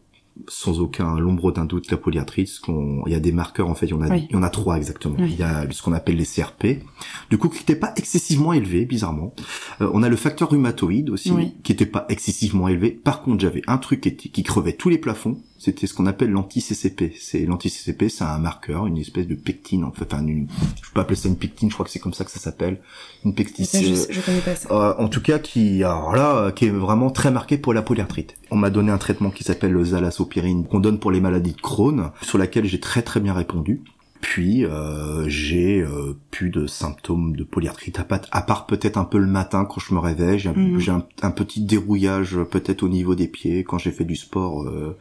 sans 0.49 0.80
aucun 0.80 1.18
l'ombre 1.18 1.53
d'un 1.53 1.64
doute 1.64 1.91
la 1.91 1.97
polyarthrite. 1.97 2.61
Il 2.68 3.12
y 3.12 3.14
a 3.14 3.20
des 3.20 3.32
marqueurs 3.32 3.68
en 3.68 3.74
fait, 3.74 3.87
il 3.87 3.91
y 3.91 3.95
en 3.95 4.03
a, 4.03 4.16
il 4.16 4.30
y 4.30 4.37
en 4.37 4.43
a 4.43 4.51
trois 4.51 4.76
exactement. 4.76 5.16
Il 5.18 5.37
y 5.37 5.43
a 5.43 5.66
ce 5.70 5.82
qu'on 5.82 5.93
appelle 5.93 6.16
les 6.16 6.26
CRP, 6.26 6.82
du 7.30 7.39
coup 7.39 7.49
qui 7.49 7.59
n'était 7.59 7.76
pas 7.76 7.93
excessivement 7.97 8.53
élevé 8.53 8.85
bizarrement. 8.85 9.35
Euh, 9.80 9.91
on 9.93 10.03
a 10.03 10.09
le 10.09 10.16
facteur 10.16 10.51
rhumatoïde 10.51 11.11
aussi 11.11 11.32
qui 11.62 11.72
était 11.72 11.87
pas 11.87 12.07
excessivement 12.09 12.68
élevé. 12.68 12.91
Par 12.91 13.22
contre 13.22 13.41
j'avais 13.41 13.62
un 13.66 13.78
truc 13.78 14.01
qui, 14.01 14.30
qui 14.30 14.43
crevait 14.43 14.74
tous 14.74 14.89
les 14.89 14.99
plafonds 14.99 15.41
c'était 15.65 15.87
ce 15.87 15.95
qu'on 15.95 16.07
appelle 16.07 16.31
l'anti-CCP. 16.31 17.15
C'est 17.19 17.47
l'anti-CCP, 17.47 18.09
c'est 18.09 18.25
un 18.25 18.39
marqueur, 18.39 18.87
une 18.87 18.99
espèce 18.99 19.27
de 19.27 19.35
pectine. 19.35 19.85
En 19.85 19.93
fait, 19.93 20.12
enfin, 20.12 20.27
une, 20.27 20.47
je 20.83 20.91
peux 20.93 21.01
appeler 21.01 21.17
ça 21.17 21.29
une 21.29 21.37
pectine. 21.37 21.71
Je 21.71 21.75
crois 21.75 21.87
que 21.87 21.91
c'est 21.91 21.99
comme 21.99 22.12
ça 22.12 22.25
que 22.25 22.31
ça 22.31 22.39
s'appelle. 22.39 22.81
Une 23.25 23.35
pectine. 23.35 23.65
Je, 23.65 24.12
je, 24.12 24.21
connais 24.21 24.41
pas 24.41 24.57
ça. 24.57 24.69
Euh, 24.71 24.95
en 24.99 25.09
tout 25.09 25.23
cas, 25.23 25.39
qui, 25.39 25.83
alors 25.83 26.15
là, 26.15 26.53
qui 26.53 26.67
est 26.67 26.71
vraiment 26.71 27.11
très 27.11 27.31
marqué 27.31 27.57
pour 27.57 27.73
la 27.73 27.83
polyarthrite. 27.83 28.37
On 28.51 28.57
m'a 28.57 28.71
donné 28.71 28.93
un 28.93 28.99
traitement 28.99 29.31
qui 29.31 29.45
s'appelle 29.45 29.73
le 29.73 29.85
zalazopyrine 29.85 30.67
qu'on 30.67 30.81
donne 30.81 30.99
pour 30.99 31.11
les 31.11 31.21
maladies 31.21 31.55
de 31.55 31.61
Crohn, 31.61 32.11
sur 32.23 32.39
laquelle 32.39 32.67
j'ai 32.67 32.81
très 32.81 33.03
très 33.03 33.21
bien 33.21 33.33
répondu. 33.33 33.83
Puis 34.25 34.65
euh, 34.65 35.29
j'ai 35.29 35.83
euh, 35.83 36.17
plus 36.31 36.49
de 36.49 36.67
symptômes 36.67 37.37
de 37.37 37.45
polyarthrite 37.45 37.99
à, 37.99 38.43
part 38.43 38.65
peut-être 38.65 38.97
un 38.97 39.05
peu 39.05 39.19
le 39.19 39.27
matin 39.27 39.67
quand 39.67 39.81
je 39.81 39.93
me 39.93 39.99
réveille. 39.99 40.39
J'ai 40.39 40.49
un, 40.49 40.55
mhm. 40.55 41.03
un, 41.21 41.31
petit 41.31 41.61
dérouillage 41.61 42.39
peut-être 42.51 42.83
au 42.85 42.89
niveau 42.89 43.15
des 43.15 43.29
pieds 43.29 43.65
quand 43.65 43.77
j'ai 43.77 43.91
fait 43.91 44.07
du 44.07 44.17
sport 44.17 44.62
euh, 44.62 44.69
euh, 44.69 44.97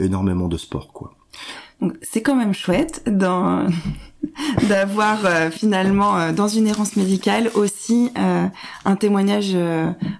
énormément 0.00 0.48
de 0.48 0.56
sport, 0.56 0.92
quoi. 0.92 1.14
Donc 1.82 1.94
c'est 2.00 2.22
quand 2.22 2.36
même 2.36 2.54
chouette 2.54 3.02
dans 3.06 3.66
d'avoir 4.68 5.26
euh, 5.26 5.50
finalement 5.50 6.16
euh, 6.16 6.32
dans 6.32 6.46
une 6.46 6.68
errance 6.68 6.94
médicale 6.94 7.50
aussi 7.54 8.10
un 8.14 8.96
témoignage 8.96 9.56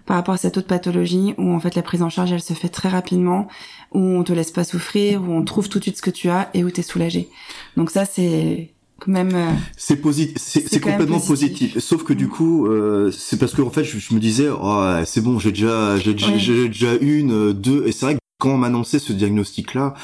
par 0.05 0.17
rapport 0.17 0.35
à 0.35 0.39
cette 0.39 0.57
autre 0.59 0.67
pathologie 0.67 1.35
où 1.39 1.53
en 1.53 1.61
fait 1.61 1.77
la 1.77 1.83
prise 1.83 2.03
en 2.03 2.11
charge 2.11 2.33
elle 2.33 2.43
se 2.43 2.53
fait 2.53 2.69
très 2.69 2.89
rapidement 2.89 3.47
où 3.93 4.01
on 4.01 4.25
te 4.25 4.33
laisse 4.33 4.51
pas 4.51 4.65
souffrir 4.65 5.23
où 5.23 5.33
on 5.33 5.45
trouve 5.45 5.69
tout 5.69 5.79
de 5.79 5.85
suite 5.85 5.97
ce 5.97 6.03
que 6.03 6.11
tu 6.11 6.29
as 6.29 6.51
et 6.53 6.65
où 6.65 6.71
tu 6.71 6.81
es 6.81 6.83
soulagé. 6.83 7.29
Donc 7.77 7.91
ça 7.91 8.05
c'est 8.05 8.73
quand 8.99 9.13
même 9.13 9.57
c'est 9.77 9.97
positif 9.97 10.37
c'est 10.37 10.81
complètement 10.81 11.21
positif. 11.21 11.79
sauf 11.79 12.03
que 12.03 12.13
du 12.13 12.27
mm. 12.27 12.31
coup 12.31 12.69
c'est 13.13 13.39
parce 13.39 13.55
que 13.55 13.63
en 13.63 13.71
fait 13.71 13.85
je, 13.85 14.15
me 14.15 14.19
disais 14.19 14.49
oh, 14.49 14.85
c'est 15.05 15.21
bon 15.21 15.39
j'ai 15.39 15.53
déjà 15.53 15.97
j'ai 15.97 16.15
déjà 16.15 16.95
une 17.01 17.53
deux 17.53 17.87
et 17.87 17.93
c'est 17.93 18.07
vrai 18.07 18.15
que 18.17 18.22
quand 18.43 18.51
on 18.51 18.59
m'annonçait 18.59 18.99
ce 18.99 19.13
diagnostic-là, 19.13 19.95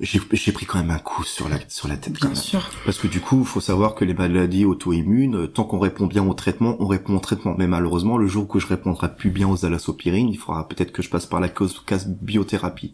j'ai 0.00 0.18
pris 0.52 0.66
quand 0.66 0.78
même 0.78 0.90
un 0.90 0.98
coup 0.98 1.22
sur 1.22 1.48
la 1.48 1.56
sur 1.68 1.86
la 1.86 1.96
tête. 1.96 2.14
Bien 2.14 2.34
sûr. 2.34 2.68
Parce 2.84 2.98
que 2.98 3.06
du 3.06 3.20
coup, 3.20 3.44
faut 3.44 3.60
savoir 3.60 3.94
que 3.94 4.04
les 4.04 4.12
maladies 4.12 4.64
auto-immunes, 4.64 5.46
tant 5.46 5.62
qu'on 5.62 5.78
répond 5.78 6.06
bien 6.06 6.26
au 6.26 6.34
traitement, 6.34 6.74
on 6.80 6.88
répond 6.88 7.14
au 7.14 7.20
traitement. 7.20 7.54
Mais 7.56 7.68
malheureusement, 7.68 8.18
le 8.18 8.26
jour 8.26 8.48
où 8.52 8.58
je 8.58 8.66
répondrai 8.66 9.14
plus 9.14 9.30
bien 9.30 9.48
aux 9.48 9.64
alasopyrines, 9.64 10.28
il 10.28 10.36
faudra 10.36 10.66
peut-être 10.66 10.90
que 10.90 11.00
je 11.00 11.08
passe 11.08 11.26
par 11.26 11.38
la 11.38 11.48
cause 11.48 11.80
case 11.86 12.08
biothérapie. 12.08 12.92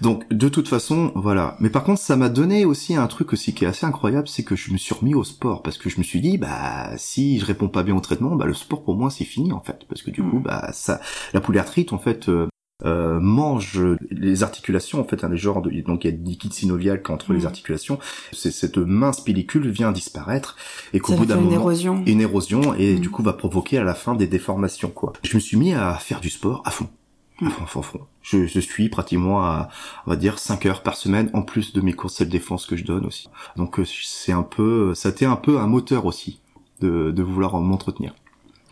Donc, 0.00 0.26
de 0.32 0.48
toute 0.48 0.66
façon, 0.66 1.12
voilà. 1.14 1.58
Mais 1.60 1.68
par 1.68 1.84
contre, 1.84 2.00
ça 2.00 2.16
m'a 2.16 2.30
donné 2.30 2.64
aussi 2.64 2.96
un 2.96 3.08
truc 3.08 3.34
aussi 3.34 3.52
qui 3.52 3.66
est 3.66 3.68
assez 3.68 3.84
incroyable, 3.84 4.28
c'est 4.28 4.44
que 4.44 4.56
je 4.56 4.72
me 4.72 4.78
suis 4.78 4.94
remis 4.94 5.14
au 5.14 5.24
sport 5.24 5.62
parce 5.62 5.76
que 5.76 5.90
je 5.90 5.98
me 5.98 6.02
suis 6.02 6.22
dit, 6.22 6.38
bah, 6.38 6.96
si 6.96 7.38
je 7.38 7.44
réponds 7.44 7.68
pas 7.68 7.82
bien 7.82 7.94
au 7.94 8.00
traitement, 8.00 8.34
bah, 8.34 8.46
le 8.46 8.54
sport 8.54 8.82
pour 8.82 8.96
moi 8.96 9.10
c'est 9.10 9.26
fini 9.26 9.52
en 9.52 9.60
fait, 9.60 9.80
parce 9.90 10.00
que 10.00 10.10
du 10.10 10.22
mm. 10.22 10.30
coup, 10.30 10.38
bah, 10.38 10.70
ça, 10.72 11.02
la 11.34 11.42
polyarthrite 11.42 11.92
en 11.92 11.98
fait. 11.98 12.30
Euh, 12.30 12.48
euh, 12.84 13.20
mange 13.20 13.80
les 14.10 14.42
articulations 14.42 15.00
en 15.00 15.04
fait 15.04 15.24
un 15.24 15.30
hein, 15.30 15.36
genre 15.36 15.62
de 15.62 15.70
donc 15.82 16.04
il 16.04 16.10
y 16.10 16.14
a 16.14 16.16
du 16.16 16.22
liquide 16.22 16.52
synovial 16.52 17.02
entre 17.08 17.32
les 17.32 17.42
mm. 17.42 17.46
articulations 17.46 17.98
c'est 18.32 18.50
cette 18.50 18.78
mince 18.78 19.20
pellicule 19.20 19.68
vient 19.68 19.92
disparaître 19.92 20.56
et 20.92 21.00
qu'au 21.00 21.14
bout 21.14 21.26
d'un 21.26 21.36
moment 21.36 21.48
une 21.48 21.54
érosion 21.54 22.02
une 22.06 22.20
érosion 22.20 22.74
et 22.74 22.94
mm. 22.94 23.00
du 23.00 23.10
coup 23.10 23.22
va 23.22 23.32
provoquer 23.32 23.78
à 23.78 23.84
la 23.84 23.94
fin 23.94 24.14
des 24.14 24.26
déformations 24.26 24.90
quoi 24.90 25.12
je 25.22 25.34
me 25.34 25.40
suis 25.40 25.56
mis 25.56 25.72
à 25.72 25.94
faire 25.94 26.20
du 26.20 26.30
sport 26.30 26.62
à 26.64 26.70
fond 26.70 26.88
à 27.40 27.44
mm. 27.44 27.50
fond, 27.50 27.62
à 27.62 27.66
fond, 27.66 27.80
à 27.80 27.82
fond. 27.82 28.00
Je, 28.22 28.46
je, 28.46 28.60
suis 28.60 28.88
pratiquement 28.88 29.42
à, 29.42 29.68
on 30.06 30.10
va 30.10 30.16
dire, 30.16 30.38
5 30.38 30.64
heures 30.66 30.82
par 30.82 30.96
semaine, 30.96 31.28
en 31.32 31.42
plus 31.42 31.72
de 31.72 31.80
mes 31.80 31.92
courses 31.92 32.20
de 32.20 32.26
défense 32.26 32.66
que 32.66 32.76
je 32.76 32.84
donne 32.84 33.04
aussi. 33.04 33.28
Donc 33.56 33.80
euh, 33.80 33.84
c'est 33.84 34.32
un 34.32 34.44
peu, 34.44 34.94
ça 34.94 35.08
a 35.08 35.12
été 35.12 35.26
un 35.26 35.34
peu 35.34 35.58
un 35.58 35.66
moteur 35.66 36.06
aussi 36.06 36.40
de, 36.80 37.10
de 37.10 37.22
vouloir 37.22 37.56
m'entretenir. 37.60 38.14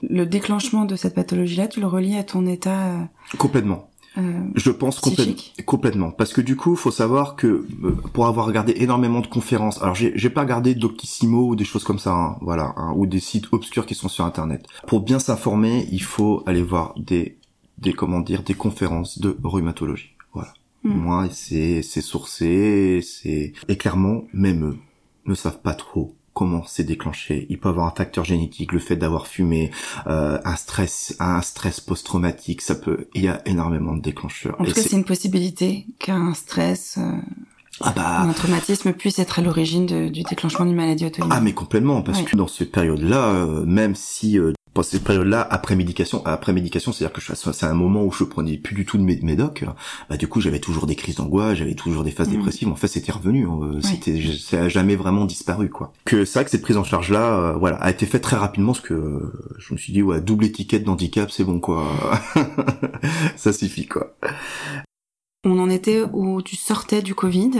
Le 0.08 0.24
déclenchement 0.24 0.84
de 0.84 0.96
cette 0.96 1.14
pathologie-là, 1.14 1.68
tu 1.68 1.80
le 1.80 1.86
relis 1.86 2.16
à 2.16 2.24
ton 2.24 2.46
état 2.46 2.92
euh, 2.92 3.04
Complètement. 3.36 3.89
Euh, 4.18 4.40
je 4.56 4.70
pense 4.70 5.00
complètement, 5.66 6.10
parce 6.10 6.32
que 6.32 6.40
du 6.40 6.56
coup, 6.56 6.74
faut 6.74 6.90
savoir 6.90 7.36
que 7.36 7.46
euh, 7.84 7.92
pour 8.12 8.26
avoir 8.26 8.46
regardé 8.46 8.74
énormément 8.76 9.20
de 9.20 9.28
conférences, 9.28 9.80
alors 9.82 9.94
j'ai 9.94 10.30
pas 10.30 10.40
regardé 10.40 10.74
Doctissimo 10.74 11.48
ou 11.48 11.56
des 11.56 11.64
choses 11.64 11.84
comme 11.84 11.98
ça, 11.98 12.12
hein, 12.12 12.36
voilà, 12.40 12.74
hein, 12.76 12.92
ou 12.96 13.06
des 13.06 13.20
sites 13.20 13.46
obscurs 13.52 13.86
qui 13.86 13.94
sont 13.94 14.08
sur 14.08 14.24
Internet. 14.24 14.66
Pour 14.86 15.00
bien 15.00 15.20
s'informer, 15.20 15.86
il 15.92 16.02
faut 16.02 16.42
aller 16.46 16.62
voir 16.62 16.94
des, 16.96 17.38
des 17.78 17.92
comment 17.92 18.20
dire, 18.20 18.42
des 18.42 18.54
conférences 18.54 19.20
de 19.20 19.36
rhumatologie. 19.44 20.16
Voilà. 20.32 20.54
Hmm. 20.82 20.90
Moi, 20.90 21.28
c'est 21.30 21.82
c'est 21.82 22.00
sourcé, 22.00 23.00
c'est 23.02 23.52
et 23.68 23.76
clairement, 23.76 24.24
même 24.32 24.64
eux 24.64 24.78
ne 25.26 25.34
savent 25.34 25.60
pas 25.60 25.74
trop 25.74 26.16
comment 26.34 26.64
c'est 26.66 26.84
déclenché. 26.84 27.46
Il 27.50 27.58
peut 27.58 27.68
avoir 27.68 27.86
un 27.86 27.94
facteur 27.94 28.24
génétique, 28.24 28.72
le 28.72 28.78
fait 28.78 28.96
d'avoir 28.96 29.26
fumé, 29.26 29.70
euh, 30.06 30.38
un 30.44 30.56
stress, 30.56 31.16
un 31.18 31.42
stress 31.42 31.80
post-traumatique, 31.80 32.62
ça 32.62 32.74
peut. 32.74 33.08
Il 33.14 33.24
y 33.24 33.28
a 33.28 33.42
énormément 33.46 33.94
de 33.94 34.02
déclencheurs. 34.02 34.60
En 34.60 34.64
tout 34.64 34.72
cas, 34.72 34.82
c'est 34.82 34.96
une 34.96 35.04
possibilité 35.04 35.86
qu'un 35.98 36.34
stress. 36.34 36.98
Euh... 36.98 37.16
Ah 37.82 37.92
bah, 37.96 38.20
un 38.20 38.32
traumatisme 38.32 38.92
puisse 38.92 39.18
être 39.18 39.38
à 39.38 39.42
l'origine 39.42 40.10
du 40.10 40.22
déclenchement 40.22 40.66
d'une 40.66 40.76
maladie 40.76 41.06
auto-immune. 41.06 41.32
Ah 41.34 41.40
mais 41.40 41.54
complètement, 41.54 42.02
parce 42.02 42.20
que 42.22 42.36
dans 42.36 42.46
cette 42.46 42.72
période-là, 42.72 43.28
euh, 43.28 43.64
même 43.64 43.94
si 43.94 44.38
euh, 44.38 44.52
cette 44.82 45.04
période-là, 45.04 45.46
après 45.50 45.76
médication, 45.76 46.24
après 46.24 46.52
médication, 46.52 46.92
c'est-à-dire 46.92 47.12
que 47.12 47.52
c'est 47.52 47.66
un 47.66 47.74
moment 47.74 48.04
où 48.04 48.12
je 48.12 48.24
prenais 48.24 48.56
plus 48.56 48.74
du 48.74 48.84
tout 48.84 48.98
de 48.98 49.02
médoc. 49.02 49.64
Bah 50.08 50.16
du 50.16 50.28
coup, 50.28 50.40
j'avais 50.40 50.60
toujours 50.60 50.86
des 50.86 50.94
crises 50.94 51.16
d'angoisse, 51.16 51.58
j'avais 51.58 51.74
toujours 51.74 52.04
des 52.04 52.10
phases 52.10 52.28
mm. 52.28 52.32
dépressives. 52.32 52.68
En 52.68 52.76
fait, 52.76 52.88
c'était 52.88 53.12
revenu. 53.12 53.46
Hein. 53.46 53.80
C'était, 53.82 54.20
ça 54.38 54.62
a 54.62 54.68
jamais 54.68 54.96
vraiment 54.96 55.24
disparu, 55.24 55.68
quoi. 55.68 55.92
Que 56.04 56.24
c'est 56.24 56.38
vrai 56.38 56.44
que 56.44 56.50
cette 56.50 56.62
prise 56.62 56.76
en 56.76 56.84
charge-là, 56.84 57.38
euh, 57.38 57.52
voilà, 57.54 57.76
a 57.76 57.90
été 57.90 58.06
faite 58.06 58.22
très 58.22 58.36
rapidement, 58.36 58.72
parce 58.72 58.84
que 58.84 59.32
je 59.58 59.74
me 59.74 59.78
suis 59.78 59.92
dit, 59.92 60.02
ouais, 60.02 60.20
double 60.20 60.46
étiquette 60.46 60.84
d'handicap, 60.84 61.30
c'est 61.30 61.44
bon, 61.44 61.60
quoi. 61.60 61.86
ça 63.36 63.52
suffit, 63.52 63.86
quoi. 63.86 64.16
On 65.44 65.58
en 65.58 65.70
était 65.70 66.02
où 66.12 66.42
tu 66.42 66.56
sortais 66.56 67.02
du 67.02 67.14
Covid 67.14 67.52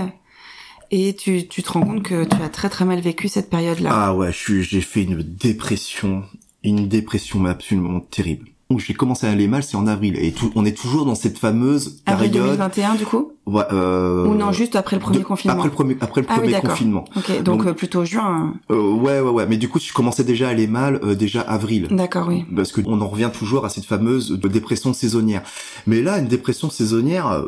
et 0.91 1.15
tu, 1.15 1.47
tu 1.47 1.63
te 1.63 1.73
rends 1.73 1.83
compte 1.83 2.03
que 2.03 2.25
tu 2.25 2.43
as 2.43 2.49
très 2.49 2.69
très 2.69 2.85
mal 2.85 3.01
vécu 3.01 3.29
cette 3.29 3.49
période-là. 3.49 3.91
Ah 3.93 4.15
ouais, 4.15 4.33
j'ai 4.33 4.81
fait 4.81 5.05
une 5.05 5.23
dépression, 5.23 6.25
une 6.65 6.89
dépression 6.89 7.45
absolument 7.47 8.01
terrible. 8.01 8.47
Où 8.69 8.79
j'ai 8.79 8.95
commencé 8.95 9.27
à 9.27 9.31
aller 9.31 9.49
mal, 9.49 9.65
c'est 9.65 9.77
en 9.77 9.89
avril, 9.89 10.17
et 10.17 10.31
tout, 10.31 10.53
on 10.55 10.65
est 10.65 10.77
toujours 10.77 11.05
dans 11.05 11.17
cette 11.17 11.39
fameuse 11.39 12.03
Avril 12.07 12.31
période. 12.31 12.47
2021 12.51 12.95
du 12.95 13.05
coup? 13.05 13.33
Ouais, 13.47 13.65
euh, 13.73 14.27
Ou 14.29 14.37
non, 14.37 14.53
juste 14.53 14.77
après 14.77 14.95
le 14.95 15.03
premier 15.03 15.19
de- 15.19 15.25
confinement 15.25 15.57
Après 15.57 15.69
le 15.69 15.75
premier, 15.75 15.97
après 16.01 16.21
le 16.21 16.27
Ah 16.31 16.35
premier 16.37 16.53
confinement. 16.61 17.05
Ok, 17.17 17.33
donc, 17.39 17.45
Donc- 17.45 17.67
euh, 17.67 17.73
plutôt 17.73 18.05
juin. 18.05 18.55
Euh, 18.71 18.93
ouais, 18.93 19.19
ouais, 19.19 19.31
ouais. 19.31 19.47
Mais 19.49 19.57
du 19.57 19.69
coup, 19.69 19.81
je 19.81 19.93
commençais 19.93 20.23
déjà 20.23 20.47
à 20.47 20.51
aller 20.53 20.69
mal, 20.69 21.01
euh, 21.03 21.17
déjà 21.17 21.41
avril. 21.41 21.89
D'accord, 21.91 22.29
oui. 22.29 22.45
Parce 22.55 22.71
que 22.71 22.81
on 22.87 23.01
en 23.01 23.09
revient 23.09 23.31
toujours 23.37 23.65
à 23.65 23.71
cette 23.71 23.87
fameuse 23.87 24.39
euh, 24.41 24.49
dépression 24.49 24.93
saisonnière. 24.93 25.43
Mais 25.89 26.01
là, 26.01 26.19
une 26.19 26.29
dépression 26.29 26.71
saisonnière 26.71 27.27
euh, 27.27 27.47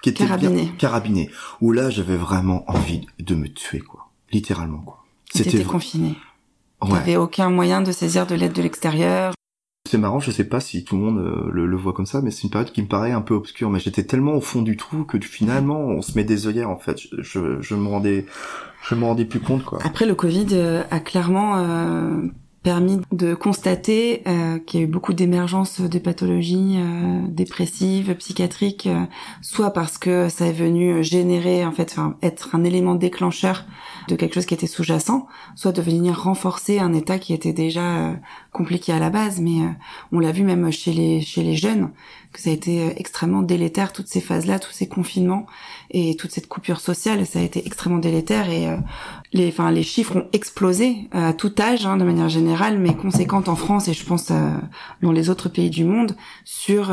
qui 0.00 0.08
était 0.08 0.24
bien- 0.24 0.36
Carabinée. 0.38 0.72
carabinée. 0.78 1.30
Où 1.60 1.72
là, 1.72 1.90
j'avais 1.90 2.16
vraiment 2.16 2.64
envie 2.66 3.02
de 3.18 3.34
me 3.34 3.48
tuer, 3.48 3.80
quoi. 3.80 4.08
Littéralement, 4.32 4.78
quoi. 4.78 5.04
T'étais 5.34 5.58
v- 5.58 5.64
confiné. 5.64 6.14
Ouais. 6.82 6.90
T'avais 6.90 7.16
aucun 7.16 7.50
moyen 7.50 7.80
de 7.80 7.92
saisir 7.92 8.26
de 8.26 8.34
l'aide 8.34 8.52
de 8.52 8.62
l'extérieur. 8.62 9.32
C'est 9.88 9.98
marrant, 9.98 10.18
je 10.18 10.32
sais 10.32 10.44
pas 10.44 10.58
si 10.58 10.82
tout 10.84 10.96
le 10.96 11.02
monde 11.02 11.18
euh, 11.18 11.48
le, 11.52 11.64
le 11.64 11.76
voit 11.76 11.92
comme 11.92 12.06
ça, 12.06 12.20
mais 12.20 12.32
c'est 12.32 12.42
une 12.42 12.50
période 12.50 12.72
qui 12.72 12.82
me 12.82 12.88
paraît 12.88 13.12
un 13.12 13.20
peu 13.20 13.34
obscure. 13.34 13.70
Mais 13.70 13.78
j'étais 13.78 14.02
tellement 14.02 14.32
au 14.34 14.40
fond 14.40 14.62
du 14.62 14.76
trou 14.76 15.04
que 15.04 15.16
finalement, 15.20 15.78
on 15.78 16.02
se 16.02 16.16
met 16.16 16.24
des 16.24 16.48
œillères, 16.48 16.70
en 16.70 16.78
fait. 16.78 16.98
Je, 16.98 17.22
je, 17.22 17.60
je 17.60 17.74
me 17.76 17.86
rendais, 17.86 18.26
je 18.88 18.96
me 18.96 19.04
rendais 19.04 19.24
plus 19.24 19.38
compte, 19.38 19.64
quoi. 19.64 19.78
Après, 19.84 20.04
le 20.04 20.16
Covid 20.16 20.48
euh, 20.52 20.82
a 20.90 20.98
clairement 20.98 21.58
euh, 21.58 22.22
permis 22.66 23.00
de 23.12 23.36
constater 23.36 24.24
euh, 24.26 24.58
qu'il 24.58 24.80
y 24.80 24.82
a 24.82 24.86
eu 24.86 24.88
beaucoup 24.88 25.12
d'émergence 25.12 25.80
de 25.80 25.98
pathologies 26.00 26.78
euh, 26.78 27.20
dépressives, 27.28 28.12
psychiatriques, 28.16 28.88
euh, 28.88 29.04
soit 29.40 29.72
parce 29.72 29.98
que 29.98 30.28
ça 30.28 30.46
est 30.48 30.52
venu 30.52 31.04
générer, 31.04 31.64
en 31.64 31.70
fait, 31.70 31.94
être 32.22 32.56
un 32.56 32.64
élément 32.64 32.96
déclencheur 32.96 33.66
de 34.08 34.16
quelque 34.16 34.34
chose 34.34 34.46
qui 34.46 34.54
était 34.54 34.66
sous-jacent, 34.66 35.28
soit 35.54 35.70
de 35.70 35.80
venir 35.80 36.20
renforcer 36.20 36.80
un 36.80 36.92
état 36.92 37.20
qui 37.20 37.34
était 37.34 37.52
déjà 37.52 38.16
compliqué 38.56 38.92
à 38.92 38.98
la 38.98 39.10
base. 39.10 39.40
Mais 39.40 39.60
euh, 39.60 39.68
on 40.12 40.18
l'a 40.18 40.32
vu 40.32 40.42
même 40.42 40.70
chez 40.72 40.92
les 40.92 41.20
chez 41.20 41.42
les 41.42 41.56
jeunes 41.56 41.90
que 42.32 42.40
ça 42.40 42.50
a 42.50 42.52
été 42.52 42.82
euh, 42.82 42.90
extrêmement 42.96 43.42
délétère 43.42 43.92
toutes 43.92 44.08
ces 44.08 44.20
phases-là, 44.20 44.58
tous 44.58 44.72
ces 44.72 44.88
confinements 44.88 45.46
et 45.90 46.16
toute 46.16 46.30
cette 46.32 46.48
coupure 46.48 46.80
sociale, 46.80 47.26
ça 47.26 47.38
a 47.38 47.42
été 47.42 47.64
extrêmement 47.66 47.98
délétère 47.98 48.50
et 48.50 48.68
euh, 48.68 48.76
les, 49.32 49.48
enfin, 49.48 49.70
les 49.70 49.82
chiffres 49.82 50.16
ont 50.16 50.26
explosé 50.32 51.08
à 51.12 51.32
tout 51.32 51.54
âge, 51.60 51.86
hein, 51.86 51.96
de 51.96 52.04
manière 52.04 52.28
générale, 52.28 52.78
mais 52.78 52.94
conséquentes 52.94 53.48
en 53.48 53.56
France 53.56 53.88
et 53.88 53.94
je 53.94 54.04
pense 54.04 54.32
dans 55.02 55.12
les 55.12 55.30
autres 55.30 55.48
pays 55.48 55.70
du 55.70 55.84
monde 55.84 56.16
sur 56.44 56.90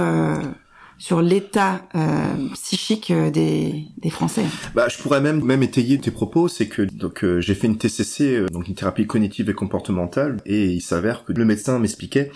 sur 0.98 1.22
l'état 1.22 1.82
euh, 1.96 2.48
psychique 2.54 3.12
euh, 3.12 3.30
des, 3.32 3.86
des 3.98 4.10
Français. 4.10 4.46
Bah, 4.76 4.88
je 4.90 4.98
pourrais 4.98 5.22
même 5.22 5.44
même 5.44 5.64
étayer 5.64 6.00
tes 6.00 6.12
propos, 6.12 6.48
c'est 6.48 6.68
que 6.68 6.82
donc 6.84 7.24
euh, 7.24 7.42
j'ai 7.42 7.56
fait 7.56 7.68
une 7.68 7.78
TCC, 7.78 8.36
euh, 8.36 8.46
donc 8.48 8.68
une 8.68 8.76
thérapie 8.76 9.06
cognitive 9.06 9.50
et 9.50 9.54
comportementale, 9.54 10.38
et 10.46 10.66
il 10.68 10.82
s'avère 10.82 11.26
que 11.26 11.34
le 11.34 11.46
médecin 11.46 11.80
m'expliquait 11.80 12.32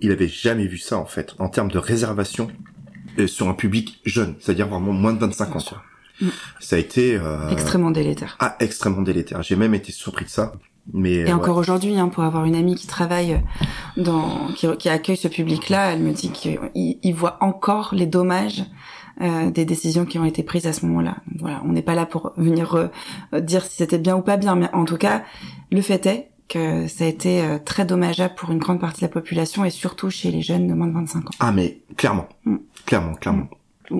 qu'il 0.00 0.10
avait 0.10 0.28
jamais 0.28 0.66
vu 0.66 0.78
ça 0.78 0.98
en 0.98 1.06
fait 1.06 1.34
en 1.38 1.48
termes 1.48 1.70
de 1.70 1.78
réservation 1.78 2.48
euh, 3.18 3.26
sur 3.26 3.48
un 3.48 3.54
public 3.54 4.00
jeune, 4.04 4.34
c'est-à-dire 4.40 4.68
vraiment 4.68 4.92
moins 4.92 5.12
de 5.12 5.18
25 5.20 5.56
ans. 5.56 5.58
Quoi. 5.60 5.82
Ça 6.60 6.76
a 6.76 6.78
été 6.78 7.16
euh, 7.16 7.48
Extrêmement 7.50 7.90
délétère. 7.90 8.36
ah, 8.38 8.56
extrêmement 8.60 9.02
délétère. 9.02 9.42
J'ai 9.42 9.56
même 9.56 9.74
été 9.74 9.90
surpris 9.92 10.24
de 10.24 10.30
ça. 10.30 10.52
Mais 10.92 11.12
Et 11.12 11.30
euh, 11.30 11.34
encore 11.36 11.56
aujourd'hui, 11.56 11.96
hein, 11.98 12.08
pour 12.08 12.24
avoir 12.24 12.44
une 12.44 12.54
amie 12.54 12.74
qui 12.74 12.86
travaille 12.86 13.40
dans, 13.96 14.48
qui, 14.56 14.66
qui 14.78 14.88
accueille 14.88 15.16
ce 15.16 15.28
public-là, 15.28 15.92
elle 15.92 16.00
me 16.00 16.12
dit 16.12 16.30
qu'il 16.30 16.58
il 16.74 17.14
voit 17.14 17.38
encore 17.40 17.90
les 17.94 18.06
dommages 18.06 18.64
euh, 19.20 19.50
des 19.50 19.64
décisions 19.64 20.04
qui 20.06 20.18
ont 20.18 20.24
été 20.24 20.42
prises 20.42 20.66
à 20.66 20.72
ce 20.72 20.86
moment-là. 20.86 21.16
Voilà, 21.38 21.62
on 21.64 21.72
n'est 21.72 21.82
pas 21.82 21.94
là 21.94 22.06
pour 22.06 22.32
venir 22.36 22.74
euh, 23.32 23.40
dire 23.40 23.62
si 23.64 23.76
c'était 23.76 23.98
bien 23.98 24.16
ou 24.16 24.22
pas 24.22 24.36
bien, 24.36 24.56
mais 24.56 24.68
en 24.72 24.84
tout 24.84 24.96
cas, 24.96 25.22
le 25.70 25.82
fait 25.82 26.06
est 26.06 26.30
que 26.48 26.88
ça 26.88 27.04
a 27.04 27.06
été 27.06 27.42
euh, 27.42 27.58
très 27.64 27.84
dommageable 27.84 28.34
pour 28.34 28.50
une 28.50 28.58
grande 28.58 28.80
partie 28.80 29.00
de 29.00 29.06
la 29.06 29.12
population 29.12 29.64
et 29.64 29.70
surtout 29.70 30.10
chez 30.10 30.30
les 30.30 30.42
jeunes 30.42 30.66
de 30.66 30.74
moins 30.74 30.86
de 30.88 30.94
25 30.94 31.26
ans. 31.26 31.30
ah 31.40 31.52
mais 31.52 31.78
clairement, 31.96 32.28
Mm. 32.44 32.56
clairement, 32.86 33.14
clairement. 33.14 33.48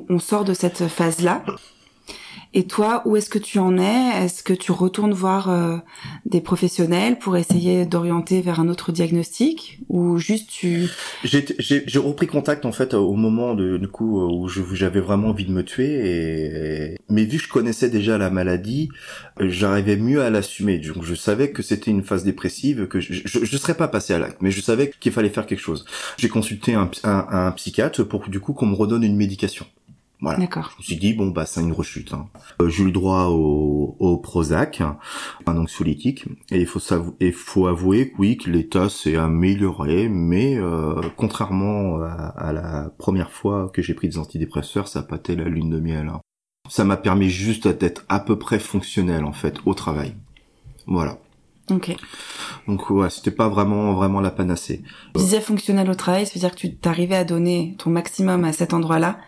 On 0.08 0.18
sort 0.18 0.44
de 0.44 0.54
cette 0.54 0.88
phase-là. 0.88 1.44
Et 2.54 2.66
toi, 2.66 3.02
où 3.06 3.16
est-ce 3.16 3.30
que 3.30 3.38
tu 3.38 3.58
en 3.58 3.78
es? 3.78 4.24
Est-ce 4.24 4.42
que 4.42 4.52
tu 4.52 4.72
retournes 4.72 5.12
voir 5.14 5.48
euh, 5.48 5.78
des 6.26 6.42
professionnels 6.42 7.18
pour 7.18 7.36
essayer 7.36 7.86
d'orienter 7.86 8.42
vers 8.42 8.60
un 8.60 8.68
autre 8.68 8.92
diagnostic? 8.92 9.78
Ou 9.88 10.18
juste 10.18 10.50
tu 10.50 10.88
J'ai 11.24 11.98
repris 11.98 12.26
contact 12.26 12.66
en 12.66 12.72
fait 12.72 12.92
au 12.94 13.14
moment 13.14 13.54
de 13.54 13.78
du 13.78 13.88
coup 13.88 14.20
où 14.20 14.48
je- 14.48 14.60
j'avais 14.74 15.00
vraiment 15.00 15.28
envie 15.28 15.46
de 15.46 15.52
me 15.52 15.62
tuer 15.64 16.98
mais 17.08 17.24
vu 17.24 17.38
que 17.38 17.44
je 17.44 17.48
connaissais 17.48 17.88
déjà 17.90 18.18
la 18.18 18.30
maladie, 18.30 18.88
euh, 19.40 19.48
j'arrivais 19.48 19.96
mieux 19.96 20.22
à 20.22 20.30
l'assumer. 20.30 20.78
Donc 20.78 21.04
je 21.04 21.14
savais 21.14 21.50
que 21.52 21.62
c'était 21.62 21.90
une 21.90 22.02
phase 22.02 22.24
dépressive 22.24 22.86
que 22.86 23.00
je 23.00 23.12
je, 23.24 23.44
je 23.44 23.56
serais 23.56 23.74
pas 23.74 23.88
passé 23.88 24.12
à 24.14 24.18
l'acte, 24.18 24.38
mais 24.42 24.50
je 24.50 24.60
savais 24.60 24.92
qu'il 25.00 25.12
fallait 25.12 25.30
faire 25.30 25.46
quelque 25.46 25.60
chose. 25.60 25.84
J'ai 26.18 26.28
consulté 26.28 26.74
un, 26.74 26.90
un 27.04 27.26
un 27.30 27.50
psychiatre 27.52 28.02
pour 28.04 28.28
du 28.28 28.40
coup 28.40 28.52
qu'on 28.52 28.66
me 28.66 28.74
redonne 28.74 29.02
une 29.04 29.16
médication. 29.16 29.66
Voilà. 30.22 30.38
D'accord. 30.38 30.70
Je 30.76 30.78
me 30.78 30.82
suis 30.84 30.96
dit 30.96 31.14
bon 31.14 31.28
bah 31.28 31.44
c'est 31.46 31.60
une 31.60 31.72
rechute. 31.72 32.14
Hein. 32.14 32.28
Euh, 32.62 32.68
J'ai 32.68 32.84
eu 32.84 32.86
le 32.86 32.92
droit 32.92 33.24
au, 33.26 33.96
au 33.98 34.16
Prozac, 34.18 34.80
un 34.80 35.56
anxiolytique, 35.58 36.24
et 36.52 36.60
il 36.60 36.66
faut 36.66 36.78
s'avou- 36.78 37.16
et 37.20 37.32
faut 37.32 37.66
avouer 37.66 38.10
que 38.12 38.16
oui 38.18 38.36
que 38.36 38.48
l'état 38.48 38.88
s'est 38.88 39.16
amélioré, 39.16 40.08
mais 40.08 40.56
euh, 40.56 40.94
contrairement 41.16 41.96
à, 42.02 42.12
à 42.36 42.52
la 42.52 42.90
première 42.98 43.32
fois 43.32 43.68
que 43.74 43.82
j'ai 43.82 43.94
pris 43.94 44.08
des 44.08 44.18
antidépresseurs, 44.18 44.86
ça 44.88 45.00
a 45.00 45.02
pas 45.02 45.16
été 45.16 45.34
la 45.36 45.44
lune 45.48 45.70
de 45.70 45.80
miel. 45.80 46.08
hein. 46.08 46.20
Ça 46.70 46.84
m'a 46.84 46.96
permis 46.96 47.28
juste 47.28 47.66
d'être 47.66 48.04
à 48.08 48.20
peu 48.20 48.38
près 48.38 48.60
fonctionnel 48.60 49.24
en 49.24 49.32
fait 49.32 49.56
au 49.66 49.74
travail. 49.74 50.14
Voilà. 50.86 51.18
Ok. 51.70 51.96
Donc 52.68 52.90
ouais, 52.90 53.10
c'était 53.10 53.30
pas 53.32 53.48
vraiment 53.48 53.92
vraiment 53.94 54.20
la 54.20 54.30
panacée. 54.30 54.82
Disais 55.16 55.40
fonctionnel 55.40 55.90
au 55.90 55.94
travail, 55.94 56.26
c'est-à-dire 56.26 56.52
que 56.52 56.56
tu 56.60 56.74
t'arrivais 56.76 57.16
à 57.16 57.24
donner 57.24 57.74
ton 57.78 57.90
maximum 57.90 58.44
à 58.44 58.52
cet 58.52 58.72
endroit-là, 58.72 59.18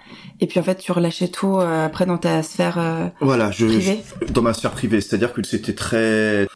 et 0.41 0.47
puis 0.47 0.61
en 0.61 0.63
fait 0.63 0.77
tu 0.77 0.93
relâchais 0.93 1.29
tout 1.29 1.57
euh, 1.59 1.87
après 1.87 2.07
dans 2.07 2.19
ta 2.19 2.43
sphère 2.45 2.79
euh, 2.79 3.09
Voilà, 3.21 3.51
je, 3.51 3.67
privée. 3.67 3.99
je- 4.27 4.33
dans 4.33 4.43
ma 4.43 4.55
sphère 4.55 4.71
privée, 4.71 5.01
c'est-à-dire 5.01 5.33
que 5.33 5.43
c'était 5.43 5.75
très 5.75 6.47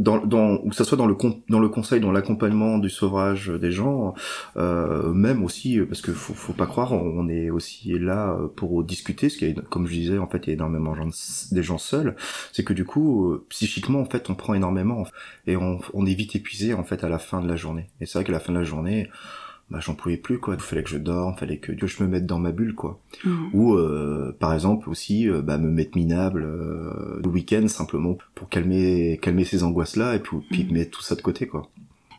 dans, 0.00 0.24
dans 0.24 0.54
ou 0.64 0.70
que 0.70 0.74
ça 0.74 0.84
soit 0.84 0.96
dans 0.96 1.06
le 1.06 1.16
dans 1.48 1.60
le 1.60 1.68
conseil, 1.68 2.00
dans 2.00 2.10
l'accompagnement 2.10 2.78
du 2.78 2.88
sauvage 2.88 3.48
des 3.48 3.70
gens, 3.70 4.14
euh, 4.56 5.12
même 5.12 5.44
aussi 5.44 5.78
euh, 5.78 5.86
parce 5.86 6.00
que 6.00 6.12
faut, 6.12 6.32
faut 6.32 6.54
pas 6.54 6.66
croire, 6.66 6.92
on, 6.92 7.28
est 7.28 7.50
aussi 7.50 7.98
là 7.98 8.32
euh, 8.32 8.48
pour 8.48 8.82
discuter, 8.82 9.28
qu'il 9.28 9.48
y 9.48 9.58
a, 9.58 9.62
comme 9.62 9.86
je 9.86 9.92
disais, 9.92 10.18
en 10.18 10.26
fait, 10.26 10.46
il 10.46 10.48
y 10.48 10.50
a 10.50 10.54
énormément 10.54 10.92
de 10.92 10.96
gens, 10.96 11.48
des 11.52 11.62
gens 11.62 11.78
seuls, 11.78 12.16
c'est 12.52 12.64
que 12.64 12.72
du 12.72 12.84
coup, 12.84 13.30
euh, 13.30 13.46
psychiquement, 13.50 14.00
en 14.00 14.06
fait, 14.06 14.30
on 14.30 14.34
prend 14.34 14.54
énormément 14.54 15.06
et 15.46 15.56
on, 15.56 15.80
on 15.92 16.06
est 16.06 16.14
vite 16.14 16.34
épuisé 16.34 16.72
en 16.72 16.82
fait 16.82 17.04
à 17.04 17.08
la 17.10 17.18
fin 17.18 17.42
de 17.42 17.48
la 17.48 17.56
journée. 17.56 17.90
Et 18.00 18.06
c'est 18.06 18.18
vrai 18.18 18.24
qu'à 18.24 18.32
la 18.32 18.40
fin 18.40 18.52
de 18.52 18.58
la 18.58 18.64
journée, 18.64 19.10
bah 19.70 19.78
j'en 19.80 19.94
pouvais 19.94 20.16
plus 20.16 20.38
quoi. 20.38 20.54
Il 20.54 20.60
fallait 20.60 20.82
que 20.82 20.90
je 20.90 20.98
dorme, 20.98 21.36
fallait 21.36 21.58
que, 21.58 21.72
je 21.86 22.02
me 22.02 22.08
mette 22.08 22.26
dans 22.26 22.38
ma 22.38 22.50
bulle 22.52 22.74
quoi 22.74 23.00
Mhm. 23.24 23.50
ou 23.52 23.74
euh, 23.74 24.36
par 24.38 24.52
exemple 24.54 24.88
aussi 24.90 25.28
euh, 25.28 25.42
bah, 25.42 25.58
me 25.58 25.70
mettre 25.70 25.96
minable 25.96 26.42
euh, 26.44 27.20
le 27.22 27.28
week-end 27.28 27.66
simplement 27.68 28.16
pour 28.34 28.48
calmer 28.48 29.18
calmer 29.22 29.44
ces 29.44 29.62
angoisses 29.62 29.96
là 29.96 30.14
et 30.14 30.18
puis, 30.20 30.36
puis 30.50 30.64
Mhm. 30.64 30.72
mettre 30.72 30.90
tout 30.90 31.02
ça 31.02 31.14
de 31.14 31.22
côté 31.22 31.46
quoi 31.46 31.70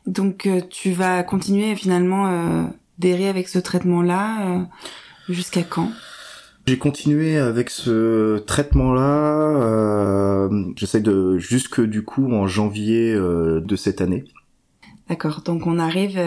Donc 0.07 0.45
euh, 0.45 0.61
tu 0.69 0.91
vas 0.91 1.23
continuer 1.23 1.75
finalement 1.75 2.27
euh, 2.27 2.63
d'errer 2.99 3.27
avec 3.29 3.47
ce 3.49 3.59
traitement-là 3.59 4.47
euh, 4.59 4.63
jusqu'à 5.29 5.63
quand? 5.63 5.91
J'ai 6.67 6.77
continué 6.77 7.37
avec 7.37 7.69
ce 7.71 8.37
traitement 8.39 8.93
là 8.93 9.01
euh, 9.61 10.63
j'essaie 10.75 11.01
de 11.01 11.37
jusque 11.39 11.81
du 11.81 12.03
coup 12.03 12.31
en 12.31 12.47
janvier 12.47 13.13
euh, 13.13 13.59
de 13.61 13.75
cette 13.75 13.99
année 13.99 14.23
D'accord. 15.09 15.41
Donc 15.43 15.67
on 15.67 15.77
arrive. 15.79 16.19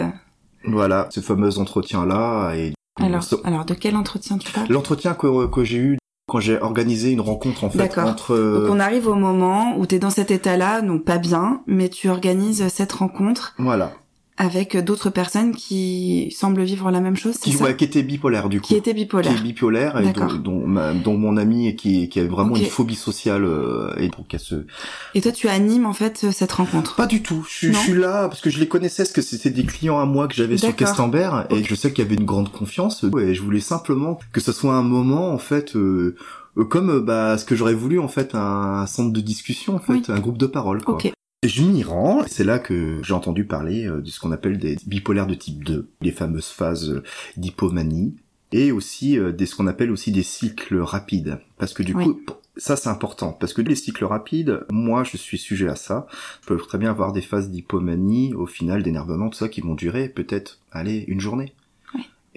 Voilà 0.67 1.07
ce 1.09 1.19
fameux 1.19 1.57
entretien 1.59 2.05
là 2.05 2.53
et 2.53 2.73
Alors, 3.01 3.23
alors 3.43 3.65
de 3.65 3.73
quel 3.73 3.95
entretien 3.95 4.37
tu 4.37 4.51
parles? 4.51 4.67
L'entretien 4.69 5.13
que, 5.13 5.47
que 5.47 5.63
j'ai 5.63 5.77
eu 5.77 5.97
quand 6.27 6.39
j'ai 6.39 6.59
organisé 6.59 7.11
une 7.11 7.21
rencontre 7.21 7.63
en 7.63 7.69
fait 7.69 7.77
D'accord. 7.77 8.07
entre 8.07 8.35
Donc 8.35 8.71
on 8.71 8.79
arrive 8.79 9.07
au 9.07 9.15
moment 9.15 9.77
où 9.77 9.85
tu 9.85 9.95
es 9.95 9.99
dans 9.99 10.09
cet 10.09 10.31
état-là, 10.31 10.81
donc 10.81 11.03
pas 11.03 11.19
bien, 11.19 11.61
mais 11.67 11.89
tu 11.89 12.09
organises 12.09 12.67
cette 12.69 12.91
rencontre. 12.93 13.53
Voilà 13.59 13.93
avec 14.37 14.75
d'autres 14.77 15.09
personnes 15.09 15.55
qui 15.55 16.35
semblent 16.37 16.63
vivre 16.63 16.91
la 16.91 16.99
même 16.99 17.15
chose, 17.15 17.37
qui, 17.37 17.53
ça 17.53 17.63
ouais, 17.63 17.75
qui 17.77 17.85
était 17.85 18.03
bipolaire 18.03 18.49
du 18.49 18.59
coup 18.59 18.67
Qui 18.67 18.75
étaient 18.75 18.93
bipolaires. 18.93 19.33
qui 19.33 19.39
est 19.39 19.43
bipolaire 19.43 19.97
et 20.01 20.11
dont, 20.11 20.25
dont, 20.35 20.67
ma- 20.67 20.93
dont 20.93 21.17
mon 21.17 21.37
ami 21.37 21.67
et 21.67 21.75
qui, 21.77 22.09
qui 22.09 22.19
a 22.19 22.25
vraiment 22.27 22.55
une 22.57 22.65
phobie 22.65 22.95
sociale 22.95 23.45
euh, 23.45 23.93
et 23.97 24.09
donc 24.09 24.27
qu'elle 24.27 24.41
se 24.41 24.65
Et 25.13 25.21
toi 25.21 25.31
tu 25.31 25.47
animes 25.47 25.85
en 25.85 25.93
fait 25.93 26.31
cette 26.31 26.51
rencontre? 26.51 26.95
pas 26.95 27.05
du 27.07 27.23
tout 27.23 27.45
je, 27.49 27.71
je 27.71 27.77
suis 27.77 27.93
là 27.93 28.27
parce 28.27 28.41
que 28.41 28.49
je 28.49 28.59
les 28.59 28.67
connaissais 28.67 29.03
parce 29.03 29.13
que 29.13 29.21
c'était 29.21 29.51
des 29.51 29.63
clients 29.65 29.99
à 29.99 30.05
moi 30.05 30.27
que 30.27 30.35
j'avais 30.35 30.57
sur 30.57 30.67
D'accord. 30.67 30.79
Castambert 30.87 31.47
et 31.49 31.63
je 31.63 31.73
sais 31.75 31.93
qu'il 31.93 32.03
y 32.03 32.07
avait 32.07 32.15
une 32.15 32.25
grande 32.25 32.51
confiance 32.51 33.05
et 33.19 33.33
je 33.35 33.41
voulais 33.41 33.61
simplement 33.61 34.19
que 34.33 34.41
ce 34.41 34.51
soit 34.51 34.73
un 34.75 34.83
moment 34.83 35.31
en 35.31 35.37
fait 35.37 35.77
euh, 35.77 36.15
euh, 36.57 36.65
comme 36.65 36.89
euh, 36.89 36.99
bah 36.99 37.37
ce 37.37 37.45
que 37.45 37.55
j'aurais 37.55 37.73
voulu 37.73 37.99
en 37.99 38.07
fait 38.09 38.31
un, 38.33 38.85
centre 38.85 39.13
de 39.13 39.21
discussion 39.21 39.75
en 39.75 39.79
fait 39.79 39.93
Oui. 39.93 40.03
un 40.09 40.19
groupe 40.19 40.37
de 40.37 40.45
parole 40.47 40.83
quoi. 40.83 40.95
Ok. 40.95 41.11
Je 41.47 41.61
m'y 41.63 41.83
rends, 41.83 42.23
c'est 42.27 42.43
là 42.43 42.57
que 42.59 43.01
j'ai 43.03 43.13
entendu 43.13 43.45
parler 43.45 43.85
euh, 43.87 44.01
de 44.01 44.09
ce 44.09 44.19
qu'on 44.19 44.31
appelle 44.31 44.57
des 44.57 44.77
bipolaires 44.87 45.27
de 45.27 45.35
type 45.35 45.63
2, 45.63 45.87
les 46.01 46.11
fameuses 46.11 46.47
phases 46.47 46.89
euh, 46.89 47.03
d'hypomanie, 47.37 48.15
et 48.51 48.71
aussi 48.71 49.19
euh, 49.19 49.31
des 49.31 49.45
ce 49.45 49.55
qu'on 49.55 49.67
appelle 49.67 49.91
aussi 49.91 50.11
des 50.11 50.23
cycles 50.23 50.77
rapides. 50.79 51.37
Parce 51.57 51.73
que 51.73 51.83
du 51.83 51.93
Oui. 51.93 52.05
coup, 52.05 52.19
Ça, 52.57 52.77
c'est 52.77 52.87
important 52.89 53.33
parce 53.33 53.53
que 53.53 53.61
les 53.61 53.75
cycles 53.75 54.05
rapides, 54.05 54.61
moi, 54.71 55.03
je 55.03 55.17
suis 55.17 55.37
sujet 55.37 55.67
à 55.67 55.75
ça. 55.75 56.07
Je 56.41 56.47
peux 56.47 56.57
très 56.57 56.77
bien 56.77 56.89
avoir 56.89 57.11
des 57.11 57.21
phases 57.21 57.49
d'hypomanie, 57.51 58.33
au 58.33 58.45
final, 58.47 58.81
d'énervement, 58.81 59.29
tout 59.29 59.37
ça, 59.37 59.49
qui 59.49 59.59
vont 59.61 59.75
durer 59.75 60.07
peut-être, 60.07 60.59
allez, 60.71 61.03
une 61.09 61.19
journée. 61.19 61.53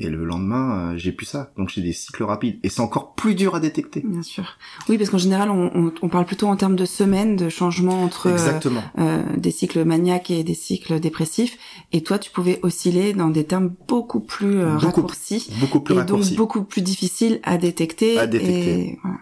Et 0.00 0.08
le 0.08 0.24
lendemain, 0.24 0.92
euh, 0.92 0.96
j'ai 0.96 1.10
plus 1.10 1.26
ça. 1.26 1.50
Donc 1.56 1.70
j'ai 1.70 1.82
des 1.82 1.92
cycles 1.92 2.22
rapides. 2.22 2.60
Et 2.62 2.68
c'est 2.68 2.80
encore 2.80 3.14
plus 3.14 3.34
dur 3.34 3.56
à 3.56 3.60
détecter. 3.60 4.00
Bien 4.06 4.22
sûr. 4.22 4.56
Oui, 4.88 4.96
parce 4.96 5.10
qu'en 5.10 5.18
général, 5.18 5.50
on, 5.50 5.92
on, 6.00 6.08
parle 6.08 6.24
plutôt 6.24 6.46
en 6.46 6.54
termes 6.54 6.76
de 6.76 6.84
semaines, 6.84 7.34
de 7.34 7.48
changement 7.48 8.04
entre 8.04 8.30
Exactement. 8.30 8.82
Euh, 8.98 9.24
des 9.36 9.50
cycles 9.50 9.84
maniaques 9.84 10.30
et 10.30 10.44
des 10.44 10.54
cycles 10.54 11.00
dépressifs. 11.00 11.58
Et 11.92 12.04
toi, 12.04 12.20
tu 12.20 12.30
pouvais 12.30 12.60
osciller 12.62 13.12
dans 13.12 13.28
des 13.28 13.42
termes 13.42 13.72
beaucoup 13.88 14.20
plus 14.20 14.60
euh, 14.60 14.76
raccourcis. 14.76 15.50
Beaucoup 15.58 15.80
plus 15.80 15.96
et 15.96 15.98
raccourcis. 15.98 16.30
donc 16.30 16.38
beaucoup 16.38 16.62
plus 16.62 16.82
difficiles 16.82 17.40
à 17.42 17.58
détecter. 17.58 18.20
À 18.20 18.28
détecter. 18.28 18.80
Et, 18.80 18.98
voilà. 19.02 19.18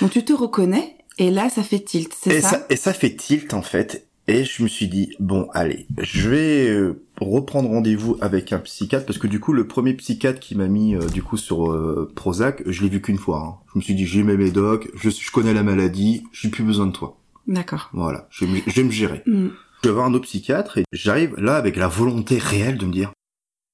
Donc 0.00 0.12
tu 0.12 0.24
te 0.24 0.32
reconnais. 0.32 0.96
Et 1.18 1.30
là, 1.30 1.48
ça 1.48 1.62
fait 1.62 1.80
tilt, 1.80 2.12
c'est 2.12 2.40
ça, 2.40 2.50
ça 2.50 2.66
Et 2.70 2.76
ça 2.76 2.92
fait 2.92 3.14
tilt, 3.14 3.54
en 3.54 3.62
fait. 3.62 4.06
Et 4.26 4.44
je 4.44 4.62
me 4.62 4.68
suis 4.68 4.88
dit, 4.88 5.14
bon, 5.20 5.48
allez, 5.52 5.86
je 5.98 6.30
vais 6.30 6.70
euh, 6.70 7.04
reprendre 7.20 7.68
rendez-vous 7.68 8.16
avec 8.22 8.54
un 8.54 8.58
psychiatre, 8.58 9.04
parce 9.04 9.18
que 9.18 9.26
du 9.26 9.38
coup, 9.38 9.52
le 9.52 9.66
premier 9.66 9.92
psychiatre 9.92 10.40
qui 10.40 10.54
m'a 10.54 10.66
mis 10.66 10.96
euh, 10.96 11.06
du 11.08 11.22
coup 11.22 11.36
sur 11.36 11.70
euh, 11.70 12.10
Prozac, 12.14 12.62
je 12.64 12.82
l'ai 12.82 12.88
vu 12.88 13.02
qu'une 13.02 13.18
fois. 13.18 13.38
Hein. 13.46 13.66
Je 13.72 13.78
me 13.78 13.82
suis 13.82 13.94
dit, 13.94 14.06
j'ai 14.06 14.22
mes 14.22 14.38
médocs, 14.38 14.88
je, 14.94 15.10
je 15.10 15.30
connais 15.30 15.52
la 15.52 15.62
maladie, 15.62 16.24
j'ai 16.32 16.48
plus 16.48 16.64
besoin 16.64 16.86
de 16.86 16.92
toi. 16.92 17.18
D'accord. 17.46 17.90
Voilà, 17.92 18.26
je, 18.30 18.46
je, 18.66 18.72
vais 18.72 18.84
me 18.84 18.90
gérer. 18.90 19.22
Mm. 19.26 19.48
Je 19.82 19.88
vais 19.88 19.94
voir 19.94 20.06
un 20.06 20.14
autre 20.14 20.24
psychiatre, 20.24 20.78
et 20.78 20.84
j'arrive 20.90 21.34
là 21.36 21.56
avec 21.56 21.76
la 21.76 21.88
volonté 21.88 22.38
réelle 22.38 22.78
de 22.78 22.86
me 22.86 22.92
dire, 22.92 23.12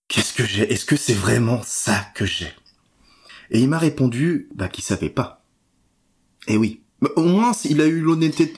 qu'est-ce 0.08 0.34
que 0.34 0.44
j'ai? 0.44 0.72
Est-ce 0.72 0.84
que 0.84 0.96
c'est 0.96 1.14
vraiment 1.14 1.60
ça 1.64 2.06
que 2.16 2.26
j'ai? 2.26 2.52
Et 3.52 3.60
il 3.60 3.68
m'a 3.68 3.78
répondu, 3.78 4.48
bah, 4.56 4.68
qu'il 4.68 4.82
savait 4.82 5.10
pas. 5.10 5.44
Et 6.48 6.56
oui, 6.56 6.82
au 7.16 7.22
moins, 7.22 7.52
il 7.64 7.80
a 7.80 7.86
eu 7.86 8.00
l'honnêteté, 8.00 8.52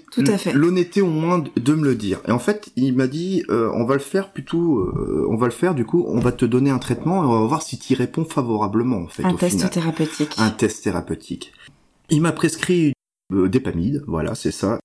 l'honnêteté 0.53 1.01
au 1.01 1.09
moins 1.09 1.45
de 1.57 1.75
me 1.75 1.85
le 1.85 1.95
dire. 1.95 2.21
Et 2.27 2.33
en 2.33 2.39
fait, 2.39 2.71
il 2.77 2.95
m'a 2.95 3.07
dit, 3.07 3.45
euh, 3.51 3.71
on 3.75 3.85
va 3.85 3.95
le 3.95 4.01
faire 4.01 4.33
plutôt, 4.33 4.81
euh, 4.81 5.27
on 5.31 5.37
va 5.37 5.47
le 5.47 5.53
faire. 5.53 5.75
Du 5.75 5.85
coup, 5.85 6.05
on 6.09 6.19
va 6.19 6.33
te 6.33 6.45
donner 6.45 6.71
un 6.71 6.79
traitement 6.79 7.23
et 7.23 7.27
on 7.27 7.41
va 7.41 7.47
voir 7.47 7.63
si 7.63 7.79
tu 7.79 7.93
y 7.93 7.97
réponds 7.97 8.25
favorablement. 8.25 8.99
En 8.99 9.09
fait, 9.09 9.25
un 9.25 9.35
au 9.35 9.37
test 9.37 9.57
final. 9.57 9.71
thérapeutique. 9.71 10.35
Un 10.39 10.51
test 10.51 10.83
thérapeutique. 10.83 11.53
Il 12.11 12.21
m'a 12.21 12.33
prescrit 12.33 12.93
euh, 13.33 13.49
des 13.49 13.61
pamides, 13.61 14.03
voilà, 14.07 14.35
c'est 14.35 14.51
ça. 14.51 14.81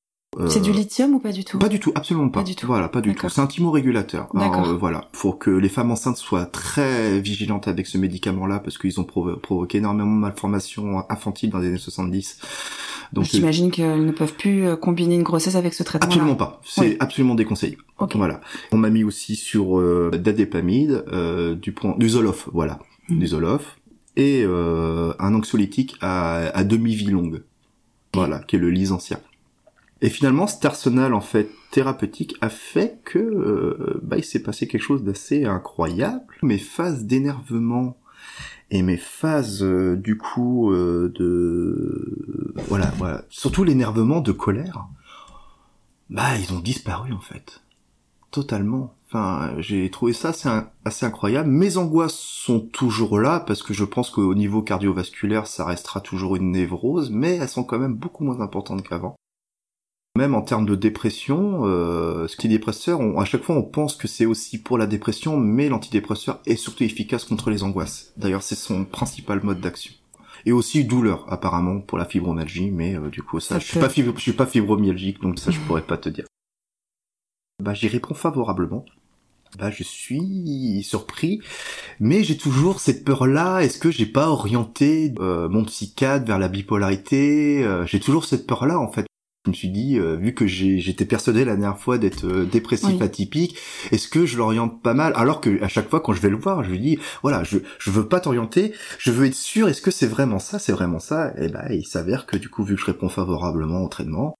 C'est 0.49 0.61
du 0.61 0.71
lithium 0.71 1.15
ou 1.15 1.19
pas 1.19 1.31
du 1.31 1.43
tout 1.43 1.57
Pas 1.59 1.69
du 1.69 1.79
tout, 1.79 1.91
absolument 1.95 2.29
pas. 2.29 2.41
Pas 2.41 2.45
du 2.45 2.55
tout. 2.55 2.67
Voilà, 2.67 2.89
pas 2.89 3.01
du 3.01 3.15
tout. 3.15 3.29
C'est 3.29 3.41
un 3.41 3.47
thymorégulateur. 3.47 4.27
D'accord. 4.33 4.67
Euh, 4.67 4.73
voilà, 4.73 5.09
faut 5.13 5.33
que 5.33 5.49
les 5.49 5.69
femmes 5.69 5.91
enceintes 5.91 6.17
soient 6.17 6.45
très 6.45 7.19
vigilantes 7.19 7.67
avec 7.67 7.87
ce 7.87 7.97
médicament-là 7.97 8.59
parce 8.59 8.77
qu'ils 8.77 8.99
ont 8.99 9.03
provo 9.03 9.35
provoqué 9.37 9.79
énormément 9.79 10.13
de 10.15 10.19
malformations 10.21 11.03
infantiles 11.09 11.49
dans 11.49 11.59
les 11.59 11.67
années 11.67 11.77
70. 11.77 12.39
Donc 13.13 13.25
j'imagine 13.25 13.71
qu'elles 13.71 14.05
ne 14.05 14.11
peuvent 14.11 14.33
plus 14.33 14.75
combiner 14.77 15.15
une 15.15 15.23
grossesse 15.23 15.55
avec 15.55 15.73
ce 15.73 15.83
traitement. 15.83 16.07
Absolument 16.07 16.35
pas. 16.35 16.61
C'est 16.65 16.81
oui. 16.81 16.97
absolument 16.99 17.35
déconseillé. 17.35 17.77
Okay. 17.99 18.17
Voilà. 18.17 18.41
On 18.71 18.77
m'a 18.77 18.89
mis 18.89 19.03
aussi 19.03 19.35
sur 19.35 19.79
euh, 19.79 20.11
d'adépamide, 20.13 21.03
euh, 21.11 21.55
du 21.55 21.71
point, 21.71 21.95
du 21.97 22.09
Zoloft, 22.09 22.49
voilà, 22.53 22.79
Mm. 23.09 23.19
du 23.19 23.27
Zoloft 23.27 23.65
et 24.15 24.43
euh, 24.43 25.13
un 25.19 25.33
anxiolytique 25.35 25.95
à, 26.01 26.47
à 26.53 26.63
demi-vie 26.63 27.07
longue. 27.11 27.43
Voilà, 28.13 28.39
qui 28.39 28.55
est 28.55 28.59
le 28.59 28.69
Lysancia. 28.69 29.19
Et 30.01 30.09
finalement, 30.09 30.47
cet 30.47 30.63
arsenal 30.65 31.13
en 31.13 31.21
fait 31.21 31.49
thérapeutique 31.71 32.35
a 32.41 32.49
fait 32.49 32.99
que 33.03 33.17
euh, 33.17 33.99
bah, 34.03 34.17
il 34.17 34.23
s'est 34.23 34.43
passé 34.43 34.67
quelque 34.67 34.81
chose 34.81 35.03
d'assez 35.03 35.45
incroyable. 35.45 36.35
Mes 36.43 36.59
phases 36.59 37.05
d'énervement 37.05 37.97
et 38.69 38.83
mes 38.83 38.97
phases 38.97 39.63
euh, 39.63 39.95
du 39.95 40.17
coup 40.17 40.71
euh, 40.71 41.11
de 41.15 42.53
voilà 42.67 42.91
voilà. 42.97 43.23
Surtout 43.29 43.63
l'énervement 43.63 44.21
de 44.21 44.31
colère 44.31 44.87
bah 46.09 46.37
ils 46.37 46.53
ont 46.53 46.59
disparu 46.59 47.11
en 47.11 47.19
fait. 47.19 47.61
Totalement. 48.29 48.93
Enfin 49.07 49.55
j'ai 49.57 49.89
trouvé 49.89 50.13
ça 50.13 50.29
assez, 50.29 50.49
assez 50.85 51.05
incroyable. 51.07 51.49
Mes 51.49 51.77
angoisses 51.77 52.19
sont 52.19 52.59
toujours 52.59 53.19
là 53.19 53.39
parce 53.39 53.63
que 53.63 53.73
je 53.73 53.83
pense 53.83 54.11
qu'au 54.11 54.35
niveau 54.35 54.61
cardiovasculaire 54.61 55.47
ça 55.47 55.65
restera 55.65 56.01
toujours 56.01 56.35
une 56.35 56.51
névrose 56.51 57.09
mais 57.09 57.37
elles 57.37 57.49
sont 57.49 57.63
quand 57.63 57.79
même 57.79 57.95
beaucoup 57.95 58.23
moins 58.23 58.41
importantes 58.41 58.87
qu'avant 58.87 59.15
même 60.17 60.35
en 60.35 60.41
termes 60.41 60.65
de 60.65 60.75
dépression, 60.75 61.61
euh, 61.65 62.27
ce 62.27 62.35
antidépresseur, 62.35 62.99
on, 62.99 63.19
à 63.19 63.25
chaque 63.25 63.43
fois 63.43 63.55
on 63.55 63.63
pense 63.63 63.95
que 63.95 64.07
c'est 64.07 64.25
aussi 64.25 64.57
pour 64.57 64.77
la 64.77 64.87
dépression, 64.87 65.37
mais 65.37 65.69
l'antidépresseur 65.69 66.41
est 66.45 66.55
surtout 66.57 66.83
efficace 66.83 67.23
contre 67.23 67.49
les 67.49 67.63
angoisses. 67.63 68.11
D'ailleurs, 68.17 68.43
c'est 68.43 68.55
son 68.55 68.83
principal 68.85 69.41
mode 69.43 69.61
d'action. 69.61 69.93
Et 70.45 70.51
aussi 70.51 70.83
douleur, 70.85 71.25
apparemment, 71.31 71.79
pour 71.81 71.97
la 71.97 72.05
fibromyalgie, 72.05 72.69
mais 72.71 72.95
euh, 72.95 73.09
du 73.09 73.21
coup, 73.23 73.39
ça, 73.39 73.55
Ça 73.55 73.59
je 73.59 73.65
suis 73.65 73.79
pas 73.79 73.89
fibro- 73.89 74.15
je 74.15 74.21
suis 74.21 74.33
pas 74.33 74.45
fibromyalgique, 74.45 75.21
donc 75.21 75.39
ça, 75.39 75.51
je 75.51 75.59
pourrais 75.67 75.81
pas 75.81 75.97
te 75.97 76.09
dire. 76.09 76.25
Bah, 77.63 77.73
j'y 77.73 77.87
réponds 77.87 78.13
favorablement. 78.13 78.85
Bah, 79.57 79.71
je 79.71 79.81
suis 79.81 80.83
surpris, 80.83 81.39
mais 81.99 82.23
j'ai 82.23 82.37
toujours 82.37 82.79
cette 82.79 83.03
peur-là. 83.03 83.61
Est-ce 83.61 83.79
que 83.79 83.89
j'ai 83.89 84.05
pas 84.05 84.29
orienté 84.29 85.13
euh, 85.19 85.47
mon 85.49 85.63
psychiatre 85.65 86.25
vers 86.27 86.37
la 86.37 86.49
bipolarité 86.49 87.63
Euh, 87.63 87.85
J'ai 87.85 87.99
toujours 87.99 88.25
cette 88.25 88.45
peur-là, 88.45 88.77
en 88.77 88.91
fait. 88.91 89.06
Je 89.47 89.51
me 89.51 89.55
suis 89.55 89.69
dit, 89.69 89.97
euh, 89.97 90.17
vu 90.17 90.33
que 90.33 90.45
j'étais 90.45 91.05
persuadé 91.05 91.45
la 91.45 91.55
dernière 91.55 91.79
fois 91.79 91.97
d'être 91.97 92.25
euh, 92.25 92.43
dépressif 92.43 92.89
Oui. 92.89 93.01
atypique, 93.01 93.57
est-ce 93.91 94.09
que 94.09 94.25
je 94.25 94.37
l'oriente 94.37 94.83
pas 94.83 94.93
mal? 94.93 95.13
Alors 95.15 95.39
que 95.39 95.63
à 95.63 95.69
chaque 95.69 95.89
fois 95.89 96.01
quand 96.01 96.11
je 96.11 96.19
vais 96.19 96.29
le 96.29 96.35
voir, 96.35 96.65
je 96.65 96.69
lui 96.71 96.79
dis, 96.79 96.99
voilà, 97.21 97.45
je 97.45 97.59
je 97.79 97.89
veux 97.89 98.09
pas 98.09 98.19
t'orienter, 98.19 98.73
je 98.99 99.09
veux 99.09 99.25
être 99.25 99.33
sûr. 99.35 99.69
Est-ce 99.69 99.81
que 99.81 99.89
c'est 99.89 100.05
vraiment 100.05 100.39
ça? 100.39 100.59
C'est 100.59 100.73
vraiment 100.73 100.99
ça? 100.99 101.33
Et 101.37 101.47
ben, 101.47 101.65
il 101.69 101.85
s'avère 101.85 102.25
que 102.25 102.35
du 102.35 102.49
coup, 102.49 102.65
vu 102.65 102.75
que 102.75 102.81
je 102.81 102.85
réponds 102.87 103.07
favorablement 103.07 103.83
au 103.85 103.87
traitement, 103.87 104.35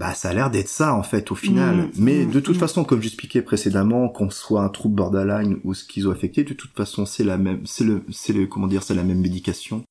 bah 0.00 0.14
ça 0.14 0.30
a 0.30 0.32
l'air 0.32 0.50
d'être 0.50 0.68
ça 0.68 0.94
en 0.94 1.02
fait 1.02 1.30
au 1.30 1.34
final. 1.34 1.76
Mmh, 1.76 1.90
Mais 1.98 2.24
mmh, 2.24 2.30
de 2.30 2.40
toute 2.40 2.56
mmh. 2.56 2.60
façon, 2.60 2.84
comme 2.84 3.02
j'expliquais 3.02 3.42
précédemment, 3.42 4.08
qu'on 4.08 4.30
soit 4.30 4.62
un 4.62 4.70
trouble 4.70 4.94
borderline 4.94 5.58
ou 5.62 5.74
schizoaffecté, 5.74 6.44
de 6.44 6.54
toute 6.54 6.74
façon 6.74 7.04
c'est 7.04 7.24
la 7.24 7.36
même, 7.36 7.66
c'est 7.66 7.84
le, 7.84 8.02
c'est 8.10 8.32
le, 8.32 8.46
comment 8.46 8.66
dire, 8.66 8.82
c'est 8.82 8.94
la 8.94 9.04
même 9.04 9.20
médication. 9.20 9.82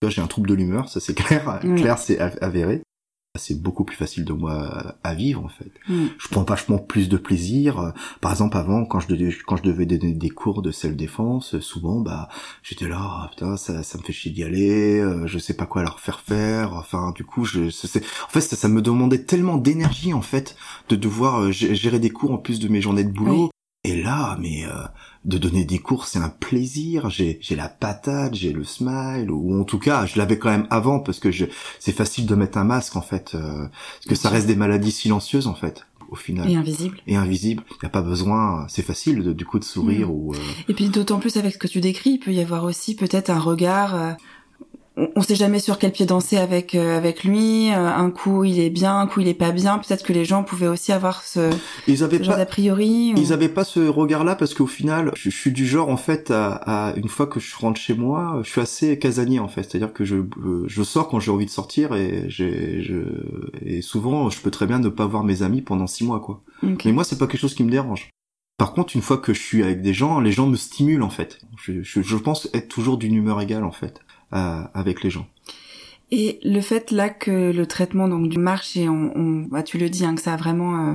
Là, 0.00 0.08
J'ai 0.08 0.22
un 0.22 0.28
trouble 0.28 0.48
de 0.48 0.54
l'humeur, 0.54 0.88
ça 0.88 0.98
c'est 0.98 1.12
clair, 1.12 1.60
clair, 1.76 1.98
c'est 1.98 2.18
av- 2.20 2.38
avéré. 2.40 2.80
C'est 3.38 3.60
beaucoup 3.60 3.84
plus 3.84 3.96
facile 3.96 4.24
de 4.24 4.32
moi 4.32 4.94
à 5.02 5.14
vivre 5.14 5.44
en 5.44 5.48
fait. 5.48 5.70
Mm. 5.88 6.06
Je 6.18 6.28
prends 6.28 6.42
vachement 6.42 6.78
plus 6.78 7.08
de 7.08 7.16
plaisir. 7.16 7.92
Par 8.20 8.30
exemple, 8.32 8.56
avant, 8.56 8.84
quand 8.84 9.00
je 9.00 9.08
devais, 9.08 9.34
quand 9.46 9.56
je 9.56 9.62
devais 9.62 9.86
donner 9.86 10.12
des 10.12 10.30
cours 10.30 10.60
de 10.62 10.70
self-défense, 10.70 11.58
souvent, 11.60 12.00
bah, 12.00 12.28
j'étais 12.62 12.88
là, 12.88 12.98
ah, 13.00 13.28
putain, 13.30 13.56
ça, 13.56 13.82
ça 13.82 13.98
me 13.98 14.02
fait 14.02 14.12
chier 14.12 14.32
d'y 14.32 14.44
aller, 14.44 14.98
euh, 14.98 15.26
je 15.26 15.38
sais 15.38 15.54
pas 15.54 15.66
quoi 15.66 15.82
leur 15.82 16.00
faire 16.00 16.20
faire. 16.20 16.74
Enfin, 16.74 17.12
du 17.14 17.24
coup, 17.24 17.44
je, 17.44 17.70
c'est, 17.70 18.04
en 18.04 18.28
fait, 18.28 18.40
ça, 18.40 18.56
ça 18.56 18.68
me 18.68 18.82
demandait 18.82 19.22
tellement 19.24 19.56
d'énergie 19.56 20.12
en 20.14 20.22
fait 20.22 20.56
de 20.88 20.96
devoir 20.96 21.40
euh, 21.42 21.50
gé- 21.50 21.74
gérer 21.74 21.98
des 21.98 22.10
cours 22.10 22.32
en 22.32 22.38
plus 22.38 22.58
de 22.60 22.68
mes 22.68 22.80
journées 22.80 23.04
de 23.04 23.12
boulot. 23.12 23.50
Et 23.84 24.02
là, 24.02 24.36
mais 24.40 24.64
euh, 24.64 24.70
de 25.24 25.38
donner 25.38 25.64
des 25.64 25.78
cours, 25.78 26.06
c'est 26.06 26.18
un 26.18 26.28
plaisir. 26.30 27.10
J'ai, 27.10 27.38
j'ai 27.40 27.54
la 27.54 27.68
patate, 27.68 28.34
j'ai 28.34 28.52
le 28.52 28.64
smile, 28.64 29.30
ou 29.30 29.58
en 29.60 29.64
tout 29.64 29.78
cas, 29.78 30.04
je 30.04 30.18
l'avais 30.18 30.38
quand 30.38 30.50
même 30.50 30.66
avant 30.70 30.98
parce 30.98 31.20
que 31.20 31.30
je, 31.30 31.44
c'est 31.78 31.92
facile 31.92 32.26
de 32.26 32.34
mettre 32.34 32.58
un 32.58 32.64
masque 32.64 32.96
en 32.96 33.02
fait, 33.02 33.32
euh, 33.34 33.68
parce 33.68 34.06
que 34.08 34.14
ça 34.16 34.30
reste 34.30 34.46
des 34.48 34.56
maladies 34.56 34.90
silencieuses 34.90 35.46
en 35.46 35.54
fait, 35.54 35.86
au 36.10 36.16
final 36.16 36.50
Et 36.50 36.56
invisible. 36.56 36.98
et 37.06 37.14
invisible. 37.16 37.62
Il 37.70 37.76
n'y 37.82 37.86
a 37.86 37.90
pas 37.90 38.02
besoin, 38.02 38.66
c'est 38.68 38.82
facile 38.82 39.22
de, 39.22 39.32
du 39.32 39.44
coup 39.44 39.60
de 39.60 39.64
sourire 39.64 40.12
ou. 40.12 40.34
euh, 40.34 40.38
Et 40.68 40.74
puis 40.74 40.88
d'autant 40.88 41.20
plus 41.20 41.36
avec 41.36 41.52
ce 41.54 41.58
que 41.58 41.68
tu 41.68 41.80
décris, 41.80 42.10
il 42.14 42.18
peut 42.18 42.32
y 42.32 42.40
avoir 42.40 42.64
aussi 42.64 42.96
peut-être 42.96 43.30
un 43.30 43.38
regard. 43.40 44.16
On, 44.98 45.08
on 45.16 45.22
sait 45.22 45.34
jamais 45.36 45.58
sur 45.60 45.78
quel 45.78 45.92
pied 45.92 46.04
danser 46.06 46.36
avec 46.36 46.74
euh, 46.74 46.96
avec 46.96 47.24
lui. 47.24 47.70
euh, 47.72 47.88
un 47.88 48.10
coup 48.10 48.44
il 48.44 48.58
est 48.60 48.70
bien, 48.70 48.98
un 48.98 49.06
coup 49.06 49.20
il 49.20 49.28
est 49.28 49.34
pas 49.34 49.52
bien. 49.52 49.78
Peut-être 49.78 50.04
que 50.04 50.12
les 50.12 50.24
gens 50.24 50.42
pouvaient 50.44 50.66
aussi 50.68 50.92
avoir 50.92 51.22
ce, 51.22 51.50
Ils 51.86 52.02
avaient 52.04 52.18
ce 52.18 52.24
genre 52.24 52.34
pas. 52.34 52.38
d'a 52.40 52.46
priori. 52.46 53.12
ou- 53.14 53.18
Ils 53.18 53.32
avaient 53.32 53.48
pas 53.48 53.64
ce 53.64 53.80
regard-là 53.88 54.34
parce 54.34 54.52
qu'au 54.54 54.66
final, 54.66 55.12
je, 55.16 55.30
je 55.30 55.36
suis 55.36 55.52
du 55.52 55.66
genre 55.66 55.88
en 55.88 55.96
fait 55.96 56.30
à, 56.30 56.52
à- 56.88 56.94
une 56.96 57.08
fois 57.08 57.26
que 57.26 57.40
je 57.40 57.56
rentre 57.56 57.80
chez 57.80 57.94
moi, 57.94 58.40
je 58.44 58.50
suis 58.50 58.60
assez 58.60 58.98
casanier 58.98 59.38
en 59.38 59.48
fait, 59.48 59.62
c'est-à-dire 59.62 59.92
que 59.92 60.04
je 60.04 60.16
euh, 60.16 60.64
je 60.66 60.82
sors 60.82 61.08
quand 61.08 61.20
j'ai 61.20 61.30
envie 61.30 61.46
de 61.46 61.50
sortir 61.50 61.94
et 61.94 62.24
j'ai 62.28 62.82
je 62.82 62.96
et 63.64 63.82
souvent 63.82 64.30
je 64.30 64.40
peux 64.40 64.50
très 64.50 64.66
bien 64.66 64.78
ne 64.78 64.88
pas 64.88 65.06
voir 65.06 65.24
mes 65.24 65.42
amis 65.42 65.62
pendant 65.62 65.86
six 65.86 66.04
mois 66.04 66.20
quoi. 66.20 66.42
Mais 66.84 66.92
moi 66.92 67.04
c'est 67.04 67.18
pas 67.18 67.26
quelque 67.26 67.40
chose 67.40 67.54
qui 67.54 67.64
me 67.64 67.70
dérange. 67.70 68.10
Par 68.58 68.72
contre, 68.72 68.96
une 68.96 69.02
fois 69.02 69.18
que 69.18 69.32
je 69.32 69.40
suis 69.40 69.62
avec 69.62 69.82
des 69.82 69.94
gens, 69.94 70.18
les 70.18 70.32
gens 70.32 70.48
me 70.48 70.56
stimulent 70.56 71.04
en 71.04 71.10
fait. 71.10 71.38
Je, 71.62 71.80
je, 71.82 72.02
je 72.02 72.16
pense 72.16 72.48
être 72.54 72.66
toujours 72.68 72.98
d'une 72.98 73.14
humeur 73.14 73.40
égale 73.40 73.62
en 73.62 73.70
fait 73.70 74.00
avec 74.30 75.02
les 75.02 75.10
gens. 75.10 75.26
Et 76.10 76.40
le 76.42 76.62
fait 76.62 76.90
là 76.90 77.10
que 77.10 77.52
le 77.52 77.66
traitement 77.66 78.08
donc 78.08 78.30
du 78.30 78.38
marche 78.38 78.78
et 78.78 78.88
on, 78.88 79.12
on 79.14 79.46
bah, 79.50 79.62
tu 79.62 79.76
le 79.76 79.90
dis 79.90 80.06
hein, 80.06 80.14
que 80.14 80.22
ça 80.22 80.32
a 80.32 80.36
vraiment, 80.36 80.92
euh, 80.92 80.94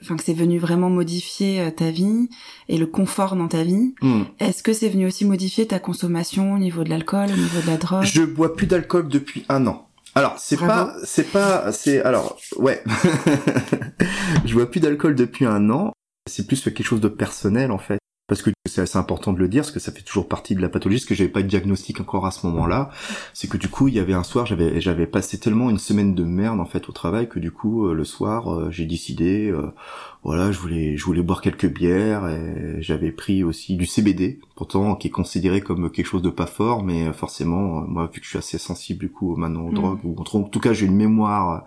enfin 0.00 0.16
que 0.16 0.24
c'est 0.24 0.32
venu 0.32 0.58
vraiment 0.58 0.88
modifier 0.88 1.60
euh, 1.60 1.70
ta 1.70 1.90
vie 1.90 2.30
et 2.70 2.78
le 2.78 2.86
confort 2.86 3.36
dans 3.36 3.48
ta 3.48 3.62
vie. 3.62 3.94
Hmm. 4.00 4.22
Est-ce 4.40 4.62
que 4.62 4.72
c'est 4.72 4.88
venu 4.88 5.06
aussi 5.06 5.26
modifier 5.26 5.66
ta 5.66 5.78
consommation 5.78 6.54
au 6.54 6.58
niveau 6.58 6.82
de 6.82 6.88
l'alcool, 6.88 7.28
au 7.30 7.36
niveau 7.36 7.60
de 7.60 7.66
la 7.66 7.76
drogue? 7.76 8.04
Je 8.04 8.22
bois 8.22 8.56
plus 8.56 8.66
d'alcool 8.66 9.08
depuis 9.08 9.44
un 9.50 9.66
an. 9.66 9.86
Alors 10.14 10.36
c'est 10.38 10.56
pas 10.56 10.94
c'est 11.04 11.30
pas 11.30 11.72
c'est 11.72 12.00
alors 12.02 12.38
ouais 12.56 12.82
je 14.44 14.54
bois 14.54 14.70
plus 14.70 14.80
d'alcool 14.80 15.14
depuis 15.14 15.44
un 15.44 15.68
an. 15.68 15.92
C'est 16.26 16.46
plus 16.46 16.62
quelque 16.62 16.84
chose 16.84 17.00
de 17.02 17.08
personnel 17.08 17.70
en 17.70 17.78
fait. 17.78 17.98
Parce 18.26 18.40
que 18.40 18.50
c'est 18.66 18.80
assez 18.80 18.96
important 18.96 19.34
de 19.34 19.38
le 19.38 19.48
dire, 19.48 19.62
parce 19.62 19.70
que 19.70 19.80
ça 19.80 19.92
fait 19.92 20.02
toujours 20.02 20.28
partie 20.28 20.54
de 20.54 20.62
la 20.62 20.70
pathologie, 20.70 21.00
parce 21.00 21.08
que 21.08 21.14
j'avais 21.14 21.30
pas 21.30 21.42
de 21.42 21.48
diagnostic 21.48 22.00
encore 22.00 22.24
à 22.24 22.30
ce 22.30 22.46
moment-là, 22.46 22.90
c'est 23.34 23.48
que 23.48 23.58
du 23.58 23.68
coup, 23.68 23.88
il 23.88 23.94
y 23.94 23.98
avait 23.98 24.14
un 24.14 24.22
soir, 24.22 24.46
j'avais 24.46 24.80
j'avais 24.80 25.06
passé 25.06 25.38
tellement 25.38 25.68
une 25.68 25.78
semaine 25.78 26.14
de 26.14 26.24
merde 26.24 26.58
en 26.58 26.64
fait 26.64 26.88
au 26.88 26.92
travail 26.92 27.28
que 27.28 27.38
du 27.38 27.50
coup, 27.50 27.86
euh, 27.86 27.92
le 27.92 28.04
soir, 28.04 28.52
euh, 28.52 28.70
j'ai 28.70 28.86
décidé, 28.86 29.50
euh, 29.50 29.74
voilà, 30.22 30.52
je 30.52 30.58
voulais 30.58 30.96
je 30.96 31.04
voulais 31.04 31.22
boire 31.22 31.42
quelques 31.42 31.70
bières, 31.70 32.26
et 32.26 32.76
j'avais 32.80 33.12
pris 33.12 33.44
aussi 33.44 33.76
du 33.76 33.84
CBD, 33.84 34.40
pourtant 34.56 34.96
qui 34.96 35.08
est 35.08 35.10
considéré 35.10 35.60
comme 35.60 35.90
quelque 35.90 36.06
chose 36.06 36.22
de 36.22 36.30
pas 36.30 36.46
fort, 36.46 36.82
mais 36.82 37.12
forcément, 37.12 37.82
moi 37.82 38.10
vu 38.12 38.20
que 38.20 38.24
je 38.24 38.30
suis 38.30 38.38
assez 38.38 38.58
sensible 38.58 39.00
du 39.00 39.10
coup 39.10 39.36
maintenant 39.36 39.66
aux 39.66 39.70
mmh. 39.70 39.74
drogues, 39.74 40.00
ou 40.04 40.16
en 40.18 40.42
tout 40.44 40.60
cas 40.60 40.72
j'ai 40.72 40.86
une 40.86 40.96
mémoire 40.96 41.64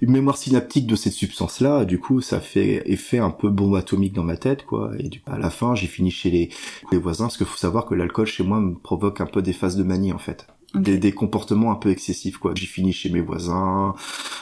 une 0.00 0.12
mémoire 0.12 0.36
synaptique 0.36 0.86
de 0.86 0.96
cette 0.96 1.12
substance-là. 1.12 1.84
Du 1.84 1.98
coup, 1.98 2.20
ça 2.20 2.40
fait 2.40 2.82
effet 2.86 3.18
un 3.18 3.30
peu 3.30 3.48
bombe 3.48 3.74
atomique 3.74 4.12
dans 4.12 4.22
ma 4.22 4.36
tête, 4.36 4.64
quoi. 4.64 4.92
Et 4.98 5.08
du, 5.08 5.22
à 5.26 5.38
la 5.38 5.50
fin, 5.50 5.73
j'ai 5.74 5.86
fini 5.86 6.10
chez 6.10 6.30
les, 6.30 6.48
les 6.92 6.98
voisins 6.98 7.24
parce 7.24 7.36
qu'il 7.36 7.46
faut 7.46 7.56
savoir 7.56 7.86
que 7.86 7.94
l'alcool 7.94 8.26
chez 8.26 8.44
moi 8.44 8.60
me 8.60 8.74
provoque 8.74 9.20
un 9.20 9.26
peu 9.26 9.42
des 9.42 9.52
phases 9.52 9.76
de 9.76 9.82
manie, 9.82 10.12
en 10.12 10.18
fait. 10.18 10.46
Des, 10.74 10.98
des, 10.98 11.12
comportements 11.12 11.70
un 11.70 11.76
peu 11.76 11.90
excessifs 11.90 12.38
quoi. 12.38 12.52
J'ai 12.56 12.66
fini 12.66 12.92
chez 12.92 13.08
mes 13.08 13.20
voisins 13.20 13.94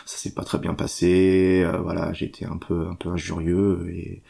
ça 0.07 0.16
s'est 0.16 0.33
pas 0.33 0.45
très 0.45 0.59
bien 0.59 0.72
passé 0.72 1.62
euh, 1.62 1.78
voilà 1.83 2.14
j'étais 2.14 2.47
un 2.47 2.57
peu 2.57 2.89
un 2.89 2.95
peu 2.95 3.11
injurieux 3.11 3.87
et 3.95 4.22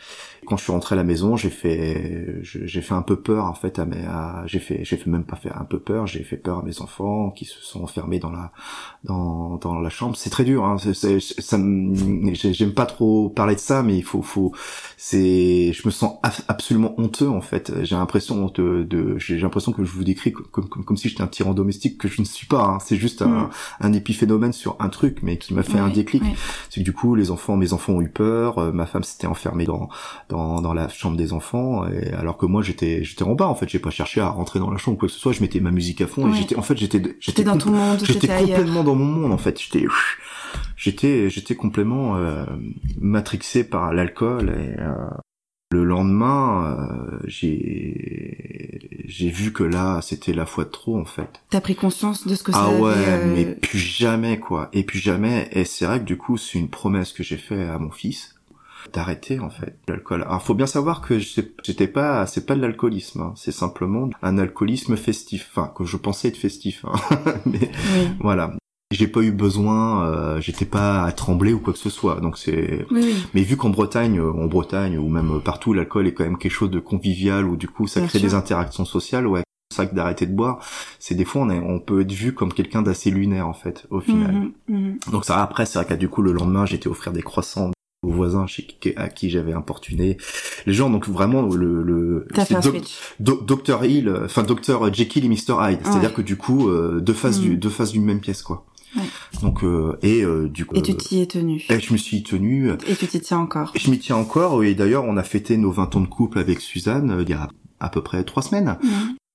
quand 0.47 0.57
je 0.57 0.65
suis 0.65 0.73
rentré 0.73 0.95
à 0.95 0.97
la 0.97 1.05
maison 1.05 1.37
j'ai 1.37 1.51
fait 1.51 2.39
j'ai 2.43 2.83
fait 2.83 2.95
un 2.95 3.03
peu 3.03 3.17
peur 3.17 3.45
en 3.45 3.55
fait 3.55 3.79
à 3.79 3.85
mes 3.85 4.05
j'ai 4.47 4.59
fait 4.59 4.85
j'ai 4.85 4.97
fait 4.97 5.11
même 5.11 5.25
pas 5.25 5.37
faire 5.37 5.61
un 5.61 5.65
peu 5.65 5.79
peur 5.79 6.07
j'ai 6.07 6.25
fait 6.25 6.37
peur 6.37 6.59
à 6.59 6.63
mes 6.63 6.81
enfants 6.81 7.31
qui 7.31 7.45
se 7.45 7.61
sont 7.61 7.83
enfermés 7.83 8.19
dans 8.19 8.31
la 8.31 8.53
dans 9.05 9.57
dans 9.57 9.79
la 9.79 9.91
chambre 9.91 10.17
c'est 10.17 10.31
très 10.31 10.45
dur 10.45 10.65
hein 10.65 10.77
c'est, 10.79 11.21
ça 11.21 11.59
j'aime 12.33 12.73
pas 12.73 12.87
trop 12.87 13.29
parler 13.29 13.55
de 13.55 13.61
ça 13.61 13.83
mais 13.83 13.97
il 13.97 14.05
faut 14.05 14.23
faut 14.23 14.53
c'est 14.97 15.73
je 15.73 15.87
me 15.87 15.91
sens 15.91 16.19
absolument 16.49 16.95
honteux 16.99 17.29
en 17.29 17.41
fait 17.41 17.73
j'ai 17.85 17.95
l'impression 17.95 18.51
de, 18.55 18.83
de 18.83 19.19
j'ai 19.19 19.39
l'impression 19.39 19.73
que 19.73 19.85
je 19.85 19.93
vous 19.93 20.05
décris 20.05 20.33
comme 20.33 20.63
comme, 20.73 20.85
comme 20.85 20.97
si 20.97 21.09
j'étais 21.09 21.23
un 21.23 21.27
tyran 21.27 21.55
domestique 21.55 21.99
que 21.99 22.09
je 22.09 22.21
ne 22.21 22.27
suis 22.27 22.47
pas. 22.47 22.65
Hein. 22.65 22.79
C'est 22.81 22.97
juste 22.97 23.23
un, 23.23 23.27
mm. 23.27 23.51
un, 23.81 23.93
épiphénomène 23.93 24.53
sur 24.53 24.77
un 24.81 24.89
truc, 24.89 25.19
mais 25.23 25.37
qui 25.37 25.55
m'a 25.55 25.63
fait 25.63 25.79
un 25.79 25.89
déclic. 25.89 26.23
C'est 26.71 26.81
que 26.81 26.85
du 26.85 26.93
coup, 26.93 27.15
les 27.15 27.31
enfants, 27.31 27.57
mes 27.57 27.73
enfants 27.73 27.95
ont 27.95 28.01
eu 28.01 28.09
peur. 28.09 28.59
Euh, 28.59 28.73
ma 28.73 28.87
femme 28.87 29.05
s'était 29.05 29.27
enfermée 29.27 29.65
dans, 29.65 29.89
dans 30.33 30.61
dans 30.61 30.75
la 30.75 30.89
chambre 30.89 31.17
des 31.17 31.33
enfants, 31.33 31.87
et 31.89 32.13
alors 32.13 32.37
que 32.37 32.47
moi, 32.47 32.63
j'étais 32.63 33.05
j'étais 33.05 33.23
en 33.23 33.35
bas. 33.35 33.47
En 33.47 33.55
fait, 33.55 33.69
j'ai 33.69 33.79
pas 33.79 33.91
cherché 33.91 34.21
à 34.21 34.29
rentrer 34.29 34.59
dans 34.59 34.71
la 34.71 34.79
chambre 34.79 34.97
ou 34.97 35.01
quoi 35.01 35.09
que 35.09 35.15
ce 35.15 35.21
soit. 35.21 35.33
Je 35.33 35.41
mettais 35.41 35.61
ma 35.61 35.71
musique 35.71 36.01
à 36.01 36.07
fond 36.07 36.33
et 36.33 36.35
j'étais 36.35 36.57
en 36.57 36.63
fait 36.63 36.77
j'étais 36.77 37.01
j'étais 37.21 37.45
dans 37.45 37.59
ton 37.59 37.71
monde. 37.71 38.01
J'étais 38.05 38.27
complètement 38.27 38.83
dans 38.83 38.95
mon 38.95 39.05
monde 39.05 39.33
en 39.33 39.39
fait. 39.39 39.61
J'étais 39.61 39.87
j'étais 40.77 41.31
j'étais 41.31 41.55
complètement 41.55 42.17
euh, 42.17 42.45
matrixé 43.01 43.65
par 43.65 43.93
l'alcool 43.93 44.51
et 44.51 44.81
euh, 44.81 44.95
le 45.73 45.85
lendemain, 45.85 46.77
euh, 46.79 47.19
j'ai 47.25 48.91
j'ai 49.07 49.29
vu 49.31 49.53
que 49.53 49.65
là, 49.65 50.01
c'était 50.03 50.33
la 50.33 50.47
fois 50.47 50.65
de 50.65 50.71
trop 50.71 50.99
en 50.99 51.05
fait. 51.05 51.43
T'as 51.51 51.61
pris 51.61 51.75
conscience 51.75 52.27
de 52.27 52.35
ce 52.35 52.43
que 52.43 52.53
ça 52.53 52.59
ah 52.63 52.69
avait. 52.69 52.77
Ah 52.77 52.81
ouais, 52.81 53.27
mais 53.27 53.45
plus 53.55 53.79
jamais 53.79 54.39
quoi. 54.39 54.69
Et 54.73 54.85
plus 54.85 54.99
jamais. 54.99 55.49
Et 55.53 55.65
c'est 55.65 55.87
vrai 55.87 55.99
que 56.01 56.05
du 56.05 56.17
coup, 56.17 56.37
c'est 56.37 56.59
une 56.59 56.69
promesse 56.69 57.13
que 57.13 57.23
j'ai 57.23 57.37
fait 57.37 57.65
à 57.65 57.79
mon 57.79 57.91
fils 57.91 58.35
d'arrêter 58.93 59.41
en 59.41 59.51
fait 59.51 59.79
l'alcool. 59.89 60.23
Alors 60.23 60.43
faut 60.43 60.55
bien 60.55 60.67
savoir 60.67 61.01
que 61.01 61.19
j'étais 61.19 61.89
pas, 61.89 62.27
c'est 62.27 62.47
pas 62.47 62.55
de 62.55 62.61
l'alcoolisme, 62.61 63.21
hein. 63.21 63.33
c'est 63.37 63.53
simplement 63.53 64.09
un 64.23 64.39
alcoolisme 64.39 64.97
festif, 64.97 65.51
enfin 65.51 65.73
que 65.75 65.85
je 65.85 65.97
pensais 65.97 66.29
être 66.29 66.37
festif. 66.37 66.85
Hein. 66.85 67.19
mais 67.47 67.71
voilà, 68.21 68.55
j'ai 68.93 69.09
pas 69.09 69.21
eu 69.21 69.33
besoin, 69.33 70.07
euh, 70.07 70.41
j'étais 70.41 70.65
pas 70.65 71.05
à 71.05 71.13
trembler 71.13 71.53
ou 71.53 71.59
quoi 71.59 71.73
que 71.73 71.79
ce 71.79 71.91
soit. 71.91 72.21
Donc 72.21 72.39
c'est. 72.39 72.87
Mais 73.35 73.43
vu 73.43 73.57
qu'en 73.57 73.71
Bretagne, 73.71 74.19
euh, 74.19 74.33
en 74.33 74.47
Bretagne 74.47 74.99
ou 74.99 75.09
même 75.09 75.41
partout, 75.41 75.73
l'alcool 75.73 76.07
est 76.07 76.15
quand 76.15 76.25
même 76.25 76.39
quelque 76.39 76.53
chose 76.53 76.71
de 76.71 76.81
convivial 76.81 77.47
ou 77.47 77.57
du 77.57 77.69
coup 77.69 77.87
ça 77.87 78.01
crée 78.03 78.21
des 78.21 78.35
interactions 78.35 78.85
sociales. 78.85 79.27
Ouais, 79.27 79.43
c'est 79.71 79.77
ça 79.77 79.87
que 79.87 79.95
d'arrêter 79.95 80.27
de 80.27 80.35
boire, 80.35 80.59
c'est 80.99 81.15
des 81.15 81.25
fois 81.25 81.43
on, 81.43 81.51
est, 81.51 81.59
on 81.59 81.81
peut 81.81 82.03
être 82.03 82.13
vu 82.13 82.35
comme 82.35 82.53
quelqu'un 82.53 82.83
d'assez 82.83 83.11
lunaire 83.11 83.49
en 83.49 83.55
fait 83.55 83.87
au 83.91 84.01
final. 84.01 84.35
Mhm, 84.35 84.53
mhm. 84.69 84.99
Donc 85.11 85.25
ça 85.25 85.43
après 85.43 85.67
c'est 85.67 85.79
vrai 85.79 85.87
qu'à 85.87 85.97
du 85.97 86.09
coup 86.09 86.23
le 86.23 86.33
lendemain 86.33 86.67
j'étais 86.67 86.89
offrir 86.89 87.13
des 87.13 87.23
croissants 87.23 87.71
aux 88.03 88.11
voisins 88.11 88.47
chez 88.47 88.67
à 88.97 89.09
qui 89.09 89.31
j'avais 89.31 89.53
importuné 89.53 90.17
les 90.67 90.73
gens 90.73 90.91
donc 90.91 91.09
vraiment 91.09 91.43
le 91.43 91.83
le 91.83 92.27
Docteur 93.21 93.85
Hill 93.85 94.13
enfin 94.25 94.43
Docteur 94.43 94.93
Jekyll 94.93 95.25
et 95.25 95.29
Mr 95.29 95.57
Hyde 95.61 95.79
c'est-à-dire 95.85 96.13
que 96.13 96.23
du 96.23 96.37
coup 96.37 96.69
euh, 96.69 97.01
deux 97.01 97.15
faces 97.15 97.39
du 97.39 97.51
mhm. 97.51 97.57
deux 97.57 97.71
faces 97.71 97.93
d'une 97.93 98.05
même 98.05 98.21
pièce 98.21 98.43
quoi 98.43 98.67
donc 99.43 99.65
euh, 99.65 99.99
et 100.03 100.23
euh, 100.23 100.49
du 100.49 100.67
coup. 100.67 100.77
Et 100.77 100.83
tu 100.83 100.95
t'y 100.97 101.23
es 101.23 101.27
tenu. 101.27 101.65
Et 101.71 101.81
je 101.81 101.93
me 101.93 101.99
suis 101.99 102.23
tenu. 102.23 102.71
Et 102.87 102.97
tu 102.97 103.07
t'y 103.07 103.21
tiens 103.21 103.39
encore. 103.39 103.73
Je 103.75 103.91
m'y 103.91 103.99
tiens 103.99 104.17
encore 104.17 104.63
et 104.63 104.75
d'ailleurs 104.75 105.05
on 105.05 105.17
a 105.17 105.23
fêté 105.23 105.57
nos 105.57 105.71
20 105.71 105.97
ans 105.97 106.01
de 106.01 106.07
couple 106.07 106.39
avec 106.39 106.61
Suzanne 106.61 107.11
euh, 107.11 107.23
il 107.23 107.31
y 107.31 107.33
a 107.33 107.49
à 107.81 107.89
peu 107.89 108.03
près 108.03 108.23
trois 108.25 108.43
semaines. 108.43 108.77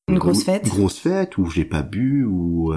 Une 0.07 0.19
grosse 0.19 0.43
fête. 0.43 0.63
Une 0.65 0.69
grosse 0.69 0.99
fête 0.99 1.37
où 1.37 1.49
j'ai 1.49 1.65
pas 1.65 1.81
bu 1.81 2.23
ou 2.23 2.73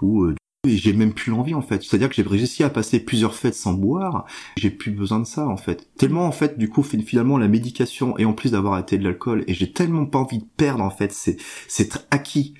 ou 0.00 0.32
et 0.64 0.76
j'ai 0.76 0.92
même 0.92 1.12
plus 1.12 1.32
l'envie 1.32 1.54
en 1.54 1.60
fait. 1.60 1.82
C'est-à-dire 1.82 2.08
que 2.08 2.14
j'ai 2.14 2.22
réussi 2.22 2.62
à 2.62 2.70
passer 2.70 3.00
plusieurs 3.00 3.34
fêtes 3.34 3.56
sans 3.56 3.72
boire. 3.72 4.26
J'ai 4.56 4.70
plus 4.70 4.92
besoin 4.92 5.18
de 5.18 5.24
ça 5.24 5.48
en 5.48 5.56
fait. 5.56 5.88
Tellement 5.96 6.24
en 6.24 6.30
fait 6.30 6.56
du 6.56 6.68
coup 6.68 6.84
finalement 6.84 7.36
la 7.36 7.48
médication 7.48 8.16
et 8.16 8.24
en 8.24 8.32
plus 8.32 8.52
d'avoir 8.52 8.74
arrêté 8.74 8.96
de 8.96 9.02
l'alcool 9.02 9.42
et 9.48 9.54
j'ai 9.54 9.72
tellement 9.72 10.06
pas 10.06 10.20
envie 10.20 10.38
de 10.38 10.46
perdre 10.56 10.84
en 10.84 10.90
fait. 10.90 11.12
C'est 11.12 11.36
c'est 11.66 12.06
acquis 12.12 12.54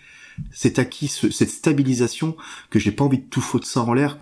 c'est 0.50 0.80
acquis 0.80 1.06
cette 1.06 1.50
stabilisation 1.50 2.36
que 2.70 2.80
j'ai 2.80 2.90
pas 2.90 3.04
envie 3.04 3.18
de 3.18 3.28
tout 3.28 3.40
foutre 3.40 3.68
ça 3.68 3.82
en 3.82 3.94
l'air. 3.94 4.18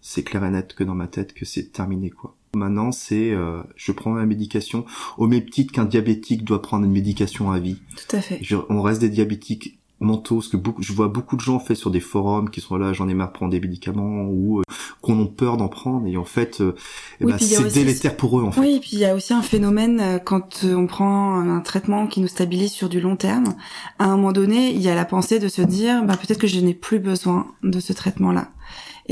C'est 0.00 0.24
clair 0.24 0.44
et 0.44 0.50
net 0.50 0.74
que 0.74 0.82
dans 0.82 0.96
ma 0.96 1.06
tête 1.06 1.32
que 1.32 1.44
c'est 1.44 1.70
terminé 1.70 2.10
quoi. 2.10 2.36
Maintenant, 2.52 2.90
c'est 2.90 3.30
euh, 3.30 3.62
je 3.76 3.92
prends 3.92 4.10
ma 4.10 4.26
médication 4.26 4.84
au 5.18 5.28
même 5.28 5.48
titre 5.48 5.72
qu'un 5.72 5.84
diabétique 5.84 6.42
doit 6.42 6.62
prendre 6.62 6.84
une 6.84 6.90
médication 6.90 7.52
à 7.52 7.60
vie. 7.60 7.80
Tout 7.96 8.16
à 8.16 8.20
fait. 8.20 8.40
on 8.68 8.82
reste 8.82 9.00
des 9.00 9.08
diabétiques 9.08 9.79
mentaux, 10.00 10.40
ce 10.40 10.48
que 10.48 10.56
beaucoup, 10.56 10.82
je 10.82 10.92
vois 10.92 11.08
beaucoup 11.08 11.36
de 11.36 11.40
gens 11.40 11.58
fait 11.60 11.74
sur 11.74 11.90
des 11.90 12.00
forums 12.00 12.50
qui 12.50 12.60
sont 12.60 12.76
là, 12.76 12.92
j'en 12.92 13.08
ai 13.08 13.14
marre 13.14 13.28
de 13.28 13.32
prendre 13.32 13.52
des 13.52 13.60
médicaments 13.60 14.24
ou 14.24 14.60
euh, 14.60 14.62
qu'on 15.02 15.22
a 15.22 15.26
peur 15.26 15.58
d'en 15.58 15.68
prendre 15.68 16.06
et 16.06 16.16
en 16.16 16.24
fait, 16.24 16.60
euh, 16.60 16.74
ben, 17.20 17.38
c'est 17.38 17.72
délétère 17.72 18.16
pour 18.16 18.40
eux 18.40 18.42
en 18.42 18.50
fait. 18.50 18.60
Oui, 18.60 18.76
et 18.76 18.80
puis 18.80 18.90
il 18.94 18.98
y 18.98 19.04
a 19.04 19.14
aussi 19.14 19.34
un 19.34 19.42
phénomène 19.42 20.00
euh, 20.00 20.18
quand 20.18 20.64
on 20.64 20.86
prend 20.86 21.34
un 21.34 21.60
traitement 21.60 22.06
qui 22.06 22.20
nous 22.20 22.28
stabilise 22.28 22.72
sur 22.72 22.88
du 22.88 23.00
long 23.00 23.16
terme. 23.16 23.54
À 23.98 24.06
un 24.06 24.16
moment 24.16 24.32
donné, 24.32 24.70
il 24.70 24.80
y 24.80 24.88
a 24.88 24.94
la 24.94 25.04
pensée 25.04 25.38
de 25.38 25.48
se 25.48 25.62
dire, 25.62 26.04
bah, 26.04 26.16
peut-être 26.16 26.40
que 26.40 26.46
je 26.46 26.60
n'ai 26.60 26.74
plus 26.74 26.98
besoin 26.98 27.46
de 27.62 27.78
ce 27.78 27.92
traitement-là. 27.92 28.48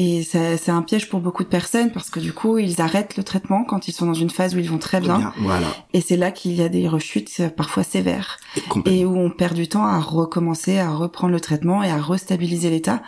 Et 0.00 0.22
c'est 0.22 0.68
un 0.68 0.82
piège 0.82 1.08
pour 1.08 1.18
beaucoup 1.18 1.42
de 1.42 1.48
personnes 1.48 1.90
parce 1.90 2.08
que 2.08 2.20
du 2.20 2.32
coup, 2.32 2.56
ils 2.58 2.80
arrêtent 2.80 3.16
le 3.16 3.24
traitement 3.24 3.64
quand 3.64 3.88
ils 3.88 3.92
sont 3.92 4.06
dans 4.06 4.14
une 4.14 4.30
phase 4.30 4.54
où 4.54 4.58
ils 4.60 4.70
vont 4.70 4.78
très 4.78 5.00
bien. 5.00 5.32
voilà. 5.40 5.66
Et 5.92 6.00
c'est 6.00 6.16
là 6.16 6.30
qu'il 6.30 6.52
y 6.52 6.62
a 6.62 6.68
des 6.68 6.86
rechutes 6.86 7.32
euh, 7.40 7.48
parfois 7.48 7.82
sévères 7.82 8.38
et, 8.86 9.04
où 9.04 9.18
on 9.18 9.28
perd 9.28 9.54
du 9.54 9.66
temps 9.66 9.84
à 9.84 9.98
recommencer, 9.98 10.78
à 10.78 10.94
reprendre 10.94 11.32
le 11.32 11.40
traitement 11.40 11.82
et 11.82 11.90
à 11.90 12.00
restabiliser 12.00 12.70
l'état. 12.70 13.02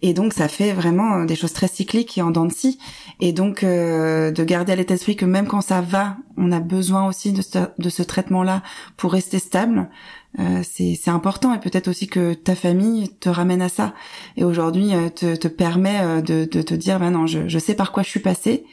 Et 0.00 0.14
donc 0.14 0.32
ça 0.32 0.46
fait 0.46 0.72
vraiment 0.72 1.16
euh, 1.16 1.24
des 1.24 1.34
choses 1.34 1.52
très 1.52 1.66
cycliques 1.66 2.16
et 2.18 2.22
en 2.22 2.30
dents 2.30 2.44
de 2.44 2.52
scie. 2.52 2.78
Et 3.18 3.32
donc 3.32 3.64
euh, 3.64 4.30
de 4.30 4.44
garder 4.44 4.72
à 4.72 4.76
l'état 4.76 4.94
d'esprit 4.94 5.16
que 5.16 5.24
même 5.24 5.48
quand 5.48 5.60
ça 5.60 5.80
va, 5.80 6.18
on 6.36 6.52
a 6.52 6.60
besoin 6.60 7.08
aussi 7.08 7.32
de 7.32 7.42
ce, 7.42 7.58
de 7.78 7.88
ce 7.88 8.04
traitement-là 8.04 8.62
pour 8.96 9.10
rester 9.10 9.40
stable. 9.40 9.90
Euh, 10.38 10.62
c'est 10.62 11.08
important 11.08 11.54
et 11.54 11.58
peut-être 11.58 11.88
aussi 11.88 12.06
que 12.06 12.34
ta 12.34 12.54
famille 12.54 13.08
te 13.18 13.30
ramène 13.30 13.62
à 13.62 13.70
ça 13.70 13.94
et 14.36 14.44
aujourd'hui 14.44 14.94
euh, 14.94 15.08
te, 15.08 15.34
te, 15.34 15.48
permet 15.48 16.00
euh, 16.00 16.20
de, 16.20 16.44
de, 16.44 16.60
te 16.60 16.74
dire 16.74 17.00
ben 17.00 17.10
non 17.10 17.26
je, 17.26 17.48
je 17.48 17.58
sais 17.58 17.74
par 17.74 17.92
quoi 17.92 18.02
je 18.02 18.10
suis 18.10 18.20
passé 18.20 18.64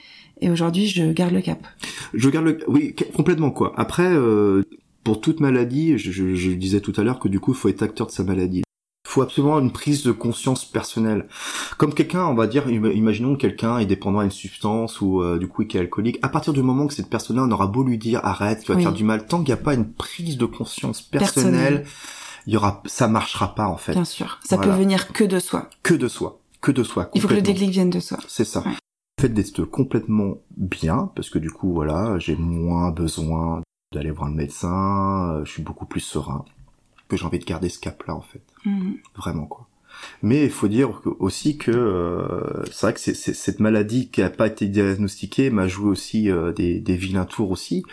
et 0.41 0.51
aujourd'hui 0.51 0.87
je 0.87 1.13
garde 1.13 1.31
le 1.33 1.41
cap. 1.41 1.65
Je 2.13 2.29
garde 2.29 2.45
le 2.45 2.57
oui 2.67 2.93
complètement 3.15 3.51
quoi. 3.51 3.73
Après 3.77 4.13
pour 5.05 5.21
toute 5.21 5.39
maladie, 5.39 5.97
je, 5.97 6.11
je, 6.11 6.35
je 6.35 6.51
disais 6.51 6.81
tout 6.81 6.93
à 6.97 7.03
l'heure 7.03 7.19
que 7.19 7.29
du 7.29 7.39
coup 7.39 7.53
il 7.53 7.57
faut 7.57 7.69
être 7.69 7.83
acteur 7.83 8.07
de 8.07 8.11
sa 8.11 8.25
maladie 8.25 8.64
faut 9.15 9.21
absolument 9.21 9.59
une 9.59 9.71
prise 9.71 10.03
de 10.03 10.11
conscience 10.11 10.65
personnelle. 10.65 11.27
Comme 11.77 11.93
quelqu'un, 11.93 12.25
on 12.25 12.33
va 12.33 12.47
dire, 12.47 12.69
imaginons 12.69 13.35
que 13.35 13.41
quelqu'un 13.41 13.77
est 13.77 13.85
dépendant 13.85 14.19
à 14.19 14.25
une 14.25 14.31
substance 14.31 14.99
ou 14.99 15.21
euh, 15.21 15.37
du 15.37 15.47
coup 15.47 15.63
qui 15.63 15.77
est 15.77 15.79
alcoolique. 15.79 16.19
À 16.21 16.27
partir 16.27 16.51
du 16.51 16.61
moment 16.61 16.85
que 16.85 16.93
cette 16.93 17.09
personne-là, 17.09 17.43
on 17.43 17.51
aura 17.51 17.67
beau 17.67 17.83
lui 17.83 17.97
dire 17.97 18.19
arrête, 18.23 18.61
tu 18.63 18.71
vas 18.71 18.77
te 18.77 18.81
faire 18.81 18.91
du 18.91 19.05
mal, 19.05 19.25
tant 19.25 19.37
qu'il 19.37 19.53
n'y 19.53 19.59
a 19.59 19.63
pas 19.63 19.73
une 19.73 19.89
prise 19.89 20.37
de 20.37 20.45
conscience 20.45 21.01
personnelle, 21.01 21.85
il 22.45 22.53
y 22.53 22.57
aura, 22.57 22.83
ça 22.85 23.07
marchera 23.07 23.55
pas 23.55 23.67
en 23.67 23.77
fait. 23.77 23.93
Bien 23.93 24.03
sûr, 24.03 24.39
ça 24.43 24.57
peut 24.57 24.69
venir 24.69 25.13
que 25.13 25.23
de 25.23 25.39
soi. 25.39 25.69
Que 25.81 25.93
de 25.93 26.09
soi, 26.09 26.41
que 26.59 26.71
de 26.71 26.83
soi. 26.83 27.09
Il 27.13 27.21
faut 27.21 27.29
que 27.29 27.35
le 27.35 27.41
déclic 27.41 27.69
vienne 27.69 27.89
de 27.89 28.01
soi. 28.01 28.17
C'est 28.27 28.43
ça. 28.45 28.63
Le 28.65 29.21
fait 29.21 29.29
d'être 29.29 29.63
complètement 29.63 30.39
bien, 30.57 31.09
parce 31.15 31.29
que 31.29 31.39
du 31.39 31.51
coup 31.51 31.73
voilà, 31.73 32.19
j'ai 32.19 32.35
moins 32.35 32.91
besoin 32.91 33.61
d'aller 33.93 34.11
voir 34.11 34.27
le 34.27 34.35
médecin, 34.35 35.35
euh, 35.35 35.45
je 35.45 35.51
suis 35.51 35.63
beaucoup 35.63 35.85
plus 35.85 36.01
serein 36.01 36.43
que 37.07 37.17
j'ai 37.17 37.25
envie 37.25 37.39
de 37.39 37.45
garder 37.45 37.69
ce 37.69 37.79
cap-là 37.79 38.15
en 38.15 38.21
fait. 38.21 38.41
Mhm. 38.65 38.97
Vraiment 39.15 39.45
quoi. 39.45 39.67
Mais 40.21 40.43
il 40.43 40.49
faut 40.49 40.67
dire 40.67 41.01
aussi 41.19 41.57
que 41.57 41.71
euh, 41.71 42.63
c'est 42.65 42.81
vrai 42.81 42.93
que 42.93 42.99
c'est, 42.99 43.13
cette 43.15 43.59
maladie 43.59 44.09
qui 44.09 44.21
a 44.21 44.29
pas 44.29 44.47
été 44.47 44.67
diagnostiquée 44.67 45.49
m'a 45.49 45.67
joué 45.67 45.89
aussi 45.89 46.29
euh, 46.29 46.51
des, 46.51 46.79
des 46.79 46.95
vilains 46.95 47.25
tours 47.25 47.51
aussi. 47.51 47.83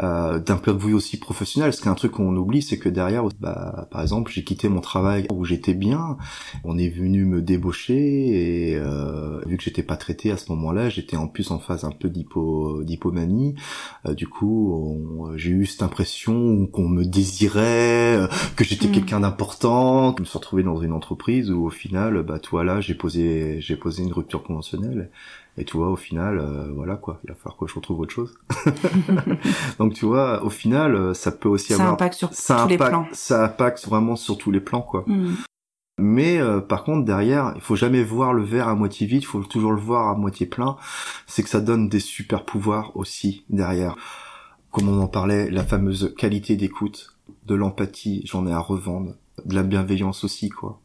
Euh, 0.00 0.38
d'un 0.38 0.56
point 0.56 0.74
de 0.74 0.78
vue 0.78 0.94
aussi 0.94 1.18
professionnel. 1.18 1.72
Ce 1.72 1.80
qui 1.80 1.88
est 1.88 1.90
un 1.90 1.94
truc 1.94 2.12
qu'on 2.12 2.36
oublie, 2.36 2.62
c'est 2.62 2.78
que 2.78 2.88
derrière, 2.88 3.24
bah, 3.40 3.88
par 3.90 4.02
exemple, 4.02 4.30
j'ai 4.32 4.44
quitté 4.44 4.68
mon 4.68 4.80
travail 4.80 5.26
où 5.32 5.44
j'étais 5.44 5.74
bien. 5.74 6.16
On 6.64 6.78
est 6.78 6.88
venu 6.88 7.24
me 7.24 7.42
débaucher 7.42 8.70
et 8.70 8.76
euh, 8.76 9.40
vu 9.46 9.56
que 9.56 9.62
j'étais 9.62 9.82
pas 9.82 9.96
traité 9.96 10.30
à 10.30 10.36
ce 10.36 10.50
moment-là, 10.52 10.88
j'étais 10.88 11.16
en 11.16 11.28
plus 11.28 11.50
en 11.50 11.58
phase 11.58 11.84
un 11.84 11.90
peu 11.90 12.08
d'hypo 12.08 12.82
d'hypomanie. 12.82 13.54
Euh, 14.06 14.14
du 14.14 14.26
coup, 14.26 15.32
j'ai 15.36 15.50
eu 15.50 15.66
cette 15.66 15.82
impression 15.82 16.66
qu'on 16.66 16.88
me 16.88 17.04
désirait, 17.04 18.16
euh, 18.16 18.28
que 18.56 18.64
j'étais 18.64 18.88
mm. 18.88 18.92
quelqu'un 18.92 19.20
d'important. 19.20 20.14
Je 20.16 20.22
me 20.22 20.26
suis 20.26 20.38
retrouvé 20.38 20.62
dans 20.62 20.80
une 20.80 20.92
entreprise 20.92 21.50
où 21.50 21.66
au 21.66 21.70
final, 21.70 22.22
bah 22.22 22.38
toi 22.38 22.64
là, 22.64 22.80
j'ai 22.80 22.94
posé 22.94 23.60
j'ai 23.60 23.76
posé 23.76 24.02
une 24.02 24.12
rupture 24.12 24.42
conventionnelle. 24.42 25.10
Et 25.58 25.64
tu 25.64 25.76
vois, 25.76 25.88
au 25.88 25.96
final, 25.96 26.38
euh, 26.38 26.70
voilà 26.74 26.96
quoi, 26.96 27.18
il 27.24 27.30
va 27.30 27.34
falloir 27.34 27.56
que 27.56 27.66
je 27.66 27.74
retrouve 27.74 28.00
autre 28.00 28.12
chose. 28.12 28.38
Donc 29.78 29.94
tu 29.94 30.04
vois, 30.04 30.44
au 30.44 30.50
final, 30.50 30.94
euh, 30.94 31.14
ça 31.14 31.32
peut 31.32 31.48
aussi 31.48 31.68
ça 31.68 31.74
avoir... 31.74 31.94
Impacte 31.94 32.14
sur 32.14 32.32
ça 32.34 32.62
tous 32.62 32.68
les 32.68 32.76
plans. 32.76 33.06
Ça 33.12 33.44
impacte 33.44 33.86
vraiment 33.86 34.16
sur 34.16 34.36
tous 34.36 34.50
les 34.50 34.60
plans, 34.60 34.82
quoi. 34.82 35.04
Mm. 35.06 35.34
Mais 35.98 36.38
euh, 36.38 36.60
par 36.60 36.84
contre, 36.84 37.06
derrière, 37.06 37.52
il 37.54 37.62
faut 37.62 37.76
jamais 37.76 38.02
voir 38.02 38.34
le 38.34 38.42
verre 38.42 38.68
à 38.68 38.74
moitié 38.74 39.06
vide, 39.06 39.22
il 39.22 39.26
faut 39.26 39.42
toujours 39.42 39.72
le 39.72 39.80
voir 39.80 40.08
à 40.08 40.14
moitié 40.14 40.44
plein. 40.44 40.76
C'est 41.26 41.42
que 41.42 41.48
ça 41.48 41.62
donne 41.62 41.88
des 41.88 42.00
super 42.00 42.44
pouvoirs 42.44 42.94
aussi 42.94 43.44
derrière. 43.48 43.96
Comme 44.70 44.90
on 44.90 45.00
en 45.00 45.08
parlait, 45.08 45.50
la 45.50 45.64
fameuse 45.64 46.14
qualité 46.18 46.56
d'écoute, 46.56 47.16
de 47.46 47.54
l'empathie, 47.54 48.20
j'en 48.26 48.46
ai 48.46 48.52
à 48.52 48.58
revendre, 48.58 49.14
de 49.46 49.54
la 49.54 49.62
bienveillance 49.62 50.22
aussi, 50.22 50.50
quoi 50.50 50.82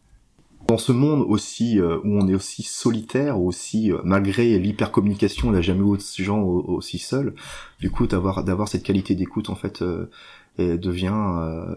dans 0.71 0.77
ce 0.77 0.93
monde 0.93 1.25
aussi 1.27 1.79
euh, 1.79 1.97
où 2.05 2.17
on 2.17 2.29
est 2.29 2.33
aussi 2.33 2.63
solitaire, 2.63 3.41
aussi 3.41 3.91
euh, 3.91 3.97
malgré 4.05 4.57
l'hypercommunication, 4.57 5.49
on 5.49 5.51
n'a 5.51 5.61
jamais 5.61 5.81
eu 5.81 5.97
de 5.97 6.23
gens 6.23 6.41
aussi 6.41 6.97
seuls. 6.97 7.35
Du 7.81 7.91
coup, 7.91 8.07
d'avoir 8.07 8.45
d'avoir 8.45 8.69
cette 8.69 8.83
qualité 8.83 9.13
d'écoute 9.13 9.49
en 9.49 9.55
fait 9.55 9.81
euh, 9.81 10.09
et 10.57 10.77
devient, 10.77 11.13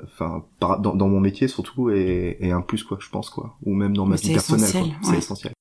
enfin, 0.05 0.45
dans, 0.61 0.79
dans, 0.79 1.09
mon 1.09 1.19
métier 1.19 1.49
surtout, 1.49 1.91
et, 1.91 2.37
et, 2.41 2.53
un 2.53 2.61
plus 2.61 2.83
quoi, 2.85 2.99
je 3.01 3.09
pense 3.09 3.31
quoi, 3.31 3.57
ou 3.65 3.75
même 3.75 3.97
dans 3.97 4.07
ma 4.07 4.17
vie 4.17 4.33
personnelle, 4.33 4.71
c'est 5.03 5.17
essentiel. 5.17 5.53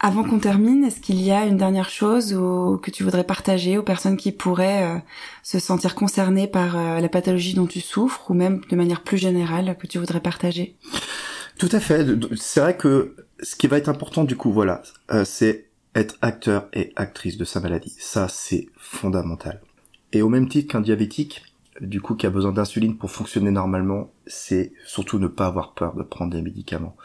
Avant 0.00 0.24
qu'on 0.24 0.40
termine, 0.40 0.84
est-ce 0.84 1.00
qu'il 1.00 1.20
y 1.20 1.30
a 1.30 1.46
une 1.46 1.56
dernière 1.56 1.88
chose 1.88 2.34
ou, 2.34 2.78
que 2.78 2.90
tu 2.90 3.04
voudrais 3.04 3.24
partager 3.24 3.78
aux 3.78 3.84
personnes 3.84 4.16
qui 4.16 4.32
pourraient 4.32 5.04
se 5.44 5.60
sentir 5.60 5.94
concernées 5.94 6.48
par 6.48 6.76
la 7.00 7.08
pathologie 7.08 7.54
dont 7.54 7.66
tu 7.66 7.80
souffres, 7.80 8.28
ou 8.30 8.34
même 8.34 8.60
de 8.68 8.76
manière 8.76 9.02
plus 9.02 9.18
générale 9.18 9.76
que 9.80 9.86
tu 9.86 9.98
voudrais 9.98 10.20
partager? 10.20 10.76
Tout 11.58 11.68
à 11.72 11.80
fait. 11.80 12.06
C'est 12.36 12.60
vrai 12.60 12.76
que 12.76 13.16
ce 13.42 13.56
qui 13.56 13.66
va 13.66 13.78
être 13.78 13.88
important 13.88 14.24
du 14.24 14.36
coup, 14.36 14.52
voilà, 14.52 14.82
euh, 15.10 15.24
c'est 15.24 15.68
être 15.94 16.16
acteur 16.22 16.68
et 16.72 16.92
actrice 16.96 17.36
de 17.36 17.44
sa 17.44 17.60
maladie. 17.60 17.94
Ça, 17.98 18.28
c'est 18.28 18.68
fondamental. 18.76 19.60
Et 20.12 20.22
au 20.22 20.28
même 20.28 20.48
titre 20.48 20.72
qu'un 20.72 20.80
diabétique, 20.80 21.42
du 21.80 22.00
coup, 22.00 22.14
qui 22.14 22.26
a 22.26 22.30
besoin 22.30 22.52
d'insuline 22.52 22.96
pour 22.96 23.10
fonctionner 23.10 23.50
normalement, 23.50 24.10
c'est 24.26 24.72
surtout 24.86 25.18
ne 25.18 25.26
pas 25.26 25.46
avoir 25.46 25.72
peur 25.72 25.94
de 25.94 26.02
prendre 26.02 26.32
des 26.32 26.42
médicaments. 26.42 26.96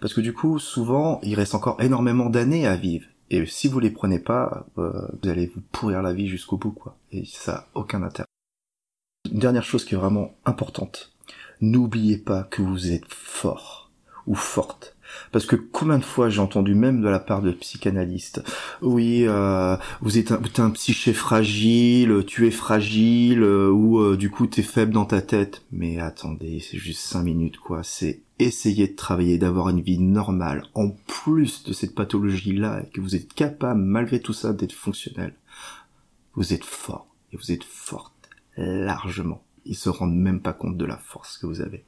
Parce 0.00 0.14
que 0.14 0.20
du 0.20 0.32
coup, 0.32 0.58
souvent, 0.58 1.20
il 1.22 1.34
reste 1.34 1.54
encore 1.54 1.80
énormément 1.80 2.30
d'années 2.30 2.66
à 2.66 2.76
vivre. 2.76 3.06
Et 3.30 3.46
si 3.46 3.68
vous 3.68 3.80
les 3.80 3.90
prenez 3.90 4.18
pas, 4.18 4.66
euh, 4.78 5.08
vous 5.22 5.28
allez 5.28 5.46
vous 5.46 5.62
pourrir 5.72 6.02
la 6.02 6.12
vie 6.12 6.28
jusqu'au 6.28 6.58
bout, 6.58 6.72
quoi. 6.72 6.96
Et 7.12 7.24
ça 7.24 7.54
a 7.54 7.66
aucun 7.74 8.02
intérêt. 8.02 8.26
Une 9.30 9.38
dernière 9.38 9.64
chose 9.64 9.84
qui 9.84 9.94
est 9.94 9.98
vraiment 9.98 10.34
importante. 10.44 11.12
N'oubliez 11.60 12.18
pas 12.18 12.42
que 12.42 12.62
vous 12.62 12.90
êtes 12.90 13.06
fort 13.08 13.79
ou 14.26 14.34
forte. 14.34 14.96
Parce 15.32 15.46
que 15.46 15.56
combien 15.56 15.98
de 15.98 16.04
fois 16.04 16.28
j'ai 16.28 16.40
entendu 16.40 16.74
même 16.74 17.02
de 17.02 17.08
la 17.08 17.18
part 17.18 17.42
de 17.42 17.52
psychanalystes, 17.52 18.42
oui, 18.82 19.24
euh, 19.26 19.76
vous 20.00 20.18
êtes 20.18 20.32
un, 20.32 20.40
un 20.58 20.70
psyché 20.70 21.12
fragile, 21.12 22.24
tu 22.26 22.46
es 22.46 22.50
fragile, 22.50 23.42
euh, 23.42 23.70
ou 23.70 24.00
euh, 24.00 24.16
du 24.16 24.30
coup 24.30 24.46
t'es 24.46 24.62
faible 24.62 24.92
dans 24.92 25.04
ta 25.04 25.22
tête. 25.22 25.62
Mais 25.72 25.98
attendez, 25.98 26.60
c'est 26.60 26.78
juste 26.78 27.00
cinq 27.00 27.22
minutes 27.22 27.58
quoi. 27.58 27.82
C'est 27.82 28.22
essayer 28.38 28.88
de 28.88 28.96
travailler, 28.96 29.38
d'avoir 29.38 29.68
une 29.68 29.82
vie 29.82 29.98
normale, 29.98 30.64
en 30.74 30.90
plus 31.06 31.64
de 31.64 31.72
cette 31.72 31.94
pathologie-là, 31.94 32.82
et 32.82 32.90
que 32.90 33.00
vous 33.00 33.14
êtes 33.14 33.32
capable 33.32 33.80
malgré 33.80 34.20
tout 34.20 34.32
ça 34.32 34.52
d'être 34.52 34.72
fonctionnel. 34.72 35.34
Vous 36.34 36.52
êtes 36.54 36.64
fort 36.64 37.06
et 37.32 37.36
vous 37.36 37.52
êtes 37.52 37.64
forte 37.64 38.12
largement. 38.56 39.42
Ils 39.66 39.76
se 39.76 39.88
rendent 39.88 40.16
même 40.16 40.40
pas 40.40 40.52
compte 40.52 40.76
de 40.76 40.84
la 40.84 40.96
force 40.96 41.38
que 41.38 41.46
vous 41.46 41.60
avez. 41.60 41.84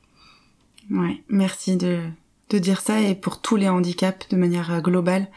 Ouais, 0.91 1.23
merci 1.29 1.77
de 1.77 2.09
de 2.53 2.59
dire 2.59 2.81
ça 2.81 3.01
et 3.01 3.15
pour 3.15 3.41
tous 3.41 3.57
les 3.57 3.69
handicaps 3.69 4.29
de 4.29 4.37
manière 4.37 4.73
euh, 4.73 4.81
globale. 4.81 5.29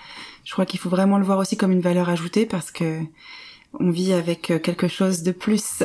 Je 0.44 0.52
crois 0.52 0.66
qu'il 0.66 0.80
faut 0.80 0.90
vraiment 0.90 1.18
le 1.18 1.26
voir 1.26 1.40
aussi 1.40 1.58
comme 1.58 1.72
une 1.72 1.82
valeur 1.82 2.10
ajoutée 2.10 2.46
parce 2.46 2.72
que 2.72 3.00
on 3.80 3.90
vit 3.90 4.14
avec 4.14 4.52
euh, 4.52 4.60
quelque 4.60 4.88
chose 4.88 5.24
de 5.24 5.32
plus. 5.32 5.84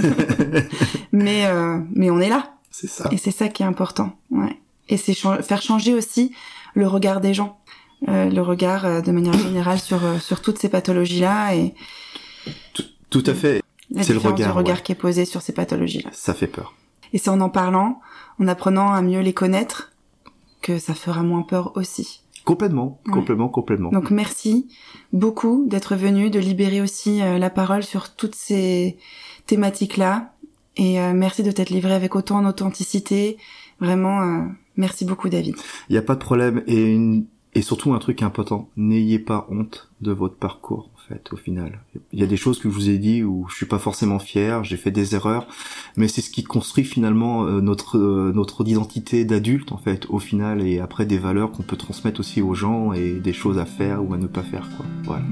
mais 1.12 1.46
euh, 1.46 1.78
mais 1.94 2.10
on 2.10 2.18
est 2.18 2.28
là. 2.28 2.54
C'est 2.70 2.88
ça. 2.88 3.08
Et 3.12 3.16
c'est 3.16 3.30
ça 3.30 3.48
qui 3.48 3.62
est 3.62 3.66
important. 3.66 4.16
Ouais. 4.30 4.58
Et 4.88 4.96
c'est 4.96 5.14
faire 5.14 5.62
changer 5.62 5.94
aussi 5.94 6.34
le 6.74 6.86
regard 6.86 7.20
des 7.20 7.32
gens, 7.32 7.60
le 8.08 8.40
regard 8.40 9.02
de 9.02 9.12
manière 9.12 9.34
générale 9.34 9.78
sur 9.78 10.00
sur 10.20 10.42
toutes 10.42 10.58
ces 10.58 10.68
pathologies 10.68 11.20
là 11.20 11.54
et 11.54 11.74
tout, 13.10 13.22
à 13.26 13.34
fait. 13.34 13.62
C'est 14.02 14.12
le 14.12 14.18
regard, 14.18 14.54
regard 14.54 14.82
qui 14.82 14.92
est 14.92 14.96
posé 14.96 15.24
sur 15.24 15.42
ces 15.42 15.52
pathologies 15.52 16.02
là. 16.02 16.10
Ça 16.12 16.34
fait 16.34 16.48
peur. 16.48 16.74
Et 17.12 17.18
c'est 17.18 17.30
en 17.30 17.40
en 17.40 17.50
parlant, 17.50 18.00
en 18.40 18.48
apprenant 18.48 18.92
à 18.92 19.02
mieux 19.02 19.20
les 19.20 19.32
connaître, 19.32 19.89
que 20.60 20.78
ça 20.78 20.94
fera 20.94 21.22
moins 21.22 21.42
peur 21.42 21.76
aussi. 21.76 22.22
Complètement, 22.44 23.00
complètement, 23.12 23.48
complètement. 23.48 23.90
Donc 23.90 24.10
merci 24.10 24.68
beaucoup 25.12 25.66
d'être 25.66 25.94
venu, 25.94 26.30
de 26.30 26.38
libérer 26.38 26.80
aussi 26.80 27.20
euh, 27.22 27.38
la 27.38 27.50
parole 27.50 27.82
sur 27.82 28.14
toutes 28.14 28.34
ces 28.34 28.96
thématiques-là. 29.46 30.32
Et 30.76 31.00
euh, 31.00 31.12
merci 31.14 31.42
de 31.42 31.50
t'être 31.50 31.70
livré 31.70 31.92
avec 31.92 32.16
autant 32.16 32.42
d'authenticité. 32.42 33.36
Vraiment, 33.78 34.22
euh, 34.22 34.44
merci 34.76 35.04
beaucoup 35.04 35.28
David. 35.28 35.56
Il 35.88 35.92
n'y 35.92 35.98
a 35.98 36.02
pas 36.02 36.14
de 36.14 36.20
problème. 36.20 36.62
Et, 36.66 36.98
et 37.54 37.62
surtout 37.62 37.92
un 37.92 37.98
truc 37.98 38.22
important, 38.22 38.68
n'ayez 38.76 39.18
pas 39.18 39.46
honte 39.50 39.90
de 40.00 40.12
votre 40.12 40.36
parcours 40.36 40.90
au 41.32 41.36
final. 41.36 41.80
Il 42.12 42.20
y 42.20 42.22
a 42.22 42.26
des 42.26 42.36
choses 42.36 42.58
que 42.58 42.68
je 42.68 42.74
vous 42.74 42.90
ai 42.90 42.98
dit 42.98 43.22
où 43.22 43.46
je 43.48 43.54
suis 43.54 43.66
pas 43.66 43.78
forcément 43.78 44.18
fier, 44.18 44.64
j'ai 44.64 44.76
fait 44.76 44.90
des 44.90 45.14
erreurs, 45.14 45.46
mais 45.96 46.08
c'est 46.08 46.20
ce 46.20 46.30
qui 46.30 46.44
construit 46.44 46.84
finalement 46.84 47.44
euh, 47.44 47.60
notre 47.60 47.98
euh, 47.98 48.32
notre 48.34 48.66
identité 48.66 49.24
d'adulte 49.24 49.72
en 49.72 49.76
fait 49.76 50.06
au 50.08 50.18
final 50.18 50.66
et 50.66 50.80
après 50.80 51.06
des 51.06 51.18
valeurs 51.18 51.52
qu'on 51.52 51.62
peut 51.62 51.76
transmettre 51.76 52.20
aussi 52.20 52.42
aux 52.42 52.54
gens 52.54 52.92
et 52.92 53.12
des 53.12 53.32
choses 53.32 53.58
à 53.58 53.66
faire 53.66 54.04
ou 54.04 54.14
à 54.14 54.18
ne 54.18 54.26
pas 54.26 54.42
faire 54.42 54.68
quoi. 54.76 54.86
Voilà. 55.04 55.24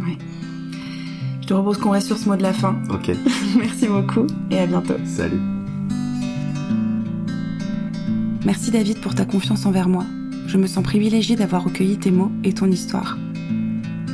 Je 1.41 1.47
te 1.47 1.55
propose 1.55 1.79
qu'on 1.79 1.91
reste 1.91 2.09
sur 2.09 2.19
ce 2.19 2.29
mot 2.29 2.37
de 2.37 2.43
la 2.43 2.53
fin. 2.53 2.77
Ok. 2.91 3.11
Merci 3.57 3.87
beaucoup 3.87 4.27
et 4.51 4.59
à 4.59 4.67
bientôt. 4.67 4.95
Salut. 5.05 5.41
Merci 8.45 8.71
David 8.71 9.01
pour 9.01 9.15
ta 9.15 9.25
confiance 9.25 9.67
envers 9.67 9.89
moi. 9.89 10.05
Je 10.47 10.57
me 10.57 10.67
sens 10.67 10.83
privilégiée 10.83 11.37
d'avoir 11.37 11.65
recueilli 11.65 11.99
tes 11.99 12.11
mots 12.11 12.33
et 12.45 12.55
ton 12.55 12.71
histoire. 12.71 13.19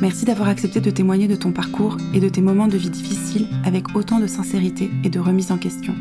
Merci 0.01 0.25
d'avoir 0.25 0.49
accepté 0.49 0.81
de 0.81 0.89
témoigner 0.89 1.27
de 1.27 1.35
ton 1.35 1.51
parcours 1.51 1.97
et 2.13 2.19
de 2.19 2.27
tes 2.27 2.41
moments 2.41 2.67
de 2.67 2.77
vie 2.77 2.89
difficiles 2.89 3.47
avec 3.63 3.95
autant 3.95 4.19
de 4.19 4.27
sincérité 4.27 4.91
et 5.03 5.09
de 5.09 5.19
remise 5.19 5.51
en 5.51 5.57
question. 5.57 5.95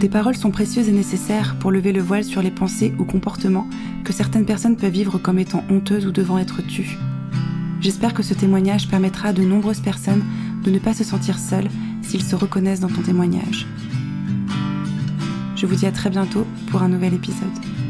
Tes 0.00 0.08
paroles 0.08 0.36
sont 0.36 0.50
précieuses 0.50 0.88
et 0.88 0.92
nécessaires 0.92 1.56
pour 1.60 1.70
lever 1.70 1.92
le 1.92 2.00
voile 2.00 2.24
sur 2.24 2.42
les 2.42 2.50
pensées 2.50 2.94
ou 2.98 3.04
comportements 3.04 3.68
que 4.04 4.12
certaines 4.12 4.46
personnes 4.46 4.76
peuvent 4.76 4.90
vivre 4.90 5.18
comme 5.18 5.38
étant 5.38 5.64
honteuses 5.70 6.06
ou 6.06 6.12
devant 6.12 6.38
être 6.38 6.66
tues. 6.66 6.98
J'espère 7.80 8.14
que 8.14 8.22
ce 8.22 8.32
témoignage 8.32 8.88
permettra 8.88 9.28
à 9.28 9.32
de 9.34 9.42
nombreuses 9.42 9.80
personnes 9.80 10.24
de 10.62 10.70
ne 10.70 10.78
pas 10.78 10.94
se 10.94 11.04
sentir 11.04 11.38
seules 11.38 11.68
s'ils 12.02 12.22
se 12.22 12.36
reconnaissent 12.36 12.80
dans 12.80 12.88
ton 12.88 13.02
témoignage. 13.02 13.66
Je 15.56 15.66
vous 15.66 15.74
dis 15.74 15.86
à 15.86 15.92
très 15.92 16.10
bientôt 16.10 16.46
pour 16.70 16.82
un 16.82 16.88
nouvel 16.88 17.12
épisode. 17.14 17.83